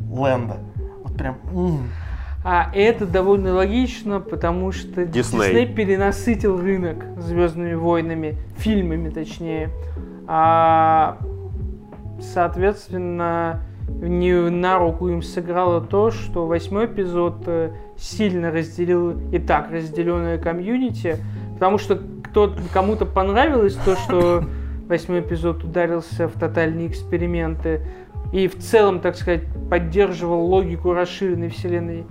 Лэнда. 0.01 0.57
Вот 1.05 1.16
прям... 1.16 1.36
А 2.43 2.70
это 2.74 3.05
довольно 3.05 3.52
логично, 3.55 4.19
потому 4.19 4.73
что 4.73 5.05
Дисней. 5.05 5.43
Дисней 5.48 5.66
перенасытил 5.66 6.59
рынок 6.59 7.05
Звездными 7.19 7.74
войнами, 7.74 8.39
фильмами 8.57 9.11
точнее. 9.11 9.69
А, 10.27 11.19
соответственно, 12.32 13.61
не 14.00 14.32
на 14.50 14.78
руку 14.78 15.08
им 15.08 15.22
сыграло 15.22 15.80
то, 15.80 16.10
что 16.10 16.46
восьмой 16.46 16.86
эпизод 16.86 17.42
э, 17.46 17.70
сильно 17.96 18.50
разделил 18.50 19.10
и 19.30 19.38
так 19.38 19.70
разделенное 19.70 20.38
комьюнити, 20.38 21.18
потому 21.54 21.78
что 21.78 22.00
кто, 22.24 22.54
кому-то 22.72 23.06
понравилось 23.06 23.74
то, 23.84 23.96
что 23.96 24.44
восьмой 24.88 25.20
эпизод 25.20 25.64
ударился 25.64 26.28
в 26.28 26.32
тотальные 26.32 26.88
эксперименты 26.88 27.82
и 28.32 28.48
в 28.48 28.58
целом, 28.58 29.00
так 29.00 29.16
сказать, 29.16 29.42
поддерживал 29.68 30.46
логику 30.46 30.92
расширенной 30.92 31.48
вселенной 31.48 32.06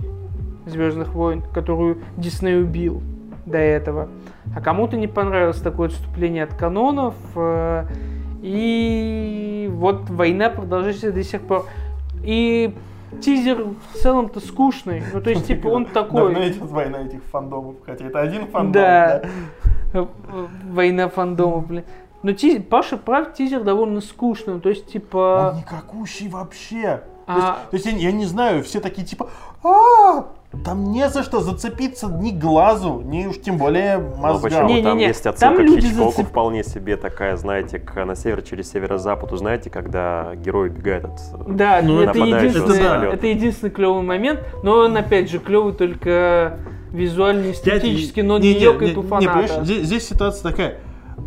Звездных 0.66 1.14
войн, 1.14 1.42
которую 1.54 1.98
Дисней 2.16 2.60
убил 2.60 3.02
до 3.46 3.58
этого. 3.58 4.08
А 4.54 4.60
кому-то 4.60 4.96
не 4.96 5.06
понравилось 5.06 5.60
такое 5.60 5.88
отступление 5.88 6.44
от 6.44 6.54
канонов. 6.54 7.14
И 8.42 9.68
вот 9.72 10.08
война 10.10 10.50
продолжается 10.50 11.12
до 11.12 11.22
сих 11.22 11.42
пор. 11.42 11.66
И 12.24 12.74
тизер 13.20 13.64
в 13.64 13.98
целом-то 13.98 14.40
скучный. 14.40 15.02
Ну, 15.12 15.20
то 15.20 15.30
есть, 15.30 15.46
типа, 15.46 15.68
он 15.68 15.86
такой... 15.86 16.32
Давно 16.32 16.46
идет 16.48 16.62
война 16.62 17.02
этих 17.02 17.22
фандомов, 17.24 17.76
хотя 17.84 18.06
это 18.06 18.20
один 18.20 18.46
фандом. 18.46 18.72
Да. 18.72 19.22
Война 20.70 21.08
фандома, 21.08 21.60
блин. 21.60 21.84
Но 22.22 22.32
тизер, 22.32 22.62
Паша 22.62 22.96
прав, 22.96 23.32
тизер 23.34 23.64
довольно 23.64 24.00
скучный. 24.00 24.54
Ну, 24.54 24.60
То 24.60 24.68
есть, 24.68 24.86
Он 24.86 24.92
типа... 24.92 25.54
никакущий 25.58 26.28
вообще. 26.28 27.02
То 27.26 27.32
А- 27.32 27.36
есть, 27.36 27.70
то 27.70 27.76
есть 27.76 27.86
я, 27.86 28.10
я 28.10 28.12
не 28.12 28.26
знаю, 28.26 28.62
все 28.62 28.80
такие 28.80 29.06
типа, 29.06 29.30
а 29.62 30.26
там 30.64 30.90
не 30.90 31.08
за 31.08 31.22
что 31.22 31.40
зацепиться 31.40 32.08
ни 32.08 32.32
глазу, 32.32 33.00
ни 33.04 33.26
уж 33.26 33.40
тем 33.40 33.56
более 33.56 33.98
Ну, 33.98 34.16
мозгам. 34.16 34.42
почему? 34.42 34.68
Не-не-не, 34.68 34.82
Там 34.82 34.98
есть 34.98 35.22
там 35.22 35.32
отсылка 35.32 35.56
к 35.56 35.60
люди 35.60 35.86
Хичкоку 35.88 36.22
зацеп- 36.22 36.26
вполне 36.26 36.64
себе 36.64 36.96
такая, 36.96 37.36
знаете, 37.36 37.78
к 37.78 38.04
на 38.04 38.16
север 38.16 38.42
через 38.42 38.70
северо-запад. 38.70 39.30
Знаете, 39.38 39.70
когда 39.70 40.34
герой 40.34 40.68
убегает 40.70 41.04
от... 41.04 41.56
Да, 41.56 41.80
Ну, 41.82 42.00
это, 42.02 42.18
единственный, 42.18 42.76
самолета. 42.82 43.14
это 43.14 43.26
единственный 43.28 43.70
клевый 43.70 44.02
момент, 44.02 44.40
но 44.64 44.78
он 44.78 44.96
опять 44.96 45.30
же 45.30 45.38
клевый 45.38 45.72
только 45.72 46.58
визуально, 46.90 47.52
эстетически, 47.52 48.20
но 48.20 48.38
не, 48.38 48.52
ёкает 48.52 48.98
у 48.98 49.02
фаната. 49.02 49.28
понимаешь, 49.32 49.64
здесь, 49.64 49.86
здесь 49.86 50.08
ситуация 50.08 50.50
такая. 50.50 50.78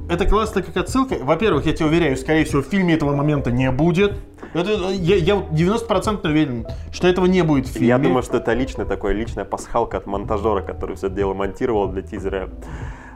Это 0.10 0.26
классно 0.26 0.62
как 0.62 0.76
отсылка. 0.78 1.16
Во-первых, 1.22 1.66
я 1.66 1.74
тебе 1.74 1.88
уверяю, 1.88 2.18
скорее 2.18 2.46
всего, 2.46 2.62
в 2.62 2.66
фильме 2.66 2.94
этого 2.94 3.16
момента 3.16 3.52
не 3.52 3.72
будет. 3.72 4.14
Это, 4.54 4.72
я, 4.92 5.16
я 5.16 5.36
вот 5.36 5.52
90% 5.52 6.28
уверен, 6.28 6.68
что 6.92 7.08
этого 7.08 7.26
не 7.26 7.42
будет 7.42 7.68
в 7.68 7.72
фильме. 7.72 7.88
Я 7.88 7.98
думаю, 7.98 8.22
что 8.24 8.38
это 8.38 8.54
личная 8.54 8.86
такое 8.86 9.14
личная 9.14 9.46
пасхалка 9.46 9.98
от 9.98 10.06
монтажера, 10.06 10.62
который 10.62 10.96
все 10.96 11.08
это 11.08 11.16
дело 11.16 11.34
монтировал 11.34 11.88
для 11.88 12.02
тизера. 12.02 12.50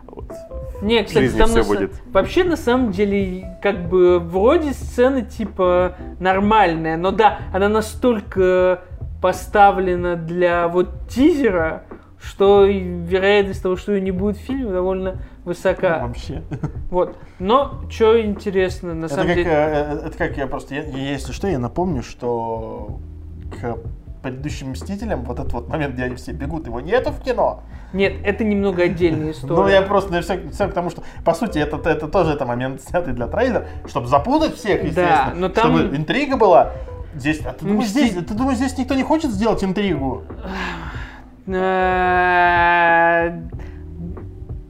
Вот. 0.07 0.31
Не, 0.81 1.03
кстати, 1.03 1.25
жизни 1.25 1.37
там 1.37 1.49
всё 1.49 1.59
на 1.59 1.63
будет. 1.63 2.01
вообще 2.11 2.43
на 2.43 2.55
самом 2.55 2.91
деле 2.91 3.57
как 3.61 3.87
бы 3.87 4.19
вроде 4.19 4.73
сцена 4.73 5.21
типа 5.21 5.95
нормальная, 6.19 6.97
но 6.97 7.11
да, 7.11 7.39
она 7.53 7.67
настолько 7.67 8.81
поставлена 9.21 10.15
для 10.15 10.67
вот 10.67 11.07
тизера, 11.09 11.83
что 12.19 12.65
вероятность 12.65 13.61
того, 13.61 13.75
что 13.75 13.93
ее 13.93 14.01
не 14.01 14.11
будет 14.11 14.37
в 14.37 14.41
фильме, 14.41 14.71
довольно 14.71 15.17
высока. 15.47 15.99
Вообще. 16.05 16.43
Вот. 16.91 17.17
Но 17.39 17.81
что 17.89 18.19
интересно, 18.21 18.93
на 18.93 19.05
Это 19.05 19.15
самом 19.15 19.27
как, 19.27 19.35
деле. 19.37 19.49
э, 19.51 20.01
это 20.07 20.17
как 20.17 20.37
я 20.37 20.47
просто, 20.47 20.75
я- 20.75 20.83
если 20.83 21.31
что, 21.33 21.47
я 21.47 21.57
напомню, 21.59 22.01
что 22.03 22.99
к 23.51 23.77
предыдущим 24.23 24.71
Мстителям 24.71 25.23
вот 25.23 25.39
этот 25.39 25.53
вот 25.53 25.69
момент, 25.69 25.93
где 25.95 26.03
они 26.03 26.15
все 26.15 26.31
бегут, 26.31 26.65
его 26.67 26.79
нету 26.81 27.11
в 27.11 27.21
кино. 27.21 27.63
Нет, 27.93 28.13
это 28.23 28.43
немного 28.43 28.83
отдельная 28.83 29.31
история. 29.31 29.55
Ну, 29.61 29.67
я 29.67 29.81
просто 29.81 30.11
на 30.11 30.21
всякий 30.21 30.49
всяк, 30.49 30.69
потому 30.69 30.89
что, 30.89 31.03
по 31.25 31.33
сути, 31.33 31.57
это, 31.59 31.77
это 31.89 32.07
тоже 32.07 32.33
это 32.33 32.45
момент 32.45 32.81
снятый 32.87 33.13
для 33.13 33.27
трейлера, 33.27 33.67
чтобы 33.87 34.07
запутать 34.07 34.55
всех, 34.55 34.83
естественно, 34.83 35.33
но 35.35 35.49
там- 35.49 35.75
чтобы 35.77 35.95
интрига 35.95 36.37
была. 36.37 36.71
Здесь, 37.15 37.41
а 37.45 37.53
ты 37.53 37.65
думаешь, 37.65 37.89
здесь, 37.89 38.11
ты 38.13 38.33
думаешь, 38.33 38.57
здесь 38.57 38.77
никто 38.77 38.93
не 38.93 39.03
хочет 39.03 39.31
сделать 39.31 39.63
интригу? 39.63 40.23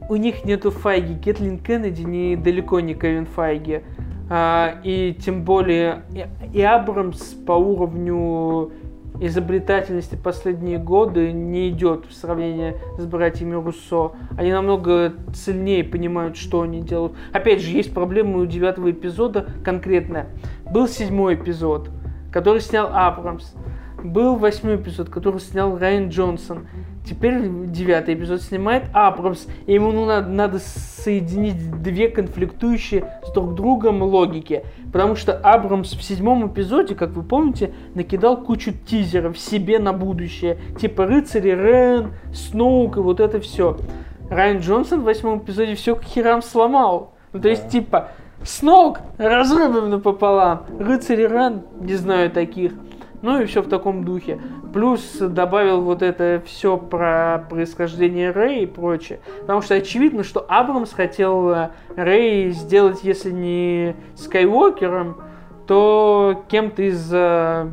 У 0.09 0.15
них 0.15 0.45
нету 0.45 0.71
Файги. 0.71 1.15
Кэтлин 1.15 1.59
Кеннеди 1.59 2.03
не, 2.03 2.35
далеко 2.35 2.79
не 2.79 2.93
Кевин 2.93 3.25
Файги. 3.25 3.81
А, 4.29 4.79
И 4.83 5.13
тем 5.13 5.43
более 5.43 6.03
и- 6.13 6.57
и 6.59 6.61
Абрамс 6.61 7.33
по 7.33 7.53
уровню 7.53 8.71
изобретательности 9.19 10.15
последние 10.15 10.77
годы 10.77 11.31
не 11.31 11.69
идет 11.69 12.05
в 12.05 12.13
сравнении 12.13 12.75
с 12.99 13.05
братьями 13.05 13.55
Руссо. 13.55 14.11
Они 14.37 14.51
намного 14.51 15.13
сильнее 15.33 15.83
понимают, 15.83 16.37
что 16.37 16.61
они 16.61 16.81
делают. 16.81 17.13
Опять 17.33 17.61
же, 17.61 17.71
есть 17.71 17.93
проблема 17.93 18.37
у 18.37 18.45
девятого 18.45 18.91
эпизода 18.91 19.47
конкретно. 19.63 20.27
Был 20.71 20.87
седьмой 20.87 21.33
эпизод, 21.35 21.89
который 22.31 22.61
снял 22.61 22.89
Абрамс. 22.93 23.53
Был 24.03 24.35
восьмой 24.35 24.75
эпизод, 24.75 25.09
который 25.09 25.39
снял 25.39 25.77
Райан 25.77 26.09
Джонсон. 26.09 26.67
Теперь 27.07 27.41
девятый 27.67 28.15
эпизод 28.15 28.41
снимает 28.41 28.85
Абрамс, 28.93 29.47
и 29.65 29.73
ему 29.73 29.91
ну, 29.91 30.05
надо, 30.05 30.29
надо 30.29 30.59
соединить 30.59 31.81
две 31.81 32.09
конфликтующие 32.09 33.13
с 33.25 33.31
друг 33.31 33.55
другом 33.55 34.03
логики. 34.03 34.63
Потому 34.91 35.15
что 35.15 35.33
Абрамс 35.33 35.93
в 35.93 36.03
седьмом 36.03 36.47
эпизоде, 36.47 36.95
как 36.95 37.11
вы 37.11 37.23
помните, 37.23 37.73
накидал 37.95 38.43
кучу 38.43 38.71
тизеров 38.73 39.37
себе 39.37 39.79
на 39.79 39.93
будущее. 39.93 40.57
Типа 40.79 41.05
рыцари 41.05 41.49
Рен, 41.49 42.13
Сноук 42.33 42.97
и 42.97 42.99
вот 42.99 43.19
это 43.19 43.39
все. 43.39 43.77
Райан 44.29 44.59
Джонсон 44.59 45.01
в 45.01 45.03
восьмом 45.03 45.39
эпизоде 45.39 45.75
все 45.75 45.95
к 45.95 46.03
херам 46.03 46.41
сломал. 46.41 47.13
Ну, 47.33 47.39
то 47.39 47.49
есть, 47.49 47.69
типа, 47.69 48.09
Сноук 48.43 48.99
разрубим 49.17 49.89
напополам. 49.89 50.65
Рыцари 50.79 51.23
Рен, 51.23 51.63
не 51.79 51.95
знаю 51.95 52.31
таких. 52.31 52.73
Ну 53.21 53.41
и 53.41 53.45
все 53.45 53.61
в 53.61 53.67
таком 53.67 54.03
духе. 54.03 54.39
Плюс 54.73 55.17
добавил 55.17 55.81
вот 55.81 56.01
это 56.03 56.41
все 56.45 56.77
про 56.77 57.45
происхождение 57.49 58.31
Рэй 58.31 58.63
и 58.63 58.65
прочее. 58.65 59.19
Потому 59.41 59.61
что 59.61 59.75
очевидно, 59.75 60.23
что 60.23 60.45
Абрамс 60.47 60.93
хотел 60.93 61.49
э, 61.49 61.69
Рэй 61.95 62.51
сделать, 62.51 63.03
если 63.03 63.31
не 63.31 63.95
Скайуокером, 64.15 65.17
то 65.65 66.43
кем-то 66.47 66.83
из 66.83 67.09
э, 67.11 67.69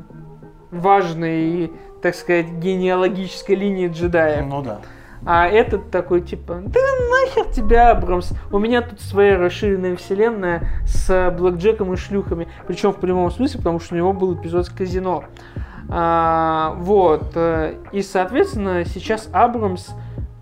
важной, 0.71 1.73
так 2.03 2.15
сказать, 2.15 2.51
генеалогической 2.51 3.55
линии 3.55 3.89
джедаев. 3.89 4.47
Ну 4.47 4.63
да. 4.63 4.81
А 5.27 5.47
этот 5.47 5.91
такой, 5.91 6.21
типа, 6.21 6.63
да 6.67 6.81
нахер 7.11 7.51
тебя, 7.53 7.91
Абрамс. 7.91 8.33
У 8.53 8.59
меня 8.59 8.83
тут 8.83 9.01
своя 9.01 9.39
расширенная 9.39 9.97
вселенная 9.97 10.69
с 10.87 11.31
блэкджеком 11.37 11.93
и 11.95 11.97
шлюхами. 11.97 12.49
Причем 12.67 12.93
в 12.93 12.97
прямом 12.97 13.31
смысле, 13.31 13.59
потому 13.59 13.81
что 13.81 13.95
у 13.95 13.99
него 13.99 14.13
был 14.13 14.35
эпизод 14.35 14.67
с 14.67 14.69
казино. 14.69 15.25
А, 15.89 16.75
вот. 16.79 17.33
Э, 17.35 17.75
и, 17.93 18.03
соответственно, 18.03 18.85
сейчас 18.85 19.29
Абрамс 19.33 19.91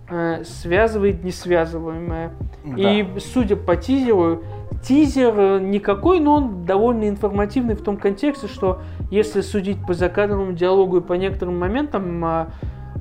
э, 0.09 0.43
связывает 0.43 1.23
несвязываемое. 1.23 2.31
Да. 2.65 2.73
И, 2.75 3.07
судя 3.19 3.55
по 3.55 3.75
тизеру, 3.75 4.43
тизер 4.83 5.33
э, 5.37 5.59
никакой, 5.59 6.19
но 6.19 6.35
он 6.35 6.65
довольно 6.65 7.07
информативный 7.07 7.75
в 7.75 7.81
том 7.81 7.97
контексте, 7.97 8.47
что 8.47 8.81
если 9.11 9.41
судить 9.41 9.85
по 9.85 9.93
закадровому 9.93 10.53
диалогу 10.53 10.97
и 10.97 11.01
по 11.01 11.13
некоторым 11.13 11.59
моментам, 11.59 12.23
а, 12.25 12.47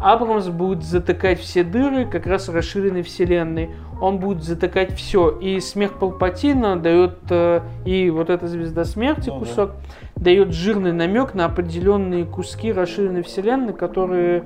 Абрамс 0.02 0.48
будет 0.48 0.82
затыкать 0.82 1.38
все 1.38 1.62
дыры 1.62 2.06
как 2.06 2.26
раз 2.26 2.48
расширенной 2.48 3.02
вселенной. 3.02 3.70
Он 4.00 4.18
будет 4.18 4.42
затыкать 4.42 4.92
все. 4.94 5.30
И 5.30 5.60
смех 5.60 5.94
Палпатина 6.00 6.76
дает, 6.76 7.18
э, 7.30 7.60
и 7.84 8.10
вот 8.10 8.28
эта 8.28 8.48
звезда 8.48 8.84
смерти 8.84 9.28
Ну 9.28 9.38
да. 9.38 9.46
кусок, 9.46 9.70
дает 10.16 10.52
жирный 10.52 10.92
намек 10.92 11.34
на 11.34 11.44
определенные 11.44 12.24
куски 12.24 12.72
расширенной 12.72 13.22
вселенной, 13.22 13.72
которые 13.74 14.42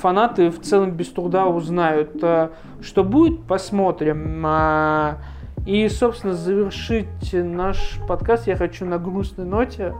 фанаты 0.00 0.50
в 0.50 0.60
целом 0.62 0.92
без 0.92 1.08
труда 1.08 1.46
узнают. 1.46 2.12
Э, 2.22 2.48
Что 2.80 3.04
будет, 3.04 3.42
посмотрим. 3.42 4.42
А, 4.46 5.18
И, 5.66 5.86
собственно, 5.90 6.32
завершить 6.32 7.34
наш 7.34 7.98
подкаст 8.08 8.46
я 8.46 8.56
хочу 8.56 8.86
на 8.86 8.96
грустной 8.98 9.44
ноте 9.44 9.92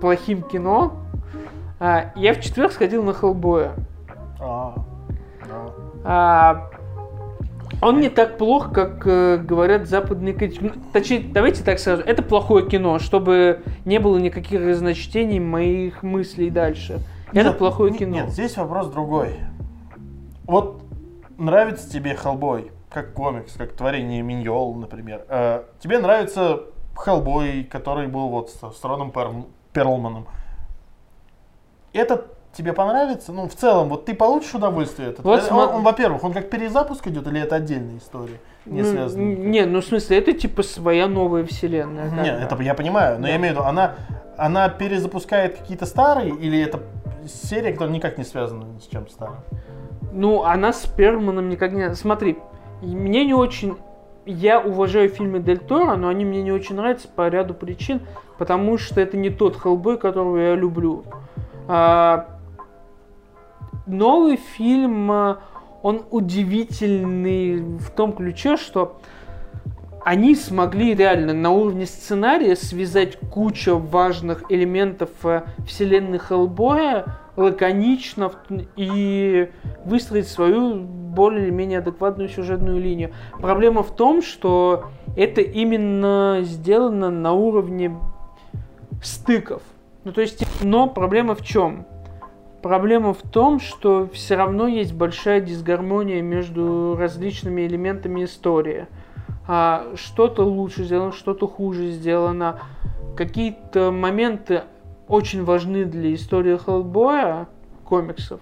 плохим 0.00 0.42
кино. 0.42 1.01
А, 1.84 2.12
Я 2.14 2.32
в 2.32 2.40
четверг 2.40 2.70
сходил 2.70 3.02
на 3.02 3.12
Хеллбоя. 3.12 3.72
А, 4.40 4.74
да. 5.48 5.72
А, 6.04 6.70
он 7.80 7.98
не 7.98 8.08
так 8.08 8.38
плох, 8.38 8.72
как 8.72 9.04
э, 9.04 9.38
говорят 9.38 9.88
западные 9.88 10.32
критики. 10.32 10.62
Ну, 10.62 10.70
Точнее, 10.92 11.24
давайте 11.32 11.64
так 11.64 11.80
сразу. 11.80 12.04
Это 12.04 12.22
плохое 12.22 12.68
кино, 12.68 13.00
чтобы 13.00 13.62
не 13.84 13.98
было 13.98 14.16
никаких 14.18 14.60
разночтений 14.60 15.40
моих 15.40 16.04
мыслей 16.04 16.50
дальше. 16.50 17.00
Это 17.32 17.48
Нет, 17.48 17.58
плохое 17.58 17.90
не- 17.90 17.98
кино. 17.98 18.12
Нет, 18.14 18.28
здесь 18.30 18.56
вопрос 18.56 18.86
другой. 18.86 19.40
Вот 20.44 20.82
нравится 21.36 21.90
тебе 21.90 22.14
Хеллбой, 22.14 22.70
как 22.90 23.12
комикс, 23.12 23.54
как 23.54 23.72
творение 23.72 24.22
Миньол, 24.22 24.76
например. 24.76 25.24
Э, 25.28 25.64
тебе 25.80 25.98
нравится 25.98 26.60
Хеллбой, 26.94 27.64
который 27.64 28.06
был 28.06 28.28
вот 28.28 28.50
с, 28.50 28.78
с 28.78 28.84
Роном 28.84 29.10
Перл- 29.10 29.48
Перлманом. 29.72 30.26
Это 31.92 32.26
тебе 32.52 32.72
понравится? 32.72 33.32
Ну, 33.32 33.48
в 33.48 33.54
целом, 33.54 33.88
вот 33.88 34.04
ты 34.04 34.14
получишь 34.14 34.54
удовольствие 34.54 35.08
от 35.08 35.20
этого? 35.20 35.36
Вот 35.36 35.50
он, 35.50 35.74
он, 35.76 35.82
во-первых, 35.82 36.24
он 36.24 36.32
как 36.32 36.50
перезапуск 36.50 37.06
идет 37.08 37.26
или 37.26 37.40
это 37.40 37.56
отдельная 37.56 37.98
история? 37.98 38.40
Не 38.66 38.82
Ну, 38.82 38.90
связанная? 38.90 39.36
Не, 39.36 39.66
ну 39.66 39.80
в 39.80 39.84
смысле, 39.84 40.18
это 40.18 40.32
типа 40.32 40.62
своя 40.62 41.06
новая 41.06 41.44
вселенная. 41.44 42.10
бы. 42.10 42.16
это 42.18 42.62
я 42.62 42.74
понимаю, 42.74 43.18
но 43.18 43.26
я 43.26 43.36
имею 43.36 43.54
в 43.54 43.56
виду, 43.56 43.66
она, 43.66 43.94
она 44.36 44.68
перезапускает 44.68 45.58
какие-то 45.58 45.86
старые 45.86 46.30
или 46.30 46.60
это 46.60 46.80
серия, 47.26 47.72
которая 47.72 47.94
никак 47.94 48.18
не 48.18 48.24
связана 48.24 48.64
ни 48.64 48.78
с 48.78 48.86
чем 48.86 49.08
старым? 49.08 49.36
Ну, 50.12 50.42
она 50.42 50.72
с 50.72 50.86
Перманом 50.86 51.48
никак 51.48 51.72
не... 51.72 51.94
Смотри, 51.94 52.38
мне 52.82 53.24
не 53.24 53.34
очень... 53.34 53.76
Я 54.24 54.60
уважаю 54.60 55.08
фильмы 55.08 55.40
Дель 55.40 55.58
Торо, 55.58 55.96
но 55.96 56.08
они 56.08 56.24
мне 56.24 56.42
не 56.42 56.52
очень 56.52 56.76
нравятся 56.76 57.08
по 57.08 57.28
ряду 57.28 57.54
причин, 57.54 58.02
потому 58.38 58.78
что 58.78 59.00
это 59.00 59.16
не 59.16 59.30
тот 59.30 59.56
Хеллбой, 59.56 59.98
которого 59.98 60.36
я 60.36 60.54
люблю. 60.54 61.04
А, 61.68 62.28
новый 63.86 64.36
фильм, 64.36 65.10
а, 65.10 65.38
он 65.82 66.02
удивительный 66.10 67.60
в 67.78 67.90
том 67.90 68.12
ключе, 68.12 68.56
что 68.56 69.00
они 70.04 70.34
смогли 70.34 70.94
реально 70.94 71.32
на 71.32 71.50
уровне 71.50 71.86
сценария 71.86 72.56
связать 72.56 73.18
кучу 73.30 73.78
важных 73.78 74.44
элементов 74.48 75.10
э, 75.24 75.42
вселенной 75.64 76.18
Хеллбоя 76.18 77.18
лаконично 77.36 78.32
и 78.76 79.48
выстроить 79.84 80.28
свою 80.28 80.74
более 80.74 81.44
или 81.44 81.50
менее 81.50 81.78
адекватную 81.78 82.28
сюжетную 82.28 82.80
линию. 82.80 83.12
Проблема 83.40 83.82
в 83.82 83.94
том, 83.94 84.22
что 84.22 84.86
это 85.16 85.40
именно 85.40 86.40
сделано 86.42 87.10
на 87.10 87.32
уровне 87.32 87.96
стыков. 89.02 89.62
Ну, 90.04 90.12
то 90.12 90.20
есть, 90.20 90.44
но 90.62 90.88
проблема 90.88 91.34
в 91.34 91.42
чем? 91.42 91.86
Проблема 92.60 93.12
в 93.12 93.22
том, 93.22 93.60
что 93.60 94.08
все 94.12 94.36
равно 94.36 94.66
есть 94.66 94.94
большая 94.94 95.40
дисгармония 95.40 96.22
между 96.22 96.96
различными 96.96 97.66
элементами 97.66 98.24
истории. 98.24 98.86
А, 99.46 99.86
что-то 99.96 100.44
лучше 100.44 100.84
сделано, 100.84 101.12
что-то 101.12 101.48
хуже 101.48 101.90
сделано. 101.90 102.60
Какие-то 103.16 103.90
моменты 103.90 104.62
очень 105.08 105.44
важны 105.44 105.84
для 105.84 106.14
истории 106.14 106.56
Хеллбоя, 106.56 107.48
комиксов, 107.84 108.40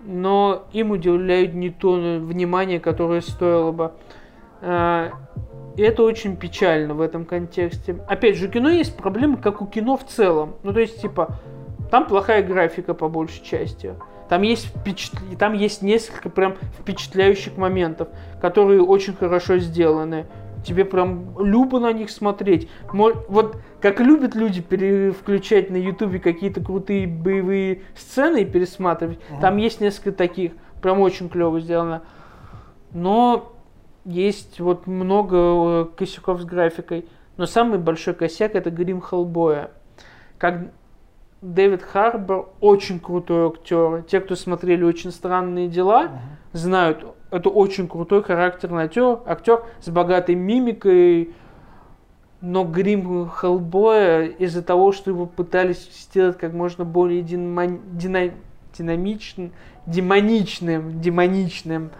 но 0.00 0.64
им 0.72 0.90
уделяют 0.90 1.54
не 1.54 1.70
то 1.70 1.92
внимание, 1.92 2.80
которое 2.80 3.20
стоило 3.20 3.72
бы. 3.72 3.92
И 5.78 5.80
это 5.82 6.02
очень 6.02 6.36
печально 6.36 6.92
в 6.94 7.00
этом 7.00 7.24
контексте. 7.24 7.98
Опять 8.08 8.36
же, 8.36 8.48
у 8.48 8.50
кино 8.50 8.68
есть 8.68 8.96
проблемы, 8.96 9.36
как 9.36 9.62
у 9.62 9.66
кино 9.66 9.96
в 9.96 10.04
целом. 10.04 10.56
Ну, 10.64 10.72
то 10.72 10.80
есть, 10.80 11.00
типа, 11.00 11.36
там 11.88 12.08
плохая 12.08 12.42
графика 12.42 12.94
по 12.94 13.08
большей 13.08 13.44
части. 13.44 13.94
Там 14.28 14.42
есть, 14.42 14.74
впечатл- 14.74 15.36
там 15.38 15.52
есть 15.52 15.80
несколько 15.80 16.30
прям 16.30 16.56
впечатляющих 16.80 17.56
моментов, 17.56 18.08
которые 18.40 18.82
очень 18.82 19.14
хорошо 19.14 19.58
сделаны. 19.58 20.26
Тебе 20.64 20.84
прям 20.84 21.38
любо 21.38 21.78
на 21.78 21.92
них 21.92 22.10
смотреть. 22.10 22.68
Мо- 22.92 23.12
Вот 23.28 23.58
как 23.80 24.00
любят 24.00 24.34
люди 24.34 24.60
переключать 24.60 25.70
на 25.70 25.76
ютубе 25.76 26.18
какие-то 26.18 26.60
крутые 26.60 27.06
боевые 27.06 27.82
сцены 27.94 28.42
и 28.42 28.44
пересматривать, 28.44 29.20
там 29.40 29.56
есть 29.58 29.80
несколько 29.80 30.10
таких. 30.10 30.54
Прям 30.82 30.98
очень 30.98 31.28
клево 31.28 31.60
сделано. 31.60 32.02
Но 32.92 33.52
есть 34.08 34.58
вот 34.58 34.86
много 34.86 35.36
э, 35.36 35.86
косяков 35.96 36.40
с 36.40 36.44
графикой. 36.44 37.06
Но 37.36 37.46
самый 37.46 37.78
большой 37.78 38.14
косяк 38.14 38.54
это 38.54 38.70
грим 38.70 39.00
Хеллбоя. 39.02 39.70
Как 40.38 40.72
Дэвид 41.42 41.82
Харбор 41.82 42.48
очень 42.60 43.00
крутой 43.00 43.48
актер. 43.48 44.02
Те, 44.04 44.20
кто 44.20 44.34
смотрели 44.34 44.82
очень 44.82 45.12
странные 45.12 45.68
дела, 45.68 46.20
знают, 46.52 47.04
это 47.30 47.50
очень 47.50 47.86
крутой 47.86 48.22
характерный 48.22 48.84
актер, 48.84 49.20
актер 49.26 49.64
с 49.80 49.90
богатой 49.90 50.34
мимикой. 50.34 51.34
Но 52.40 52.64
грим 52.64 53.28
Хеллбоя 53.28 54.24
из-за 54.24 54.62
того, 54.62 54.92
что 54.92 55.10
его 55.10 55.26
пытались 55.26 55.86
сделать 55.92 56.38
как 56.38 56.54
можно 56.54 56.84
более 56.84 57.20
динамичным, 57.20 58.32
динамичным, 58.72 59.52
демоничным, 59.86 61.00
демоничным 61.00 61.90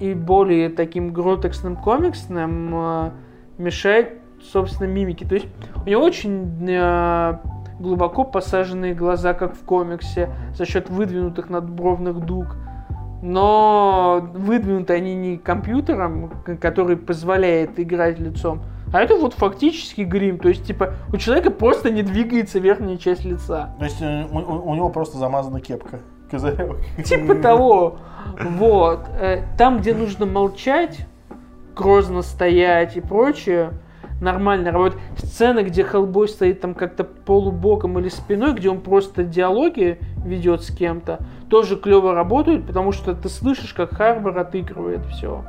и 0.00 0.14
более 0.14 0.68
таким 0.70 1.12
гротексным 1.12 1.76
комиксным, 1.76 2.70
э, 2.74 3.10
мешает, 3.58 4.18
собственно, 4.42 4.88
мимике. 4.88 5.26
То 5.26 5.34
есть 5.34 5.46
у 5.86 5.88
него 5.88 6.02
очень 6.02 6.66
э, 6.68 7.38
глубоко 7.78 8.24
посаженные 8.24 8.94
глаза, 8.94 9.34
как 9.34 9.54
в 9.54 9.64
комиксе, 9.64 10.30
за 10.54 10.64
счет 10.64 10.90
выдвинутых 10.90 11.48
надбровных 11.50 12.20
дуг. 12.20 12.56
Но 13.22 14.26
выдвинуты 14.34 14.94
они 14.94 15.14
не 15.14 15.36
компьютером, 15.36 16.30
который 16.60 16.96
позволяет 16.96 17.78
играть 17.78 18.18
лицом, 18.18 18.62
а 18.92 19.00
это 19.02 19.14
вот 19.16 19.34
фактически 19.34 20.00
грим. 20.00 20.38
То 20.38 20.48
есть, 20.48 20.64
типа, 20.64 20.94
у 21.12 21.16
человека 21.18 21.50
просто 21.50 21.90
не 21.90 22.02
двигается 22.02 22.58
верхняя 22.58 22.96
часть 22.96 23.24
лица. 23.24 23.74
То 23.78 23.84
есть 23.84 24.00
э, 24.00 24.24
у, 24.32 24.38
у- 24.38 24.70
у 24.70 24.74
него 24.74 24.88
просто 24.88 25.18
замазана 25.18 25.60
кепка. 25.60 26.00
Козырек. 26.30 26.76
Типа 27.04 27.34
того. 27.34 27.98
Вот. 28.40 29.00
Э, 29.20 29.42
Там, 29.58 29.78
где 29.80 29.94
нужно 29.94 30.26
молчать, 30.26 31.06
грозно 31.76 32.22
стоять 32.22 32.96
и 32.96 33.00
прочее, 33.00 33.72
нормально 34.20 34.70
работает. 34.70 35.02
Сцены, 35.16 35.60
где 35.60 35.82
Хеллбой 35.82 36.28
стоит 36.28 36.60
там 36.60 36.74
как-то 36.74 37.04
полубоком 37.04 37.98
или 37.98 38.08
спиной, 38.08 38.54
где 38.54 38.70
он 38.70 38.80
просто 38.80 39.24
диалоги 39.24 39.98
ведет 40.24 40.62
с 40.62 40.70
кем-то, 40.70 41.20
тоже 41.48 41.76
клево 41.76 42.14
работают, 42.14 42.66
потому 42.66 42.92
что 42.92 43.14
ты 43.14 43.28
слышишь, 43.28 43.74
как 43.74 43.94
Харбор 43.94 44.38
отыгрывает 44.38 45.04
все. 45.06 45.44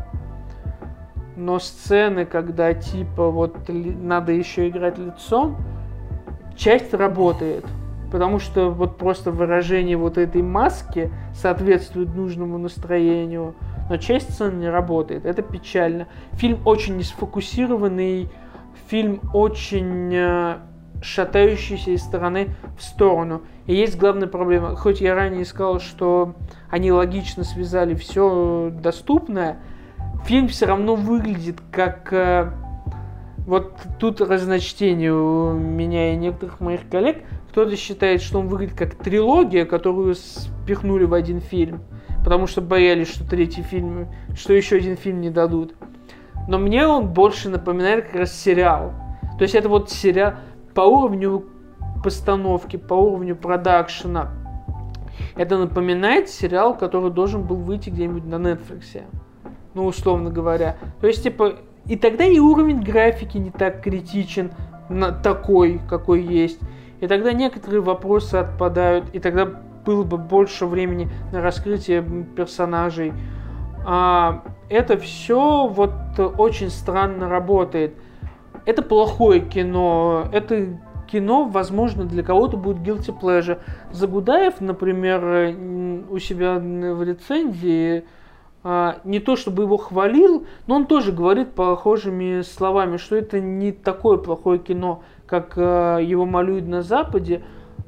Но 1.36 1.60
сцены, 1.60 2.26
когда 2.26 2.74
типа 2.74 3.30
вот 3.30 3.58
надо 3.68 4.32
еще 4.32 4.70
играть 4.70 4.98
лицом, 4.98 5.58
часть 6.56 6.94
работает. 6.94 7.66
Потому 8.12 8.40
что 8.40 8.70
вот 8.70 8.98
просто 8.98 9.32
выражение 9.32 9.96
вот 9.96 10.18
этой 10.18 10.42
маски 10.42 11.10
соответствует 11.34 12.14
нужному 12.14 12.58
настроению, 12.58 13.56
но 13.90 13.98
часть 13.98 14.34
сцен 14.34 14.60
не 14.60 14.70
работает. 14.70 15.26
Это 15.26 15.42
печально. 15.42 16.08
Фильм 16.34 16.60
очень 16.66 16.98
не 16.98 17.04
сфокусированный, 17.04 18.30
фильм 18.88 19.22
очень 19.34 20.14
э, 20.14 20.58
шатающийся 21.02 21.92
из 21.92 22.02
стороны 22.02 22.50
в 22.78 22.84
сторону. 22.84 23.44
И 23.66 23.74
есть 23.74 23.98
главная 23.98 24.28
проблема. 24.28 24.76
Хоть 24.76 25.00
я 25.00 25.16
ранее 25.16 25.46
сказал, 25.46 25.80
что 25.80 26.36
они 26.70 26.92
логично 26.92 27.46
связали 27.46 27.96
все 27.96 28.72
доступное, 28.74 29.60
фильм 30.26 30.50
все 30.50 30.66
равно 30.66 30.96
выглядит 30.96 31.60
как... 31.72 32.12
э, 32.12 32.52
вот 33.46 33.74
тут 34.00 34.22
разночтение 34.22 35.14
у 35.14 35.54
меня 35.54 36.14
и 36.14 36.16
некоторых 36.16 36.60
моих 36.60 36.88
коллег. 36.90 37.24
Кто-то 37.52 37.76
считает, 37.76 38.22
что 38.22 38.40
он 38.40 38.48
выглядит 38.48 38.78
как 38.78 38.95
трилогия, 38.95 39.65
которую 39.65 40.15
спихнули 40.15 41.03
в 41.03 41.14
один 41.14 41.41
фильм, 41.41 41.82
потому 42.23 42.48
что 42.48 42.61
боялись, 42.61 43.10
что 43.14 43.28
третий 43.28 43.61
фильм, 43.61 44.07
что 44.36 44.53
еще 44.53 44.78
один 44.78 44.95
фильм 44.95 45.19
не 45.19 45.30
дадут. 45.30 45.73
Но 46.48 46.57
мне 46.57 46.88
он 46.88 47.10
больше 47.10 47.49
напоминает 47.49 48.06
как 48.06 48.15
раз 48.15 48.34
сериал. 48.34 48.94
То 49.38 49.44
есть 49.44 49.53
это 49.53 49.68
вот 49.68 49.90
сериал 49.90 50.36
по 50.73 50.82
уровню 50.82 51.45
постановки, 52.02 52.78
по 52.78 52.94
уровню 52.94 53.36
продакшена. 53.36 54.32
Это 55.36 55.57
напоминает 55.57 56.30
сериал, 56.30 56.78
который 56.78 57.11
должен 57.11 57.44
был 57.44 57.57
выйти 57.57 57.90
где-нибудь 57.90 58.23
на 58.23 58.36
Netflix. 58.36 59.03
Ну, 59.73 59.86
условно 59.86 60.30
говоря. 60.30 60.78
То 61.02 61.07
есть, 61.07 61.23
типа, 61.23 61.56
и 61.86 61.98
тогда 61.98 62.23
и 62.23 62.40
уровень 62.40 62.82
графики 62.82 63.38
не 63.38 63.52
так 63.52 63.84
критичен, 63.84 64.52
на 64.88 65.11
такой, 65.11 65.82
какой 65.90 66.22
есть. 66.22 66.60
И 67.02 67.07
тогда 67.07 67.34
некоторые 67.34 67.82
вопросы 67.82 68.36
отпадают, 68.36 69.06
и 69.11 69.19
тогда 69.19 69.45
было 69.86 70.03
бы 70.03 70.18
больше 70.18 70.68
времени 70.68 71.10
на 71.32 71.41
раскрытие 71.41 72.03
персонажей. 72.36 73.14
А, 73.86 74.44
это 74.69 74.98
все 74.98 75.68
вот 75.68 75.91
очень 76.38 76.69
странно 76.69 77.28
работает. 77.28 77.95
Это 78.65 78.84
плохое 78.84 79.41
кино. 79.41 80.28
Это 80.32 80.78
кино, 81.11 81.45
возможно, 81.45 82.06
для 82.06 82.22
кого-то 82.23 82.56
будет 82.56 82.78
guilty 82.78 83.19
pleasure. 83.19 83.60
Загудаев, 83.91 84.61
например, 84.61 85.56
у 86.10 86.19
себя 86.19 86.60
в 86.60 87.03
рецензии 87.03 88.06
а, 88.64 88.99
не 89.03 89.19
то 89.19 89.36
чтобы 89.36 89.64
его 89.64 89.78
хвалил, 89.78 90.45
но 90.68 90.76
он 90.76 90.86
тоже 90.86 91.11
говорит 91.11 91.53
похожими 91.53 92.41
словами, 92.41 92.98
что 92.98 93.15
это 93.15 93.40
не 93.40 93.72
такое 93.72 94.18
плохое 94.18 94.60
кино, 94.60 95.02
как 95.32 95.53
э, 95.56 95.99
его 96.03 96.26
малюют 96.26 96.68
на 96.68 96.82
Западе, 96.82 97.41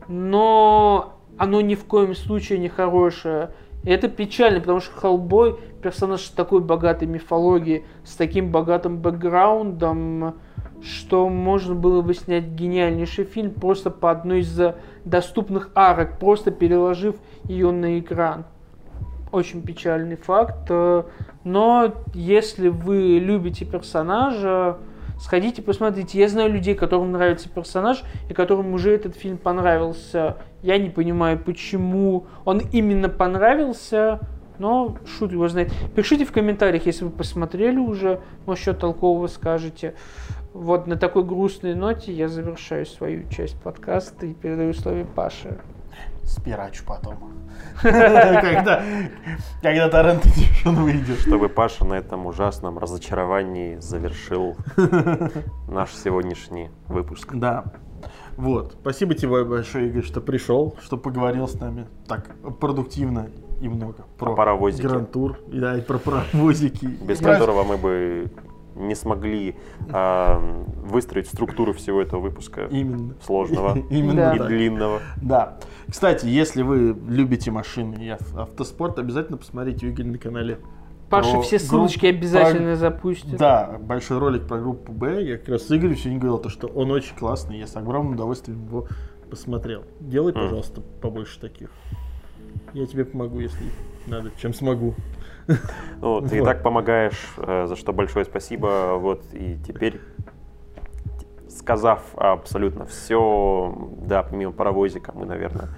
но 0.08 1.20
оно 1.38 1.60
ни 1.60 1.76
в 1.76 1.84
коем 1.84 2.16
случае 2.16 2.58
не 2.58 2.70
хорошее. 2.70 3.52
И 3.84 3.90
это 3.90 4.08
печально, 4.08 4.62
потому 4.62 4.80
что 4.80 4.98
Хеллбой 4.98 5.58
персонаж 5.82 6.22
с 6.22 6.30
такой 6.30 6.62
богатой 6.62 7.06
мифологией, 7.10 7.84
с 8.06 8.16
таким 8.16 8.50
богатым 8.50 9.00
бэкграундом, 9.00 10.36
что 10.82 11.28
можно 11.28 11.76
было 11.76 12.02
бы 12.02 12.14
снять 12.14 12.46
гениальнейший 12.46 13.26
фильм 13.26 13.52
просто 13.52 13.92
по 13.92 14.10
одной 14.10 14.40
из 14.40 14.58
э, 14.58 14.76
доступных 15.04 15.70
арок, 15.76 16.20
просто 16.20 16.50
переложив 16.50 17.18
ее 17.44 17.72
на 17.72 18.00
экран. 18.00 18.46
Очень 19.34 19.64
печальный 19.64 20.16
факт. 20.16 20.68
э, 20.70 21.04
Но 21.44 21.94
если 22.14 22.70
вы 22.70 23.20
любите 23.20 23.66
персонажа, 23.66 24.78
сходите 25.20 25.62
посмотрите. 25.62 26.20
Я 26.20 26.28
знаю 26.28 26.52
людей, 26.52 26.76
которым 26.76 27.12
нравится 27.12 27.50
персонаж, 27.50 28.04
и 28.30 28.34
которым 28.34 28.74
уже 28.74 28.94
этот 28.94 29.16
фильм 29.16 29.38
понравился. 29.38 30.38
Я 30.62 30.78
не 30.78 30.90
понимаю, 30.90 31.40
почему 31.40 32.28
он 32.46 32.62
именно 32.72 33.10
понравился, 33.10 34.20
но 34.60 34.98
шут 35.06 35.32
его 35.32 35.48
знает. 35.48 35.72
Пишите 35.96 36.26
в 36.26 36.32
комментариях, 36.32 36.86
если 36.86 37.06
вы 37.06 37.12
посмотрели 37.12 37.78
уже, 37.78 38.22
может, 38.46 38.62
что 38.62 38.74
толкового 38.74 39.28
скажете. 39.28 39.96
Вот 40.54 40.86
на 40.86 40.96
такой 40.96 41.24
грустной 41.24 41.74
ноте 41.74 42.14
я 42.14 42.28
завершаю 42.28 42.86
свою 42.86 43.28
часть 43.30 43.60
подкаста 43.62 44.26
и 44.26 44.34
передаю 44.34 44.74
слово 44.74 45.04
Паше. 45.04 45.60
Спирачу 46.26 46.84
потом. 46.86 47.18
Когда 47.82 49.90
торрент 49.90 50.26
Edition 50.26 50.76
выйдет. 50.76 51.20
Чтобы 51.20 51.50
Паша 51.50 51.86
на 51.86 51.96
этом 51.96 52.26
ужасном 52.26 52.78
разочаровании 52.78 53.78
завершил 53.78 54.56
наш 55.68 55.94
сегодняшний 55.94 56.70
выпуск. 56.88 57.34
Да. 57.34 57.66
Вот. 58.38 58.78
Спасибо 58.82 59.14
тебе 59.14 59.44
большое, 59.44 59.88
Игорь, 59.88 60.04
что 60.04 60.22
пришел, 60.22 60.76
что 60.82 60.98
поговорил 60.98 61.48
с 61.48 61.60
нами 61.60 61.88
так 62.08 62.36
продуктивно 62.60 63.30
и 63.62 63.70
много 63.70 64.06
Про 64.18 64.36
паровозики. 64.36 64.86
Грантур, 64.86 65.40
да, 65.48 65.78
и 65.78 65.82
про 65.82 65.98
паровозики. 65.98 66.86
Без 66.86 67.20
которого 67.20 67.64
мы 67.64 67.78
бы 67.78 68.32
не 68.76 68.96
смогли 68.96 69.56
а, 69.92 70.40
выстроить 70.84 71.28
структуру 71.28 71.74
всего 71.74 72.02
этого 72.02 72.22
выпуска 72.22 72.66
Именно. 72.66 73.14
сложного 73.24 73.78
Именно 73.90 74.34
и 74.34 74.40
длинного. 74.40 75.00
Да. 75.22 75.58
Кстати, 75.90 76.26
если 76.26 76.62
вы 76.64 76.96
любите 77.08 77.52
машины 77.52 77.96
и 78.06 78.10
ав- 78.10 78.36
автоспорт, 78.38 79.00
обязательно 79.00 79.38
посмотрите 79.38 79.90
Игоря 79.90 80.08
на 80.08 80.18
канале. 80.18 80.60
Паша 81.10 81.42
все 81.42 81.58
групп- 81.58 81.68
ссылочки 81.68 82.06
обязательно 82.08 82.70
про- 82.72 82.76
запустит. 82.76 83.38
Да, 83.38 83.78
большой 83.80 84.18
ролик 84.18 84.48
про 84.48 84.58
группу 84.60 84.92
Б. 84.92 85.24
Я 85.24 85.38
как 85.38 85.50
раз 85.50 85.64
с 85.68 85.72
Игорем 85.72 85.96
сегодня 85.96 86.20
говорил, 86.20 86.40
то, 86.40 86.50
что 86.50 86.68
он 86.68 86.90
очень 86.92 87.16
классный. 87.16 87.60
Я 87.60 87.68
с 87.68 87.76
огромным 87.76 88.14
удовольствием 88.14 88.66
его 88.66 88.88
посмотрел. 89.30 89.84
Делай, 90.00 90.34
пожалуйста, 90.34 90.82
побольше 91.02 91.40
таких. 91.40 91.70
Я 92.74 92.86
тебе 92.88 93.06
помогу, 93.06 93.40
если 93.40 93.64
надо, 94.08 94.32
чем 94.42 94.54
смогу. 94.54 94.96
Ну, 96.02 96.22
ты 96.22 96.38
и 96.38 96.40
Вот. 96.40 96.46
так 96.46 96.64
помогаешь, 96.64 97.34
э, 97.38 97.66
за 97.68 97.76
что 97.76 97.94
большое 97.94 98.26
спасибо. 98.26 98.96
Вот 98.98 99.24
и 99.34 99.58
теперь, 99.68 100.00
сказав 101.58 102.02
абсолютно 102.16 102.86
все, 102.86 103.76
да, 104.06 104.24
помимо 104.24 104.52
паровозика, 104.52 105.12
мы, 105.14 105.26
наверное, 105.26 105.70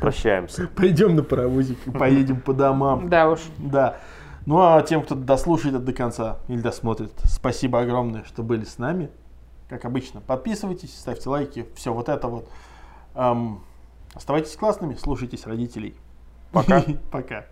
прощаемся. 0.00 0.68
Пойдем 0.74 1.14
на 1.14 1.22
паровозик 1.22 1.78
и 1.86 1.90
поедем 1.90 2.40
по 2.40 2.52
домам. 2.52 3.08
Да 3.08 3.30
уж. 3.30 3.40
Да. 3.58 3.96
Ну 4.46 4.60
а 4.60 4.82
тем, 4.82 5.02
кто 5.02 5.14
дослушает 5.14 5.76
это 5.76 5.84
до 5.84 5.92
конца 5.92 6.38
или 6.48 6.60
досмотрит, 6.60 7.12
спасибо 7.24 7.80
огромное, 7.80 8.24
что 8.24 8.42
были 8.42 8.64
с 8.64 8.78
нами. 8.78 9.10
Как 9.68 9.84
обычно, 9.84 10.20
подписывайтесь, 10.20 10.98
ставьте 10.98 11.28
лайки, 11.28 11.66
все 11.76 11.92
вот 11.92 12.08
это 12.08 12.28
вот. 12.28 12.48
Эм, 13.14 13.62
оставайтесь 14.14 14.56
классными, 14.56 14.94
слушайтесь 14.94 15.46
родителей. 15.46 15.94
Пока. 16.50 16.82
Пока. 17.10 17.46